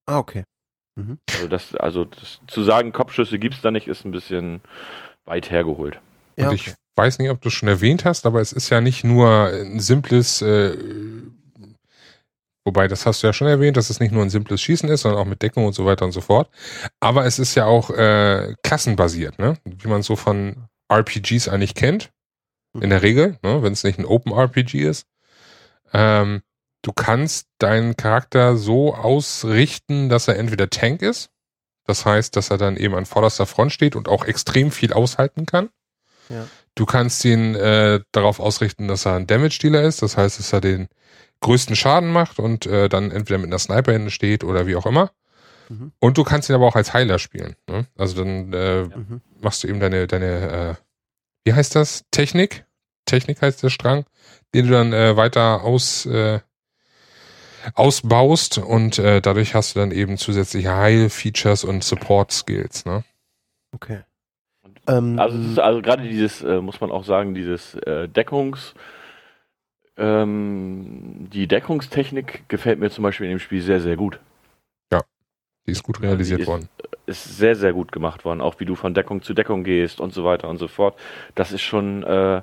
Ah, 0.06 0.20
okay. 0.20 0.44
Mhm. 0.96 1.18
Also 1.32 1.48
das, 1.48 1.76
also 1.76 2.06
das, 2.06 2.40
zu 2.48 2.64
sagen, 2.64 2.92
Kopfschüsse 2.92 3.40
gibt 3.40 3.56
es 3.56 3.62
da 3.62 3.72
nicht, 3.72 3.88
ist 3.88 4.06
ein 4.06 4.12
bisschen 4.12 4.62
weit 5.26 5.50
hergeholt. 5.50 6.00
Ja, 6.38 6.48
okay. 6.48 6.56
ich 6.56 6.74
weiß 6.96 7.20
nicht, 7.20 7.30
ob 7.30 7.42
du 7.42 7.48
es 7.48 7.54
schon 7.54 7.70
erwähnt 7.70 8.06
hast, 8.06 8.26
aber 8.26 8.42
es 8.42 8.54
ist 8.54 8.70
ja 8.70 8.82
nicht 8.82 9.04
nur 9.04 9.48
ein 9.48 9.80
simples 9.80 10.42
äh, 10.42 10.78
Wobei, 12.66 12.88
das 12.88 13.06
hast 13.06 13.22
du 13.22 13.28
ja 13.28 13.34
schon 13.34 13.48
erwähnt, 13.48 13.76
dass 13.76 13.90
es 13.90 14.00
nicht 14.00 14.12
nur 14.12 14.24
ein 14.24 14.30
simples 14.30 14.62
Schießen 14.62 14.90
ist, 14.90 15.02
sondern 15.02 15.22
auch 15.22 15.26
mit 15.28 15.42
Deckung 15.42 15.66
und 15.66 15.74
so 15.74 15.86
weiter 15.86 16.06
und 16.06 16.14
so 16.14 16.22
fort. 16.22 16.50
Aber 17.00 17.26
es 17.26 17.40
ist 17.40 17.56
ja 17.56 17.66
auch 17.66 17.90
äh, 17.90 18.56
klassenbasiert, 18.64 19.38
ne? 19.38 19.58
Wie 19.66 19.90
man 19.90 20.02
so 20.02 20.16
von 20.16 20.68
RPGs 20.90 21.50
eigentlich 21.50 21.76
kennt. 21.76 22.12
In 22.80 22.90
der 22.90 23.04
Regel, 23.04 23.38
ne? 23.44 23.62
wenn 23.62 23.74
es 23.74 23.84
nicht 23.84 24.00
ein 24.00 24.06
Open 24.06 24.32
RPG 24.32 24.82
ist. 24.82 25.06
Ähm, 25.94 26.42
du 26.82 26.92
kannst 26.92 27.48
deinen 27.60 27.96
Charakter 27.96 28.58
so 28.58 28.96
ausrichten, 28.96 30.10
dass 30.10 30.28
er 30.28 30.38
entweder 30.38 30.70
Tank 30.72 31.04
ist. 31.04 31.30
Das 31.86 32.06
heißt, 32.06 32.36
dass 32.36 32.50
er 32.50 32.58
dann 32.58 32.78
eben 32.78 32.96
an 32.96 33.06
vorderster 33.06 33.46
Front 33.46 33.74
steht 33.74 33.96
und 33.96 34.08
auch 34.08 34.26
extrem 34.26 34.72
viel 34.72 34.92
aushalten 34.92 35.46
kann. 35.46 35.70
Ja. 36.30 36.48
Du 36.74 36.88
kannst 36.88 37.24
ihn 37.26 37.54
äh, 37.54 38.00
darauf 38.12 38.40
ausrichten, 38.40 38.88
dass 38.88 39.06
er 39.06 39.16
ein 39.16 39.28
Damage-Dealer 39.28 39.84
ist. 39.84 40.02
Das 40.02 40.18
heißt, 40.18 40.40
dass 40.40 40.54
er 40.54 40.62
den 40.62 40.88
größten 41.44 41.76
Schaden 41.76 42.12
macht 42.12 42.40
und 42.40 42.66
äh, 42.66 42.90
dann 42.90 43.12
entweder 43.12 43.38
mit 43.38 43.48
einer 43.48 43.60
Sniper 43.60 44.10
steht 44.10 44.44
oder 44.44 44.66
wie 44.66 44.76
auch 44.76 44.88
immer. 44.88 45.12
Mhm. 45.70 45.92
Und 46.00 46.18
du 46.18 46.24
kannst 46.24 46.50
ihn 46.50 46.56
aber 46.56 46.66
auch 46.66 46.76
als 46.76 46.94
Heiler 46.94 47.20
spielen. 47.20 47.56
Ne? 47.70 47.86
Also 47.96 48.24
dann 48.24 48.52
äh, 48.54 48.84
mhm. 48.84 49.22
machst 49.40 49.64
du 49.64 49.68
eben 49.68 49.80
deine, 49.80 50.08
deine, 50.08 50.26
äh, 50.52 50.76
wie 51.46 51.54
heißt 51.54 51.76
das? 51.76 52.06
Technik? 52.12 52.66
Technik 53.06 53.42
heißt 53.42 53.62
der 53.62 53.70
Strang, 53.70 54.06
den 54.54 54.68
du 54.68 54.74
dann 54.74 54.94
äh, 54.94 55.16
weiter 55.16 55.64
aus, 55.64 56.06
äh, 56.06 56.40
ausbaust 57.76 58.58
und 58.58 59.00
äh, 59.00 59.22
dadurch 59.22 59.56
hast 59.56 59.76
du 59.76 59.80
dann 59.80 59.92
eben 59.92 60.18
zusätzliche 60.18 60.76
Heil-Features 60.76 61.64
und 61.64 61.84
Support-Skills. 61.84 62.86
Ne? 62.86 63.04
Okay. 63.74 64.02
Ähm, 64.88 65.20
also, 65.20 65.62
also 65.62 65.82
gerade 65.82 66.04
dieses, 66.04 66.42
äh, 66.42 66.62
muss 66.62 66.82
man 66.82 66.92
auch 66.92 67.06
sagen, 67.06 67.36
dieses 67.36 67.76
äh, 67.76 68.08
Deckungs- 68.08 68.74
ähm, 69.98 71.28
die 71.32 71.48
Deckungstechnik 71.48 72.48
gefällt 72.48 72.80
mir 72.80 72.90
zum 72.90 73.04
Beispiel 73.04 73.26
in 73.26 73.34
dem 73.34 73.40
Spiel 73.40 73.62
sehr, 73.62 73.82
sehr 73.82 73.96
gut. 73.96 74.20
Ja, 74.92 75.02
die 75.68 75.72
ist 75.72 75.84
gut 75.84 76.02
realisiert 76.02 76.42
ist, 76.42 76.48
worden. 76.48 76.70
Ist 77.06 77.38
sehr, 77.38 77.56
sehr 77.56 77.74
gut 77.74 77.92
gemacht 77.92 78.26
worden, 78.26 78.42
auch 78.42 78.60
wie 78.60 78.66
du 78.66 78.76
von 78.76 78.94
Deckung 78.94 79.22
zu 79.22 79.34
Deckung 79.34 79.64
gehst 79.64 80.00
und 80.00 80.14
so 80.14 80.24
weiter 80.24 80.50
und 80.50 80.58
so 80.58 80.68
fort. 80.68 80.98
Das 81.36 81.52
ist 81.52 81.62
schon 81.62 82.04
äh, 82.04 82.42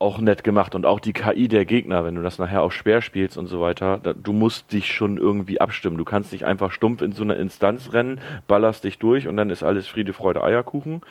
auch 0.00 0.18
nett 0.18 0.44
gemacht 0.44 0.74
und 0.74 0.86
auch 0.86 1.00
die 1.00 1.12
KI 1.12 1.48
der 1.48 1.64
Gegner, 1.64 2.04
wenn 2.04 2.14
du 2.14 2.22
das 2.22 2.38
nachher 2.38 2.62
auch 2.62 2.70
schwer 2.70 3.02
spielst 3.02 3.36
und 3.36 3.48
so 3.48 3.60
weiter, 3.60 3.98
da, 4.00 4.12
du 4.12 4.32
musst 4.32 4.72
dich 4.72 4.92
schon 4.92 5.16
irgendwie 5.16 5.60
abstimmen. 5.60 5.96
Du 5.96 6.04
kannst 6.04 6.32
nicht 6.32 6.44
einfach 6.44 6.70
stumpf 6.70 7.02
in 7.02 7.12
so 7.12 7.24
eine 7.24 7.34
Instanz 7.34 7.92
rennen, 7.92 8.20
ballerst 8.46 8.84
dich 8.84 8.98
durch 8.98 9.26
und 9.26 9.36
dann 9.36 9.50
ist 9.50 9.64
alles 9.64 9.88
Friede, 9.88 10.12
Freude, 10.12 10.42
Eierkuchen, 10.42 11.02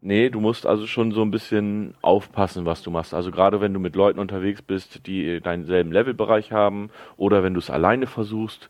Nee, 0.00 0.30
du 0.30 0.40
musst 0.40 0.66
also 0.66 0.86
schon 0.86 1.12
so 1.12 1.22
ein 1.22 1.30
bisschen 1.30 1.94
aufpassen, 2.02 2.64
was 2.64 2.82
du 2.82 2.90
machst. 2.90 3.14
Also 3.14 3.30
gerade 3.30 3.60
wenn 3.60 3.74
du 3.74 3.80
mit 3.80 3.96
Leuten 3.96 4.18
unterwegs 4.18 4.62
bist, 4.62 5.06
die 5.06 5.40
deinen 5.40 5.64
selben 5.64 5.90
Levelbereich 5.90 6.52
haben 6.52 6.90
oder 7.16 7.42
wenn 7.42 7.54
du 7.54 7.60
es 7.60 7.70
alleine 7.70 8.06
versuchst, 8.06 8.68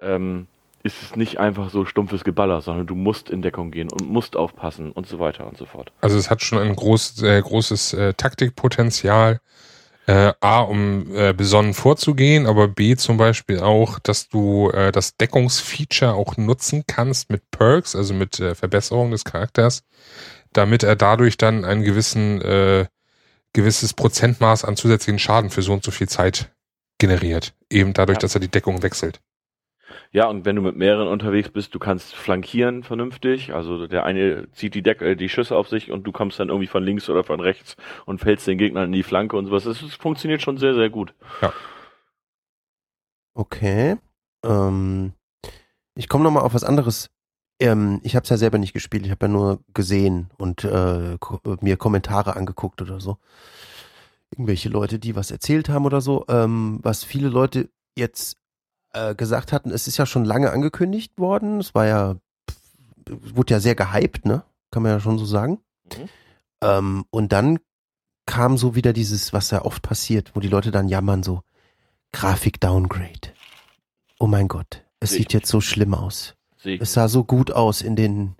ähm, 0.00 0.46
ist 0.82 1.02
es 1.02 1.16
nicht 1.16 1.38
einfach 1.38 1.70
so 1.70 1.84
stumpfes 1.84 2.24
Geballer, 2.24 2.60
sondern 2.62 2.86
du 2.86 2.94
musst 2.94 3.28
in 3.28 3.42
Deckung 3.42 3.70
gehen 3.70 3.88
und 3.90 4.08
musst 4.08 4.36
aufpassen 4.36 4.92
und 4.92 5.06
so 5.06 5.18
weiter 5.18 5.46
und 5.46 5.58
so 5.58 5.66
fort. 5.66 5.92
Also 6.00 6.16
es 6.16 6.30
hat 6.30 6.42
schon 6.42 6.58
ein 6.58 6.74
groß, 6.74 7.16
sehr 7.16 7.40
großes 7.42 7.92
äh, 7.94 8.14
Taktikpotenzial. 8.14 9.40
Äh, 10.06 10.32
A, 10.40 10.62
um 10.62 11.14
äh, 11.14 11.34
besonnen 11.34 11.74
vorzugehen, 11.74 12.46
aber 12.46 12.66
B 12.66 12.96
zum 12.96 13.16
Beispiel 13.16 13.60
auch, 13.60 13.98
dass 13.98 14.28
du 14.28 14.70
äh, 14.70 14.90
das 14.90 15.16
Deckungsfeature 15.16 16.14
auch 16.14 16.36
nutzen 16.36 16.84
kannst 16.86 17.30
mit 17.30 17.48
Perks, 17.50 17.94
also 17.94 18.14
mit 18.14 18.40
äh, 18.40 18.54
Verbesserung 18.54 19.10
des 19.10 19.24
Charakters, 19.24 19.84
damit 20.52 20.82
er 20.82 20.96
dadurch 20.96 21.36
dann 21.36 21.64
ein 21.64 21.82
gewissen, 21.82 22.40
äh, 22.42 22.86
gewisses 23.52 23.94
Prozentmaß 23.94 24.64
an 24.64 24.76
zusätzlichen 24.76 25.18
Schaden 25.18 25.50
für 25.50 25.62
so 25.62 25.72
und 25.72 25.84
so 25.84 25.90
viel 25.90 26.08
Zeit 26.08 26.52
generiert. 26.98 27.54
Eben 27.70 27.92
dadurch, 27.92 28.16
ja. 28.16 28.20
dass 28.20 28.34
er 28.34 28.40
die 28.40 28.48
Deckung 28.48 28.82
wechselt. 28.82 29.20
Ja, 30.12 30.26
und 30.26 30.44
wenn 30.44 30.56
du 30.56 30.62
mit 30.62 30.76
mehreren 30.76 31.08
unterwegs 31.08 31.50
bist, 31.50 31.74
du 31.74 31.78
kannst 31.78 32.14
flankieren 32.14 32.82
vernünftig. 32.82 33.54
Also 33.54 33.86
der 33.86 34.04
eine 34.04 34.50
zieht 34.52 34.74
die, 34.74 34.82
Deck 34.82 35.00
äh, 35.02 35.14
die 35.14 35.28
Schüsse 35.28 35.56
auf 35.56 35.68
sich 35.68 35.92
und 35.92 36.04
du 36.04 36.12
kommst 36.12 36.40
dann 36.40 36.48
irgendwie 36.48 36.66
von 36.66 36.82
links 36.82 37.08
oder 37.08 37.22
von 37.22 37.40
rechts 37.40 37.76
und 38.06 38.18
fällst 38.18 38.46
den 38.46 38.58
Gegner 38.58 38.84
in 38.84 38.92
die 38.92 39.02
Flanke 39.02 39.36
und 39.36 39.46
sowas. 39.46 39.64
Das, 39.64 39.80
das 39.80 39.94
funktioniert 39.94 40.42
schon 40.42 40.58
sehr, 40.58 40.74
sehr 40.74 40.90
gut. 40.90 41.14
Ja. 41.42 41.52
Okay. 43.34 43.96
Ähm, 44.44 45.12
ich 45.94 46.08
komme 46.08 46.24
nochmal 46.24 46.42
auf 46.42 46.54
was 46.54 46.64
anderes 46.64 47.10
ähm, 47.60 48.00
ich 48.02 48.16
habe 48.16 48.24
es 48.24 48.30
ja 48.30 48.36
selber 48.36 48.58
nicht 48.58 48.72
gespielt, 48.72 49.04
ich 49.04 49.10
habe 49.10 49.26
ja 49.26 49.32
nur 49.32 49.60
gesehen 49.74 50.30
und 50.38 50.64
äh, 50.64 51.16
ko 51.20 51.40
mir 51.60 51.76
Kommentare 51.76 52.36
angeguckt 52.36 52.82
oder 52.82 53.00
so. 53.00 53.18
Irgendwelche 54.30 54.68
Leute, 54.68 54.98
die 54.98 55.16
was 55.16 55.30
erzählt 55.30 55.68
haben 55.68 55.84
oder 55.84 56.00
so. 56.00 56.24
Ähm, 56.28 56.78
was 56.82 57.04
viele 57.04 57.28
Leute 57.28 57.68
jetzt 57.96 58.36
äh, 58.92 59.14
gesagt 59.14 59.52
hatten, 59.52 59.70
es 59.70 59.86
ist 59.86 59.96
ja 59.96 60.06
schon 60.06 60.24
lange 60.24 60.50
angekündigt 60.50 61.18
worden. 61.18 61.60
Es 61.60 61.74
war 61.74 61.86
ja, 61.86 62.16
wurde 63.06 63.54
ja 63.54 63.60
sehr 63.60 63.74
gehypt, 63.74 64.24
ne? 64.24 64.42
Kann 64.70 64.82
man 64.82 64.92
ja 64.92 65.00
schon 65.00 65.18
so 65.18 65.24
sagen. 65.24 65.58
Mhm. 65.92 66.08
Ähm, 66.62 67.04
und 67.10 67.32
dann 67.32 67.58
kam 68.26 68.56
so 68.56 68.74
wieder 68.76 68.92
dieses, 68.92 69.32
was 69.32 69.50
ja 69.50 69.64
oft 69.64 69.82
passiert, 69.82 70.32
wo 70.34 70.40
die 70.40 70.48
Leute 70.48 70.70
dann 70.70 70.88
jammern, 70.88 71.22
so 71.22 71.42
Grafik-Downgrade. 72.12 73.32
Oh 74.18 74.26
mein 74.26 74.48
Gott, 74.48 74.84
es 75.00 75.10
sieht 75.10 75.32
jetzt 75.32 75.48
so 75.48 75.60
schlimm 75.60 75.94
aus. 75.94 76.36
Es 76.64 76.92
sah 76.92 77.08
so 77.08 77.24
gut 77.24 77.50
aus 77.52 77.82
in 77.82 77.96
den 77.96 78.34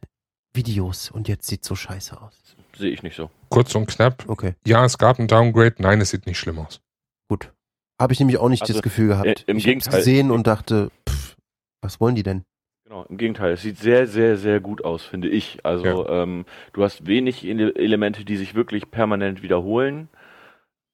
Videos 0.53 1.11
und 1.11 1.29
jetzt 1.29 1.47
sieht 1.47 1.65
so 1.65 1.75
scheiße 1.75 2.21
aus. 2.21 2.57
Sehe 2.77 2.91
ich 2.91 3.03
nicht 3.03 3.17
so. 3.17 3.31
Kurz 3.49 3.75
und 3.75 3.87
knapp. 3.87 4.25
Okay, 4.29 4.55
Ja, 4.67 4.85
es 4.85 4.99
gab 4.99 5.19
ein 5.19 5.29
Downgrade. 5.29 5.77
Nein, 5.79 6.01
es 6.01 6.11
sieht 6.11 6.27
nicht 6.27 6.39
schlimm 6.39 6.59
aus. 6.59 6.81
gut. 7.29 7.53
Habe 8.01 8.15
ich 8.15 8.19
nämlich 8.19 8.39
auch 8.39 8.49
nicht 8.49 8.63
Also, 8.63 8.73
das 8.73 8.83
Gefühl 8.83 9.09
gehabt. 9.09 9.27
äh, 9.27 9.35
im 9.47 9.59
ich 9.59 9.65
Gegenteil. 9.65 9.99
gesehen 9.99 10.31
und 10.31 10.47
dachte, 10.47 10.91
pff, 11.09 11.37
was 11.83 12.01
wollen 12.01 12.15
die 12.15 12.23
denn? 12.23 12.45
Genau, 12.85 13.05
im 13.05 13.19
Gegenteil, 13.19 13.53
es 13.53 13.63
sieht 13.63 13.79
sehr, 13.79 14.07
sehr, 14.07 14.37
sehr 14.39 14.59
gut 14.61 14.83
aus, 14.85 15.03
finde 15.05 15.29
ich. 15.29 15.65
Also 15.65 16.09
ähm, 16.09 16.47
du 16.73 16.83
hast 16.83 17.07
wenig 17.07 17.45
Ele 17.45 17.75
Elemente, 17.77 18.25
die 18.25 18.37
sich 18.39 18.55
wirklich 18.55 18.91
permanent 18.91 19.43
wiederholen. 19.43 20.09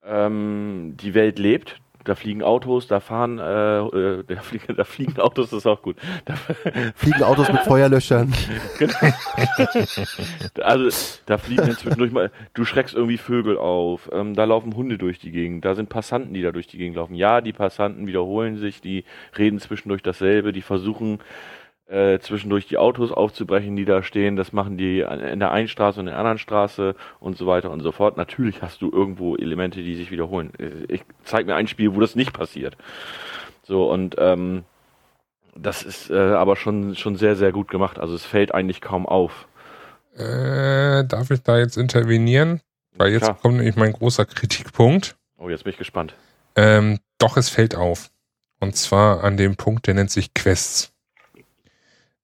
Ähm, 0.02 0.96
die 1.00 1.14
Welt 1.14 1.38
lebt. 1.38 1.80
Da 2.06 2.14
fliegen 2.14 2.42
Autos, 2.42 2.86
da 2.86 3.00
fahren, 3.00 3.40
äh, 3.40 3.78
äh, 3.80 4.24
da, 4.24 4.40
fliegen, 4.40 4.76
da 4.76 4.84
fliegen 4.84 5.20
Autos, 5.20 5.50
das 5.50 5.58
ist 5.58 5.66
auch 5.66 5.82
gut. 5.82 5.96
Da, 6.24 6.34
Fliegen 6.94 7.24
Autos 7.24 7.52
mit 7.52 7.62
Feuerlöschern. 7.62 8.32
genau. 8.78 8.94
also 10.62 11.18
da 11.26 11.36
fliegen 11.36 11.72
zwischendurch 11.72 12.12
mal, 12.12 12.30
du 12.54 12.64
schreckst 12.64 12.94
irgendwie 12.94 13.18
Vögel 13.18 13.58
auf, 13.58 14.08
ähm, 14.12 14.34
da 14.34 14.44
laufen 14.44 14.76
Hunde 14.76 14.98
durch 14.98 15.18
die 15.18 15.32
Gegend, 15.32 15.64
da 15.64 15.74
sind 15.74 15.88
Passanten, 15.88 16.32
die 16.32 16.42
da 16.42 16.52
durch 16.52 16.68
die 16.68 16.78
Gegend 16.78 16.96
laufen. 16.96 17.16
Ja, 17.16 17.40
die 17.40 17.52
Passanten 17.52 18.06
wiederholen 18.06 18.56
sich, 18.56 18.80
die 18.80 19.04
reden 19.36 19.58
zwischendurch 19.58 20.02
dasselbe, 20.02 20.52
die 20.52 20.62
versuchen 20.62 21.18
äh, 21.86 22.18
zwischendurch 22.18 22.66
die 22.66 22.78
Autos 22.78 23.12
aufzubrechen, 23.12 23.76
die 23.76 23.84
da 23.84 24.02
stehen. 24.02 24.36
Das 24.36 24.52
machen 24.52 24.76
die 24.76 25.00
in 25.00 25.38
der 25.40 25.52
einen 25.52 25.68
Straße 25.68 26.00
und 26.00 26.06
in 26.06 26.12
der 26.12 26.18
anderen 26.18 26.38
Straße 26.38 26.94
und 27.20 27.36
so 27.36 27.46
weiter 27.46 27.70
und 27.70 27.80
so 27.80 27.92
fort. 27.92 28.16
Natürlich 28.16 28.62
hast 28.62 28.82
du 28.82 28.90
irgendwo 28.90 29.36
Elemente, 29.36 29.82
die 29.82 29.94
sich 29.94 30.10
wiederholen. 30.10 30.52
Äh, 30.58 30.92
Ich 30.92 31.02
zeig 31.24 31.46
mir 31.46 31.54
ein 31.54 31.68
Spiel, 31.68 31.94
wo 31.94 32.00
das 32.00 32.16
nicht 32.16 32.32
passiert. 32.32 32.76
So 33.62 33.90
und 33.90 34.16
ähm, 34.18 34.64
das 35.54 35.82
ist 35.82 36.10
äh, 36.10 36.14
aber 36.14 36.56
schon 36.56 36.94
schon 36.96 37.16
sehr 37.16 37.36
sehr 37.36 37.52
gut 37.52 37.68
gemacht. 37.68 37.98
Also 37.98 38.14
es 38.14 38.24
fällt 38.26 38.52
eigentlich 38.54 38.80
kaum 38.80 39.06
auf. 39.06 39.48
Äh, 40.16 41.04
darf 41.04 41.30
ich 41.30 41.42
da 41.42 41.58
jetzt 41.58 41.76
intervenieren? 41.76 42.60
Weil 42.96 43.12
jetzt 43.12 43.24
Klar. 43.24 43.38
kommt 43.40 43.56
nämlich 43.58 43.76
mein 43.76 43.92
großer 43.92 44.24
Kritikpunkt. 44.24 45.16
Oh, 45.38 45.50
jetzt 45.50 45.64
bin 45.64 45.72
ich 45.72 45.78
gespannt. 45.78 46.14
Ähm, 46.56 46.98
doch, 47.18 47.36
es 47.36 47.50
fällt 47.50 47.74
auf. 47.74 48.10
Und 48.58 48.74
zwar 48.76 49.22
an 49.22 49.36
dem 49.36 49.56
Punkt, 49.56 49.86
der 49.86 49.94
nennt 49.94 50.10
sich 50.10 50.32
Quests. 50.32 50.92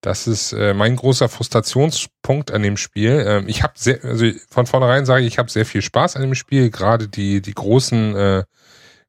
Das 0.03 0.27
ist 0.27 0.53
äh, 0.53 0.75
mein 0.75 0.97
großer 0.97 1.29
Frustrationspunkt 1.29 2.51
an 2.51 2.63
dem 2.63 2.77
Spiel. 2.77 3.25
Ähm, 3.27 3.49
ich 3.49 3.63
habe 3.63 3.75
sehr, 3.77 4.05
also 4.05 4.27
von 4.51 4.67
vornherein 4.67 5.07
sage 5.07 5.23
ich, 5.23 5.35
ich 5.35 5.39
habe 5.39 5.51
sehr 5.51 5.65
viel 5.65 5.81
Spaß 5.81 6.17
an 6.17 6.23
dem 6.23 6.35
Spiel. 6.35 6.71
Gerade 6.71 7.09
die 7.09 7.41
die 7.41 7.55
großen 7.55 8.17
äh, 8.17 8.45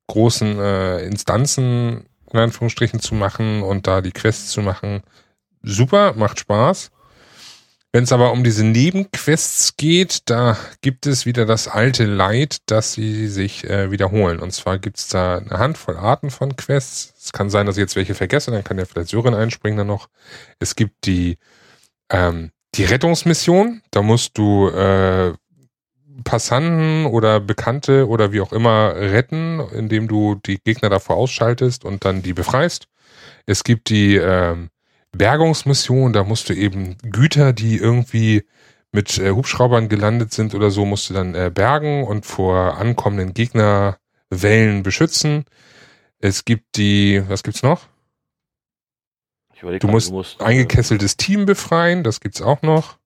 großen 0.07 0.59
äh, 0.59 0.99
Instanzen 1.05 2.05
in 2.31 2.39
Anführungsstrichen 2.39 2.99
zu 2.99 3.15
machen 3.15 3.63
und 3.63 3.87
da 3.87 4.01
die 4.01 4.11
Quests 4.11 4.49
zu 4.49 4.61
machen, 4.61 5.01
super, 5.63 6.13
macht 6.13 6.39
Spaß. 6.39 6.91
Wenn 7.95 8.05
es 8.05 8.11
aber 8.11 8.31
um 8.31 8.43
diese 8.43 8.65
Nebenquests 8.65 9.77
geht, 9.77 10.27
da 10.27 10.57
gibt 10.81 11.05
es 11.05 11.27
wieder 11.27 11.45
das 11.45 11.67
alte 11.67 12.05
Leid, 12.05 12.57
dass 12.65 12.93
sie 12.93 13.27
sich 13.27 13.69
äh, 13.69 13.91
wiederholen. 13.91 14.39
Und 14.39 14.51
zwar 14.51 14.79
gibt 14.79 14.97
es 14.97 15.09
da 15.09 15.37
eine 15.37 15.59
Handvoll 15.59 15.97
Arten 15.97 16.31
von 16.31 16.55
Quests. 16.55 17.13
Es 17.23 17.31
kann 17.31 17.51
sein, 17.51 17.67
dass 17.67 17.77
ich 17.77 17.81
jetzt 17.81 17.95
welche 17.95 18.15
vergesse, 18.15 18.49
dann 18.49 18.63
kann 18.63 18.79
ja 18.79 18.85
vielleicht 18.85 19.09
Sören 19.09 19.35
einspringen 19.35 19.77
dann 19.77 19.87
noch. 19.87 20.09
Es 20.57 20.75
gibt 20.75 21.05
die, 21.05 21.37
ähm, 22.09 22.49
die 22.73 22.85
Rettungsmission. 22.85 23.83
Da 23.91 24.01
musst 24.01 24.39
du 24.39 24.69
äh, 24.69 25.33
Passanten 26.23 27.05
oder 27.05 27.39
Bekannte 27.39 28.07
oder 28.07 28.31
wie 28.31 28.41
auch 28.41 28.53
immer 28.53 28.95
retten, 28.95 29.59
indem 29.71 30.07
du 30.07 30.41
die 30.43 30.57
Gegner 30.57 30.89
davor 30.89 31.17
ausschaltest 31.17 31.85
und 31.85 32.05
dann 32.05 32.23
die 32.23 32.33
befreist. 32.33 32.87
Es 33.45 33.63
gibt 33.63 33.89
die 33.89 34.15
ähm, 34.15 34.69
Bergungsmission, 35.14 36.11
da 36.11 36.24
musst 36.24 36.49
du 36.49 36.53
eben 36.53 36.97
Güter, 37.03 37.53
die 37.53 37.78
irgendwie 37.78 38.43
mit 38.91 39.18
äh, 39.18 39.32
Hubschraubern 39.32 39.89
gelandet 39.89 40.34
sind 40.34 40.53
oder 40.53 40.70
so, 40.70 40.86
musst 40.86 41.09
du 41.09 41.14
dann 41.14 41.36
äh, 41.36 41.51
bergen 41.53 42.03
und 42.03 42.26
vor 42.26 42.78
ankommenden 42.78 43.34
Gegnerwellen 43.34 44.84
beschützen. 44.84 45.45
Es 46.20 46.45
gibt 46.45 46.78
die, 46.78 47.24
was 47.28 47.43
gibt's 47.43 47.64
noch? 47.64 47.88
Ich 49.55 49.61
überleg 49.61 49.82
Du 49.82 49.88
musst 49.88 50.39
äh, 50.39 50.43
Eingekesseltes 50.43 51.18
Team 51.18 51.45
befreien, 51.45 52.03
das 52.03 52.20
gibt's 52.20 52.41
auch 52.41 52.61
noch. 52.61 52.97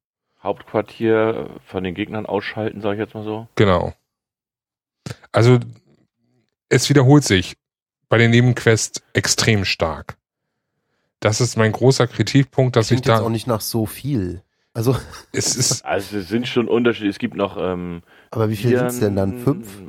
Hauptquartier 0.44 1.50
von 1.66 1.84
den 1.84 1.96
Gegnern 1.96 2.26
ausschalten, 2.26 2.82
sage 2.82 2.96
ich 2.96 3.00
jetzt 3.00 3.16
mal 3.16 3.24
so. 3.24 3.48
Genau. 3.56 3.94
Also 5.32 5.60
es 6.70 6.90
wiederholt 6.90 7.24
sich 7.24 7.56
bei 8.10 8.18
den 8.18 8.32
Nebenquests 8.32 9.02
extrem 9.14 9.66
stark. 9.66 10.17
Das 11.20 11.42
ist 11.42 11.58
mein 11.58 11.72
großer 11.72 12.08
Kritikpunkt, 12.08 12.76
dass 12.76 12.86
ich 12.86 13.02
Klingt 13.02 13.08
jetzt 13.08 13.20
da 13.20 13.26
auch 13.26 13.30
nicht 13.30 13.48
nach 13.48 13.62
so 13.62 13.86
viel. 13.86 14.44
Also, 14.74 14.96
es 15.34 15.56
ist 15.56 15.84
Also 15.84 16.20
es 16.20 16.30
sind 16.30 16.48
schon 16.48 16.68
Unterschiede. 16.68 17.10
Es 17.10 17.18
gibt 17.18 17.36
noch 17.36 17.58
ähm, 17.60 18.04
aber 18.30 18.50
wie 18.50 18.56
viel 18.56 18.78
sind 18.78 18.88
es 18.88 19.00
denn 19.00 19.16
dann? 19.16 19.38
Fünf? 19.40 19.82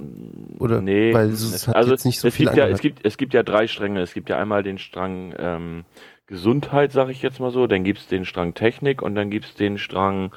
Oder? 0.59 0.81
Nee, 0.81 1.13
Weil 1.13 1.29
es 1.29 1.69
hat 1.69 1.77
also 1.77 1.91
jetzt 1.91 2.05
nicht 2.05 2.21
so 2.21 2.29
es 2.29 2.35
viel 2.35 2.47
gibt 2.47 2.57
ja, 2.57 2.69
es 2.69 2.81
gibt 2.81 3.05
es 3.05 3.17
gibt 3.19 3.35
ja 3.35 3.43
drei 3.43 3.67
Stränge. 3.67 4.01
Es 4.01 4.15
gibt 4.15 4.31
ja 4.31 4.39
einmal 4.39 4.63
den 4.63 4.79
Strang 4.79 5.35
ähm, 5.39 5.85
Gesundheit, 6.27 6.93
sage 6.93 7.13
ich 7.13 7.21
jetzt 7.23 7.41
mal 7.41 7.51
so. 7.51 7.67
Dann 7.67 7.85
gibt's 7.85 8.07
den 8.07 8.25
Strang 8.25 8.55
Technik 8.55 9.03
und 9.03 9.15
dann 9.15 9.31
gibt's 9.31 9.55
den 9.55 9.77
Strang 9.77 10.33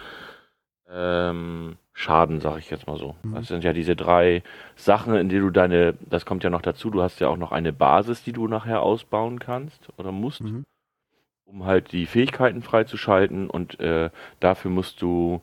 ähm, 0.90 1.78
Schaden, 1.94 2.42
sage 2.42 2.60
ich 2.60 2.70
jetzt 2.70 2.88
mal 2.88 2.98
so. 2.98 3.16
Mhm. 3.24 3.36
Das 3.36 3.48
sind 3.48 3.64
ja 3.64 3.74
diese 3.74 3.96
drei 3.96 4.44
Sachen, 4.76 5.16
in 5.16 5.30
denen 5.30 5.44
du 5.44 5.50
deine, 5.52 5.94
das 6.10 6.26
kommt 6.26 6.44
ja 6.44 6.50
noch 6.50 6.62
dazu. 6.62 6.90
Du 6.90 7.02
hast 7.02 7.20
ja 7.20 7.28
auch 7.30 7.38
noch 7.38 7.52
eine 7.52 7.72
Basis, 7.72 8.24
die 8.24 8.34
du 8.34 8.48
nachher 8.48 8.82
ausbauen 8.82 9.40
kannst 9.40 9.88
oder 9.98 10.12
musst 10.12 10.42
Mhm. 10.42 10.64
Um 11.52 11.66
halt 11.66 11.92
die 11.92 12.06
Fähigkeiten 12.06 12.62
freizuschalten 12.62 13.50
und 13.50 13.80
äh, 13.80 14.10
dafür 14.40 14.72
musst 14.72 15.02
du 15.02 15.42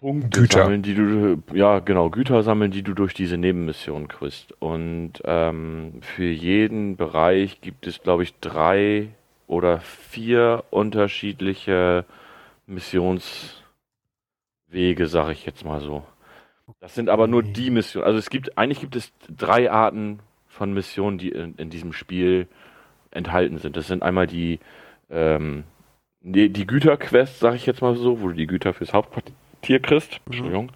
Punkte 0.00 0.42
Güter. 0.42 0.62
sammeln, 0.62 0.82
die 0.82 0.94
du 0.94 1.42
ja 1.52 1.80
genau 1.80 2.08
Güter 2.08 2.42
sammeln, 2.42 2.70
die 2.70 2.82
du 2.82 2.94
durch 2.94 3.14
diese 3.14 3.36
Nebenmission 3.36 4.06
kriegst. 4.06 4.54
Und 4.60 5.14
ähm, 5.24 5.94
für 6.02 6.24
jeden 6.24 6.96
Bereich 6.96 7.60
gibt 7.60 7.86
es, 7.86 8.00
glaube 8.00 8.22
ich, 8.22 8.38
drei 8.38 9.08
oder 9.48 9.80
vier 9.80 10.64
unterschiedliche 10.70 12.04
Missionswege, 12.66 13.58
sage 15.06 15.32
ich 15.32 15.44
jetzt 15.46 15.64
mal 15.64 15.80
so. 15.80 16.04
Das 16.80 16.94
sind 16.94 17.08
aber 17.08 17.26
nur 17.26 17.42
die 17.42 17.70
Missionen. 17.70 18.06
Also 18.06 18.18
es 18.18 18.30
gibt 18.30 18.56
eigentlich 18.56 18.80
gibt 18.80 18.94
es 18.94 19.12
drei 19.36 19.70
Arten 19.70 20.20
von 20.46 20.72
Missionen, 20.72 21.18
die 21.18 21.30
in, 21.30 21.54
in 21.56 21.70
diesem 21.70 21.92
Spiel 21.92 22.46
enthalten 23.18 23.58
sind. 23.58 23.76
Das 23.76 23.86
sind 23.86 24.02
einmal 24.02 24.26
die, 24.26 24.60
ähm, 25.10 25.64
die, 26.22 26.48
die 26.48 26.66
Güterquests, 26.66 27.38
sage 27.38 27.56
ich 27.56 27.66
jetzt 27.66 27.82
mal 27.82 27.94
so, 27.94 28.22
wo 28.22 28.28
du 28.28 28.34
die 28.34 28.46
Güter 28.46 28.72
fürs 28.72 28.94
Hauptquartier 28.94 29.80
kriegst. 29.80 30.20
Entschuldigung. 30.24 30.72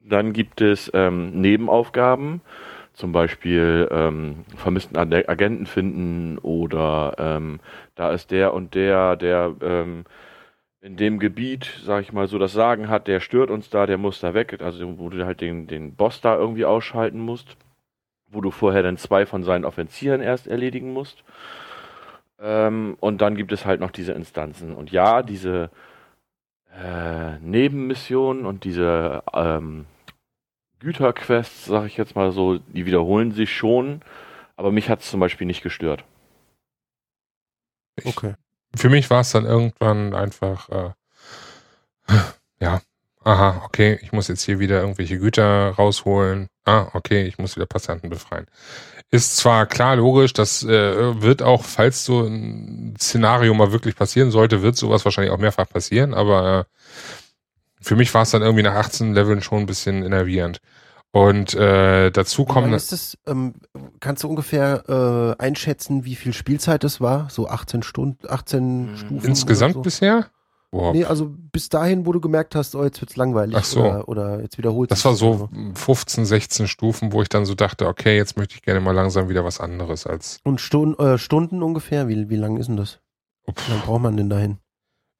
Dann 0.00 0.32
gibt 0.32 0.60
es 0.60 0.90
ähm, 0.94 1.40
Nebenaufgaben, 1.40 2.40
zum 2.94 3.12
Beispiel 3.12 3.88
ähm, 3.92 4.44
vermissten 4.56 4.96
Ag- 4.96 5.28
Agenten 5.28 5.66
finden 5.66 6.38
oder 6.38 7.14
ähm, 7.18 7.60
da 7.94 8.10
ist 8.12 8.30
der 8.30 8.54
und 8.54 8.74
der, 8.74 9.16
der 9.16 9.54
ähm, 9.60 10.04
in 10.80 10.96
dem 10.96 11.18
Gebiet, 11.18 11.80
sag 11.84 12.02
ich 12.02 12.12
mal 12.12 12.26
so, 12.28 12.38
das 12.38 12.52
Sagen 12.52 12.88
hat, 12.88 13.06
der 13.06 13.20
stört 13.20 13.50
uns 13.50 13.68
da, 13.68 13.86
der 13.86 13.98
muss 13.98 14.20
da 14.20 14.32
weg, 14.32 14.56
also 14.62 14.98
wo 14.98 15.10
du 15.10 15.26
halt 15.26 15.40
den, 15.40 15.66
den 15.66 15.94
Boss 15.94 16.20
da 16.20 16.36
irgendwie 16.36 16.64
ausschalten 16.64 17.20
musst, 17.20 17.56
wo 18.30 18.40
du 18.40 18.50
vorher 18.50 18.82
dann 18.82 18.96
zwei 18.96 19.26
von 19.26 19.44
seinen 19.44 19.64
Offizieren 19.64 20.20
erst 20.20 20.46
erledigen 20.46 20.92
musst. 20.92 21.24
Ähm, 22.40 22.96
und 23.00 23.20
dann 23.20 23.36
gibt 23.36 23.52
es 23.52 23.66
halt 23.66 23.80
noch 23.80 23.90
diese 23.90 24.12
Instanzen. 24.12 24.74
Und 24.74 24.90
ja, 24.90 25.22
diese 25.22 25.70
äh, 26.72 27.38
Nebenmissionen 27.38 28.46
und 28.46 28.64
diese 28.64 29.22
ähm, 29.32 29.86
Güterquests, 30.80 31.64
sag 31.64 31.86
ich 31.86 31.96
jetzt 31.96 32.14
mal 32.14 32.30
so, 32.32 32.58
die 32.58 32.86
wiederholen 32.86 33.32
sich 33.32 33.54
schon, 33.54 34.02
aber 34.56 34.70
mich 34.70 34.88
hat 34.88 35.00
es 35.00 35.10
zum 35.10 35.20
Beispiel 35.20 35.46
nicht 35.46 35.62
gestört. 35.62 36.04
Okay. 38.04 38.34
für 38.76 38.90
mich 38.90 39.10
war 39.10 39.22
es 39.22 39.32
dann 39.32 39.44
irgendwann 39.44 40.14
einfach, 40.14 40.68
äh, 40.68 40.90
ja, 42.60 42.80
aha, 43.24 43.62
okay, 43.64 43.98
ich 44.02 44.12
muss 44.12 44.28
jetzt 44.28 44.42
hier 44.42 44.58
wieder 44.58 44.80
irgendwelche 44.80 45.18
Güter 45.18 45.70
rausholen. 45.70 46.48
Ah, 46.64 46.86
okay, 46.92 47.24
ich 47.24 47.38
muss 47.38 47.56
wieder 47.56 47.66
Passanten 47.66 48.10
befreien. 48.10 48.46
Ist 49.10 49.38
zwar 49.38 49.66
klar 49.66 49.96
logisch, 49.96 50.32
das 50.34 50.62
äh, 50.64 51.22
wird 51.22 51.42
auch, 51.42 51.64
falls 51.64 52.04
so 52.04 52.26
ein 52.26 52.94
Szenario 53.00 53.54
mal 53.54 53.72
wirklich 53.72 53.96
passieren 53.96 54.30
sollte, 54.30 54.62
wird 54.62 54.76
sowas 54.76 55.04
wahrscheinlich 55.04 55.32
auch 55.32 55.38
mehrfach 55.38 55.68
passieren, 55.68 56.12
aber 56.12 56.60
äh, 56.60 56.64
für 57.80 57.96
mich 57.96 58.12
war 58.12 58.22
es 58.22 58.30
dann 58.30 58.42
irgendwie 58.42 58.64
nach 58.64 58.74
18 58.74 59.14
Leveln 59.14 59.40
schon 59.40 59.60
ein 59.60 59.66
bisschen 59.66 60.02
innervierend. 60.02 60.60
Und 61.10 61.54
äh, 61.54 62.10
dazu 62.10 62.44
kommen 62.44 62.70
das, 62.70 63.16
ähm, 63.26 63.54
kannst 63.98 64.24
du 64.24 64.28
ungefähr 64.28 64.84
äh, 65.38 65.42
einschätzen, 65.42 66.04
wie 66.04 66.14
viel 66.16 66.34
Spielzeit 66.34 66.84
es 66.84 67.00
war? 67.00 67.30
So 67.30 67.48
18 67.48 67.82
Stunden, 67.82 68.28
18 68.28 68.90
Mhm. 68.92 68.96
Stufen? 68.98 69.24
insgesamt 69.24 69.74
so? 69.74 69.80
bisher. 69.80 70.26
Boah, 70.70 70.92
Nee, 70.92 71.04
also 71.04 71.28
bis 71.30 71.70
dahin, 71.70 72.04
wo 72.04 72.12
du 72.12 72.20
gemerkt 72.20 72.54
hast, 72.54 72.74
oh, 72.74 72.84
jetzt 72.84 73.00
wird's 73.00 73.16
langweilig 73.16 73.56
Ach 73.56 73.64
so. 73.64 73.80
oder, 73.80 74.08
oder 74.08 74.42
jetzt 74.42 74.58
wiederholt 74.58 74.90
Das 74.90 75.04
war 75.04 75.14
so 75.14 75.48
oder 75.50 75.74
15, 75.74 76.26
16 76.26 76.68
Stufen, 76.68 77.12
wo 77.12 77.22
ich 77.22 77.30
dann 77.30 77.46
so 77.46 77.54
dachte, 77.54 77.86
okay, 77.86 78.16
jetzt 78.16 78.36
möchte 78.36 78.54
ich 78.54 78.62
gerne 78.62 78.80
mal 78.80 78.92
langsam 78.92 79.30
wieder 79.30 79.44
was 79.44 79.60
anderes 79.60 80.06
als 80.06 80.40
Und 80.44 80.60
Stund, 80.60 80.98
äh, 80.98 81.16
Stunden 81.16 81.62
ungefähr? 81.62 82.08
Wie, 82.08 82.28
wie 82.28 82.36
lang 82.36 82.58
ist 82.58 82.66
denn 82.66 82.76
das? 82.76 83.00
Wie 83.46 83.70
lange 83.70 83.82
braucht 83.82 84.02
man 84.02 84.16
denn 84.16 84.28
dahin? 84.28 84.58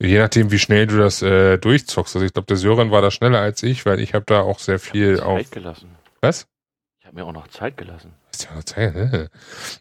Je 0.00 0.18
nachdem, 0.18 0.52
wie 0.52 0.58
schnell 0.58 0.86
du 0.86 0.98
das 0.98 1.22
äh, 1.22 1.58
durchzockst. 1.58 2.14
Also 2.14 2.24
ich 2.26 2.32
glaube, 2.32 2.46
der 2.46 2.56
Sören 2.56 2.90
war 2.90 3.02
da 3.02 3.10
schneller 3.10 3.40
als 3.40 3.62
ich, 3.62 3.84
weil 3.84 4.00
ich 4.00 4.14
habe 4.14 4.24
da 4.26 4.42
auch 4.42 4.58
sehr 4.58 4.78
viel 4.78 5.14
ich 5.14 5.22
auf. 5.22 5.38
Zeit 5.38 5.50
gelassen. 5.50 5.96
Was? 6.20 6.46
Ich 7.00 7.06
habe 7.06 7.16
mir 7.16 7.24
auch 7.24 7.32
noch 7.32 7.48
Zeit 7.48 7.76
gelassen. 7.76 8.12
Ist 8.32 8.44
ja 8.44 8.54
noch 8.54 8.64
Zeit, 8.64 8.94
ne? 8.94 9.30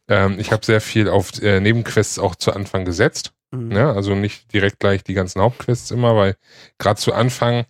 ähm, 0.07 0.39
ich 0.39 0.51
habe 0.51 0.65
sehr 0.65 0.81
viel 0.81 1.09
auf 1.09 1.39
äh, 1.41 1.59
Nebenquests 1.59 2.17
auch 2.19 2.35
zu 2.35 2.53
Anfang 2.53 2.85
gesetzt. 2.85 3.33
Mhm. 3.51 3.69
Ne? 3.69 3.93
Also 3.93 4.15
nicht 4.15 4.51
direkt 4.53 4.79
gleich 4.79 5.03
die 5.03 5.13
ganzen 5.13 5.41
Hauptquests 5.41 5.91
immer, 5.91 6.15
weil 6.15 6.35
gerade 6.77 6.99
zu 6.99 7.13
Anfang 7.13 7.65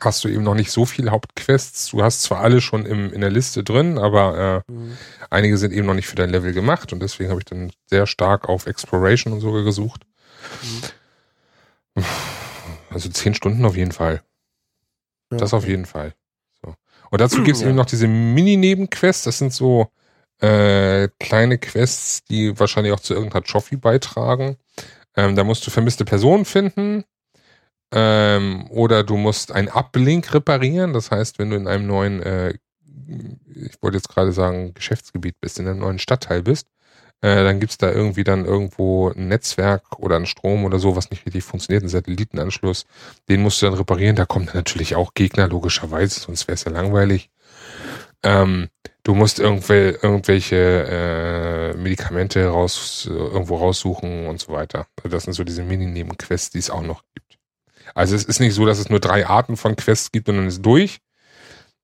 hast 0.00 0.22
du 0.22 0.28
eben 0.28 0.44
noch 0.44 0.54
nicht 0.54 0.70
so 0.70 0.84
viel 0.84 1.10
Hauptquests. 1.10 1.88
Du 1.88 2.02
hast 2.04 2.22
zwar 2.22 2.40
alle 2.40 2.60
schon 2.60 2.86
im, 2.86 3.12
in 3.12 3.20
der 3.20 3.30
Liste 3.30 3.64
drin, 3.64 3.98
aber 3.98 4.64
äh, 4.68 4.72
Mhm. 4.72 4.96
einige 5.30 5.58
sind 5.58 5.72
eben 5.72 5.86
noch 5.86 5.94
nicht 5.94 6.06
für 6.06 6.14
dein 6.16 6.30
Level 6.30 6.52
gemacht 6.52 6.92
und 6.92 7.00
deswegen 7.00 7.30
habe 7.30 7.40
ich 7.40 7.46
dann 7.46 7.72
sehr 7.86 8.06
stark 8.06 8.48
auf 8.48 8.66
Exploration 8.66 9.32
und 9.32 9.40
so 9.40 9.50
gesucht. 9.52 10.04
Also 12.90 13.08
zehn 13.08 13.34
Stunden 13.34 13.64
auf 13.64 13.76
jeden 13.76 13.92
Fall. 13.92 14.22
Ja, 15.32 15.38
Das 15.38 15.52
auf 15.52 15.62
okay. 15.64 15.72
jeden 15.72 15.86
Fall. 15.86 16.14
So. 16.62 16.74
Und 17.10 17.20
dazu 17.20 17.42
gibt 17.42 17.56
es 17.56 17.62
Ja. 17.62 17.68
eben 17.68 17.76
noch 17.76 17.86
diese 17.86 18.06
Mini-Nebenquests. 18.06 19.24
Das 19.24 19.38
sind 19.38 19.52
so 19.52 19.90
äh, 20.40 21.08
kleine 21.18 21.58
Quests, 21.58 22.24
die 22.24 22.58
wahrscheinlich 22.58 22.92
auch 22.92 23.00
zu 23.00 23.14
irgendeiner 23.14 23.44
Trophy 23.44 23.76
beitragen. 23.76 24.56
Ähm, 25.16 25.34
da 25.36 25.44
musst 25.44 25.66
du 25.66 25.70
vermisste 25.70 26.04
Personen 26.04 26.44
finden. 26.44 27.04
Ähm, 27.90 28.66
oder 28.70 29.02
du 29.02 29.16
musst 29.16 29.52
ein 29.52 29.68
Uplink 29.68 30.32
reparieren. 30.34 30.92
Das 30.92 31.10
heißt, 31.10 31.38
wenn 31.38 31.50
du 31.50 31.56
in 31.56 31.66
einem 31.66 31.86
neuen, 31.86 32.22
äh, 32.22 32.54
ich 33.54 33.82
wollte 33.82 33.96
jetzt 33.96 34.08
gerade 34.08 34.32
sagen, 34.32 34.74
Geschäftsgebiet 34.74 35.40
bist, 35.40 35.58
in 35.58 35.66
einem 35.66 35.80
neuen 35.80 35.98
Stadtteil 35.98 36.42
bist, 36.42 36.68
äh, 37.20 37.42
dann 37.42 37.58
gibt's 37.58 37.78
da 37.78 37.90
irgendwie 37.90 38.22
dann 38.22 38.44
irgendwo 38.44 39.08
ein 39.10 39.28
Netzwerk 39.28 39.98
oder 39.98 40.16
einen 40.16 40.26
Strom 40.26 40.64
oder 40.64 40.78
so, 40.78 40.94
was 40.94 41.10
nicht 41.10 41.26
richtig 41.26 41.42
funktioniert, 41.42 41.82
einen 41.82 41.88
Satellitenanschluss. 41.88 42.86
Den 43.28 43.42
musst 43.42 43.60
du 43.60 43.66
dann 43.66 43.74
reparieren. 43.74 44.14
Da 44.14 44.24
kommen 44.24 44.46
dann 44.46 44.56
natürlich 44.56 44.94
auch 44.94 45.14
Gegner, 45.14 45.48
logischerweise, 45.48 46.20
sonst 46.20 46.46
wäre 46.46 46.54
es 46.54 46.64
ja 46.64 46.70
langweilig. 46.70 47.30
Ähm, 48.22 48.68
du 49.04 49.14
musst 49.14 49.38
irgendwel, 49.38 49.98
irgendwelche 50.02 50.56
äh, 50.56 51.76
Medikamente 51.76 52.46
raus, 52.48 53.08
äh, 53.10 53.14
irgendwo 53.14 53.56
raussuchen 53.56 54.26
und 54.26 54.40
so 54.40 54.52
weiter. 54.52 54.86
Das 55.04 55.24
sind 55.24 55.32
so 55.34 55.44
diese 55.44 55.62
Mini-Nebenquests, 55.62 56.50
die 56.50 56.58
es 56.58 56.70
auch 56.70 56.82
noch 56.82 57.04
gibt. 57.14 57.38
Also 57.94 58.14
es 58.14 58.24
ist 58.24 58.40
nicht 58.40 58.54
so, 58.54 58.66
dass 58.66 58.78
es 58.78 58.90
nur 58.90 59.00
drei 59.00 59.26
Arten 59.26 59.56
von 59.56 59.76
Quests 59.76 60.12
gibt 60.12 60.28
und 60.28 60.36
dann 60.36 60.46
ist 60.46 60.62
durch. 60.62 61.00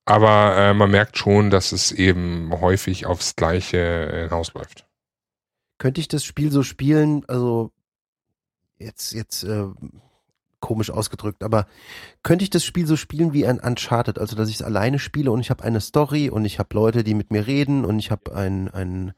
Aber 0.04 0.56
äh, 0.56 0.74
man 0.74 0.90
merkt 0.90 1.16
schon, 1.16 1.50
dass 1.50 1.72
es 1.72 1.90
eben 1.92 2.52
häufig 2.60 3.06
aufs 3.06 3.36
Gleiche 3.36 4.26
hinausläuft. 4.28 4.86
Könnte 5.78 6.00
ich 6.00 6.08
das 6.08 6.24
Spiel 6.24 6.52
so 6.52 6.62
spielen, 6.62 7.24
also 7.26 7.72
jetzt, 8.78 9.12
jetzt 9.12 9.44
äh, 9.44 9.66
komisch 10.64 10.90
ausgedrückt, 10.90 11.44
aber 11.44 11.66
könnte 12.22 12.42
ich 12.42 12.50
das 12.50 12.64
Spiel 12.64 12.86
so 12.86 12.96
spielen 12.96 13.32
wie 13.34 13.46
ein 13.46 13.60
Uncharted, 13.60 14.18
also 14.18 14.34
dass 14.34 14.48
ich 14.48 14.56
es 14.56 14.62
alleine 14.62 14.98
spiele 14.98 15.30
und 15.30 15.40
ich 15.40 15.50
habe 15.50 15.62
eine 15.62 15.80
Story 15.80 16.30
und 16.30 16.44
ich 16.46 16.58
habe 16.58 16.70
Leute, 16.72 17.04
die 17.04 17.14
mit 17.14 17.30
mir 17.30 17.46
reden 17.46 17.84
und 17.84 17.98
ich 17.98 18.10
habe 18.10 18.34
ein, 18.34 18.68
ein 18.72 19.12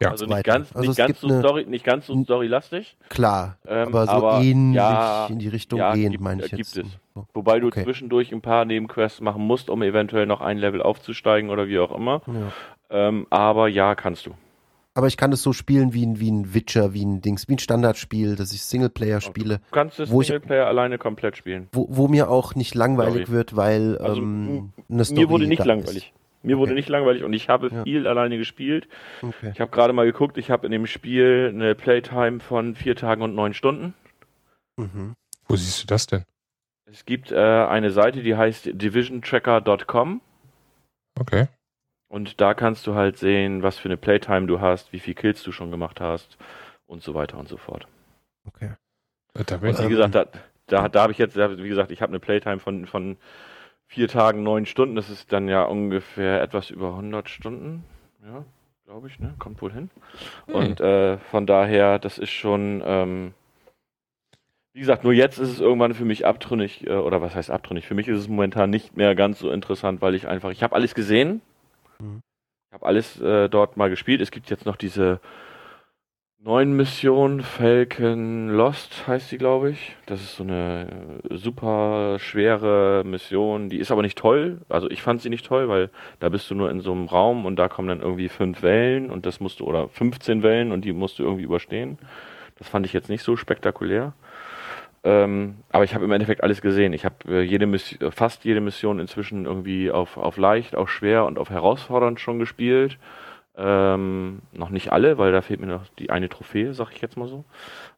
Ja. 0.00 0.10
also 0.10 0.26
nicht 0.26 0.44
ganz, 0.44 0.72
Also 0.74 0.90
nicht 0.90 0.98
ganz 0.98 1.20
so 1.20 1.26
eine- 1.28 1.40
Story, 1.40 1.64
nicht 1.66 1.84
ganz 1.84 2.06
so 2.06 2.22
storylastig. 2.24 2.96
klar, 3.08 3.56
Ähm, 3.66 3.88
aber 3.88 4.06
so 4.06 4.12
aber 4.12 4.40
ähnlich 4.42 4.76
ja, 4.76 5.26
in 5.28 5.38
die 5.40 5.48
Richtung 5.48 5.78
ja, 5.80 5.92
gehend, 5.94 6.12
gibt- 6.12 6.24
meine 6.24 6.44
ich 6.44 6.52
äh, 6.52 6.56
jetzt. 6.56 6.74
gibt 6.74 6.86
es. 6.86 6.92
So. 7.14 7.26
Wobei 7.34 7.58
du 7.60 7.66
Okay. 7.68 7.82
zwischendurch 7.84 8.32
ein 8.32 8.40
paar 8.40 8.64
Nebenquests 8.64 9.20
machen 9.20 9.42
musst, 9.46 9.70
um 9.70 9.82
eventuell 9.82 10.26
noch 10.26 10.40
ein 10.40 10.58
Level 10.58 10.82
aufzusteigen 10.82 11.50
oder 11.50 11.66
wie 11.68 11.78
auch 11.78 11.94
immer. 11.94 12.22
Ja. 12.26 12.52
Ähm, 13.08 13.26
aber 13.30 13.68
ja, 13.68 13.94
kannst 13.94 14.26
du. 14.26 14.30
Aber 14.94 15.06
ich 15.06 15.16
kann 15.16 15.32
es 15.32 15.42
so 15.42 15.52
spielen 15.54 15.94
wie 15.94 16.04
ein, 16.04 16.20
wie 16.20 16.30
ein 16.30 16.52
Witcher, 16.52 16.92
wie 16.92 17.02
ein 17.04 17.22
Dings, 17.22 17.48
wie 17.48 17.54
ein 17.54 17.58
Standardspiel, 17.58 18.36
dass 18.36 18.52
ich 18.52 18.62
Singleplayer 18.62 19.20
spiele, 19.22 19.58
Du 19.58 19.64
kannst 19.70 19.98
das 19.98 20.10
Wo 20.10 20.20
ich- 20.20 20.26
Singleplayer 20.26 20.66
alleine 20.66 20.98
komplett 20.98 21.36
spielen. 21.36 21.68
wo, 21.72 21.86
wo 21.90 22.08
mir 22.08 22.28
auch 22.30 22.54
nicht 22.54 22.74
langweilig 22.74 23.24
Story. 23.24 23.28
wird, 23.36 23.56
weil 23.56 23.96
Also, 23.98 24.20
ähm, 24.20 24.72
eine 24.90 25.04
Story 25.04 25.20
Mir 25.22 25.30
wurde 25.30 25.46
nicht 25.46 25.60
da 25.60 25.64
langweilig. 25.64 26.12
Mir 26.42 26.58
wurde 26.58 26.72
Okay. 26.72 26.78
nicht 26.80 26.88
langweilig 26.88 27.22
und 27.24 27.32
ich 27.32 27.48
habe 27.48 27.68
Ja. 27.68 27.84
viel 27.84 28.06
alleine 28.06 28.36
gespielt. 28.36 28.86
Ist. 28.86 29.22
Okay. 29.22 29.52
Ich 29.54 29.60
habe 29.60 29.70
gerade 29.70 29.92
mal 29.94 30.04
geguckt, 30.04 30.36
ich 30.38 30.50
habe 30.50 30.66
in 30.66 30.72
dem 30.72 30.86
Spiel 30.86 31.50
eine 31.54 31.74
Playtime 31.74 32.40
von 32.40 32.74
vier 32.74 32.96
Tagen 32.96 33.22
und 33.22 33.34
neun 33.34 33.54
Stunden. 33.54 33.94
Mhm. 34.76 35.14
Wo 35.48 35.56
siehst 35.56 35.82
du 35.82 35.86
das 35.86 36.06
denn? 36.06 36.24
Es 36.84 37.06
gibt 37.06 37.30
äh, 37.32 37.36
eine 37.36 37.90
Seite, 37.92 38.22
die 38.22 38.36
heißt 38.36 38.68
divisiontracker.com 38.74 40.20
Okay. 41.18 41.46
Und 42.12 42.42
da 42.42 42.52
kannst 42.52 42.86
du 42.86 42.94
halt 42.94 43.16
sehen, 43.16 43.62
was 43.62 43.78
für 43.78 43.88
eine 43.88 43.96
Playtime 43.96 44.46
du 44.46 44.60
hast, 44.60 44.92
wie 44.92 45.00
viel 45.00 45.14
Kills 45.14 45.42
du 45.42 45.50
schon 45.50 45.70
gemacht 45.70 45.98
hast 45.98 46.36
und 46.86 47.02
so 47.02 47.14
weiter 47.14 47.38
und 47.38 47.48
so 47.48 47.56
fort. 47.56 47.86
okay. 48.46 48.72
Äh, 49.32 49.44
Da 49.46 49.56
bin 49.56 49.70
ich 49.70 49.78
Und 49.78 49.86
wie 49.86 49.88
gesagt, 49.88 50.14
da, 50.14 50.26
da, 50.66 50.90
da 50.90 51.02
habe 51.02 51.12
ich 51.12 51.18
jetzt, 51.18 51.36
wie 51.36 51.68
gesagt, 51.68 51.90
ich 51.90 52.02
habe 52.02 52.10
eine 52.10 52.20
Playtime 52.20 52.58
von, 52.58 52.84
von 52.84 53.16
vier 53.86 54.08
Tagen, 54.08 54.42
neun 54.42 54.66
Stunden. 54.66 54.94
Das 54.94 55.08
ist 55.08 55.32
dann 55.32 55.48
ja 55.48 55.62
ungefähr 55.62 56.42
etwas 56.42 56.68
über 56.68 56.88
100 56.88 57.30
Stunden. 57.30 57.82
Ja, 58.22 58.44
glaube 58.84 59.08
ich, 59.08 59.18
ne? 59.18 59.32
Kommt 59.38 59.62
wohl 59.62 59.72
hin. 59.72 59.88
Hm. 60.48 60.54
Und 60.54 60.80
äh, 60.82 61.16
von 61.16 61.46
daher, 61.46 61.98
das 61.98 62.18
ist 62.18 62.30
schon, 62.30 62.82
ähm, 62.84 63.32
wie 64.74 64.80
gesagt, 64.80 65.02
nur 65.02 65.14
jetzt 65.14 65.38
ist 65.38 65.48
es 65.48 65.60
irgendwann 65.60 65.94
für 65.94 66.04
mich 66.04 66.26
abtrünnig, 66.26 66.86
äh, 66.86 66.92
oder 66.92 67.22
was 67.22 67.34
heißt 67.34 67.50
abtrünnig? 67.50 67.86
Für 67.86 67.94
mich 67.94 68.08
ist 68.08 68.18
es 68.18 68.28
momentan 68.28 68.68
nicht 68.68 68.98
mehr 68.98 69.14
ganz 69.14 69.38
so 69.38 69.50
interessant, 69.50 70.02
weil 70.02 70.14
ich 70.14 70.28
einfach, 70.28 70.50
ich 70.50 70.62
habe 70.62 70.74
alles 70.74 70.94
gesehen. 70.94 71.40
Mhm. 72.02 72.22
Ich 72.68 72.74
habe 72.74 72.86
alles 72.86 73.20
äh, 73.20 73.48
dort 73.48 73.76
mal 73.76 73.90
gespielt. 73.90 74.20
Es 74.20 74.30
gibt 74.30 74.50
jetzt 74.50 74.66
noch 74.66 74.76
diese 74.76 75.20
neuen 76.38 76.74
Mission, 76.74 77.42
Falcon 77.42 78.48
Lost 78.48 79.06
heißt 79.06 79.28
sie, 79.28 79.38
glaube 79.38 79.70
ich. 79.70 79.94
Das 80.06 80.20
ist 80.20 80.36
so 80.36 80.42
eine 80.42 81.20
äh, 81.30 81.36
super 81.36 82.18
schwere 82.18 83.04
Mission, 83.04 83.68
die 83.68 83.78
ist 83.78 83.90
aber 83.90 84.02
nicht 84.02 84.18
toll. 84.18 84.62
Also 84.68 84.90
ich 84.90 85.02
fand 85.02 85.20
sie 85.22 85.28
nicht 85.28 85.46
toll, 85.46 85.68
weil 85.68 85.90
da 86.18 86.30
bist 86.30 86.50
du 86.50 86.54
nur 86.54 86.70
in 86.70 86.80
so 86.80 86.92
einem 86.92 87.06
Raum 87.06 87.46
und 87.46 87.56
da 87.56 87.68
kommen 87.68 87.88
dann 87.88 88.00
irgendwie 88.00 88.28
fünf 88.28 88.62
Wellen 88.62 89.10
und 89.10 89.26
das 89.26 89.38
musst 89.38 89.60
du, 89.60 89.64
oder 89.66 89.88
15 89.88 90.42
Wellen 90.42 90.72
und 90.72 90.84
die 90.84 90.92
musst 90.92 91.18
du 91.18 91.22
irgendwie 91.22 91.44
überstehen. 91.44 91.98
Das 92.56 92.68
fand 92.68 92.86
ich 92.86 92.92
jetzt 92.92 93.08
nicht 93.08 93.22
so 93.22 93.36
spektakulär. 93.36 94.14
Ähm, 95.04 95.56
aber 95.70 95.84
ich 95.84 95.94
habe 95.94 96.04
im 96.04 96.12
Endeffekt 96.12 96.42
alles 96.42 96.60
gesehen. 96.60 96.92
Ich 96.92 97.04
habe 97.04 97.16
äh, 97.28 97.42
äh, 97.44 98.10
fast 98.10 98.44
jede 98.44 98.60
Mission 98.60 99.00
inzwischen 99.00 99.46
irgendwie 99.46 99.90
auf, 99.90 100.16
auf 100.16 100.36
leicht, 100.36 100.76
auf 100.76 100.90
schwer 100.90 101.26
und 101.26 101.38
auf 101.38 101.50
herausfordernd 101.50 102.20
schon 102.20 102.38
gespielt. 102.38 102.98
Ähm, 103.56 104.40
noch 104.52 104.70
nicht 104.70 104.92
alle, 104.92 105.18
weil 105.18 105.32
da 105.32 105.42
fehlt 105.42 105.60
mir 105.60 105.66
noch 105.66 105.86
die 105.98 106.10
eine 106.10 106.28
Trophäe, 106.28 106.72
sag 106.72 106.92
ich 106.92 107.02
jetzt 107.02 107.16
mal 107.16 107.28
so. 107.28 107.44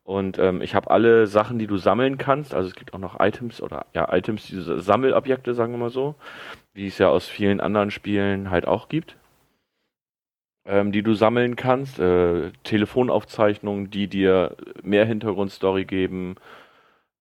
Und 0.03 0.39
ähm, 0.39 0.63
ich 0.63 0.75
habe 0.75 0.91
alle 0.91 1.27
Sachen, 1.27 1.59
die 1.59 1.67
du 1.67 1.77
sammeln 1.77 2.19
kannst. 2.19 2.55
Also 2.55 2.69
es 2.69 2.75
gibt 2.75 2.95
auch 2.95 2.99
noch 2.99 3.21
Items 3.21 3.61
oder 3.61 3.87
ja, 3.95 4.13
Items, 4.13 4.47
diese 4.47 4.81
Sammelobjekte, 4.81 5.55
sagen 5.55 5.73
wir 5.73 5.79
mal 5.79 5.91
so, 5.91 6.15
wie 6.73 6.87
es 6.87 6.99
ja 6.99 7.09
aus 7.09 7.29
vielen 7.29 7.61
anderen 7.61 7.91
Spielen 7.91 8.51
halt 8.51 8.67
auch 8.67 8.89
gibt. 8.89 9.17
Ähm, 10.67 10.93
die 10.93 11.03
du 11.03 11.15
sammeln 11.15 11.57
kannst, 11.57 11.99
äh, 11.99 12.51
Telefonaufzeichnungen, 12.65 13.91
die 13.91 14.09
dir 14.09 14.57
mehr 14.83 15.05
Hintergrundstory 15.05 15.85
geben, 15.85 16.37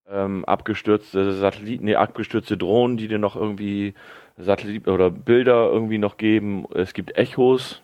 ähm, 0.10 0.46
abgestürzte 0.46 1.34
Satelliten, 1.34 1.86
nee, 1.86 1.96
abgestürzte 1.96 2.58
Drohnen, 2.58 2.98
die 2.98 3.08
dir 3.08 3.20
noch 3.20 3.36
irgendwie 3.36 3.94
Satellit 4.38 4.88
oder 4.88 5.10
Bilder 5.10 5.70
irgendwie 5.72 5.98
noch 5.98 6.18
geben. 6.18 6.66
Es 6.74 6.94
gibt 6.94 7.18
Echos. 7.18 7.82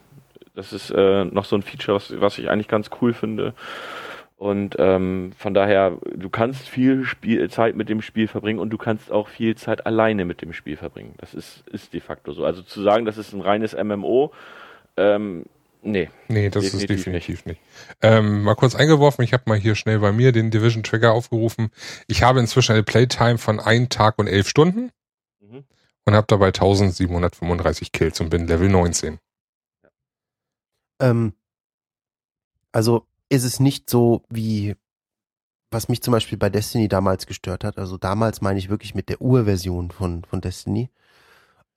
Das 0.56 0.74
ist 0.74 0.92
äh, 0.92 1.26
noch 1.26 1.46
so 1.46 1.56
ein 1.56 1.62
Feature, 1.62 1.96
was, 1.96 2.20
was 2.20 2.38
ich 2.38 2.50
eigentlich 2.50 2.68
ganz 2.68 2.90
cool 3.02 3.14
finde. 3.14 3.54
Und 4.38 4.78
ähm, 4.80 5.32
von 5.38 5.54
daher, 5.54 5.98
du 6.16 6.30
kannst 6.30 6.70
viel 6.70 7.04
Spiel, 7.04 7.50
Zeit 7.50 7.76
mit 7.76 7.90
dem 7.90 8.02
Spiel 8.02 8.28
verbringen 8.28 8.60
und 8.60 8.70
du 8.70 8.78
kannst 8.78 9.12
auch 9.12 9.28
viel 9.28 9.56
Zeit 9.56 9.86
alleine 9.86 10.24
mit 10.24 10.42
dem 10.42 10.54
Spiel 10.54 10.78
verbringen. 10.78 11.14
Das 11.18 11.34
ist, 11.34 11.68
ist 11.68 11.94
de 11.94 12.00
facto 12.00 12.32
so. 12.32 12.46
Also 12.46 12.62
zu 12.62 12.82
sagen, 12.82 13.06
das 13.06 13.18
ist 13.18 13.34
ein 13.34 13.42
reines 13.42 13.76
MMO, 13.76 14.32
ähm, 14.96 15.46
nee. 15.82 16.10
Nee, 16.28 16.50
das 16.50 16.66
ist 16.66 16.74
Definitiv 16.74 17.06
definitiv 17.06 17.46
nicht. 17.46 17.62
Ähm, 18.02 18.44
mal 18.44 18.56
kurz 18.56 18.76
eingeworfen, 18.76 19.24
ich 19.24 19.34
habe 19.34 19.44
mal 19.48 19.58
hier 19.58 19.76
schnell 19.76 20.00
bei 20.00 20.12
mir 20.12 20.32
den 20.32 20.52
Division 20.52 20.84
Trigger 20.84 21.14
aufgerufen. 21.14 21.70
Ich 22.08 22.24
habe 22.24 22.40
inzwischen 22.40 22.74
eine 22.74 22.84
Playtime 22.84 23.38
von 23.38 23.60
einem 23.60 23.90
Tag 23.90 24.20
und 24.20 24.28
elf 24.28 24.48
Stunden 24.48 24.92
Mhm. 25.42 25.64
und 26.06 26.14
habe 26.16 26.28
dabei 26.28 26.48
1735 26.52 27.92
Kills 27.92 28.20
und 28.20 28.30
bin 28.30 28.48
Level 28.48 28.70
19. 28.70 29.20
Ähm, 31.02 31.34
also 32.72 33.06
ist 33.30 33.44
es 33.44 33.60
nicht 33.60 33.90
so 33.90 34.24
wie, 34.30 34.76
was 35.72 35.88
mich 35.88 36.02
zum 36.02 36.12
Beispiel 36.12 36.38
bei 36.38 36.50
Destiny 36.50 36.88
damals 36.88 37.26
gestört 37.28 37.64
hat. 37.64 37.78
Also 37.78 37.98
damals 37.98 38.42
meine 38.42 38.60
ich 38.60 38.70
wirklich 38.70 38.96
mit 38.96 39.10
der 39.10 39.22
Urversion 39.22 39.92
von, 39.92 40.24
von 40.24 40.42
Destiny. 40.42 40.90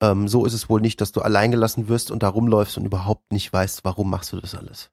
Ähm, 0.02 0.28
so 0.28 0.44
ist 0.44 0.52
es 0.52 0.68
wohl 0.68 0.80
nicht, 0.82 1.00
dass 1.00 1.12
du 1.12 1.22
alleingelassen 1.22 1.88
wirst 1.88 2.10
und 2.10 2.22
da 2.22 2.28
rumläufst 2.28 2.76
und 2.76 2.84
überhaupt 2.84 3.32
nicht 3.32 3.50
weißt, 3.52 3.84
warum 3.84 4.10
machst 4.10 4.32
du 4.32 4.40
das 4.40 4.54
alles. 4.54 4.90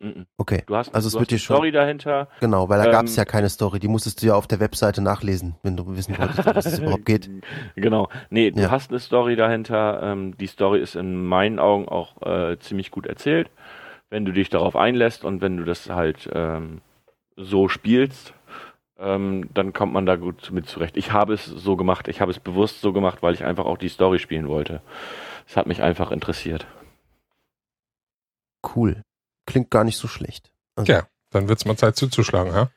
Mhm. 0.00 0.26
Okay, 0.36 0.62
Du 0.64 0.76
hast, 0.76 0.94
Also 0.94 1.08
es 1.08 1.14
wird 1.18 1.32
dir 1.32 1.40
schon- 1.40 1.56
Story 1.56 1.72
dahinter. 1.72 2.28
genau, 2.38 2.68
weil 2.68 2.78
da 2.78 2.84
Ähm, 2.84 2.92
gab 2.92 3.06
es 3.06 3.16
ja 3.16 3.24
keine 3.24 3.48
Story. 3.48 3.80
Die 3.80 3.88
musstest 3.88 4.22
du 4.22 4.28
ja 4.28 4.36
auf 4.36 4.46
der 4.46 4.60
Webseite 4.60 5.02
nachlesen, 5.02 5.56
wenn 5.64 5.76
du 5.76 5.88
wissen 5.96 6.16
wolltest, 6.20 6.46
was 6.46 6.66
es 6.66 6.78
überhaupt 6.78 7.04
geht. 7.04 7.28
Genau. 7.74 8.08
Nee, 8.30 8.52
du 8.52 8.60
Ja. 8.62 8.70
hast 8.70 8.90
eine 8.90 9.00
Story 9.00 9.34
dahinter. 9.34 10.00
Ähm, 10.00 10.36
die 10.38 10.46
Story 10.46 10.78
ist 10.80 10.94
in 10.94 11.26
meinen 11.26 11.58
Augen 11.58 11.88
auch 11.88 12.22
äh, 12.22 12.56
ziemlich 12.60 12.92
gut 12.92 13.06
erzählt, 13.06 13.50
wenn 14.08 14.24
du 14.24 14.30
dich 14.30 14.50
darauf 14.50 14.76
einlässt 14.76 15.24
und 15.24 15.40
wenn 15.40 15.56
du 15.56 15.64
das 15.64 15.90
halt 15.90 16.30
ähm, 16.32 16.80
so 17.36 17.66
spielst. 17.66 18.34
Ähm, 18.98 19.48
dann 19.54 19.72
kommt 19.72 19.92
man 19.92 20.06
da 20.06 20.16
gut 20.16 20.50
mit 20.50 20.68
zurecht. 20.68 20.96
Ich 20.96 21.12
habe 21.12 21.34
es 21.34 21.44
so 21.44 21.76
gemacht. 21.76 22.08
Ich 22.08 22.20
habe 22.20 22.30
es 22.30 22.40
bewusst 22.40 22.80
so 22.80 22.92
gemacht, 22.92 23.22
weil 23.22 23.34
ich 23.34 23.44
einfach 23.44 23.64
auch 23.64 23.78
die 23.78 23.88
Story 23.88 24.18
spielen 24.18 24.48
wollte. 24.48 24.82
Es 25.46 25.56
hat 25.56 25.66
mich 25.66 25.82
einfach 25.82 26.10
interessiert. 26.10 26.66
Cool. 28.74 29.02
Klingt 29.46 29.70
gar 29.70 29.84
nicht 29.84 29.96
so 29.96 30.08
schlecht. 30.08 30.50
Also 30.76 30.92
ja, 30.92 31.06
dann 31.30 31.48
wird 31.48 31.58
es 31.58 31.64
mal 31.64 31.76
Zeit 31.76 31.96
zuzuschlagen, 31.96 32.52
ja? 32.52 32.70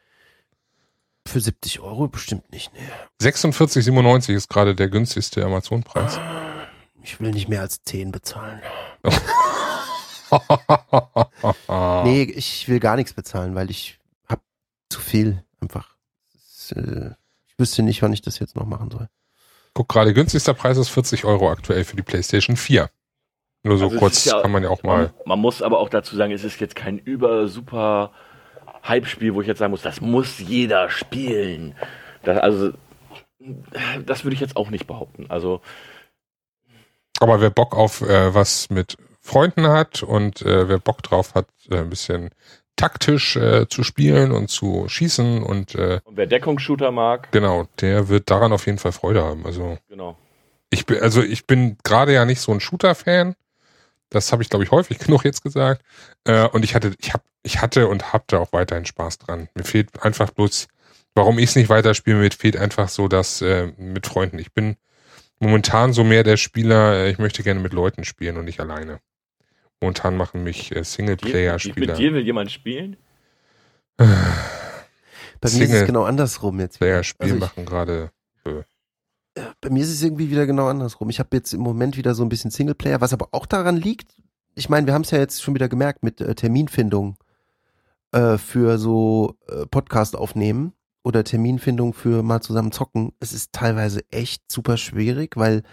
Für 1.27 1.39
70 1.39 1.81
Euro 1.81 2.07
bestimmt 2.07 2.52
nicht, 2.52 2.73
ne. 2.73 2.80
46,97 3.22 4.34
ist 4.34 4.49
gerade 4.49 4.73
der 4.73 4.89
günstigste 4.89 5.45
Amazon-Preis. 5.45 6.19
Ich 7.03 7.19
will 7.19 7.31
nicht 7.31 7.48
mehr 7.48 7.61
als 7.61 7.84
10 7.84 8.11
bezahlen. 8.11 8.61
nee, 12.03 12.23
ich 12.23 12.68
will 12.68 12.80
gar 12.80 12.95
nichts 12.95 13.14
bezahlen, 13.14 13.56
weil 13.56 13.69
ich 13.69 13.99
habe 14.27 14.41
zu 14.89 14.99
viel 14.99 15.43
einfach. 15.61 15.90
Äh, 16.72 17.12
ich 17.48 17.58
wüsste 17.58 17.84
nicht, 17.84 18.02
wann 18.02 18.14
ich 18.14 18.22
das 18.22 18.40
jetzt 18.40 18.56
noch 18.56 18.66
machen 18.66 18.92
soll. 18.92 19.08
Guck 19.74 19.90
gerade, 19.90 20.14
günstigster 20.14 20.54
Preis 20.54 20.78
ist 20.78 20.90
40 20.90 21.26
Euro 21.26 21.50
aktuell 21.50 21.84
für 21.84 21.96
die 21.96 22.04
PlayStation 22.04 22.58
4. 22.58 22.90
Nur 23.64 23.78
so 23.78 23.86
also 23.86 24.00
kurz 24.00 24.26
ja, 24.26 24.42
kann 24.42 24.52
man 24.52 24.64
ja 24.64 24.70
auch 24.70 24.84
mal. 24.84 25.06
Man, 25.06 25.14
man, 25.26 25.40
muss 25.40 25.62
aber 25.62 25.80
auch 25.80 25.90
dazu 25.90 26.16
sagen, 26.16 26.32
es 26.32 26.44
ist 26.44 26.60
jetzt 26.60 26.76
kein 26.76 26.98
über 26.98 27.48
super 27.48 28.12
Hype-Spiel, 28.84 29.36
wo 29.36 29.42
ich 29.42 29.48
jetzt 29.48 29.60
sagen 29.60 29.72
muss, 29.72 29.84
das 29.84 30.02
muss 30.02 30.40
jeder 30.40 30.90
spielen. 30.90 31.76
Das, 32.24 32.40
also, 32.40 32.72
das 34.06 34.24
würde 34.24 34.34
ich 34.34 34.42
jetzt 34.42 34.58
auch 34.58 34.70
nicht 34.70 34.88
behaupten. 34.88 35.28
Also. 35.30 35.62
Aber 37.20 37.40
wer 37.40 37.52
Bock 37.52 37.76
auf 37.76 38.02
äh, 38.02 38.34
was 38.34 38.70
mit 38.72 38.98
Freunden 39.20 39.68
hat 39.68 40.02
und 40.02 40.42
äh, 40.42 40.68
wer 40.68 40.80
Bock 40.80 41.04
drauf 41.04 41.36
hat, 41.36 41.48
äh, 41.70 41.78
ein 41.78 41.90
bisschen 41.90 42.32
taktisch 42.82 43.36
äh, 43.36 43.68
zu 43.68 43.84
spielen 43.84 44.32
und 44.32 44.49
zu 44.49 44.86
schießen 44.88 45.44
und, 45.44 45.76
äh, 45.76 45.99
und 46.03 46.18
wer 46.18 46.26
Deckungsshooter 46.26 46.91
mag, 46.91 47.32
genau, 47.32 47.68
der 47.80 48.10
wird 48.10 48.32
daran 48.32 48.52
auf 48.53 48.66
jeden 48.66 48.80
Fall 48.80 48.91
Freude 48.91 49.24
haben. 49.24 49.45
Also 49.45 49.78
genau. 49.88 50.18
Ich 50.72 50.86
bin 50.86 50.99
also 51.02 51.22
ich 51.22 51.45
bin 51.45 51.78
gerade 51.84 52.14
ja 52.14 52.26
nicht 52.26 52.41
so 52.41 52.52
ein 52.52 52.60
Shooter-Fan. 52.60 53.36
Das 54.10 54.32
habe 54.32 54.41
ich 54.41 54.49
glaube 54.49 54.66
ich 54.66 54.72
häufig 54.72 54.98
genug 55.06 55.24
jetzt 55.26 55.44
gesagt. 55.44 55.84
Äh, 56.24 56.48
und 56.48 56.66
ich 56.66 56.74
hatte 56.74 56.94
ich 56.99 57.14
hab, 57.14 57.24
ich 57.44 57.62
hatte 57.62 57.88
und 57.88 58.14
hatte 58.14 58.40
auch 58.40 58.52
weiterhin 58.52 58.86
Spaß 58.86 59.20
dran. 59.20 59.48
Mir 59.53 59.64
fehlt 59.64 60.03
einfach 60.03 60.32
bloß, 60.32 60.68
warum 61.14 61.38
ich 61.38 61.49
es 61.52 61.56
nicht 61.56 61.70
weiterspiele, 61.70 62.18
mir 62.18 62.32
fehlt 62.32 62.58
einfach 62.58 62.90
so 62.90 63.08
das 63.08 63.44
äh, 63.44 63.68
mit 63.78 64.08
Freunden. 64.08 64.40
Ich 64.40 64.53
bin 64.53 64.76
momentan 65.40 65.94
so 65.94 66.03
mehr 66.03 66.24
der 66.24 66.38
Spieler. 66.38 66.94
Äh, 66.95 67.12
ich 67.12 67.20
möchte 67.20 67.44
gerne 67.44 67.60
mit 67.60 67.74
Leuten 67.74 68.06
spielen 68.06 68.38
und 68.38 68.45
nicht 68.45 68.60
alleine. 68.60 68.99
Momentan 69.82 70.16
machen 70.16 70.44
mich 70.44 70.76
äh, 70.76 70.84
Singleplayer-Spieler. 70.84 71.94
Mit 71.94 71.98
dir 71.98 72.14
will 72.14 72.24
jemand 72.24 72.52
spielen? 72.52 72.98
Bei 73.98 75.49
mir 75.49 75.64
ist 75.64 75.74
es 75.74 75.86
genau 75.86 76.03
andersrum 76.03 76.60
jetzt. 76.60 76.78
Player-Spiel 76.80 77.34
also 77.34 77.40
machen 77.40 77.66
gerade. 77.66 78.12
Äh. 78.45 78.62
Bei 79.60 79.70
mir 79.70 79.82
ist 79.82 79.90
es 79.90 80.03
irgendwie 80.03 80.30
wieder 80.30 80.45
genau 80.45 80.68
andersrum. 80.68 81.10
Ich 81.10 81.20
habe 81.20 81.30
jetzt 81.34 81.53
im 81.53 81.62
Moment 81.62 81.98
wieder 81.98 82.14
so 82.14 82.24
ein 82.24 82.30
bisschen 82.30 82.52
Singleplayer, 82.52 83.02
was 83.02 83.14
aber 83.14 83.30
auch 83.32 83.45
daran 83.45 83.78
liegt. 83.78 84.16
Ich 84.53 84.70
meine, 84.70 84.86
wir 84.86 84.94
haben 84.94 85.03
es 85.03 85.12
ja 85.12 85.18
jetzt 85.18 85.41
schon 85.41 85.56
wieder 85.56 85.70
gemerkt 85.70 86.03
mit 86.03 86.22
äh, 86.22 86.36
Terminfindung 86.36 87.18
äh, 88.12 88.38
für 88.38 88.78
so 88.78 89.38
äh, 89.48 89.66
Podcast 89.66 90.16
aufnehmen 90.16 90.74
oder 91.03 91.24
Terminfindung 91.24 91.94
für 91.94 92.22
mal 92.22 92.41
zusammen 92.41 92.72
zocken. 92.72 93.14
Es 93.20 93.34
ist 93.34 93.53
teilweise 93.53 94.02
echt 94.12 94.44
super 94.52 94.78
schwierig, 94.78 95.38
weil 95.38 95.64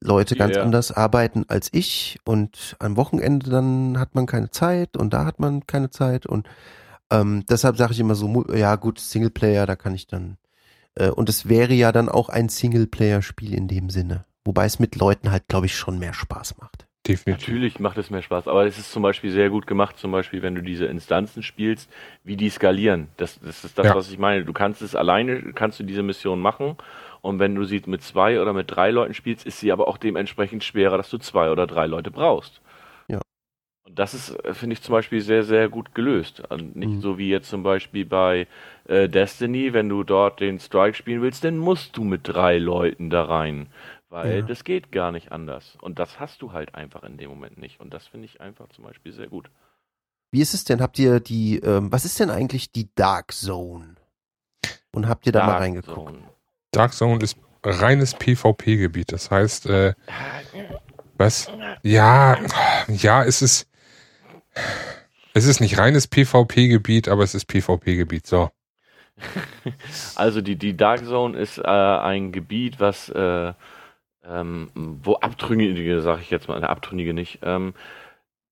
Leute 0.00 0.36
ganz 0.36 0.54
yeah. 0.54 0.64
anders 0.64 0.92
arbeiten 0.92 1.44
als 1.48 1.70
ich 1.72 2.18
und 2.24 2.76
am 2.78 2.96
Wochenende 2.96 3.50
dann 3.50 3.98
hat 3.98 4.14
man 4.14 4.26
keine 4.26 4.50
Zeit 4.50 4.96
und 4.96 5.12
da 5.12 5.24
hat 5.24 5.40
man 5.40 5.66
keine 5.66 5.90
Zeit 5.90 6.26
und 6.26 6.48
ähm, 7.10 7.44
deshalb 7.48 7.76
sage 7.76 7.92
ich 7.92 8.00
immer 8.00 8.14
so, 8.14 8.44
ja 8.54 8.76
gut, 8.76 9.00
Singleplayer, 9.00 9.66
da 9.66 9.76
kann 9.76 9.94
ich 9.94 10.06
dann 10.06 10.36
äh, 10.94 11.10
und 11.10 11.28
es 11.28 11.48
wäre 11.48 11.74
ja 11.74 11.90
dann 11.90 12.08
auch 12.08 12.28
ein 12.28 12.48
Singleplayer-Spiel 12.48 13.54
in 13.54 13.66
dem 13.66 13.90
Sinne, 13.90 14.24
wobei 14.44 14.66
es 14.66 14.78
mit 14.78 14.96
Leuten 14.96 15.30
halt, 15.30 15.48
glaube 15.48 15.66
ich, 15.66 15.74
schon 15.74 15.98
mehr 15.98 16.14
Spaß 16.14 16.58
macht. 16.58 16.86
Definitiv. 17.06 17.48
Natürlich 17.48 17.80
macht 17.80 17.96
es 17.96 18.10
mehr 18.10 18.20
Spaß, 18.20 18.48
aber 18.48 18.66
es 18.66 18.78
ist 18.78 18.92
zum 18.92 19.02
Beispiel 19.02 19.30
sehr 19.30 19.48
gut 19.48 19.66
gemacht, 19.66 19.98
zum 19.98 20.12
Beispiel, 20.12 20.42
wenn 20.42 20.54
du 20.54 20.62
diese 20.62 20.84
Instanzen 20.84 21.42
spielst, 21.42 21.88
wie 22.22 22.36
die 22.36 22.50
skalieren. 22.50 23.08
Das, 23.16 23.40
das 23.40 23.64
ist 23.64 23.78
das, 23.78 23.86
ja. 23.86 23.94
was 23.94 24.10
ich 24.10 24.18
meine. 24.18 24.44
Du 24.44 24.52
kannst 24.52 24.82
es 24.82 24.94
alleine, 24.94 25.54
kannst 25.54 25.80
du 25.80 25.84
diese 25.84 26.02
Mission 26.02 26.40
machen 26.40 26.76
und 27.20 27.38
wenn 27.38 27.54
du 27.54 27.64
sie 27.64 27.82
mit 27.86 28.02
zwei 28.02 28.40
oder 28.40 28.52
mit 28.52 28.70
drei 28.70 28.90
Leuten 28.90 29.14
spielst, 29.14 29.46
ist 29.46 29.60
sie 29.60 29.72
aber 29.72 29.88
auch 29.88 29.98
dementsprechend 29.98 30.64
schwerer, 30.64 30.96
dass 30.96 31.10
du 31.10 31.18
zwei 31.18 31.50
oder 31.50 31.66
drei 31.66 31.86
Leute 31.86 32.10
brauchst. 32.10 32.60
Ja. 33.08 33.20
Und 33.86 33.98
das 33.98 34.14
ist, 34.14 34.30
äh, 34.44 34.54
finde 34.54 34.74
ich 34.74 34.82
zum 34.82 34.92
Beispiel 34.92 35.20
sehr, 35.20 35.42
sehr 35.42 35.68
gut 35.68 35.94
gelöst. 35.94 36.42
Und 36.50 36.76
nicht 36.76 36.88
mhm. 36.88 37.00
so 37.00 37.18
wie 37.18 37.28
jetzt 37.28 37.48
zum 37.48 37.62
Beispiel 37.62 38.04
bei 38.04 38.46
äh, 38.86 39.08
Destiny, 39.08 39.72
wenn 39.72 39.88
du 39.88 40.04
dort 40.04 40.40
den 40.40 40.58
Strike 40.60 40.96
spielen 40.96 41.22
willst, 41.22 41.44
dann 41.44 41.58
musst 41.58 41.96
du 41.96 42.04
mit 42.04 42.20
drei 42.24 42.58
Leuten 42.58 43.10
da 43.10 43.24
rein. 43.24 43.68
Weil 44.10 44.38
ja. 44.38 44.42
das 44.42 44.64
geht 44.64 44.90
gar 44.90 45.12
nicht 45.12 45.32
anders. 45.32 45.76
Und 45.82 45.98
das 45.98 46.18
hast 46.18 46.40
du 46.40 46.52
halt 46.52 46.74
einfach 46.74 47.02
in 47.02 47.18
dem 47.18 47.28
Moment 47.28 47.58
nicht. 47.58 47.80
Und 47.80 47.92
das 47.92 48.06
finde 48.06 48.26
ich 48.26 48.40
einfach 48.40 48.68
zum 48.68 48.84
Beispiel 48.84 49.12
sehr 49.12 49.28
gut. 49.28 49.50
Wie 50.30 50.40
ist 50.40 50.54
es 50.54 50.64
denn? 50.64 50.80
Habt 50.80 50.98
ihr 50.98 51.20
die, 51.20 51.58
ähm, 51.58 51.90
was 51.90 52.04
ist 52.04 52.20
denn 52.20 52.30
eigentlich 52.30 52.70
die 52.70 52.88
Dark 52.94 53.32
Zone? 53.32 53.96
Und 54.92 55.08
habt 55.08 55.26
ihr 55.26 55.32
da 55.32 55.40
Dark 55.40 55.52
mal 55.52 55.58
reingeguckt? 55.58 56.10
Zone. 56.10 56.37
Dark 56.70 56.92
Zone 56.92 57.22
ist 57.22 57.36
reines 57.64 58.14
PvP-Gebiet. 58.14 59.12
Das 59.12 59.30
heißt, 59.30 59.66
äh, 59.66 59.94
was? 61.16 61.50
Ja, 61.82 62.38
ja, 62.88 63.24
es 63.24 63.42
ist, 63.42 63.68
es 65.34 65.46
ist 65.46 65.60
nicht 65.60 65.78
reines 65.78 66.06
PvP-Gebiet, 66.06 67.08
aber 67.08 67.24
es 67.24 67.34
ist 67.34 67.46
PvP-Gebiet. 67.46 68.26
So. 68.26 68.50
Also 70.14 70.40
die, 70.40 70.56
die 70.56 70.76
Dark 70.76 71.04
Zone 71.04 71.36
ist 71.36 71.58
äh, 71.58 71.62
ein 71.62 72.32
Gebiet, 72.32 72.78
was 72.78 73.08
äh, 73.08 73.52
ähm, 74.24 74.70
wo 74.74 75.14
Abtrünnige, 75.14 76.02
sag 76.02 76.20
ich 76.20 76.30
jetzt 76.30 76.48
mal, 76.48 76.56
eine 76.56 76.68
Abtrünnige 76.68 77.14
nicht. 77.14 77.40
Ähm, 77.42 77.74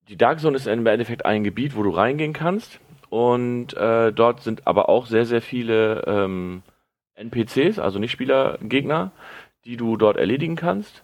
die 0.09 0.17
Dark 0.17 0.41
Zone 0.41 0.57
ist 0.57 0.67
im 0.67 0.87
Endeffekt 0.87 1.27
ein 1.27 1.45
Gebiet, 1.45 1.77
wo 1.77 1.83
du 1.83 1.91
reingehen 1.91 2.33
kannst 2.33 2.81
und 3.11 3.77
äh, 3.77 4.13
dort 4.13 4.43
sind 4.43 4.67
aber 4.67 4.89
auch 4.89 5.07
sehr, 5.07 5.27
sehr 5.27 5.43
viele 5.43 6.03
ähm, 6.07 6.63
NPCs, 7.17 7.79
also 7.79 7.99
nicht 7.99 8.13
Spielergegner, 8.13 9.11
die 9.65 9.77
du 9.77 9.97
dort 9.97 10.17
erledigen 10.17 10.57
kannst. 10.57 11.03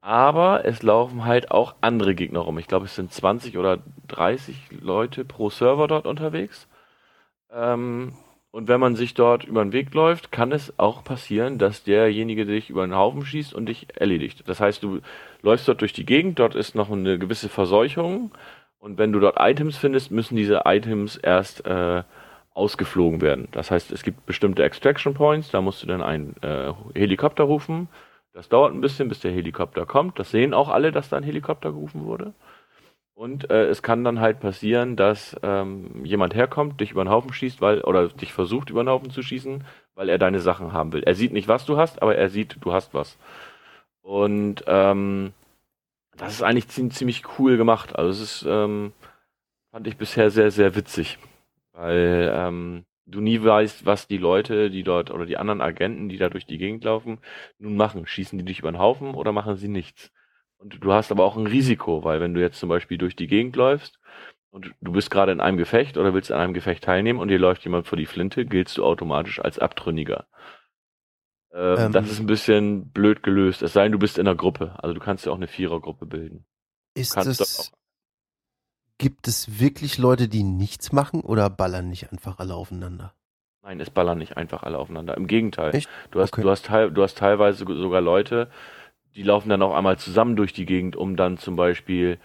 Aber 0.00 0.64
es 0.66 0.82
laufen 0.82 1.24
halt 1.24 1.50
auch 1.50 1.74
andere 1.80 2.14
Gegner 2.14 2.40
rum. 2.40 2.58
Ich 2.58 2.68
glaube, 2.68 2.84
es 2.84 2.94
sind 2.94 3.12
20 3.12 3.56
oder 3.56 3.78
30 4.08 4.56
Leute 4.82 5.24
pro 5.24 5.48
Server 5.48 5.88
dort 5.88 6.06
unterwegs. 6.06 6.68
Ähm, 7.50 8.12
und 8.50 8.68
wenn 8.68 8.78
man 8.78 8.94
sich 8.94 9.14
dort 9.14 9.44
über 9.44 9.64
den 9.64 9.72
Weg 9.72 9.92
läuft, 9.94 10.30
kann 10.30 10.52
es 10.52 10.78
auch 10.78 11.02
passieren, 11.02 11.58
dass 11.58 11.82
derjenige 11.82 12.46
dich 12.46 12.70
über 12.70 12.86
den 12.86 12.94
Haufen 12.94 13.24
schießt 13.24 13.52
und 13.52 13.66
dich 13.66 13.88
erledigt. 13.96 14.44
Das 14.46 14.60
heißt, 14.60 14.82
du 14.82 15.00
läufst 15.42 15.66
dort 15.66 15.80
durch 15.80 15.92
die 15.92 16.06
Gegend, 16.06 16.38
dort 16.38 16.54
ist 16.54 16.74
noch 16.76 16.90
eine 16.90 17.18
gewisse 17.18 17.48
Verseuchung. 17.48 18.30
Und 18.78 18.98
wenn 18.98 19.10
du 19.10 19.18
dort 19.18 19.38
Items 19.40 19.76
findest, 19.76 20.10
müssen 20.10 20.36
diese 20.36 20.62
Items 20.66 21.16
erst 21.16 21.66
äh, 21.66 22.04
ausgeflogen 22.54 23.20
werden. 23.20 23.48
Das 23.52 23.70
heißt, 23.70 23.92
es 23.92 24.02
gibt 24.02 24.26
bestimmte 24.26 24.62
Extraction 24.62 25.14
Points, 25.14 25.50
da 25.50 25.60
musst 25.60 25.82
du 25.82 25.86
dann 25.86 26.02
einen 26.02 26.36
äh, 26.42 26.72
Helikopter 26.94 27.44
rufen. 27.44 27.88
Das 28.32 28.48
dauert 28.48 28.72
ein 28.72 28.80
bisschen, 28.80 29.08
bis 29.08 29.20
der 29.20 29.32
Helikopter 29.32 29.86
kommt. 29.86 30.18
Das 30.18 30.30
sehen 30.30 30.54
auch 30.54 30.68
alle, 30.68 30.90
dass 30.92 31.08
da 31.08 31.16
ein 31.16 31.22
Helikopter 31.22 31.70
gerufen 31.70 32.04
wurde. 32.04 32.32
Und 33.14 33.48
äh, 33.50 33.66
es 33.66 33.82
kann 33.82 34.02
dann 34.02 34.20
halt 34.20 34.40
passieren, 34.40 34.96
dass 34.96 35.36
ähm, 35.42 36.04
jemand 36.04 36.34
herkommt, 36.34 36.80
dich 36.80 36.90
über 36.90 37.04
den 37.04 37.10
Haufen 37.10 37.32
schießt, 37.32 37.60
weil, 37.60 37.80
oder 37.82 38.08
dich 38.08 38.32
versucht 38.32 38.70
über 38.70 38.82
den 38.82 38.88
Haufen 38.88 39.10
zu 39.10 39.22
schießen, 39.22 39.64
weil 39.94 40.08
er 40.08 40.18
deine 40.18 40.40
Sachen 40.40 40.72
haben 40.72 40.92
will. 40.92 41.04
Er 41.04 41.14
sieht 41.14 41.32
nicht, 41.32 41.46
was 41.46 41.64
du 41.64 41.76
hast, 41.76 42.02
aber 42.02 42.16
er 42.16 42.28
sieht, 42.28 42.56
du 42.60 42.72
hast 42.72 42.92
was. 42.92 43.16
Und 44.02 44.64
ähm, 44.66 45.32
das 46.16 46.32
ist 46.32 46.42
eigentlich 46.42 46.68
ziemlich, 46.68 46.96
ziemlich 46.96 47.22
cool 47.38 47.56
gemacht. 47.56 47.96
Also 47.96 48.10
es 48.10 48.20
ist, 48.20 48.46
ähm, 48.48 48.92
fand 49.70 49.86
ich 49.86 49.96
bisher 49.96 50.30
sehr, 50.30 50.50
sehr 50.50 50.74
witzig. 50.74 51.18
Weil 51.74 52.32
ähm, 52.34 52.84
du 53.04 53.20
nie 53.20 53.42
weißt, 53.42 53.84
was 53.84 54.06
die 54.06 54.18
Leute, 54.18 54.70
die 54.70 54.84
dort 54.84 55.10
oder 55.10 55.26
die 55.26 55.36
anderen 55.36 55.60
Agenten, 55.60 56.08
die 56.08 56.18
da 56.18 56.30
durch 56.30 56.46
die 56.46 56.58
Gegend 56.58 56.84
laufen, 56.84 57.18
nun 57.58 57.76
machen. 57.76 58.06
Schießen 58.06 58.38
die 58.38 58.44
dich 58.44 58.60
über 58.60 58.70
den 58.70 58.78
Haufen 58.78 59.14
oder 59.14 59.32
machen 59.32 59.56
sie 59.56 59.68
nichts? 59.68 60.10
Und 60.56 60.82
du 60.82 60.92
hast 60.92 61.10
aber 61.10 61.24
auch 61.24 61.36
ein 61.36 61.46
Risiko, 61.46 62.04
weil 62.04 62.20
wenn 62.20 62.32
du 62.32 62.40
jetzt 62.40 62.58
zum 62.58 62.68
Beispiel 62.68 62.96
durch 62.96 63.16
die 63.16 63.26
Gegend 63.26 63.56
läufst 63.56 63.98
und 64.50 64.72
du 64.80 64.92
bist 64.92 65.10
gerade 65.10 65.32
in 65.32 65.40
einem 65.40 65.58
Gefecht 65.58 65.98
oder 65.98 66.14
willst 66.14 66.30
an 66.30 66.40
einem 66.40 66.54
Gefecht 66.54 66.84
teilnehmen 66.84 67.18
und 67.18 67.28
dir 67.28 67.38
läuft 67.38 67.64
jemand 67.64 67.86
vor 67.88 67.98
die 67.98 68.06
Flinte, 68.06 68.46
giltst 68.46 68.78
du 68.78 68.84
automatisch 68.84 69.40
als 69.40 69.58
Abtrünniger. 69.58 70.26
Ähm, 71.52 71.76
ähm, 71.78 71.92
das 71.92 72.10
ist 72.10 72.20
ein 72.20 72.26
bisschen 72.26 72.90
blöd 72.90 73.22
gelöst. 73.22 73.62
Es 73.62 73.72
sei 73.72 73.82
denn, 73.82 73.92
du 73.92 73.98
bist 73.98 74.16
in 74.18 74.26
einer 74.26 74.36
Gruppe. 74.36 74.74
Also 74.82 74.94
du 74.94 75.00
kannst 75.00 75.26
ja 75.26 75.32
auch 75.32 75.36
eine 75.36 75.48
Vierergruppe 75.48 76.06
bilden. 76.06 76.46
Ist 76.94 77.16
das 77.16 77.72
Gibt 78.98 79.26
es 79.26 79.60
wirklich 79.60 79.98
Leute, 79.98 80.28
die 80.28 80.44
nichts 80.44 80.92
machen 80.92 81.20
oder 81.20 81.50
ballern 81.50 81.88
nicht 81.88 82.12
einfach 82.12 82.38
alle 82.38 82.54
aufeinander? 82.54 83.12
Nein, 83.62 83.80
es 83.80 83.90
ballern 83.90 84.18
nicht 84.18 84.36
einfach 84.36 84.62
alle 84.62 84.78
aufeinander. 84.78 85.16
Im 85.16 85.26
Gegenteil. 85.26 85.74
Echt? 85.74 85.88
Du 86.10 86.20
hast, 86.20 86.32
okay. 86.32 86.42
du 86.42 86.50
hast, 86.50 86.68
du 86.68 87.02
hast 87.02 87.18
teilweise 87.18 87.64
sogar 87.64 88.00
Leute, 88.00 88.50
die 89.16 89.22
laufen 89.22 89.48
dann 89.48 89.62
auch 89.62 89.74
einmal 89.74 89.98
zusammen 89.98 90.36
durch 90.36 90.52
die 90.52 90.66
Gegend, 90.66 90.96
um 90.96 91.16
dann 91.16 91.38
zum 91.38 91.56
Beispiel 91.56 92.18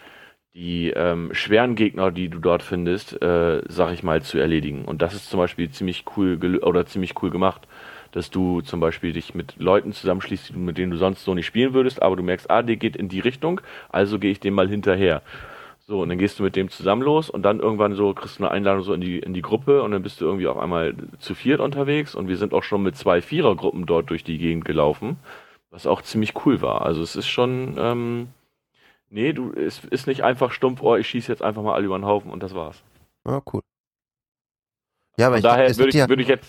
die 0.54 0.90
ähm, 0.90 1.34
schweren 1.34 1.76
Gegner, 1.76 2.12
die 2.12 2.30
du 2.30 2.40
dort 2.40 2.64
findest, 2.64 3.22
äh, 3.22 3.62
sag 3.68 3.94
ich 3.94 4.04
mal, 4.04 4.22
zu 4.22 4.38
erledigen. 4.38 4.86
Und 4.86 5.02
das 5.02 5.14
ist 5.14 5.30
zum 5.30 5.40
Beispiel 5.40 5.70
ziemlich 5.70 6.06
cool 6.18 6.60
oder 6.62 6.86
ziemlich 6.86 7.22
cool 7.22 7.30
gemacht, 7.30 7.68
dass 8.12 8.32
du 8.32 8.62
zum 8.62 8.80
Beispiel 8.80 9.14
dich 9.14 9.36
mit 9.36 9.56
Leuten 9.58 9.94
zusammenschließt, 9.94 10.56
mit 10.56 10.78
denen 10.78 10.92
du 10.92 10.98
sonst 10.98 11.24
so 11.24 11.34
nicht 11.34 11.46
spielen 11.46 11.74
würdest, 11.74 12.02
aber 12.02 12.16
du 12.16 12.24
merkst, 12.24 12.50
ah, 12.50 12.64
der 12.64 12.78
geht 12.78 12.96
in 12.96 13.10
die 13.10 13.20
Richtung, 13.20 13.62
also 13.90 14.20
gehe 14.20 14.32
ich 14.32 14.40
dem 14.40 14.56
mal 14.56 14.68
hinterher. 14.68 15.22
So, 15.90 16.04
und 16.04 16.10
dann 16.10 16.20
gehst 16.20 16.38
du 16.38 16.44
mit 16.44 16.56
dem 16.56 16.70
zusammen 16.70 17.02
los 17.02 17.32
und 17.32 17.42
dann 17.42 17.60
irgendwann 17.60 17.96
so 17.96 18.14
kriegst 18.14 18.38
du 18.38 18.44
eine 18.44 18.52
Einladung 18.52 18.84
so 18.84 18.94
in 18.94 19.02
die, 19.02 19.18
in 19.18 19.34
die 19.34 19.42
Gruppe 19.42 19.82
und 19.82 19.90
dann 19.90 20.04
bist 20.04 20.22
du 20.22 20.26
irgendwie 20.26 20.46
auf 20.46 20.60
einmal 20.60 20.94
zu 21.18 21.34
viert 21.34 21.62
unterwegs 21.62 22.14
und 22.14 22.28
wir 22.28 22.38
sind 22.38 22.54
auch 22.54 22.62
schon 22.62 22.84
mit 22.84 22.96
zwei 22.96 23.24
Vierergruppen 23.24 23.88
dort 23.88 24.12
durch 24.12 24.24
die 24.24 24.38
Gegend 24.38 24.66
gelaufen, 24.66 25.18
was 25.72 25.88
auch 25.88 26.04
ziemlich 26.04 26.46
cool 26.46 26.62
war. 26.62 26.84
Also 26.84 27.02
es 27.02 27.16
ist 27.16 27.28
schon, 27.28 27.74
ähm, 27.80 28.28
nee, 29.10 29.34
du, 29.34 29.52
es 29.52 29.84
ist 29.84 30.06
nicht 30.06 30.24
einfach 30.24 30.52
stumpf, 30.52 30.84
oh, 30.84 30.96
ich 30.96 31.08
schieße 31.08 31.32
jetzt 31.32 31.42
einfach 31.42 31.64
mal 31.64 31.74
alle 31.74 31.88
über 31.88 31.98
den 31.98 32.06
Haufen 32.06 32.30
und 32.30 32.44
das 32.44 32.54
war's. 32.54 32.84
Ja, 33.26 33.42
cool. 33.52 33.62
Ja, 35.18 35.26
aber 35.26 35.38
ich, 35.38 35.42
daher 35.42 35.70
würde 35.70 35.76
hätte 35.76 35.90
ich, 35.90 35.96
ja, 35.96 36.08
würde 36.08 36.22
ich 36.22 36.28
jetzt, 36.28 36.46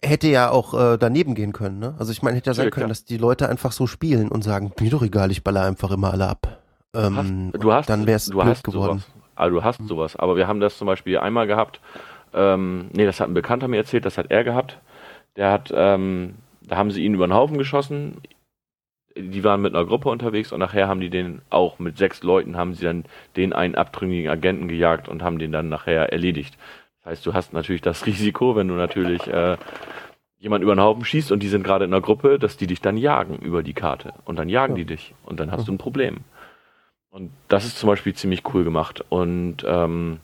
hätte 0.00 0.28
ja 0.28 0.48
auch 0.48 0.74
äh, 0.74 0.96
daneben 0.96 1.34
gehen 1.34 1.52
können, 1.52 1.80
ne? 1.80 1.96
Also 1.98 2.12
ich 2.12 2.22
meine, 2.22 2.36
hätte 2.36 2.50
ja 2.50 2.54
sein 2.54 2.70
können, 2.70 2.84
klar. 2.84 2.88
dass 2.88 3.04
die 3.04 3.18
Leute 3.18 3.48
einfach 3.48 3.72
so 3.72 3.88
spielen 3.88 4.28
und 4.28 4.42
sagen, 4.42 4.70
mir 4.78 4.90
doch 4.90 5.02
egal, 5.02 5.32
ich 5.32 5.42
baller 5.42 5.62
einfach 5.62 5.90
immer 5.90 6.12
alle 6.12 6.28
ab. 6.28 6.61
Ähm, 6.94 7.52
du 7.58 7.72
hast, 7.72 7.88
dann 7.88 8.06
wäre 8.06 8.16
es 8.16 8.26
du 8.26 8.32
blöd 8.38 8.46
hast 8.46 8.64
geworden. 8.64 8.98
Sowas. 9.00 9.10
Also 9.34 9.56
du 9.56 9.64
hast 9.64 9.80
Mhm. 9.80 9.86
sowas. 9.88 10.16
Aber 10.16 10.36
wir 10.36 10.46
haben 10.46 10.60
das 10.60 10.76
zum 10.76 10.86
Beispiel 10.86 11.18
einmal 11.18 11.46
gehabt. 11.46 11.80
Ähm, 12.34 12.88
nee, 12.92 13.04
das 13.06 13.20
hat 13.20 13.28
ein 13.28 13.34
Bekannter 13.34 13.68
mir 13.68 13.78
erzählt, 13.78 14.04
das 14.04 14.18
hat 14.18 14.30
er 14.30 14.44
gehabt. 14.44 14.78
Der 15.36 15.50
hat, 15.50 15.72
ähm, 15.74 16.34
da 16.60 16.76
haben 16.76 16.90
sie 16.90 17.04
ihn 17.04 17.14
über 17.14 17.26
den 17.26 17.34
Haufen 17.34 17.56
geschossen. 17.58 18.18
Die 19.16 19.44
waren 19.44 19.60
mit 19.60 19.74
einer 19.74 19.84
Gruppe 19.84 20.08
unterwegs 20.08 20.52
und 20.52 20.60
nachher 20.60 20.88
haben 20.88 21.00
die 21.00 21.10
den 21.10 21.42
auch 21.50 21.78
mit 21.78 21.98
sechs 21.98 22.22
Leuten 22.22 22.56
haben 22.56 22.74
sie 22.74 22.84
dann 22.84 23.04
den 23.36 23.52
einen 23.52 23.74
abtrünnigen 23.74 24.30
Agenten 24.30 24.68
gejagt 24.68 25.08
und 25.08 25.22
haben 25.22 25.38
den 25.38 25.52
dann 25.52 25.68
nachher 25.68 26.10
erledigt. 26.12 26.56
Das 26.98 27.12
heißt, 27.12 27.26
du 27.26 27.34
hast 27.34 27.52
natürlich 27.52 27.82
das 27.82 28.06
Risiko, 28.06 28.54
wenn 28.56 28.68
du 28.68 28.74
natürlich 28.74 29.26
äh, 29.26 29.56
jemand 30.38 30.62
über 30.62 30.74
den 30.74 30.80
Haufen 30.80 31.04
schießt 31.04 31.30
und 31.32 31.42
die 31.42 31.48
sind 31.48 31.62
gerade 31.62 31.84
in 31.84 31.92
einer 31.92 32.00
Gruppe, 32.00 32.38
dass 32.38 32.56
die 32.56 32.66
dich 32.66 32.80
dann 32.80 32.96
jagen 32.96 33.36
über 33.36 33.62
die 33.62 33.74
Karte. 33.74 34.12
Und 34.24 34.38
dann 34.38 34.48
jagen 34.48 34.74
Ja. 34.76 34.78
die 34.78 34.84
dich 34.86 35.14
und 35.24 35.40
dann 35.40 35.50
hast 35.52 35.60
Ja. 35.60 35.66
du 35.66 35.72
ein 35.72 35.78
Problem. 35.78 36.18
Und 37.12 37.30
das 37.48 37.66
ist 37.66 37.78
zum 37.78 37.88
Beispiel 37.88 38.14
ziemlich 38.14 38.42
cool 38.54 38.64
gemacht. 38.64 39.04
Und 39.10 39.58
ähm, 39.66 40.20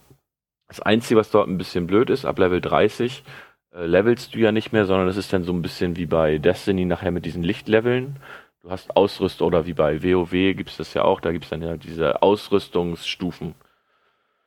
das 0.69 0.81
Einzige, 0.81 1.21
was 1.21 1.31
dort 1.31 1.47
ein 1.47 1.59
bisschen 1.59 1.87
blöd 1.87 2.09
ist, 2.09 2.25
ab 2.25 2.39
Level 2.39 2.63
30 2.63 3.25
äh, 3.75 3.85
levelst 3.85 4.35
du 4.35 4.39
ja 4.39 4.53
nicht 4.53 4.73
mehr, 4.73 4.87
sondern 4.87 5.07
es 5.07 5.19
ist 5.19 5.31
dann 5.31 5.45
so 5.45 5.53
ein 5.53 5.61
bisschen 5.61 5.97
wie 5.97 6.07
bei 6.07 6.39
Destiny 6.39 6.87
nachher 6.87 7.11
mit 7.11 7.27
diesen 7.27 7.43
Lichtleveln. 7.43 8.17
Du 8.63 8.71
hast 8.71 8.97
Ausrüstung 8.97 9.49
oder 9.49 9.67
wie 9.67 9.75
bei 9.75 10.03
WoW 10.03 10.31
gibt 10.31 10.71
es 10.71 10.79
das 10.79 10.95
ja 10.95 11.05
auch, 11.05 11.21
da 11.21 11.31
gibt 11.31 11.45
es 11.45 11.51
dann 11.51 11.61
ja 11.61 11.77
diese 11.77 12.23
Ausrüstungsstufen. 12.23 13.55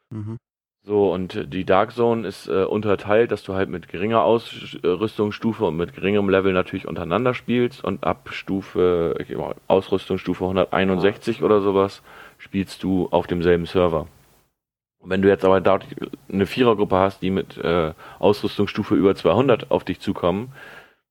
Mhm. 0.10 0.38
So, 0.84 1.14
und 1.14 1.54
die 1.54 1.64
Dark 1.64 1.92
Zone 1.92 2.28
ist 2.28 2.48
äh, 2.48 2.64
unterteilt, 2.64 3.32
dass 3.32 3.44
du 3.44 3.54
halt 3.54 3.70
mit 3.70 3.88
geringer 3.88 4.24
Ausrüstungsstufe 4.24 5.66
und 5.66 5.78
mit 5.78 5.94
geringerem 5.94 6.28
Level 6.28 6.54
natürlich 6.54 6.88
untereinander 6.88 7.36
spielst 7.36 7.84
und 7.84 8.04
ab 8.04 8.30
Stufe, 8.32 9.16
Ausrüstungsstufe 9.68 10.44
161 10.44 11.44
oder 11.44 11.62
sowas 11.62 12.02
spielst 12.42 12.82
du 12.82 13.08
auf 13.12 13.28
demselben 13.28 13.66
Server. 13.68 14.08
Und 15.00 15.10
wenn 15.10 15.22
du 15.22 15.30
jetzt 15.30 15.46
aber 15.46 15.62
dort 15.62 15.86
eine 16.28 16.46
Vierergruppe 16.46 16.96
hast, 16.96 17.22
die 17.22 17.30
mit 17.30 17.58
äh, 17.58 17.94
Ausrüstungsstufe 18.20 18.96
über 18.96 19.16
200 19.16 19.72
auf 19.72 19.84
dich 19.84 20.00
zukommen 20.00 20.52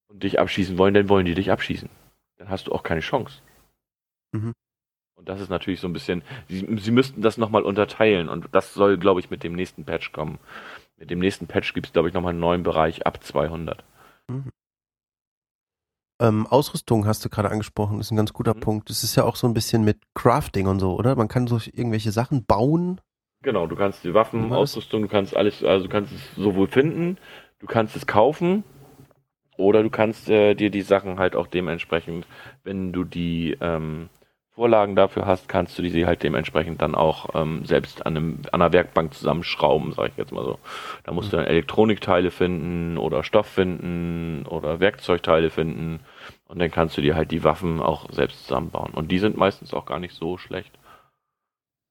und 0.08 0.22
dich 0.22 0.38
abschießen 0.40 0.76
wollen, 0.76 0.94
dann 0.94 1.08
wollen 1.08 1.26
die 1.26 1.34
dich 1.34 1.50
abschießen. 1.50 1.88
Dann 2.38 2.48
hast 2.48 2.66
du 2.66 2.72
auch 2.72 2.82
keine 2.82 3.00
Chance. 3.00 3.40
Mhm. 4.32 4.54
Und 5.14 5.28
das 5.28 5.40
ist 5.40 5.50
natürlich 5.50 5.80
so 5.80 5.88
ein 5.88 5.92
bisschen, 5.92 6.22
sie, 6.48 6.66
sie 6.78 6.90
müssten 6.90 7.22
das 7.22 7.38
nochmal 7.38 7.62
unterteilen 7.62 8.28
und 8.28 8.48
das 8.52 8.74
soll, 8.74 8.96
glaube 8.96 9.20
ich, 9.20 9.30
mit 9.30 9.44
dem 9.44 9.54
nächsten 9.54 9.84
Patch 9.84 10.12
kommen. 10.12 10.38
Mit 10.96 11.10
dem 11.10 11.18
nächsten 11.18 11.46
Patch 11.46 11.74
gibt 11.74 11.86
es, 11.86 11.92
glaube 11.92 12.08
ich, 12.08 12.14
nochmal 12.14 12.30
einen 12.30 12.40
neuen 12.40 12.62
Bereich 12.62 13.06
ab 13.06 13.22
200. 13.22 13.84
Ähm, 16.20 16.46
Ausrüstung 16.46 17.06
hast 17.06 17.24
du 17.24 17.30
gerade 17.30 17.50
angesprochen, 17.50 17.98
ist 17.98 18.10
ein 18.10 18.16
ganz 18.16 18.32
guter 18.34 18.54
Mhm. 18.54 18.60
Punkt. 18.60 18.90
Es 18.90 19.02
ist 19.02 19.16
ja 19.16 19.24
auch 19.24 19.36
so 19.36 19.46
ein 19.46 19.54
bisschen 19.54 19.84
mit 19.84 19.98
Crafting 20.14 20.66
und 20.66 20.78
so, 20.78 20.94
oder? 20.94 21.16
Man 21.16 21.28
kann 21.28 21.46
so 21.46 21.58
irgendwelche 21.72 22.12
Sachen 22.12 22.44
bauen. 22.44 23.00
Genau, 23.42 23.66
du 23.66 23.74
kannst 23.74 24.04
die 24.04 24.12
Waffen, 24.12 24.50
das? 24.50 24.58
Ausrüstung, 24.58 25.00
du 25.02 25.08
kannst 25.08 25.34
alles, 25.34 25.64
also 25.64 25.86
du 25.86 25.90
kannst 25.90 26.12
es 26.12 26.34
sowohl 26.36 26.68
finden, 26.68 27.16
du 27.58 27.66
kannst 27.66 27.96
es 27.96 28.06
kaufen 28.06 28.64
oder 29.56 29.82
du 29.82 29.88
kannst 29.88 30.28
äh, 30.28 30.54
dir 30.54 30.70
die 30.70 30.82
Sachen 30.82 31.18
halt 31.18 31.34
auch 31.34 31.46
dementsprechend, 31.46 32.26
wenn 32.64 32.92
du 32.92 33.04
die 33.04 33.56
ähm, 33.62 34.10
Vorlagen 34.50 34.94
dafür 34.94 35.24
hast, 35.24 35.48
kannst 35.48 35.78
du 35.78 35.82
die 35.82 36.04
halt 36.04 36.22
dementsprechend 36.22 36.82
dann 36.82 36.94
auch 36.94 37.30
ähm, 37.34 37.64
selbst 37.64 38.04
an, 38.04 38.14
einem, 38.14 38.38
an 38.52 38.60
einer 38.60 38.74
Werkbank 38.74 39.14
zusammenschrauben, 39.14 39.92
sage 39.92 40.10
ich 40.10 40.18
jetzt 40.18 40.32
mal 40.32 40.44
so. 40.44 40.58
Da 41.04 41.12
musst 41.12 41.32
du 41.32 41.38
dann 41.38 41.46
Elektronikteile 41.46 42.30
finden 42.30 42.98
oder 42.98 43.24
Stoff 43.24 43.46
finden 43.46 44.44
oder 44.46 44.80
Werkzeugteile 44.80 45.48
finden 45.48 46.00
und 46.50 46.58
dann 46.58 46.70
kannst 46.70 46.96
du 46.96 47.00
dir 47.00 47.14
halt 47.14 47.30
die 47.30 47.44
Waffen 47.44 47.80
auch 47.80 48.10
selbst 48.10 48.42
zusammenbauen. 48.42 48.92
Und 48.92 49.12
die 49.12 49.20
sind 49.20 49.36
meistens 49.36 49.72
auch 49.72 49.86
gar 49.86 50.00
nicht 50.00 50.14
so 50.14 50.36
schlecht. 50.36 50.76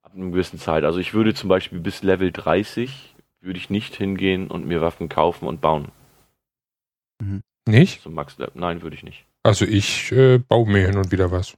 Ab 0.02 0.12
einer 0.14 0.32
gewissen 0.32 0.60
Zeit. 0.60 0.84
Also 0.84 1.00
ich 1.00 1.14
würde 1.14 1.34
zum 1.34 1.48
Beispiel 1.48 1.80
bis 1.80 2.04
Level 2.04 2.34
30 2.34 3.16
würde 3.40 3.58
ich 3.58 3.70
nicht 3.70 3.96
hingehen 3.96 4.52
und 4.52 4.66
mir 4.66 4.82
Waffen 4.82 5.08
kaufen 5.08 5.48
und 5.48 5.62
bauen. 5.62 5.88
Nicht? 7.66 8.02
Zum 8.02 8.14
Max 8.14 8.38
Level. 8.38 8.52
Nein, 8.56 8.82
würde 8.82 8.98
ich 8.98 9.04
nicht. 9.04 9.26
Also 9.44 9.64
ich 9.64 10.12
äh, 10.12 10.40
baue 10.40 10.70
mir 10.70 10.88
hin 10.88 10.98
und 10.98 11.14
wieder 11.14 11.32
was. 11.32 11.58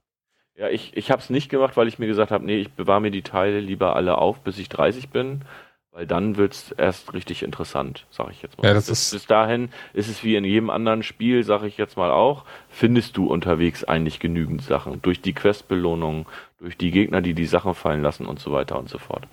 Ja, 0.54 0.68
ich, 0.68 0.96
ich 0.96 1.10
habe 1.10 1.20
es 1.20 1.28
nicht 1.28 1.48
gemacht, 1.48 1.76
weil 1.76 1.88
ich 1.88 1.98
mir 1.98 2.06
gesagt 2.06 2.30
habe, 2.30 2.44
nee, 2.44 2.58
ich 2.58 2.70
bewahre 2.70 3.00
mir 3.00 3.10
die 3.10 3.22
Teile 3.22 3.58
lieber 3.58 3.96
alle 3.96 4.18
auf, 4.18 4.44
bis 4.44 4.58
ich 4.58 4.68
30 4.68 5.08
bin, 5.08 5.44
weil 5.92 6.06
dann 6.06 6.36
wird's 6.38 6.72
erst 6.76 7.12
richtig 7.12 7.42
interessant, 7.42 8.06
sage 8.10 8.30
ich 8.32 8.40
jetzt 8.42 8.56
mal. 8.58 8.66
Ja, 8.66 8.74
das 8.74 8.86
bis, 8.86 9.02
ist- 9.02 9.10
bis 9.12 9.26
dahin 9.26 9.68
ist 9.92 10.08
es 10.08 10.24
wie 10.24 10.36
in 10.36 10.44
jedem 10.44 10.70
anderen 10.70 11.02
Spiel, 11.02 11.44
sage 11.44 11.66
ich 11.66 11.76
jetzt 11.76 11.96
mal 11.96 12.10
auch, 12.10 12.44
findest 12.70 13.16
du 13.16 13.26
unterwegs 13.26 13.84
eigentlich 13.84 14.18
genügend 14.18 14.62
Sachen. 14.62 15.02
Durch 15.02 15.20
die 15.20 15.34
Questbelohnung, 15.34 16.26
durch 16.58 16.76
die 16.78 16.90
Gegner, 16.90 17.20
die 17.20 17.34
die 17.34 17.46
Sachen 17.46 17.74
fallen 17.74 18.02
lassen 18.02 18.26
und 18.26 18.38
so 18.40 18.52
weiter 18.52 18.78
und 18.78 18.88
so 18.88 18.98
fort. 18.98 19.24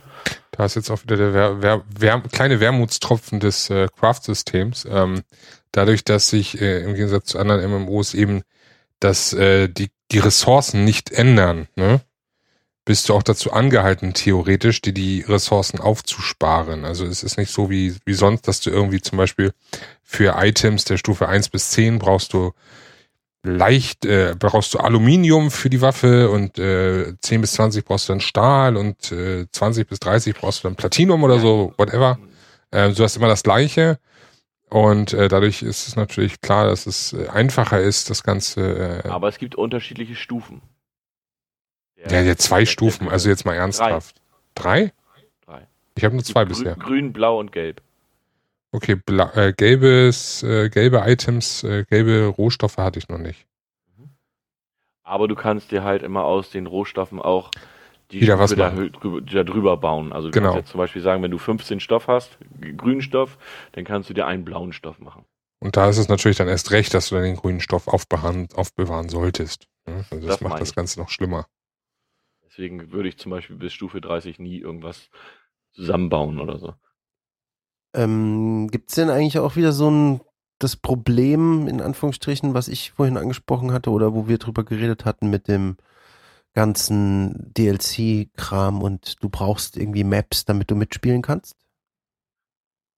Da 0.52 0.65
ist 0.65 0.76
jetzt 0.76 0.90
auch 0.90 1.02
wieder 1.03 1.15
der 1.15 1.34
Wer 1.34 1.61
Wer 1.61 1.84
Wer 1.98 2.19
kleine 2.30 2.60
Wermutstropfen 2.60 3.40
des 3.40 3.69
äh, 3.69 3.88
Craft-Systems. 3.98 4.86
Ähm, 4.91 5.22
dadurch, 5.72 6.03
dass 6.03 6.30
sich 6.30 6.60
äh, 6.60 6.84
im 6.84 6.94
Gegensatz 6.95 7.27
zu 7.27 7.40
anderen 7.40 7.64
MMOs 7.72 8.14
eben 8.14 8.41
dass 8.99 9.31
äh, 9.31 9.69
die, 9.69 9.91
die 10.11 10.19
Ressourcen 10.19 10.84
nicht 10.84 11.10
ändern, 11.10 11.69
ne? 11.77 12.02
Bist 12.90 13.07
du 13.07 13.14
auch 13.14 13.22
dazu 13.22 13.53
angehalten, 13.53 14.16
theoretisch 14.16 14.82
dir 14.82 14.94
die 14.94 15.22
Ressourcen 15.22 15.80
aufzusparen. 15.80 16.86
Also 16.86 17.06
es 17.06 17.22
ist 17.22 17.38
nicht 17.38 17.52
so 17.52 17.70
wie, 17.70 17.95
wie 18.03 18.16
sonst, 18.16 18.48
dass 18.48 18.61
du 18.61 18.72
irgendwie 18.72 18.99
zum 18.99 19.20
Beispiel 19.20 19.52
für 20.02 20.34
Items 20.40 20.86
der 20.86 20.98
Stufe 20.98 21.30
1 21.30 21.49
bis 21.49 21.70
10 21.70 21.99
brauchst 21.99 22.34
du 22.34 22.52
leicht, 23.44 24.06
äh, 24.06 24.34
brauchst 24.40 24.74
du 24.74 24.80
Aluminium 24.80 25.52
für 25.52 25.70
die 25.70 25.82
Waffe 25.82 26.32
und 26.32 26.57
äh, 26.57 27.14
10 27.22 27.41
bis 27.41 27.52
20 27.52 27.86
brauchst 27.86 28.10
du 28.10 28.14
dann 28.14 28.22
Stahl 28.22 28.76
und 28.76 29.11
äh, 29.11 29.45
20 29.52 29.88
bis 29.88 29.99
30 29.99 30.34
brauchst 30.34 30.64
du 30.64 30.68
dann 30.68 30.76
Platinum 30.76 31.24
oder 31.24 31.38
so, 31.38 31.76
whatever. 31.78 32.18
Ähm, 32.72 32.95
du 32.95 33.03
hast 33.03 33.16
immer 33.18 33.28
das 33.28 33.44
Gleiche. 33.44 33.99
Und 34.72 35.14
äh, 35.14 35.28
dadurch 35.28 35.61
ist 35.61 35.88
es 35.88 35.95
natürlich 35.95 36.41
klar, 36.41 36.66
dass 36.66 36.88
es 36.88 37.14
äh, 37.14 37.28
einfacher 37.28 37.82
ist, 37.82 38.10
das 38.10 38.24
Ganze. 38.24 39.03
Äh, 39.06 39.10
Aber 39.10 39.28
es 39.28 39.38
gibt 39.38 39.53
unterschiedliche 39.53 40.16
Stufen. 40.16 40.64
Ja, 42.09 42.21
ja, 42.21 42.35
zwei 42.38 42.65
Stufen, 42.65 43.09
also 43.09 43.30
jetzt 43.30 43.45
mal 43.45 43.55
ernsthaft. 43.55 44.21
Drei? 44.55 44.93
Drei. 45.45 45.67
Ich 45.95 46.03
habe 46.03 46.15
nur 46.15 46.23
zwei 46.23 46.43
Grün, 46.45 46.49
bisher. 46.49 46.76
Grün, 46.76 47.13
Blau 47.13 47.39
und 47.39 47.51
Gelb. 47.51 47.81
Okay, 48.71 48.95
bla 48.95 49.34
äh, 49.35 49.51
gelbes, 49.53 50.43
äh, 50.43 50.69
gelbe 50.69 51.01
Items, 51.05 51.63
äh, 51.63 51.85
gelbe 51.85 52.27
Rohstoffe 52.27 52.77
hatte 52.77 52.99
ich 52.99 53.09
noch 53.09 53.17
nicht. 53.17 53.47
Aber 55.03 55.27
du 55.27 55.34
kannst 55.35 55.71
dir 55.71 55.84
halt 55.84 56.03
immer 56.03 56.23
aus 56.23 56.51
den 56.51 56.67
Rohstoffen 56.67 57.19
auch 57.19 57.49
die 58.11 58.21
Wieder 58.21 58.38
was 58.39 58.55
da, 58.55 58.69
da 58.71 59.43
drüber 59.43 59.77
bauen. 59.77 60.13
Also 60.13 60.30
du 60.30 60.34
Genau. 60.34 60.49
kannst 60.49 60.57
jetzt 60.65 60.71
zum 60.71 60.77
Beispiel 60.80 61.01
sagen, 61.01 61.21
wenn 61.23 61.31
du 61.31 61.38
15 61.39 61.80
Stoff 61.80 62.07
hast, 62.07 62.38
grünen 62.77 63.01
Stoff, 63.01 63.38
dann 63.71 63.85
kannst 63.85 64.09
du 64.09 64.13
dir 64.13 64.26
einen 64.27 64.45
blauen 64.45 64.71
Stoff 64.73 64.99
machen. 64.99 65.26
Und 65.59 65.76
da 65.77 65.89
ist 65.89 65.97
es 65.97 66.07
natürlich 66.07 66.38
dann 66.38 66.47
erst 66.47 66.71
recht, 66.71 66.93
dass 66.93 67.09
du 67.09 67.15
dann 67.15 67.23
den 67.26 67.35
grünen 67.35 67.59
Stoff 67.59 67.88
aufbewahren, 67.88 68.47
aufbewahren 68.53 69.09
solltest. 69.09 69.67
ne? 69.88 70.05
Also 70.11 70.27
das, 70.27 70.38
Das 70.38 70.41
macht 70.41 70.61
das. 70.61 70.76
Ganze 70.76 70.99
noch 70.99 71.09
schlimmer. 71.09 71.47
Deswegen 72.60 72.91
würde 72.91 73.07
ich 73.07 73.18
zum 73.18 73.30
Beispiel 73.30 73.56
bis 73.56 73.72
Stufe 73.72 74.02
30 74.02 74.38
nie 74.38 74.57
irgendwas 74.57 75.10
zusammenbauen 75.72 76.41
oder 76.41 76.60
so. 76.60 76.73
Ähm, 77.94 78.68
Gibt 78.69 78.90
es 78.90 78.95
denn 78.95 79.10
eigentlich 79.10 79.40
auch 79.40 79.56
wieder 79.56 79.72
so 79.72 79.90
ein 79.90 80.22
das 80.60 80.76
Problem, 80.76 81.69
in 81.69 81.80
Anführungsstrichen, 81.80 82.53
was 82.53 82.68
ich 82.68 82.91
vorhin 82.91 83.15
angesprochen 83.15 83.72
hatte 83.72 83.91
oder 83.91 84.14
wo 84.14 84.27
wir 84.27 84.38
drüber 84.40 84.65
geredet 84.65 85.06
hatten 85.06 85.30
mit 85.30 85.48
dem 85.48 85.77
ganzen 86.53 87.53
DLC-Kram 87.53 88.81
und 88.81 89.23
du 89.23 89.30
brauchst 89.30 89.77
irgendwie 89.77 90.03
Maps, 90.03 90.44
damit 90.44 90.69
du 90.69 90.76
mitspielen 90.76 91.22
kannst? 91.22 91.56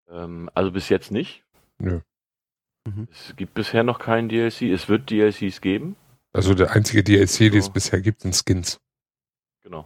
Ähm, 0.10 0.50
also 0.56 0.72
bis 0.72 0.90
jetzt 0.90 1.12
nicht. 1.12 1.44
Nö. 1.78 2.00
Mhm. 2.88 3.08
Es 3.12 3.36
gibt 3.36 3.54
bisher 3.54 3.84
noch 3.84 4.00
keinen 4.00 4.28
DLC. 4.28 4.64
Es 4.64 4.90
wird 4.90 5.12
DLCs 5.12 5.62
geben. 5.62 5.96
Also 6.34 6.56
der 6.56 6.72
einzige 6.72 7.04
DLC, 7.04 7.52
den 7.52 7.58
es 7.58 7.66
So. 7.66 7.72
bisher 7.72 8.02
gibt, 8.02 8.22
sind 8.22 8.36
Skins. 8.36 8.82
Genau. 9.64 9.86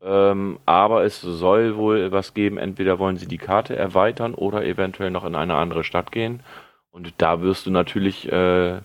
Ähm, 0.00 0.60
aber 0.64 1.04
es 1.04 1.20
soll 1.20 1.76
wohl 1.76 2.12
was 2.12 2.34
geben. 2.34 2.58
Entweder 2.58 2.98
wollen 2.98 3.16
sie 3.16 3.26
die 3.26 3.38
Karte 3.38 3.74
erweitern 3.76 4.34
oder 4.34 4.64
eventuell 4.64 5.10
noch 5.10 5.24
in 5.24 5.34
eine 5.34 5.56
andere 5.56 5.84
Stadt 5.84 6.12
gehen. 6.12 6.42
Und 6.90 7.14
da 7.18 7.40
wirst 7.42 7.66
du 7.66 7.70
natürlich 7.70 8.30
äh, 8.30 8.80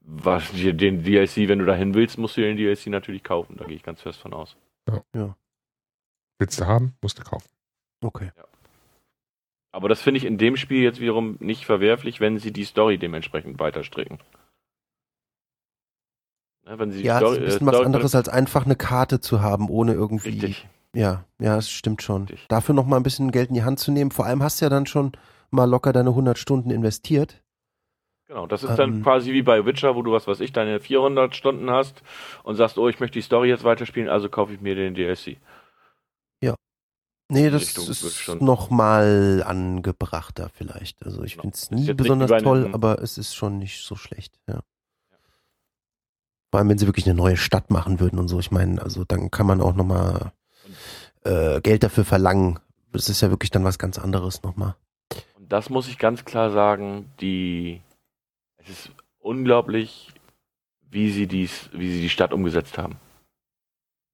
was, 0.00 0.50
den 0.52 1.02
DLC, 1.02 1.48
wenn 1.48 1.58
du 1.58 1.66
dahin 1.66 1.94
willst, 1.94 2.18
musst 2.18 2.36
du 2.36 2.40
den 2.40 2.56
DLC 2.56 2.86
natürlich 2.86 3.22
kaufen. 3.22 3.56
Da 3.56 3.64
gehe 3.64 3.76
ich 3.76 3.82
ganz 3.82 4.00
fest 4.00 4.18
von 4.18 4.32
aus. 4.32 4.56
Ja. 4.88 5.02
Ja. 5.14 5.36
Willst 6.38 6.60
du 6.60 6.66
haben, 6.66 6.94
musst 7.02 7.18
du 7.18 7.22
kaufen. 7.22 7.48
Okay. 8.02 8.30
Aber 9.72 9.88
das 9.88 10.02
finde 10.02 10.18
ich 10.18 10.24
in 10.24 10.38
dem 10.38 10.56
Spiel 10.56 10.82
jetzt 10.82 11.00
wiederum 11.00 11.36
nicht 11.38 11.64
verwerflich, 11.64 12.20
wenn 12.20 12.38
sie 12.38 12.52
die 12.52 12.64
Story 12.64 12.98
dementsprechend 12.98 13.60
weiter 13.60 13.84
stricken. 13.84 14.18
Ne, 14.18 14.39
wenn 16.78 16.92
sie 16.92 17.02
Ja, 17.02 17.14
es 17.16 17.20
Story, 17.20 17.34
ist 17.36 17.38
ein 17.38 17.42
äh, 17.42 17.46
bisschen 17.46 17.66
was 17.66 17.74
Story- 17.74 17.86
anderes, 17.86 18.14
als 18.14 18.28
einfach 18.28 18.64
eine 18.64 18.76
Karte 18.76 19.20
zu 19.20 19.40
haben, 19.42 19.68
ohne 19.68 19.92
irgendwie. 19.94 20.28
Richtig. 20.30 20.68
Ja, 20.94 21.24
ja, 21.38 21.56
es 21.56 21.70
stimmt 21.70 22.02
schon. 22.02 22.22
Richtig. 22.22 22.46
Dafür 22.48 22.74
noch 22.74 22.86
mal 22.86 22.96
ein 22.96 23.02
bisschen 23.02 23.30
Geld 23.30 23.48
in 23.48 23.54
die 23.54 23.62
Hand 23.64 23.78
zu 23.78 23.92
nehmen. 23.92 24.10
Vor 24.10 24.26
allem 24.26 24.42
hast 24.42 24.60
du 24.60 24.64
ja 24.64 24.68
dann 24.70 24.86
schon 24.86 25.12
mal 25.50 25.64
locker 25.68 25.92
deine 25.92 26.10
100 26.10 26.38
Stunden 26.38 26.70
investiert. 26.70 27.42
Genau, 28.28 28.46
das 28.46 28.62
ist 28.62 28.76
dann 28.76 28.94
Ähm. 28.94 29.02
quasi 29.02 29.32
wie 29.32 29.42
bei 29.42 29.64
Witcher, 29.66 29.96
wo 29.96 30.02
du 30.02 30.12
was 30.12 30.26
weiß 30.28 30.38
ich, 30.40 30.52
deine 30.52 30.78
400 30.80 31.34
Stunden 31.34 31.70
hast 31.70 32.02
und 32.44 32.54
sagst, 32.56 32.78
oh, 32.78 32.88
ich 32.88 33.00
möchte 33.00 33.14
die 33.18 33.22
Story 33.24 33.48
jetzt 33.48 33.64
weiterspielen, 33.64 34.08
also 34.08 34.28
kaufe 34.28 34.52
ich 34.52 34.60
mir 34.60 34.74
den 34.76 34.94
DLC. 34.94 35.36
Nee, 37.32 37.44
Die 37.44 37.50
das 37.50 37.62
Richtung 37.62 37.88
ist 37.88 38.16
schon- 38.16 38.44
noch 38.44 38.70
mal 38.70 39.44
angebrachter 39.46 40.48
vielleicht. 40.52 41.00
Also 41.06 41.22
ich 41.22 41.34
Genau. 41.34 41.42
finde 41.42 41.54
es 41.54 41.70
nie 41.70 41.92
besonders 41.94 42.42
toll, 42.42 42.70
aber 42.72 43.00
es 43.02 43.18
ist 43.18 43.36
schon 43.36 43.58
nicht 43.58 43.84
so 43.84 43.94
schlecht, 43.94 44.40
ja. 44.48 44.58
Vor 46.50 46.58
allem, 46.58 46.68
wenn 46.68 46.78
sie 46.78 46.86
wirklich 46.86 47.06
eine 47.06 47.14
neue 47.14 47.36
Stadt 47.36 47.70
machen 47.70 48.00
würden 48.00 48.18
und 48.18 48.28
so. 48.28 48.38
Ich 48.40 48.50
meine, 48.50 48.82
also 48.82 49.04
dann 49.04 49.30
kann 49.30 49.46
man 49.46 49.60
auch 49.60 49.74
noch 49.74 49.84
mal 49.84 50.32
äh, 51.24 51.60
Geld 51.60 51.82
dafür 51.82 52.04
verlangen. 52.04 52.58
Das 52.92 53.08
ist 53.08 53.20
ja 53.20 53.30
wirklich 53.30 53.50
dann 53.50 53.64
was 53.64 53.78
ganz 53.78 53.98
anderes 53.98 54.42
noch 54.42 54.56
mal. 54.56 54.74
Und 55.36 55.52
das 55.52 55.70
muss 55.70 55.88
ich 55.88 55.98
ganz 55.98 56.24
klar 56.24 56.50
sagen, 56.50 57.10
die 57.20 57.80
es 58.56 58.68
ist 58.68 58.90
unglaublich, 59.20 60.12
wie 60.90 61.10
sie 61.10 61.26
dies, 61.26 61.70
wie 61.72 61.90
sie 61.92 62.00
die 62.00 62.08
Stadt 62.08 62.32
umgesetzt 62.32 62.78
haben. 62.78 62.96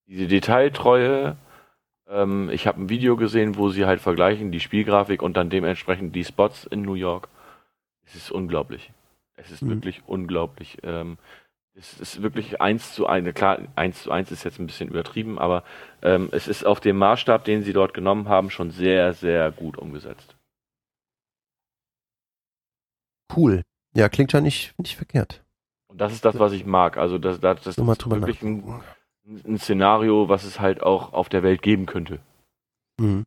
Diese 0.07 0.27
Detailtreue, 0.29 1.37
ähm, 2.09 2.51
ich 2.51 2.67
habe 2.67 2.81
ein 2.83 2.89
Video 2.91 3.17
gesehen, 3.17 3.57
wo 3.57 3.71
sie 3.71 3.87
halt 3.87 4.01
vergleichen, 4.01 4.53
die 4.53 4.61
Spielgrafik 4.61 5.23
und 5.23 5.37
dann 5.37 5.51
dementsprechend 5.51 6.15
die 6.15 6.25
Spots 6.25 6.65
in 6.65 6.83
New 6.83 6.95
York. 6.95 7.29
Es 8.05 8.15
ist 8.15 8.31
unglaublich. 8.31 8.93
Es 9.37 9.51
ist 9.51 9.63
Mhm. 9.63 9.71
wirklich 9.71 10.03
unglaublich. 10.07 10.79
Ähm, 10.83 11.19
es 11.79 12.01
ist 12.01 12.23
wirklich 12.23 12.61
eins 12.61 12.95
zu 12.95 13.07
eins, 13.07 13.35
klar, 13.35 13.59
eins 13.77 14.03
zu 14.03 14.11
eins 14.11 14.31
ist 14.31 14.45
jetzt 14.45 14.59
ein 14.59 14.67
bisschen 14.67 14.89
übertrieben, 14.89 15.39
aber 15.39 15.63
ähm, 16.03 16.31
es 16.33 16.49
ist 16.49 16.65
auf 16.65 16.81
dem 16.81 16.97
Maßstab, 16.97 17.45
den 17.45 17.63
sie 17.63 17.75
dort 17.75 17.93
genommen 17.93 18.29
haben, 18.29 18.51
schon 18.51 18.71
sehr, 18.71 19.13
sehr 19.13 19.53
gut 19.53 19.77
umgesetzt. 19.77 20.37
Cool. 23.35 23.63
Ja, 23.95 24.09
klingt 24.09 24.33
ja 24.33 24.41
nicht, 24.41 24.79
nicht 24.79 24.97
verkehrt. 24.97 25.45
Und 25.89 26.01
das 26.01 26.13
ist 26.13 26.25
das, 26.25 26.39
was 26.39 26.53
ich 26.53 26.65
mag. 26.65 26.97
Also 26.97 27.19
das, 27.19 27.41
das, 27.41 27.63
das 27.63 27.77
ist 27.79 28.11
wirklich 28.11 28.43
ein, 28.43 28.83
ein 29.45 29.59
Szenario, 29.59 30.29
was 30.29 30.45
es 30.45 30.61
halt 30.61 30.83
auch 30.83 31.13
auf 31.13 31.29
der 31.29 31.43
Welt 31.43 31.61
geben 31.61 31.87
könnte. 31.87 32.21
Mhm. 32.99 33.25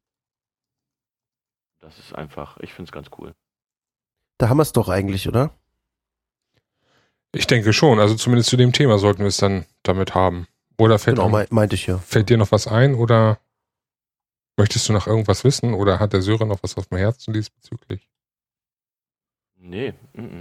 Das 1.81 1.99
ist 1.99 2.13
einfach, 2.13 2.57
ich 2.59 2.73
finde 2.73 2.89
es 2.89 2.91
ganz 2.91 3.09
cool. 3.17 3.33
Da 4.37 4.49
haben 4.49 4.57
wir 4.57 4.63
es 4.63 4.73
doch 4.73 4.89
eigentlich, 4.89 5.27
oder? 5.27 5.51
Ich 7.33 7.47
denke 7.47 7.73
schon. 7.73 7.99
Also 7.99 8.15
zumindest 8.15 8.49
zu 8.49 8.57
dem 8.57 8.73
Thema 8.73 8.97
sollten 8.97 9.19
wir 9.19 9.27
es 9.27 9.37
dann 9.37 9.65
damit 9.83 10.15
haben. 10.15 10.47
Oder 10.77 10.97
fällt, 10.99 11.17
Genau, 11.17 11.25
einem- 11.27 11.31
mei- 11.33 11.47
meinte 11.51 11.75
ich 11.75 11.87
ja. 11.87 11.97
fällt 11.97 12.29
dir 12.29 12.37
noch 12.37 12.51
was 12.51 12.67
ein 12.67 12.95
oder 12.95 13.39
möchtest 14.57 14.87
du 14.89 14.93
noch 14.93 15.07
irgendwas 15.07 15.43
wissen 15.43 15.73
oder 15.73 15.99
hat 15.99 16.13
der 16.13 16.21
Sören 16.21 16.47
noch 16.47 16.63
was 16.63 16.77
auf 16.77 16.87
dem 16.87 16.97
Herzen 16.97 17.33
diesbezüglich? 17.33 18.07
Nee, 19.61 19.93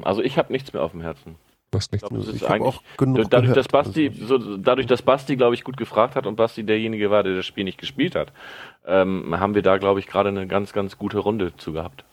also 0.02 0.22
ich 0.22 0.38
habe 0.38 0.52
nichts 0.52 0.72
mehr 0.72 0.82
auf 0.82 0.92
dem 0.92 1.00
Herzen. 1.00 1.34
Du 1.70 1.76
hast 1.78 1.92
nichts. 1.92 2.04
Ich 2.04 2.08
glaub, 2.08 2.20
das 2.24 2.28
ist 2.28 2.36
Ich 2.36 2.42
habe 2.48 2.54
eigentlich- 2.54 2.76
auch 2.76 2.82
genug 2.96 3.16
Dadurch, 3.30 3.42
gehört. 3.42 3.56
dass 3.58 3.68
Basti, 3.68 4.08
Also, 4.08 4.38
so, 4.40 4.56
dadurch, 4.56 4.86
dass 4.86 5.02
Basti, 5.02 5.36
glaube 5.36 5.54
ich, 5.54 5.64
gut 5.64 5.76
gefragt 5.76 6.14
hat 6.14 6.26
und 6.26 6.36
Basti 6.36 6.64
derjenige 6.64 7.10
war, 7.10 7.22
der 7.24 7.34
das 7.36 7.44
Spiel 7.44 7.64
nicht 7.64 7.78
gespielt 7.78 8.14
hat, 8.14 8.32
ähm, 8.86 9.38
haben 9.38 9.54
wir 9.54 9.62
da, 9.62 9.76
glaube 9.76 10.00
ich, 10.00 10.06
gerade 10.06 10.30
eine 10.30 10.46
ganz, 10.46 10.72
ganz 10.72 10.96
gute 10.96 11.18
Runde 11.18 11.54
zu 11.56 11.72
gehabt. 11.72 12.04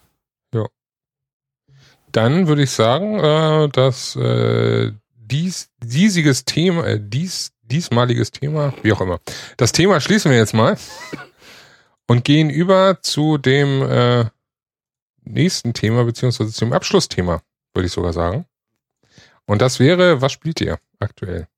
Dann 2.16 2.48
würde 2.48 2.64
ich 2.64 2.72
sagen, 2.72 3.20
äh, 3.20 3.68
dass 3.68 4.16
äh, 4.16 4.94
dies, 5.18 5.70
diesiges 5.84 6.46
Thema, 6.46 6.86
äh, 6.86 6.98
dies, 7.02 7.52
diesmaliges 7.64 8.32
Thema, 8.32 8.74
wie 8.84 8.94
auch 8.94 9.02
immer, 9.02 9.20
das 9.58 9.74
Thema 9.74 10.00
schließen 10.00 10.32
wir 10.32 10.38
jetzt 10.38 10.54
mal 10.54 10.78
und 12.08 12.24
gehen 12.24 12.50
über 12.50 13.02
zu 13.02 13.38
dem 13.38 13.82
äh, 13.82 14.26
nächsten 15.26 15.74
Thema, 15.74 16.06
beziehungsweise 16.06 16.54
zum 16.54 16.72
Abschlussthema, 16.72 17.42
würde 17.74 17.88
ich 17.88 17.92
sogar 17.92 18.14
sagen. 18.14 18.46
Und 19.46 19.62
das 19.62 19.82
wäre, 19.82 20.22
was 20.22 20.32
spielt 20.32 20.62
ihr 20.62 20.80
aktuell? 21.00 21.50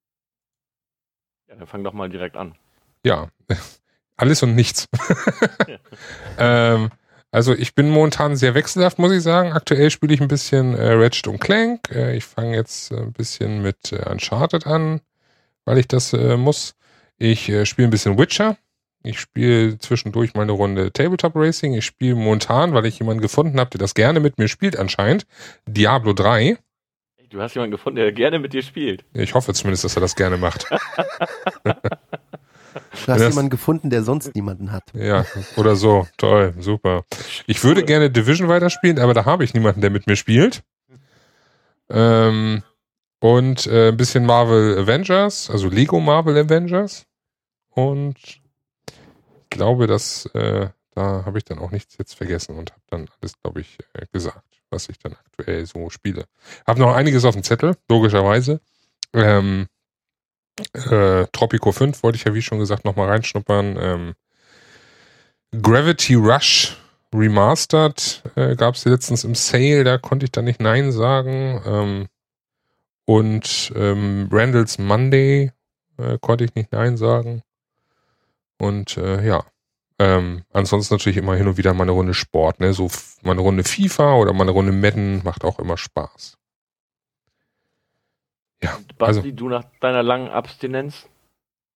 Ja, 1.46 1.54
dann 1.54 1.68
fang 1.68 1.84
doch 1.84 1.92
mal 1.92 2.08
direkt 2.08 2.36
an. 2.36 2.56
Ja, 3.04 3.28
alles 4.16 4.42
und 4.42 4.56
nichts. 4.56 4.88
ähm, 6.38 6.90
also 7.30 7.54
ich 7.54 7.74
bin 7.74 7.90
momentan 7.90 8.36
sehr 8.36 8.54
wechselhaft, 8.54 8.98
muss 8.98 9.12
ich 9.12 9.22
sagen. 9.22 9.52
Aktuell 9.52 9.90
spiele 9.90 10.14
ich 10.14 10.20
ein 10.20 10.28
bisschen 10.28 10.74
äh, 10.74 10.92
Ratchet 10.92 11.28
und 11.28 11.40
Clank. 11.40 11.90
Äh, 11.90 12.16
ich 12.16 12.24
fange 12.24 12.56
jetzt 12.56 12.90
äh, 12.90 12.96
ein 12.96 13.12
bisschen 13.12 13.62
mit 13.62 13.92
äh, 13.92 14.08
Uncharted 14.08 14.66
an, 14.66 15.00
weil 15.64 15.78
ich 15.78 15.88
das 15.88 16.12
äh, 16.12 16.36
muss. 16.36 16.74
Ich 17.18 17.48
äh, 17.48 17.66
spiele 17.66 17.88
ein 17.88 17.90
bisschen 17.90 18.18
Witcher. 18.18 18.56
Ich 19.02 19.20
spiele 19.20 19.78
zwischendurch 19.78 20.34
mal 20.34 20.42
eine 20.42 20.52
Runde 20.52 20.92
Tabletop 20.92 21.36
Racing. 21.36 21.74
Ich 21.74 21.84
spiele 21.84 22.14
momentan, 22.14 22.74
weil 22.74 22.86
ich 22.86 22.98
jemanden 22.98 23.20
gefunden 23.20 23.60
habe, 23.60 23.70
der 23.70 23.78
das 23.78 23.94
gerne 23.94 24.20
mit 24.20 24.38
mir 24.38 24.48
spielt 24.48 24.76
anscheinend, 24.76 25.26
Diablo 25.66 26.14
3. 26.14 26.58
Du 27.30 27.42
hast 27.42 27.54
jemanden 27.54 27.72
gefunden, 27.72 27.96
der 27.96 28.10
gerne 28.12 28.38
mit 28.38 28.54
dir 28.54 28.62
spielt. 28.62 29.04
Ich 29.12 29.34
hoffe 29.34 29.52
zumindest, 29.52 29.84
dass 29.84 29.96
er 29.96 30.00
das 30.00 30.16
gerne 30.16 30.38
macht. 30.38 30.66
Du 33.06 33.12
hast 33.12 33.20
jemanden 33.20 33.50
gefunden, 33.50 33.90
der 33.90 34.02
sonst 34.02 34.34
niemanden 34.34 34.72
hat. 34.72 34.84
Ja, 34.94 35.24
oder 35.56 35.76
so. 35.76 36.06
Toll, 36.16 36.54
super. 36.58 37.04
Ich 37.46 37.62
würde 37.64 37.84
gerne 37.84 38.10
Division 38.10 38.48
weiterspielen, 38.48 38.98
aber 38.98 39.14
da 39.14 39.24
habe 39.24 39.44
ich 39.44 39.54
niemanden, 39.54 39.80
der 39.80 39.90
mit 39.90 40.06
mir 40.06 40.16
spielt. 40.16 40.62
Ähm, 41.88 42.62
und 43.20 43.66
äh, 43.66 43.88
ein 43.88 43.96
bisschen 43.96 44.26
Marvel 44.26 44.78
Avengers, 44.78 45.50
also 45.50 45.68
Lego 45.68 46.00
Marvel 46.00 46.36
Avengers. 46.36 47.06
Und 47.70 48.16
ich 48.18 48.42
glaube, 49.50 49.86
dass 49.86 50.26
äh, 50.34 50.68
da 50.98 51.24
habe 51.24 51.38
ich 51.38 51.44
dann 51.44 51.60
auch 51.60 51.70
nichts 51.70 51.96
jetzt 51.98 52.14
vergessen 52.14 52.56
und 52.56 52.72
habe 52.72 52.82
dann 52.90 53.08
alles, 53.20 53.34
glaube 53.40 53.60
ich, 53.60 53.78
äh, 53.94 54.06
gesagt, 54.12 54.42
was 54.68 54.88
ich 54.88 54.98
dann 54.98 55.12
aktuell 55.12 55.64
so 55.64 55.90
spiele. 55.90 56.24
Habe 56.66 56.80
noch 56.80 56.92
einiges 56.94 57.24
auf 57.24 57.34
dem 57.34 57.44
Zettel, 57.44 57.76
logischerweise. 57.88 58.60
Ähm, 59.12 59.68
äh, 60.74 61.26
Tropico 61.32 61.72
5 61.72 62.02
wollte 62.02 62.16
ich 62.16 62.24
ja, 62.24 62.34
wie 62.34 62.42
schon 62.42 62.58
gesagt, 62.58 62.84
nochmal 62.84 63.08
reinschnuppern. 63.08 63.76
Ähm, 63.80 64.14
Gravity 65.62 66.14
Rush 66.14 66.76
Remastered 67.14 68.22
äh, 68.36 68.54
gab 68.56 68.74
es 68.74 68.84
letztens 68.84 69.24
im 69.24 69.34
Sale, 69.34 69.82
da 69.84 69.96
konnte 69.98 70.24
ich 70.26 70.32
dann 70.32 70.44
nicht 70.44 70.60
Nein 70.60 70.92
sagen. 70.92 71.62
Ähm, 71.64 72.06
und 73.06 73.72
ähm, 73.74 74.28
Randall's 74.30 74.78
Monday 74.78 75.52
äh, 75.96 76.18
konnte 76.20 76.44
ich 76.44 76.54
nicht 76.54 76.72
Nein 76.72 76.96
sagen. 76.98 77.42
Und 78.58 78.96
äh, 78.96 79.26
ja, 79.26 79.44
ähm, 79.98 80.44
ansonsten 80.52 80.94
natürlich 80.94 81.16
immer 81.16 81.36
hin 81.36 81.48
und 81.48 81.56
wieder 81.56 81.74
mal 81.74 81.84
eine 81.84 81.92
Runde 81.92 82.14
Sport, 82.14 82.60
ne? 82.60 82.72
So 82.74 82.86
f- 82.86 83.16
mal 83.22 83.32
eine 83.32 83.40
Runde 83.40 83.64
FIFA 83.64 84.14
oder 84.16 84.32
mal 84.32 84.42
eine 84.44 84.50
Runde 84.52 84.72
Madden 84.72 85.22
macht 85.24 85.44
auch 85.44 85.58
immer 85.58 85.76
Spaß. 85.76 86.36
Ja, 88.62 88.76
Und 88.76 88.98
Basti, 88.98 89.18
also, 89.20 89.30
du 89.32 89.48
nach 89.48 89.64
deiner 89.80 90.02
langen 90.02 90.28
Abstinenz? 90.28 91.06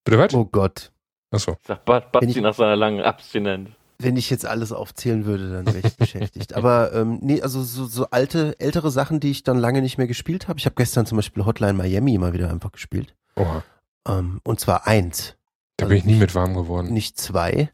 bitte 0.05 0.19
was? 0.19 0.35
Oh 0.35 0.45
Gott. 0.45 0.91
Achso. 1.31 1.57
Sag 1.67 1.85
ba 1.85 2.03
Wenn 2.03 2.11
Basti 2.13 2.27
ich- 2.31 2.41
nach 2.43 2.55
seiner 2.55 2.77
langen 2.77 3.01
Abstinenz. 3.03 3.71
Wenn 3.99 4.17
ich 4.17 4.31
jetzt 4.31 4.45
alles 4.45 4.73
aufzählen 4.73 5.27
würde, 5.27 5.53
dann 5.53 5.67
wäre 5.73 5.87
ich 5.87 5.97
beschäftigt. 5.97 6.53
Aber 6.57 6.93
ähm, 6.93 7.19
nee, 7.23 7.41
also 7.41 7.63
so, 7.63 7.85
so 7.87 8.09
alte, 8.11 8.59
ältere 8.59 8.91
Sachen, 8.91 9.21
die 9.21 9.31
ich 9.31 9.45
dann 9.45 9.59
lange 9.59 9.81
nicht 9.81 9.97
mehr 9.97 10.09
gespielt 10.09 10.49
habe. 10.49 10.59
Ich 10.59 10.65
habe 10.67 10.75
gestern 10.75 11.07
zum 11.07 11.17
Beispiel 11.17 11.45
Hotline 11.45 11.75
Miami 11.75 12.19
mal 12.19 12.33
wieder 12.33 12.51
einfach 12.51 12.73
gespielt. 12.73 13.15
Oha, 13.37 13.63
Ähm, 14.09 14.41
und 14.43 14.59
zwar 14.59 14.89
eins, 14.89 15.37
da 15.77 15.85
Also 15.85 15.91
bin 15.91 15.99
ich 15.99 16.05
nie 16.05 16.17
mit 16.19 16.35
warm 16.35 16.55
geworden. 16.55 16.93
nicht 16.93 17.17
zwei. 17.21 17.71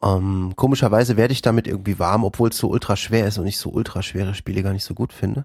Ähm, 0.00 0.52
komischerweise 0.54 1.16
werde 1.16 1.32
ich 1.32 1.42
damit 1.42 1.66
irgendwie 1.66 1.98
warm, 1.98 2.22
obwohl 2.22 2.50
es 2.50 2.58
so 2.58 2.68
ultra 2.68 2.94
schwer 2.94 3.26
ist 3.26 3.38
und 3.38 3.46
ich 3.48 3.58
so 3.58 3.70
ultra 3.70 4.00
schwere 4.02 4.34
Spiele 4.34 4.62
gar 4.62 4.72
nicht 4.74 4.84
so 4.84 4.94
gut 4.94 5.12
finde. 5.12 5.44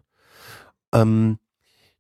Ähm, 0.94 1.40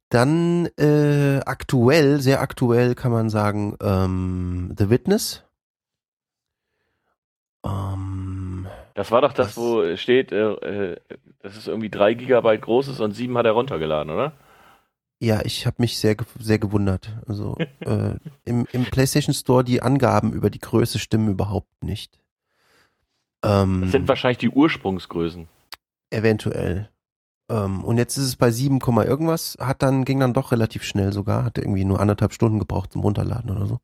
dann 0.09 0.67
äh, 0.77 1.39
aktuell, 1.45 2.19
sehr 2.19 2.41
aktuell 2.41 2.95
kann 2.95 3.11
man 3.11 3.29
sagen, 3.29 3.77
ähm, 3.81 4.73
The 4.77 4.89
Witness. 4.89 5.43
Ähm, 7.65 8.67
Das 8.95 9.11
war 9.11 9.21
doch 9.21 9.33
das, 9.33 9.49
Was? 9.49 9.57
wo 9.57 9.95
steht, 9.97 10.31
äh, 10.31 10.51
äh, 10.53 10.97
dass 11.41 11.55
es 11.55 11.67
irgendwie 11.67 11.89
drei 11.89 12.13
Gigabyte 12.13 12.61
groß 12.61 12.87
ist 12.89 12.99
und 12.99 13.11
sieben 13.13 13.37
hat 13.37 13.45
er 13.45 13.51
runtergeladen, 13.53 14.11
oder? 14.11 14.33
Ja, 15.21 15.41
ich 15.43 15.65
habe 15.65 15.77
mich 15.79 15.97
sehr, 15.99 16.15
sehr 16.39 16.59
gewundert. 16.59 17.13
Also 17.27 17.57
äh, 17.81 18.15
im, 18.45 18.65
im 18.71 18.85
PlayStation 18.85 19.33
Store 19.33 19.65
die 19.65 19.81
Angaben 19.81 20.31
über 20.31 20.49
die 20.49 20.59
Größe 20.59 20.97
stimmen 20.97 21.29
überhaupt 21.29 21.83
nicht. 21.83 22.19
Ähm, 23.43 23.81
das 23.81 23.91
sind 23.91 24.07
wahrscheinlich 24.07 24.37
die 24.37 24.49
Ursprungsgrößen. 24.49 25.47
Eventuell. 26.09 26.89
Ähm, 27.49 27.83
und 27.83 27.97
jetzt 27.97 28.17
ist 28.17 28.25
es 28.25 28.35
bei 28.35 28.51
7, 28.51 28.79
irgendwas, 28.79 29.57
hat 29.59 29.81
dann, 29.81 30.05
ging 30.05 30.19
dann 30.19 30.33
doch 30.33 30.51
relativ 30.51 30.83
schnell 30.83 31.11
sogar, 31.11 31.43
hat 31.43 31.57
irgendwie 31.57 31.85
nur 31.85 31.99
anderthalb 31.99 32.33
Stunden 32.33 32.59
gebraucht 32.59 32.93
zum 32.93 33.01
Runterladen 33.01 33.49
oder 33.49 33.65
so. 33.65 33.79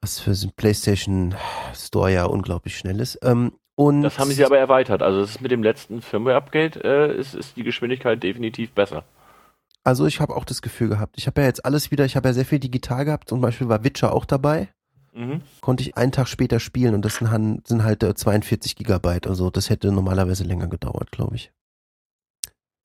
Was 0.00 0.20
für 0.20 0.30
ein 0.30 0.52
PlayStation 0.56 1.34
Store 1.74 2.12
ja 2.12 2.24
unglaublich 2.24 2.78
schnell 2.78 3.00
ist. 3.00 3.18
Ähm, 3.22 3.52
und 3.74 4.02
das 4.02 4.18
haben 4.18 4.30
sie 4.30 4.44
aber 4.44 4.58
erweitert. 4.58 5.02
Also 5.02 5.20
das 5.20 5.30
ist 5.30 5.40
mit 5.40 5.52
dem 5.52 5.62
letzten 5.62 6.02
Firmware-Upgrade 6.02 6.80
äh, 6.82 7.16
ist, 7.16 7.34
ist 7.34 7.56
die 7.56 7.62
Geschwindigkeit 7.62 8.22
definitiv 8.22 8.72
besser. 8.72 9.04
Also 9.84 10.06
ich 10.06 10.20
habe 10.20 10.36
auch 10.36 10.44
das 10.44 10.62
Gefühl 10.62 10.88
gehabt. 10.88 11.14
Ich 11.16 11.26
habe 11.26 11.40
ja 11.40 11.46
jetzt 11.46 11.64
alles 11.64 11.90
wieder, 11.90 12.04
ich 12.04 12.16
habe 12.16 12.28
ja 12.28 12.34
sehr 12.34 12.44
viel 12.44 12.58
digital 12.58 13.04
gehabt. 13.04 13.28
Zum 13.28 13.40
Beispiel 13.40 13.68
war 13.68 13.84
Witcher 13.84 14.12
auch 14.12 14.24
dabei. 14.24 14.68
Mhm. 15.14 15.42
Konnte 15.60 15.82
ich 15.82 15.96
einen 15.96 16.12
Tag 16.12 16.28
später 16.28 16.60
spielen 16.60 16.94
und 16.94 17.04
das 17.04 17.16
sind, 17.16 17.66
sind 17.66 17.84
halt 17.84 18.02
42 18.02 18.72
äh, 18.72 18.74
Gigabyte. 18.74 19.26
Also 19.26 19.50
das 19.50 19.70
hätte 19.70 19.90
normalerweise 19.92 20.44
länger 20.44 20.66
gedauert, 20.66 21.10
glaube 21.10 21.36
ich. 21.36 21.52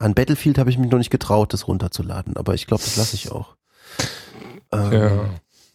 An 0.04 0.16
Battlefield 0.16 0.58
habe 0.58 0.70
ich 0.70 0.78
mich 0.78 0.92
noch 0.92 0.98
nicht 0.98 1.12
getraut, 1.12 1.54
das 1.54 1.70
runterzuladen, 1.70 2.36
aber 2.36 2.54
ich 2.56 2.68
glaube, 2.68 2.84
das 2.84 2.98
lasse 2.98 3.16
ich 3.16 3.32
auch. 3.32 3.56
Ähm, 4.74 4.92
ja. 4.92 5.30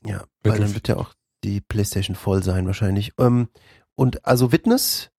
Ja, 0.05 0.25
weil 0.43 0.61
dann 0.61 0.75
wird 0.75 0.89
ja 0.89 0.97
auch 0.97 1.15
die 1.45 1.63
PlayStation 1.63 2.15
voll 2.15 2.43
sein 2.43 2.67
wahrscheinlich. 2.67 3.15
Ähm, 3.19 3.49
und 3.95 4.27
also 4.27 4.53
Witness 4.53 5.11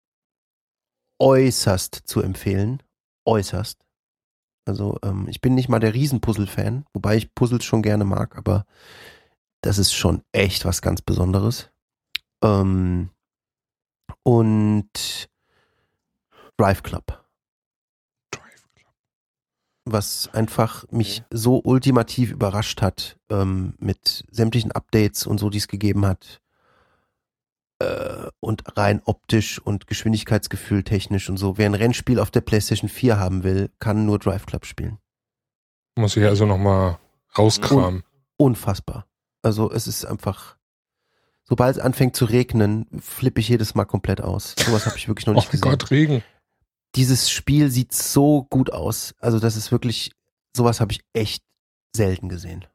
äußerst 1.17 2.03
zu 2.05 2.21
empfehlen. 2.21 2.83
Äußerst. 3.25 3.79
Also 4.65 4.99
ähm, 5.01 5.27
ich 5.27 5.41
bin 5.41 5.55
nicht 5.55 5.69
mal 5.69 5.79
der 5.79 5.95
Riesenpuzzle-Fan, 5.95 6.85
wobei 6.93 7.17
ich 7.17 7.33
Puzzles 7.33 7.65
schon 7.65 7.81
gerne 7.81 8.05
mag, 8.05 8.37
aber 8.37 8.65
das 9.61 9.79
ist 9.79 9.93
schon 9.93 10.21
echt 10.33 10.65
was 10.65 10.83
ganz 10.83 11.01
Besonderes. 11.01 11.71
Ähm, 12.43 13.09
und 14.21 15.29
Drive 16.57 16.83
Club. 16.83 17.25
Was 19.85 20.29
einfach 20.33 20.85
mich 20.91 21.21
okay. 21.21 21.37
so 21.37 21.61
ultimativ 21.63 22.31
überrascht 22.31 22.81
hat 22.81 23.17
ähm, 23.29 23.73
mit 23.79 24.25
sämtlichen 24.29 24.71
Updates 24.71 25.25
und 25.25 25.39
so, 25.39 25.49
die 25.49 25.57
es 25.57 25.67
gegeben 25.67 26.05
hat. 26.05 26.41
Äh, 27.79 28.27
und 28.39 28.77
rein 28.77 29.01
optisch 29.05 29.59
und 29.59 29.87
Geschwindigkeitsgefühl 29.87 30.83
technisch 30.83 31.29
und 31.29 31.37
so. 31.37 31.57
Wer 31.57 31.65
ein 31.65 31.75
Rennspiel 31.75 32.19
auf 32.19 32.29
der 32.29 32.41
PlayStation 32.41 32.89
4 32.89 33.17
haben 33.17 33.43
will, 33.43 33.71
kann 33.79 34.05
nur 34.05 34.19
Drive 34.19 34.45
Club 34.45 34.65
spielen. 34.65 34.99
Muss 35.95 36.17
ich 36.17 36.25
also 36.25 36.45
nochmal 36.45 36.99
rauskramen. 37.37 37.95
Un 37.95 38.03
unfassbar. 38.37 39.05
Also 39.41 39.71
es 39.71 39.87
ist 39.87 40.05
einfach, 40.05 40.57
sobald 41.43 41.77
es 41.77 41.81
anfängt 41.81 42.15
zu 42.15 42.25
regnen, 42.25 42.87
flippe 42.99 43.39
ich 43.39 43.49
jedes 43.49 43.75
Mal 43.75 43.85
komplett 43.85 44.21
aus. 44.21 44.55
Sowas 44.57 44.85
habe 44.85 44.97
ich 44.97 45.07
wirklich 45.07 45.27
noch 45.27 45.33
nicht 45.33 45.47
oh 45.47 45.51
gesehen. 45.51 45.67
Oh 45.67 45.71
Gott, 45.71 45.91
Regen. 45.91 46.23
Dieses 46.95 47.29
Spiel 47.29 47.69
sieht 47.69 47.93
so 47.93 48.47
gut 48.49 48.71
aus. 48.71 49.13
Also 49.19 49.39
das 49.39 49.55
ist 49.55 49.71
wirklich, 49.71 50.11
sowas 50.55 50.81
habe 50.81 50.91
ich 50.91 51.01
echt 51.13 51.43
selten 51.95 52.29
gesehen. 52.29 52.65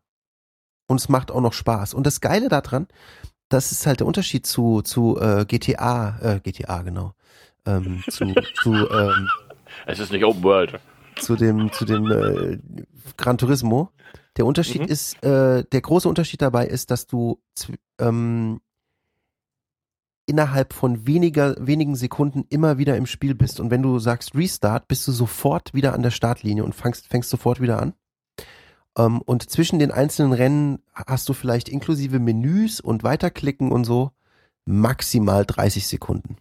Und 0.86 1.00
es 1.00 1.08
macht 1.08 1.30
auch 1.30 1.40
noch 1.40 1.52
Spaß. 1.52 1.94
Und 1.94 2.06
das 2.06 2.20
Geile 2.20 2.48
daran, 2.48 2.86
das 3.48 3.72
ist 3.72 3.86
halt 3.86 4.00
der 4.00 4.06
Unterschied 4.06 4.46
zu, 4.46 4.82
zu 4.82 5.18
äh, 5.20 5.44
GTA, 5.46 6.18
äh, 6.20 6.40
GTA, 6.40 6.82
genau. 6.82 7.14
Ähm, 7.66 8.02
zu, 8.08 8.32
zu, 8.62 8.72
ähm, 8.72 9.28
es 9.86 9.98
ist 9.98 10.12
nicht 10.12 10.24
Open 10.24 10.42
World. 10.42 10.78
Zu 11.16 11.36
dem, 11.36 11.72
zu 11.72 11.84
dem 11.84 12.10
äh, 12.10 12.58
Gran 13.16 13.38
Turismo. 13.38 13.90
Der 14.36 14.46
Unterschied 14.46 14.82
mhm. 14.82 14.88
ist, 14.88 15.22
äh, 15.22 15.64
der 15.64 15.80
große 15.80 16.08
Unterschied 16.08 16.42
dabei 16.42 16.66
ist, 16.66 16.90
dass 16.90 17.06
du 17.06 17.40
ähm, 18.00 18.60
innerhalb 20.26 20.72
von 20.72 21.06
weniger, 21.06 21.54
wenigen 21.58 21.96
Sekunden 21.96 22.44
immer 22.48 22.78
wieder 22.78 22.96
im 22.96 23.06
Spiel 23.06 23.34
bist. 23.34 23.60
Und 23.60 23.70
wenn 23.70 23.82
du 23.82 23.98
sagst 23.98 24.34
Restart, 24.34 24.88
bist 24.88 25.06
du 25.06 25.12
sofort 25.12 25.74
wieder 25.74 25.92
an 25.92 26.02
der 26.02 26.10
Startlinie 26.10 26.64
und 26.64 26.74
fängst, 26.74 27.08
fängst 27.08 27.30
sofort 27.30 27.60
wieder 27.60 27.80
an. 27.80 27.94
Ähm, 28.96 29.20
und 29.22 29.48
zwischen 29.50 29.78
den 29.78 29.90
einzelnen 29.90 30.32
Rennen 30.32 30.82
hast 30.94 31.28
du 31.28 31.32
vielleicht 31.32 31.68
inklusive 31.68 32.18
Menüs 32.18 32.80
und 32.80 33.02
Weiterklicken 33.02 33.72
und 33.72 33.84
so 33.84 34.12
maximal 34.64 35.44
30 35.44 35.86
Sekunden. 35.86 36.36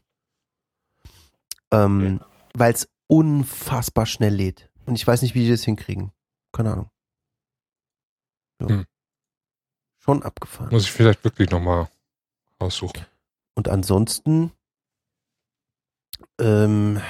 Ähm, 1.72 2.20
okay. 2.22 2.30
Weil 2.54 2.74
es 2.74 2.88
unfassbar 3.08 4.06
schnell 4.06 4.34
lädt. 4.34 4.70
Und 4.86 4.96
ich 4.96 5.06
weiß 5.06 5.22
nicht, 5.22 5.36
wie 5.36 5.44
die 5.44 5.50
das 5.50 5.64
hinkriegen. 5.64 6.12
Keine 6.52 6.74
Ahnung. 6.74 6.90
Ja. 8.62 8.70
Hm. 8.70 8.86
Schon 10.00 10.24
abgefahren. 10.24 10.70
Muss 10.72 10.84
ich 10.84 10.92
vielleicht 10.92 11.24
wirklich 11.24 11.50
nochmal 11.50 11.88
aussuchen. 12.60 13.06
Und 13.56 13.70
ansonsten, 13.70 14.52
ähm, 16.40 17.02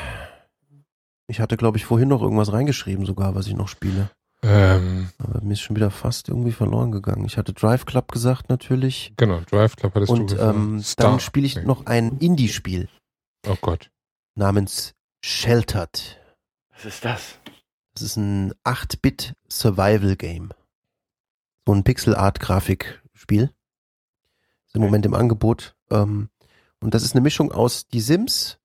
ich 1.27 1.39
hatte, 1.39 1.57
glaube 1.57 1.77
ich, 1.77 1.85
vorhin 1.85 2.09
noch 2.09 2.21
irgendwas 2.21 2.51
reingeschrieben, 2.51 3.05
sogar, 3.05 3.35
was 3.35 3.47
ich 3.47 3.55
noch 3.55 3.67
spiele. 3.67 4.09
Ähm, 4.41 5.09
Aber 5.19 5.41
mir 5.41 5.53
ist 5.53 5.61
schon 5.61 5.77
wieder 5.77 5.89
fast 5.89 6.27
irgendwie 6.27 6.51
verloren 6.51 6.91
gegangen. 6.91 7.25
Ich 7.25 7.37
hatte 7.37 7.53
Drive 7.53 7.85
Club 7.85 8.11
gesagt, 8.11 8.49
natürlich. 8.49 9.13
Genau, 9.15 9.39
Drive 9.49 9.77
Club 9.77 9.95
hattest 9.95 10.11
Und, 10.11 10.31
du 10.31 10.35
gesagt. 10.35 10.55
Und 10.55 10.75
ähm, 10.75 10.83
dann 10.97 11.19
spiele 11.21 11.45
ich 11.45 11.63
noch 11.63 11.85
ein 11.85 12.17
Indie-Spiel. 12.17 12.89
Oh 13.47 13.55
Gott. 13.61 13.89
Namens 14.35 14.93
Sheltered. 15.23 16.19
Was 16.73 16.85
ist 16.85 17.05
das? 17.05 17.39
Das 17.93 18.01
ist 18.01 18.17
ein 18.17 18.53
8-Bit 18.65 19.33
Survival 19.49 20.17
Game 20.17 20.53
so 21.65 21.73
ein 21.73 21.83
Pixel-Art-Grafikspiel. 21.83 23.43
Ist 23.43 24.75
im 24.75 24.81
okay. 24.81 24.85
Moment 24.85 25.05
im 25.05 25.13
Angebot. 25.13 25.75
Ähm, 25.89 26.29
und 26.83 26.93
das 26.93 27.03
ist 27.03 27.15
eine 27.15 27.21
Mischung 27.21 27.51
aus 27.51 27.87
Die 27.87 28.01
Sims, 28.01 28.59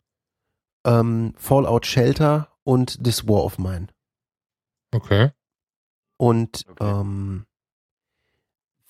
ähm, 0.84 1.34
Fallout 1.36 1.86
Shelter 1.86 2.52
und 2.64 3.02
This 3.02 3.28
War 3.28 3.44
of 3.44 3.58
Mine. 3.58 3.86
Okay. 4.92 5.30
Und 6.16 6.64
okay. 6.68 7.00
Ähm, 7.00 7.46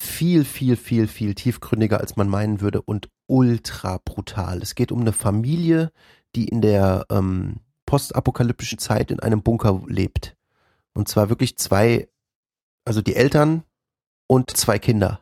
viel, 0.01 0.45
viel, 0.45 0.75
viel, 0.77 1.07
viel 1.07 1.35
tiefgründiger, 1.35 1.99
als 1.99 2.15
man 2.15 2.27
meinen 2.27 2.61
würde 2.61 2.81
und 2.81 3.09
ultra 3.27 3.99
brutal. 4.03 4.61
Es 4.63 4.73
geht 4.73 4.91
um 4.91 5.01
eine 5.01 5.13
Familie, 5.13 5.91
die 6.35 6.47
in 6.47 6.61
der 6.61 7.05
ähm, 7.11 7.57
postapokalyptischen 7.85 8.79
Zeit 8.79 9.11
in 9.11 9.19
einem 9.19 9.43
Bunker 9.43 9.81
lebt. 9.87 10.35
Und 10.93 11.07
zwar 11.07 11.29
wirklich 11.29 11.57
zwei, 11.57 12.09
also 12.83 13.01
die 13.01 13.15
Eltern 13.15 13.63
und 14.25 14.55
zwei 14.57 14.79
Kinder. 14.79 15.21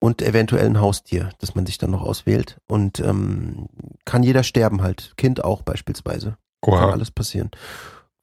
Und 0.00 0.22
eventuell 0.22 0.66
ein 0.66 0.80
Haustier, 0.80 1.30
das 1.38 1.54
man 1.54 1.66
sich 1.66 1.76
dann 1.78 1.90
noch 1.90 2.02
auswählt. 2.02 2.58
Und 2.66 3.00
ähm, 3.00 3.68
kann 4.04 4.22
jeder 4.22 4.42
sterben 4.42 4.82
halt. 4.82 5.12
Kind 5.16 5.44
auch 5.44 5.62
beispielsweise. 5.62 6.38
Oha. 6.62 6.80
Kann 6.80 6.90
alles 6.90 7.10
passieren. 7.10 7.50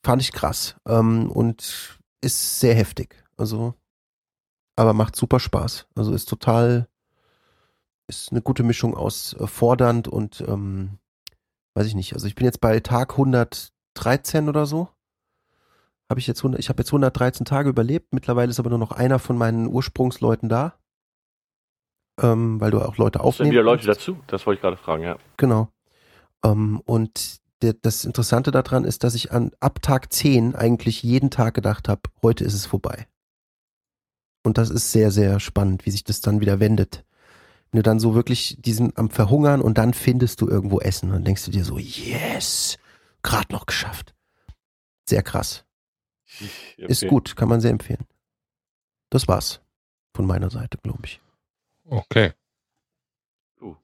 Fand 0.03 0.21
ich 0.21 0.31
krass. 0.31 0.75
Ähm, 0.87 1.31
und 1.31 1.99
ist 2.21 2.59
sehr 2.59 2.73
heftig. 2.73 3.23
Also, 3.37 3.75
aber 4.75 4.93
macht 4.93 5.15
super 5.15 5.39
Spaß. 5.39 5.85
Also 5.95 6.13
ist 6.13 6.27
total, 6.27 6.87
ist 8.07 8.31
eine 8.31 8.41
gute 8.41 8.63
Mischung 8.63 8.95
aus 8.95 9.35
äh, 9.39 9.45
fordernd 9.45 10.07
und 10.07 10.43
ähm, 10.47 10.97
weiß 11.75 11.85
ich 11.85 11.95
nicht. 11.95 12.13
Also 12.13 12.25
ich 12.25 12.33
bin 12.33 12.45
jetzt 12.45 12.59
bei 12.59 12.79
Tag 12.79 13.11
113 13.11 14.49
oder 14.49 14.65
so 14.65 14.89
habe 16.09 16.19
ich 16.19 16.27
jetzt, 16.27 16.43
ich 16.57 16.69
habe 16.69 16.81
jetzt 16.81 16.89
113 16.89 17.45
Tage 17.45 17.69
überlebt. 17.69 18.13
Mittlerweile 18.13 18.49
ist 18.49 18.59
aber 18.59 18.69
nur 18.69 18.79
noch 18.79 18.91
einer 18.91 19.19
von 19.19 19.37
meinen 19.37 19.67
Ursprungsleuten 19.67 20.49
da. 20.49 20.75
Ähm, 22.19 22.60
weil 22.60 22.72
du 22.72 22.81
auch 22.81 22.98
Leute 22.98 23.19
aufnehmen. 23.19 23.48
Sind 23.48 23.52
wieder 23.52 23.64
Leute 23.64 23.85
kannst. 23.85 24.02
dazu? 24.02 24.18
Das 24.27 24.45
wollte 24.45 24.57
ich 24.57 24.61
gerade 24.61 24.77
fragen, 24.77 25.03
ja. 25.03 25.18
Genau. 25.38 25.69
Ähm, 26.44 26.81
und 26.85 27.39
der, 27.61 27.73
das 27.73 28.06
Interessante 28.06 28.52
daran 28.52 28.85
ist, 28.85 29.03
dass 29.03 29.15
ich 29.15 29.31
an, 29.31 29.52
ab 29.60 29.81
Tag 29.81 30.11
10 30.11 30.56
eigentlich 30.56 31.03
jeden 31.03 31.30
Tag 31.30 31.53
gedacht 31.53 31.88
habe, 31.88 32.02
heute 32.22 32.44
ist 32.44 32.53
es 32.53 32.65
vorbei. 32.65 33.07
Und 34.44 34.57
das 34.57 34.69
ist 34.69 34.91
sehr, 34.91 35.11
sehr 35.11 35.39
spannend, 35.39 35.85
wie 35.85 35.91
sich 35.91 36.03
das 36.03 36.22
dann 36.22 36.39
wieder 36.41 36.60
wendet. 36.60 37.03
Wenn 37.72 37.80
du 37.80 37.84
dann 37.84 37.99
so 37.99 38.15
wirklich 38.15 38.57
diesen 38.60 38.95
am 38.98 39.10
Verhungern 39.10 39.61
und 39.61 39.77
dann 39.77 39.94
findest 39.94 40.41
du 40.41 40.48
irgendwo 40.48 40.80
Essen 40.80 41.11
und 41.11 41.26
denkst 41.26 41.45
du 41.45 41.52
dir 41.52 41.65
so, 41.65 41.77
yes, 41.77 42.77
gerade 43.23 43.52
noch 43.52 43.65
geschafft. 43.65 44.15
Sehr 45.06 45.23
krass. 45.23 45.65
Okay. 46.26 46.85
Ist 46.88 47.07
gut, 47.07 47.35
kann 47.35 47.49
man 47.49 47.61
sehr 47.61 47.72
empfehlen. 47.72 48.06
Das 49.10 49.27
war's 49.27 49.61
von 50.14 50.26
meiner 50.26 50.49
Seite, 50.49 50.77
glaube 50.81 51.06
ich. 51.06 51.19
Okay. 51.89 52.34
Uh. 53.61 53.76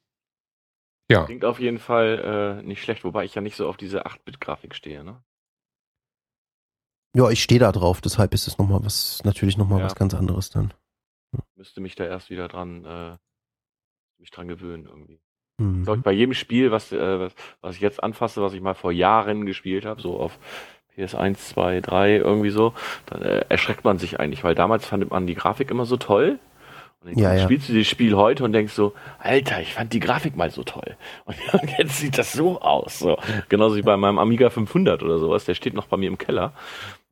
Ja. 1.09 1.25
Klingt 1.25 1.45
auf 1.45 1.59
jeden 1.59 1.79
Fall 1.79 2.59
äh, 2.59 2.63
nicht 2.63 2.81
schlecht, 2.81 3.03
wobei 3.03 3.25
ich 3.25 3.35
ja 3.35 3.41
nicht 3.41 3.55
so 3.55 3.67
auf 3.67 3.77
diese 3.77 4.05
8-Bit-Grafik 4.05 4.75
stehe, 4.75 5.03
ne? 5.03 5.23
Ja, 7.15 7.29
ich 7.29 7.43
stehe 7.43 7.59
da 7.59 7.71
drauf, 7.71 8.01
deshalb 8.01 8.33
ist 8.33 8.47
es 8.47 8.57
noch 8.57 8.67
mal 8.67 8.83
was, 8.83 9.23
natürlich 9.23 9.57
nochmal 9.57 9.79
ja. 9.79 9.85
was 9.85 9.95
ganz 9.95 10.15
anderes 10.15 10.49
dann. 10.49 10.73
Müsste 11.55 11.79
mich 11.79 11.95
da 11.95 12.05
erst 12.05 12.29
wieder 12.29 12.47
dran, 12.47 12.85
äh, 12.85 13.17
mich 14.17 14.31
dran 14.31 14.47
gewöhnen 14.47 14.87
irgendwie. 14.87 15.21
Mhm. 15.59 15.87
Ich, 15.87 16.01
bei 16.01 16.11
jedem 16.11 16.33
Spiel, 16.33 16.71
was, 16.71 16.91
äh, 16.91 17.19
was, 17.19 17.33
was 17.61 17.75
ich 17.75 17.81
jetzt 17.81 18.01
anfasse, 18.01 18.41
was 18.41 18.53
ich 18.53 18.61
mal 18.61 18.73
vor 18.73 18.91
Jahren 18.91 19.45
gespielt 19.45 19.85
habe, 19.85 20.01
so 20.01 20.19
auf 20.19 20.39
PS1, 20.95 21.35
2, 21.35 21.81
3, 21.81 22.17
irgendwie 22.17 22.49
so, 22.49 22.73
dann 23.05 23.21
äh, 23.21 23.45
erschreckt 23.49 23.83
man 23.83 23.97
sich 23.99 24.19
eigentlich, 24.19 24.43
weil 24.43 24.55
damals 24.55 24.85
fand 24.85 25.09
man 25.09 25.27
die 25.27 25.35
Grafik 25.35 25.71
immer 25.71 25.85
so 25.85 25.97
toll. 25.97 26.39
Und 27.03 27.11
dann 27.11 27.19
Ja, 27.23 27.33
ja. 27.33 27.43
spielst 27.43 27.69
du 27.69 27.77
das 27.77 27.87
Spiel 27.87 28.15
heute 28.15 28.43
und 28.43 28.53
denkst 28.53 28.73
so, 28.73 28.93
Alter, 29.19 29.61
ich 29.61 29.73
fand 29.73 29.93
die 29.93 29.99
Grafik 29.99 30.35
mal 30.35 30.51
so 30.51 30.63
toll. 30.63 30.95
Und 31.25 31.37
jetzt 31.77 31.97
sieht 31.97 32.17
das 32.17 32.33
so 32.33 32.61
aus. 32.61 32.99
So. 32.99 33.17
Genauso 33.49 33.75
wie 33.75 33.81
bei 33.81 33.97
meinem 33.97 34.19
Amiga 34.19 34.49
500 34.49 35.03
oder 35.03 35.19
sowas, 35.19 35.45
der 35.45 35.55
steht 35.55 35.73
noch 35.73 35.87
bei 35.87 35.97
mir 35.97 36.07
im 36.07 36.17
Keller. 36.17 36.53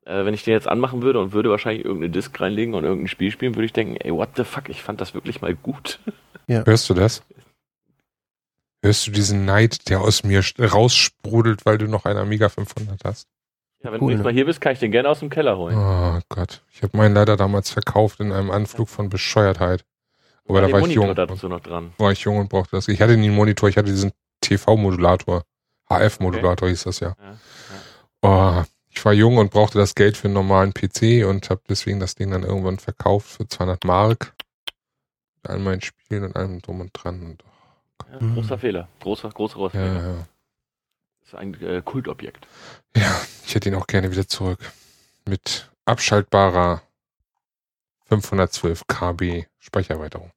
Äh, 0.05 0.26
wenn 0.26 0.34
ich 0.34 0.43
den 0.43 0.53
jetzt 0.53 0.68
anmachen 0.68 1.01
würde 1.01 1.19
und 1.19 1.34
würde 1.34 1.49
wahrscheinlich 1.49 1.85
irgendeine 1.85 2.11
Disc 2.11 2.39
reinlegen 2.39 2.73
und 2.73 2.84
irgendein 2.84 3.07
Spiel 3.07 3.31
spielen, 3.31 3.55
würde 3.55 3.65
ich 3.65 3.73
denken, 3.73 3.97
ey, 3.97 4.11
what 4.11 4.30
the 4.35 4.43
fuck, 4.43 4.69
ich 4.69 4.81
fand 4.81 5.01
das 5.01 5.13
wirklich 5.13 5.41
mal 5.41 5.55
gut. 5.55 5.99
Hörst 6.47 6.89
du 6.89 6.93
das? 6.93 7.23
Hörst 8.84 9.07
du 9.07 9.11
diesen 9.11 9.45
Neid, 9.45 9.89
der 9.89 10.01
aus 10.01 10.23
mir 10.23 10.43
raussprudelt, 10.59 11.65
weil 11.65 11.77
du 11.77 11.88
noch 11.88 12.05
einen 12.05 12.18
Amiga 12.18 12.49
500 12.49 13.03
hast? 13.05 13.27
Ja, 13.83 13.91
wenn 13.91 14.01
Cool, 14.01 14.11
du 14.13 14.17
ne? 14.19 14.23
mal 14.23 14.33
hier 14.33 14.45
bist, 14.45 14.61
kann 14.61 14.73
ich 14.73 14.79
den 14.79 14.91
gerne 14.91 15.09
aus 15.09 15.19
dem 15.19 15.29
Keller 15.29 15.57
holen. 15.57 15.75
Oh 15.77 16.19
Gott. 16.29 16.61
Ich 16.71 16.83
habe 16.83 16.95
meinen 16.95 17.15
leider 17.15 17.35
damals 17.37 17.71
verkauft 17.71 18.19
in 18.19 18.31
einem 18.31 18.51
Anflug 18.51 18.89
von 18.89 19.09
Bescheuertheit. 19.09 19.83
Aber 20.47 20.61
da 20.61 20.71
war 20.71 20.79
ich 20.79 20.85
Monitor 20.85 21.05
jung. 21.07 21.15
dazu 21.15 21.47
noch 21.47 21.61
dran. 21.61 21.93
War 21.97 22.11
ich 22.11 22.21
jung 22.21 22.37
und 22.37 22.49
brauchte 22.49 22.75
das. 22.75 22.87
Ich 22.87 23.01
hatte 23.01 23.17
nie 23.17 23.27
einen 23.27 23.35
Monitor, 23.35 23.69
ich 23.69 23.77
hatte 23.77 23.89
diesen 23.91 24.11
TV-Modulator. 24.41 25.43
HF-Modulator 25.89 26.67
hieß 26.69 26.83
das 26.83 26.99
ja. 26.99 27.15
Ja, 27.19 27.37
Oh, 28.23 28.63
ich 28.89 29.03
war 29.03 29.13
jung 29.13 29.37
und 29.37 29.51
brauchte 29.51 29.77
das 29.79 29.95
Geld 29.95 30.15
für 30.17 30.25
einen 30.25 30.33
normalen 30.35 30.73
PC 30.73 31.25
und 31.27 31.49
habe 31.49 31.61
deswegen 31.69 31.99
das 31.99 32.15
Ding 32.15 32.31
dann 32.31 32.43
irgendwann 32.43 32.77
verkauft 32.77 33.29
für 33.29 33.47
200 33.47 33.83
Mark. 33.85 34.33
Mit 35.41 35.49
all 35.51 35.59
meinen 35.59 35.81
Spielen 35.81 36.23
und 36.25 36.35
allem 36.35 36.61
drum 36.61 36.81
und 36.81 36.91
dran. 36.93 37.21
Und, 37.23 37.43
Ja, 38.11 38.19
Mhm. 38.19 38.35
großer 38.35 38.57
Fehler. 38.57 38.87
Großer, 38.99 39.29
großer, 39.29 39.55
großer 39.55 39.79
ja, 39.79 39.85
Fehler. 39.99 40.27
Ist 41.33 41.39
ein 41.39 41.53
äh, 41.61 41.81
Kultobjekt. 41.83 42.47
ja, 42.95 43.21
ich 43.45 43.55
hätte 43.55 43.69
ihn 43.69 43.75
auch 43.75 43.87
gerne 43.87 44.11
wieder 44.11 44.27
zurück. 44.27 44.59
Mit 45.25 45.71
abschaltbarer 45.85 46.81
512 48.05 48.87
KB 48.87 49.45
Speichererweiterung. 49.59 50.31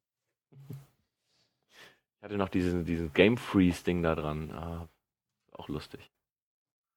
Ich 0.61 2.23
hatte 2.23 2.37
noch 2.37 2.49
diesen, 2.49 2.85
diesen 2.85 3.13
Game 3.13 3.37
Freeze-Ding 3.37 4.03
da 4.03 4.15
dran. 4.15 4.51
Ah, 4.53 4.89
auch 5.53 5.69
lustig. 5.69 6.11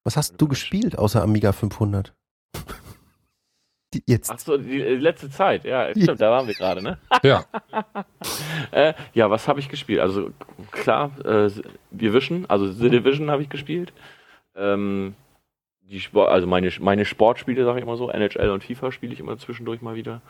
Was 0.03 0.15
hast 0.15 0.39
du 0.39 0.47
gespielt 0.47 0.97
außer 0.97 1.21
Amiga 1.21 1.51
500? 1.51 2.13
Jetzt. 4.05 4.29
Ach 4.31 4.39
so, 4.39 4.57
die, 4.57 4.81
äh, 4.81 4.95
letzte 4.95 5.29
Zeit. 5.29 5.63
Ja, 5.65 5.89
stimmt, 5.91 6.21
da 6.21 6.31
waren 6.31 6.47
wir 6.47 6.53
gerade, 6.53 6.81
ne? 6.83 6.97
Ja, 7.23 7.45
Äh, 8.71 8.93
ja, 9.13 9.29
was 9.29 9.47
habe 9.47 9.59
ich 9.59 9.69
gespielt? 9.69 9.99
Also 9.99 10.31
klar, 10.71 11.11
äh, 11.25 11.49
Division, 11.91 12.45
also 12.47 12.67
The 12.71 12.89
Division 12.89 13.31
habe 13.31 13.41
ich 13.41 13.49
gespielt. 13.49 13.93
Ähm, 14.55 15.15
die 15.89 15.99
Sport, 16.01 16.29
also 16.29 16.47
meine, 16.47 16.69
meine 16.81 17.05
Sportspiele, 17.05 17.63
sage 17.63 17.79
ich 17.79 17.83
immer 17.83 17.95
so, 17.97 18.09
NHL 18.09 18.49
und 18.49 18.63
FIFA 18.63 18.91
spiele 18.91 19.13
ich 19.13 19.19
immer 19.19 19.37
zwischendurch 19.37 19.81
mal 19.81 19.95
wieder. 19.95 20.21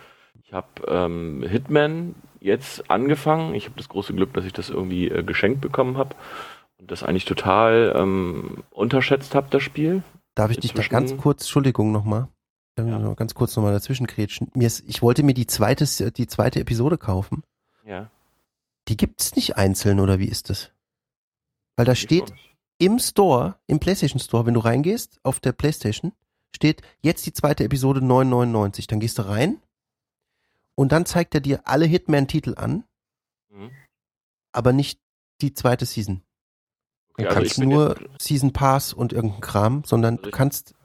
Ich 0.43 0.53
habe 0.53 0.67
ähm, 0.87 1.43
Hitman 1.47 2.13
jetzt 2.39 2.91
angefangen. 2.91 3.55
Ich 3.55 3.65
habe 3.65 3.75
das 3.77 3.89
große 3.89 4.13
Glück, 4.13 4.33
dass 4.33 4.45
ich 4.45 4.53
das 4.53 4.69
irgendwie 4.69 5.09
äh, 5.09 5.23
geschenkt 5.23 5.61
bekommen 5.61 5.97
habe 5.97 6.15
und 6.77 6.91
das 6.91 7.01
eigentlich 7.03 7.25
total 7.25 7.93
ähm, 7.97 8.63
unterschätzt 8.69 9.33
habe, 9.33 9.47
das 9.49 9.63
Spiel. 9.63 10.03
Darf 10.35 10.51
ich 10.51 10.57
dich 10.59 10.73
da 10.73 10.77
inzwischen- 10.77 10.91
ganz 10.93 11.17
kurz, 11.17 11.41
Entschuldigung 11.41 11.91
nochmal, 11.91 12.27
Ja. 12.77 13.13
ganz 13.15 13.33
kurz 13.33 13.55
nochmal 13.55 13.73
dazwischen 13.73 14.07
kretschen. 14.07 14.51
Mir 14.53 14.67
ist, 14.67 14.83
ich 14.87 15.01
wollte 15.01 15.23
mir 15.23 15.33
die 15.33 15.47
zweite, 15.47 16.11
die 16.11 16.27
zweite 16.27 16.59
Episode 16.59 16.97
kaufen. 16.97 17.43
Ja. 17.85 18.09
Die 18.87 18.97
gibt's 18.97 19.35
nicht 19.35 19.57
einzeln 19.57 19.99
oder 19.99 20.19
wie 20.19 20.27
ist 20.27 20.49
das? 20.49 20.71
Weil 21.75 21.85
da 21.85 21.95
steht 21.95 22.33
im 22.77 22.99
Store, 22.99 23.55
im 23.67 23.79
PlayStation 23.79 24.19
Store, 24.19 24.45
wenn 24.45 24.53
du 24.53 24.59
reingehst, 24.59 25.19
auf 25.23 25.39
der 25.39 25.51
PlayStation, 25.51 26.13
steht 26.55 26.81
jetzt 27.01 27.25
die 27.25 27.33
zweite 27.33 27.63
Episode 27.63 28.01
999. 28.01 28.87
Dann 28.87 28.99
gehst 28.99 29.17
du 29.17 29.23
rein 29.23 29.59
und 30.75 30.91
dann 30.91 31.05
zeigt 31.05 31.33
er 31.35 31.41
dir 31.41 31.61
alle 31.65 31.85
Hitman-Titel 31.85 32.53
an, 32.57 32.83
Mhm. 33.49 33.71
aber 34.51 34.73
nicht 34.73 34.99
die 35.41 35.53
zweite 35.53 35.85
Season. 35.85 36.21
Okay, 37.13 37.23
Du 37.23 37.29
also 37.29 37.39
kannst 37.39 37.59
bin 37.59 37.69
nur 37.69 37.95
Season 38.19 38.53
Pass 38.53 38.93
und 38.93 39.11
irgendein 39.13 39.41
Kram, 39.41 39.83
sondern 39.85 40.17
Also 40.17 40.29
du 40.29 40.31
kannst, 40.31 40.75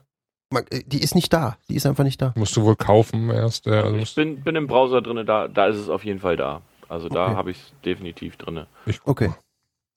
die 0.87 1.01
ist 1.01 1.15
nicht 1.15 1.31
da. 1.33 1.57
Die 1.69 1.75
ist 1.75 1.85
einfach 1.85 2.03
nicht 2.03 2.21
da. 2.21 2.33
musst 2.35 2.55
du 2.55 2.63
wohl 2.63 2.75
kaufen 2.75 3.29
erst. 3.29 3.67
Äh, 3.67 3.71
also 3.71 3.95
ich 3.97 4.13
bin, 4.15 4.41
bin 4.41 4.55
im 4.55 4.67
Browser 4.67 5.01
drin, 5.01 5.25
da, 5.25 5.47
da 5.47 5.67
ist 5.67 5.77
es 5.77 5.89
auf 5.89 6.03
jeden 6.05 6.19
Fall 6.19 6.35
da. 6.37 6.61
Also 6.89 7.09
da 7.09 7.25
Okay. 7.27 7.35
habe 7.35 7.51
ich 7.51 7.57
es 7.57 7.73
definitiv 7.85 8.37
drin. 8.37 8.65
Okay. 9.05 9.31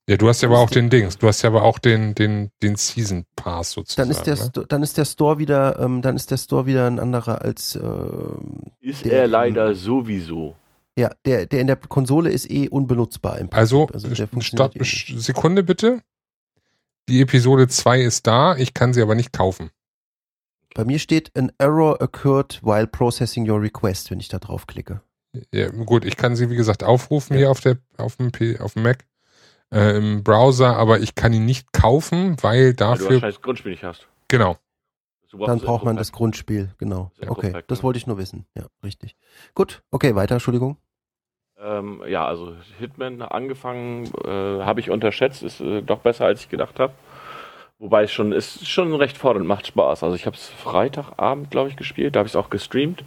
Ja, 0.09 0.15
du 0.15 0.29
hast 0.29 0.41
ja 0.41 0.47
aber 0.47 0.59
auch 0.59 0.69
den 0.69 0.89
Dings. 0.89 1.17
Du 1.17 1.27
hast 1.27 1.41
ja 1.41 1.49
aber 1.49 1.63
auch 1.63 1.79
den, 1.79 2.15
den, 2.15 2.49
den 2.63 2.77
Season 2.77 3.25
Pass 3.35 3.71
sozusagen. 3.73 4.07
Dann 4.09 4.17
ist 4.17 4.25
der, 4.25 4.35
ne? 4.35 4.41
Sto- 4.49 4.63
dann 4.63 4.81
ist 4.81 4.97
der 4.97 5.03
Store 5.05 5.37
wieder, 5.37 5.77
ähm, 5.79 6.01
dann 6.01 6.15
ist 6.15 6.31
der 6.31 6.37
Store 6.37 6.65
wieder 6.65 6.87
ein 6.87 6.97
anderer 6.99 7.41
als, 7.41 7.75
ähm, 7.75 8.61
Ist 8.79 9.03
Der- 9.03 9.23
er 9.23 9.27
leider 9.27 9.75
sowieso. 9.75 10.55
ja, 10.97 11.11
der, 11.25 11.45
der 11.45 11.59
in 11.59 11.67
der 11.67 11.75
Konsole 11.75 12.29
ist 12.29 12.49
eh 12.49 12.69
unbenutzbar 12.69 13.33
im 13.37 13.49
Prinzip. 13.49 13.57
Also, 13.59 13.87
Also 13.93 14.07
funktioniert 14.27 14.77
eh. 14.77 14.83
Sekunde 15.19 15.61
bitte. 15.63 16.01
Die 17.09 17.21
Episode 17.21 17.67
2 17.67 18.01
ist 18.01 18.27
da, 18.27 18.55
ich 18.55 18.73
kann 18.73 18.93
sie 18.93 19.01
aber 19.01 19.15
nicht 19.15 19.33
kaufen. 19.33 19.71
Bei 20.77 20.85
mir 20.85 20.99
steht 20.99 21.35
an 21.35 21.51
error 21.57 21.99
occurred 22.01 22.59
while 22.63 22.85
processing 22.85 23.49
your 23.49 23.59
request, 23.59 24.11
wenn 24.11 24.19
ich 24.19 24.27
da 24.27 24.37
draufklicke. 24.37 25.01
Ja, 25.51 25.69
gut, 25.69 26.05
ich 26.05 26.17
kann 26.17 26.35
sie 26.35 26.51
wie 26.51 26.55
gesagt 26.55 26.83
aufrufen 26.83 27.33
Ja. 27.33 27.39
hier 27.39 27.51
auf 27.51 27.59
der 27.61 27.77
auf 27.97 28.15
dem, 28.17 28.31
P, 28.31 28.59
auf 28.59 28.73
dem 28.73 28.83
Mac 28.83 29.05
äh, 29.73 29.97
im 29.97 30.23
Browser, 30.23 30.77
aber 30.77 30.99
ich 30.99 31.15
kann 31.15 31.33
ihn 31.33 31.45
nicht 31.45 31.73
kaufen, 31.73 32.37
weil 32.43 32.65
Weil 32.65 32.73
du 32.73 32.75
dafür 32.75 33.05
wahrscheinlich 33.05 33.35
das 33.37 33.41
Grundspiel 33.41 33.71
nicht 33.71 33.83
hast. 33.83 34.07
genau. 34.27 34.57
Dann 35.31 35.59
braucht 35.59 35.83
man 35.83 35.97
das 35.97 36.11
Grundspiel, 36.11 36.69
genau. 36.77 37.11
Das 37.19 37.29
Okay, 37.29 37.63
das 37.67 37.81
wollte 37.83 37.97
ich 37.97 38.05
nur 38.07 38.17
wissen. 38.19 38.45
Ja, 38.55 38.67
richtig. 38.83 39.15
Gut, 39.55 39.81
okay, 39.91 40.13
weiter, 40.13 40.35
Entschuldigung. 40.35 40.77
Ähm, 41.59 42.03
ja, 42.07 42.25
also 42.25 42.55
Hitman 42.77 43.21
angefangen 43.23 44.05
äh, 44.23 44.63
habe 44.63 44.79
ich 44.79 44.91
unterschätzt, 44.91 45.41
ist 45.41 45.59
äh, 45.59 45.81
doch 45.81 45.99
besser 45.99 46.25
als 46.25 46.41
ich 46.41 46.49
gedacht 46.49 46.79
habe. 46.79 46.93
Wobei 47.79 48.03
es 48.03 48.11
schon 48.11 48.31
ist 48.31 48.67
schon 48.67 48.93
recht 48.95 49.17
fordernd, 49.17 49.47
macht 49.47 49.67
Spaß. 49.67 50.03
Also 50.03 50.15
ich 50.15 50.25
habe 50.25 50.35
es 50.35 50.49
Freitagabend, 50.49 51.51
glaube 51.51 51.69
ich, 51.69 51.75
gespielt, 51.75 52.15
da 52.15 52.19
habe 52.19 52.27
ich 52.27 52.33
es 52.33 52.35
auch 52.35 52.49
gestreamt. 52.49 53.03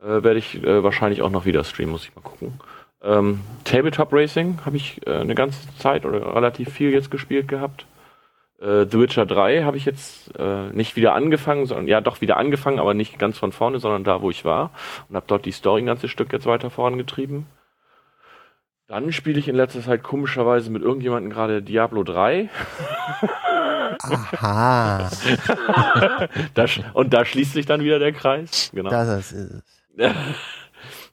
Äh, 0.00 0.22
Werde 0.22 0.38
ich 0.38 0.62
äh, 0.62 0.82
wahrscheinlich 0.84 1.22
auch 1.22 1.30
noch 1.30 1.44
wieder 1.44 1.64
streamen, 1.64 1.92
muss 1.92 2.04
ich 2.04 2.14
mal 2.14 2.22
gucken. 2.22 2.60
Ähm, 3.02 3.40
Tabletop 3.64 4.12
Racing 4.12 4.60
habe 4.64 4.76
ich 4.76 5.04
äh, 5.06 5.12
eine 5.12 5.34
ganze 5.34 5.58
Zeit 5.78 6.04
oder 6.04 6.34
relativ 6.34 6.72
viel 6.72 6.90
jetzt 6.90 7.10
gespielt 7.10 7.48
gehabt. 7.48 7.86
Äh, 8.60 8.86
The 8.90 8.98
Witcher 9.00 9.26
3 9.26 9.64
habe 9.64 9.76
ich 9.76 9.84
jetzt 9.84 10.36
äh, 10.38 10.70
nicht 10.70 10.96
wieder 10.96 11.14
angefangen, 11.14 11.66
sondern 11.66 11.88
ja 11.88 12.00
doch 12.00 12.20
wieder 12.20 12.36
angefangen, 12.36 12.78
aber 12.78 12.94
nicht 12.94 13.18
ganz 13.18 13.38
von 13.38 13.52
vorne, 13.52 13.80
sondern 13.80 14.04
da, 14.04 14.22
wo 14.22 14.30
ich 14.30 14.44
war. 14.44 14.70
Und 15.08 15.16
habe 15.16 15.26
dort 15.28 15.44
die 15.44 15.52
Story 15.52 15.82
ein 15.82 15.86
ganzes 15.86 16.10
Stück 16.10 16.32
jetzt 16.32 16.46
weiter 16.46 16.70
vorangetrieben. 16.70 17.46
Dann 18.88 19.12
spiele 19.12 19.40
ich 19.40 19.48
in 19.48 19.56
letzter 19.56 19.80
Zeit 19.80 20.04
komischerweise 20.04 20.70
mit 20.70 20.82
irgendjemandem 20.82 21.30
gerade 21.30 21.60
Diablo 21.60 22.04
3. 22.04 22.48
Aha, 24.02 25.10
Da 26.54 26.66
und 26.94 27.12
da 27.12 27.24
schließt 27.24 27.52
sich 27.52 27.66
dann 27.66 27.82
wieder 27.82 27.98
der 27.98 28.12
Kreis. 28.12 28.70
Genau. 28.74 28.90
das 28.90 29.32
ist 29.32 29.32
es. 29.32 29.62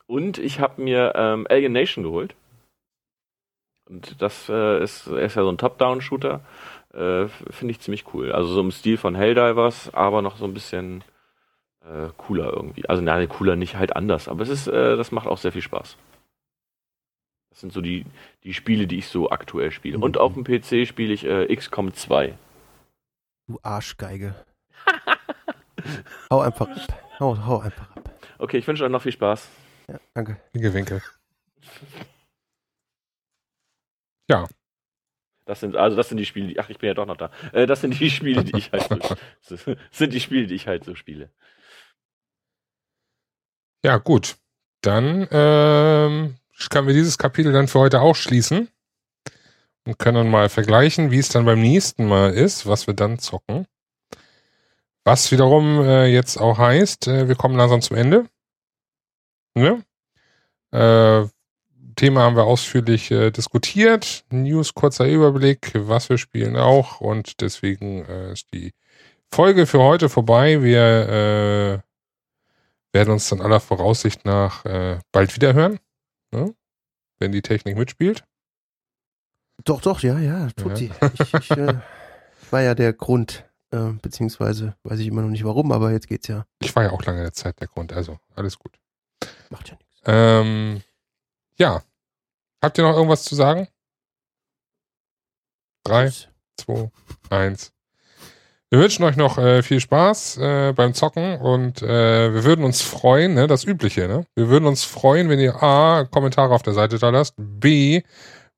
Und 0.05 0.37
ich 0.37 0.59
habe 0.59 0.81
mir 0.81 1.13
ähm, 1.15 1.47
Alien 1.49 1.71
Nation 1.73 2.03
geholt. 2.03 2.35
Und 3.85 4.21
das 4.21 4.49
äh, 4.49 4.83
ist, 4.83 5.07
ist 5.07 5.35
ja 5.35 5.43
so 5.43 5.49
ein 5.49 5.57
Top-Down-Shooter. 5.57 6.41
Äh, 6.93 7.27
Finde 7.49 7.71
ich 7.71 7.79
ziemlich 7.79 8.05
cool. 8.13 8.31
Also 8.31 8.53
so 8.53 8.61
im 8.61 8.71
Stil 8.71 8.97
von 8.97 9.15
Helldivers, 9.15 9.93
aber 9.93 10.21
noch 10.21 10.37
so 10.37 10.45
ein 10.45 10.53
bisschen 10.53 11.03
äh, 11.85 12.09
cooler 12.17 12.53
irgendwie. 12.53 12.87
Also 12.87 13.01
nein, 13.01 13.27
cooler 13.29 13.55
nicht, 13.55 13.75
halt 13.77 13.95
anders. 13.95 14.27
Aber 14.27 14.43
es 14.43 14.49
ist, 14.49 14.67
äh, 14.67 14.95
das 14.97 15.11
macht 15.11 15.27
auch 15.27 15.37
sehr 15.37 15.51
viel 15.53 15.61
Spaß. 15.61 15.97
Das 17.49 17.59
sind 17.61 17.71
so 17.73 17.81
die, 17.81 18.05
die 18.43 18.53
Spiele, 18.53 18.87
die 18.87 18.97
ich 18.99 19.07
so 19.07 19.29
aktuell 19.31 19.71
spiele. 19.71 19.97
Und 19.99 20.15
Mhm. 20.15 20.21
auf 20.21 20.33
dem 20.33 20.43
PC 20.43 20.87
spiele 20.87 21.13
ich 21.13 21.25
äh, 21.25 21.53
XCOM 21.55 21.93
2. 21.93 22.33
Du 23.47 23.59
Arschgeige. 23.61 24.35
hau 26.31 26.39
einfach 26.41 26.67
ab. 26.69 27.03
Hau, 27.19 27.37
hau 27.45 27.59
einfach 27.59 27.95
ab. 27.95 28.09
Okay, 28.39 28.57
ich 28.57 28.67
wünsche 28.67 28.83
euch 28.85 28.91
noch 28.91 29.01
viel 29.01 29.11
Spaß. 29.11 29.49
Ja, 29.89 29.99
danke. 30.13 30.37
Winke, 30.53 31.01
Ja, 34.29 34.47
Das 35.45 35.59
sind, 35.59 35.75
also 35.75 35.97
das 35.97 36.07
sind 36.07 36.17
die 36.17 36.25
Spiele, 36.25 36.47
die, 36.47 36.59
ach, 36.59 36.69
ich 36.69 36.77
bin 36.77 36.87
ja 36.87 36.93
doch 36.93 37.05
noch 37.05 37.17
da. 37.17 37.29
Äh, 37.51 37.65
das 37.67 37.81
sind 37.81 37.99
die 37.99 38.09
Spiele, 38.09 38.45
die 38.45 38.57
ich 38.57 38.71
halt 38.71 38.87
so, 39.41 39.55
so, 39.57 39.75
sind 39.91 40.13
die 40.13 40.21
Spiele, 40.21 40.47
die 40.47 40.55
ich 40.55 40.67
halt 40.67 40.85
so 40.85 40.95
spiele. 40.95 41.29
ja 43.83 43.97
gut. 43.97 44.37
Dann 44.81 45.27
ähm, 45.31 46.35
können 46.69 46.87
wir 46.87 46.93
dieses 46.93 47.17
Kapitel 47.17 47.51
dann 47.53 47.67
für 47.67 47.79
heute 47.79 48.01
auch 48.01 48.15
schließen 48.15 48.69
und 49.85 49.99
können 49.99 50.15
dann 50.17 50.29
mal 50.29 50.49
vergleichen, 50.49 51.11
wie 51.11 51.19
es 51.19 51.29
dann 51.29 51.45
beim 51.45 51.61
nächsten 51.61 52.07
Mal 52.07 52.33
ist, 52.33 52.65
was 52.65 52.87
wir 52.87 52.93
dann 52.93 53.19
zocken. 53.19 53.67
Was 55.03 55.31
wiederum 55.31 55.81
äh, 55.81 56.05
jetzt 56.07 56.37
auch 56.37 56.57
heißt, 56.57 57.07
äh, 57.07 57.27
wir 57.27 57.35
kommen 57.35 57.57
langsam 57.57 57.81
zum 57.81 57.97
Ende. 57.97 58.25
Ne? 59.55 59.83
Äh, 60.71 61.27
Thema 61.95 62.21
haben 62.21 62.35
wir 62.35 62.45
ausführlich 62.45 63.11
äh, 63.11 63.31
diskutiert. 63.31 64.25
News, 64.31 64.73
kurzer 64.73 65.05
Überblick, 65.05 65.71
was 65.75 66.09
wir 66.09 66.17
spielen 66.17 66.55
auch 66.55 67.01
und 67.01 67.41
deswegen 67.41 68.05
äh, 68.05 68.31
ist 68.31 68.47
die 68.53 68.71
Folge 69.31 69.67
für 69.67 69.79
heute 69.79 70.09
vorbei. 70.09 70.63
Wir 70.63 71.81
äh, 72.93 72.95
werden 72.95 73.11
uns 73.11 73.27
dann 73.29 73.41
aller 73.41 73.59
Voraussicht 73.59 74.23
nach 74.23 74.63
bald 75.11 75.35
wieder 75.35 75.55
hören, 75.55 75.79
ne? 76.31 76.53
wenn 77.17 77.31
die 77.31 77.41
Technik 77.41 77.75
mitspielt. 77.75 78.23
Doch, 79.65 79.81
doch, 79.81 80.01
ja, 80.01 80.19
ja, 80.19 80.49
tut 80.55 80.71
Ja. 80.71 80.75
sie. 80.75 80.91
Ich, 81.21 81.33
ich 81.33 81.51
äh, 81.51 81.75
war 82.51 82.61
ja 82.61 82.75
der 82.75 82.93
Grund, 82.93 83.45
äh, 83.71 83.91
beziehungsweise 84.01 84.75
weiß 84.83 84.99
ich 84.99 85.07
immer 85.07 85.21
noch 85.21 85.29
nicht 85.29 85.45
warum, 85.45 85.71
aber 85.71 85.91
jetzt 85.91 86.07
geht's 86.07 86.27
ja. 86.27 86.45
Ich 86.59 86.75
war 86.75 86.83
ja 86.83 86.91
auch 86.91 87.03
lange 87.03 87.31
Zeit 87.31 87.59
der 87.59 87.67
Grund, 87.67 87.93
also 87.93 88.17
alles 88.35 88.57
gut. 88.59 88.73
Macht 89.49 89.69
ja 89.69 89.75
nichts. 89.75 90.01
Ähm, 90.05 90.81
ja. 91.57 91.81
Habt 92.61 92.77
ihr 92.77 92.83
noch 92.83 92.95
irgendwas 92.95 93.23
zu 93.23 93.35
sagen? 93.35 93.67
Drei, 95.83 96.11
zwei, 96.57 96.89
eins. 97.29 97.71
Wir 98.69 98.79
wünschen 98.79 99.03
euch 99.03 99.17
noch 99.17 99.37
äh, 99.37 99.61
viel 99.61 99.79
Spaß 99.79 100.37
äh, 100.37 100.73
beim 100.73 100.93
Zocken 100.95 101.39
und 101.39 101.83
äh, 101.83 102.33
wir 102.33 102.43
würden 102.43 102.65
uns 102.65 102.81
freuen, 102.81 103.35
ne, 103.35 103.45
das 103.45 103.65
Übliche, 103.65 104.07
ne? 104.07 104.25
Wir 104.35 104.49
würden 104.49 104.65
uns 104.65 104.83
freuen, 104.83 105.29
wenn 105.29 105.39
ihr 105.39 105.61
A, 105.61 106.05
Kommentare 106.05 106.55
auf 106.55 106.63
der 106.63 106.73
Seite 106.73 106.97
da 106.97 107.09
lasst, 107.09 107.35
B, 107.37 108.01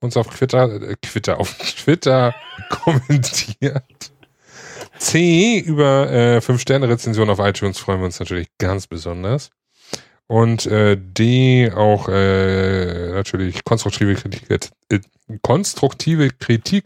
uns 0.05 0.17
auf 0.17 0.27
Twitter, 0.27 0.71
äh, 0.81 0.95
Twitter, 1.01 1.39
auf 1.39 1.57
Twitter 1.57 2.33
kommentiert. 2.69 4.11
C, 4.97 5.59
über 5.59 6.11
äh, 6.11 6.37
5-Sterne-Rezension 6.37 7.29
auf 7.29 7.39
iTunes 7.39 7.77
freuen 7.77 7.99
wir 7.99 8.05
uns 8.05 8.19
natürlich 8.19 8.47
ganz 8.57 8.87
besonders. 8.87 9.51
Und 10.27 10.65
äh, 10.65 10.97
D, 10.97 11.71
auch 11.71 12.07
äh, 12.09 13.11
natürlich 13.11 13.63
konstruktive 13.63 14.15
Kritik, 14.15 14.49
äh, 14.89 14.99
konstruktive 15.43 16.29
Kritik 16.29 16.85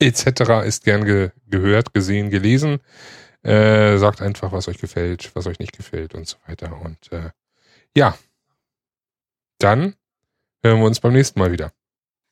etc. 0.00 0.64
ist 0.64 0.84
gern 0.84 1.04
ge 1.04 1.30
gehört, 1.46 1.94
gesehen, 1.94 2.30
gelesen. 2.30 2.80
Äh, 3.42 3.96
sagt 3.98 4.20
einfach, 4.20 4.52
was 4.52 4.68
euch 4.68 4.78
gefällt, 4.78 5.30
was 5.34 5.46
euch 5.46 5.58
nicht 5.60 5.76
gefällt 5.76 6.14
und 6.14 6.26
so 6.26 6.36
weiter. 6.46 6.80
Und 6.80 7.12
äh, 7.12 7.30
ja, 7.96 8.16
dann 9.58 9.94
hören 10.62 10.80
wir 10.80 10.86
uns 10.86 11.00
beim 11.00 11.12
nächsten 11.12 11.38
Mal 11.38 11.52
wieder. 11.52 11.72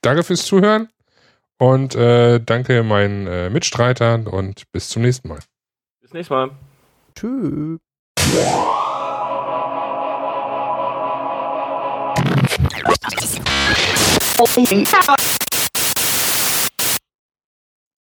Danke 0.08 0.24
fürs 0.24 0.46
Zuhören 0.46 0.88
und 1.58 1.94
äh, 1.94 2.40
danke 2.40 2.82
meinen 2.82 3.26
äh, 3.26 3.50
Mitstreitern 3.50 4.26
und 4.26 4.62
bis 4.72 4.88
zum 4.88 5.02
nächsten 5.02 5.28
Mal. 5.28 5.40
Bis 6.00 6.14
nächstes 6.14 6.30
Mal. 6.30 6.50
Tschüss. 7.14 7.78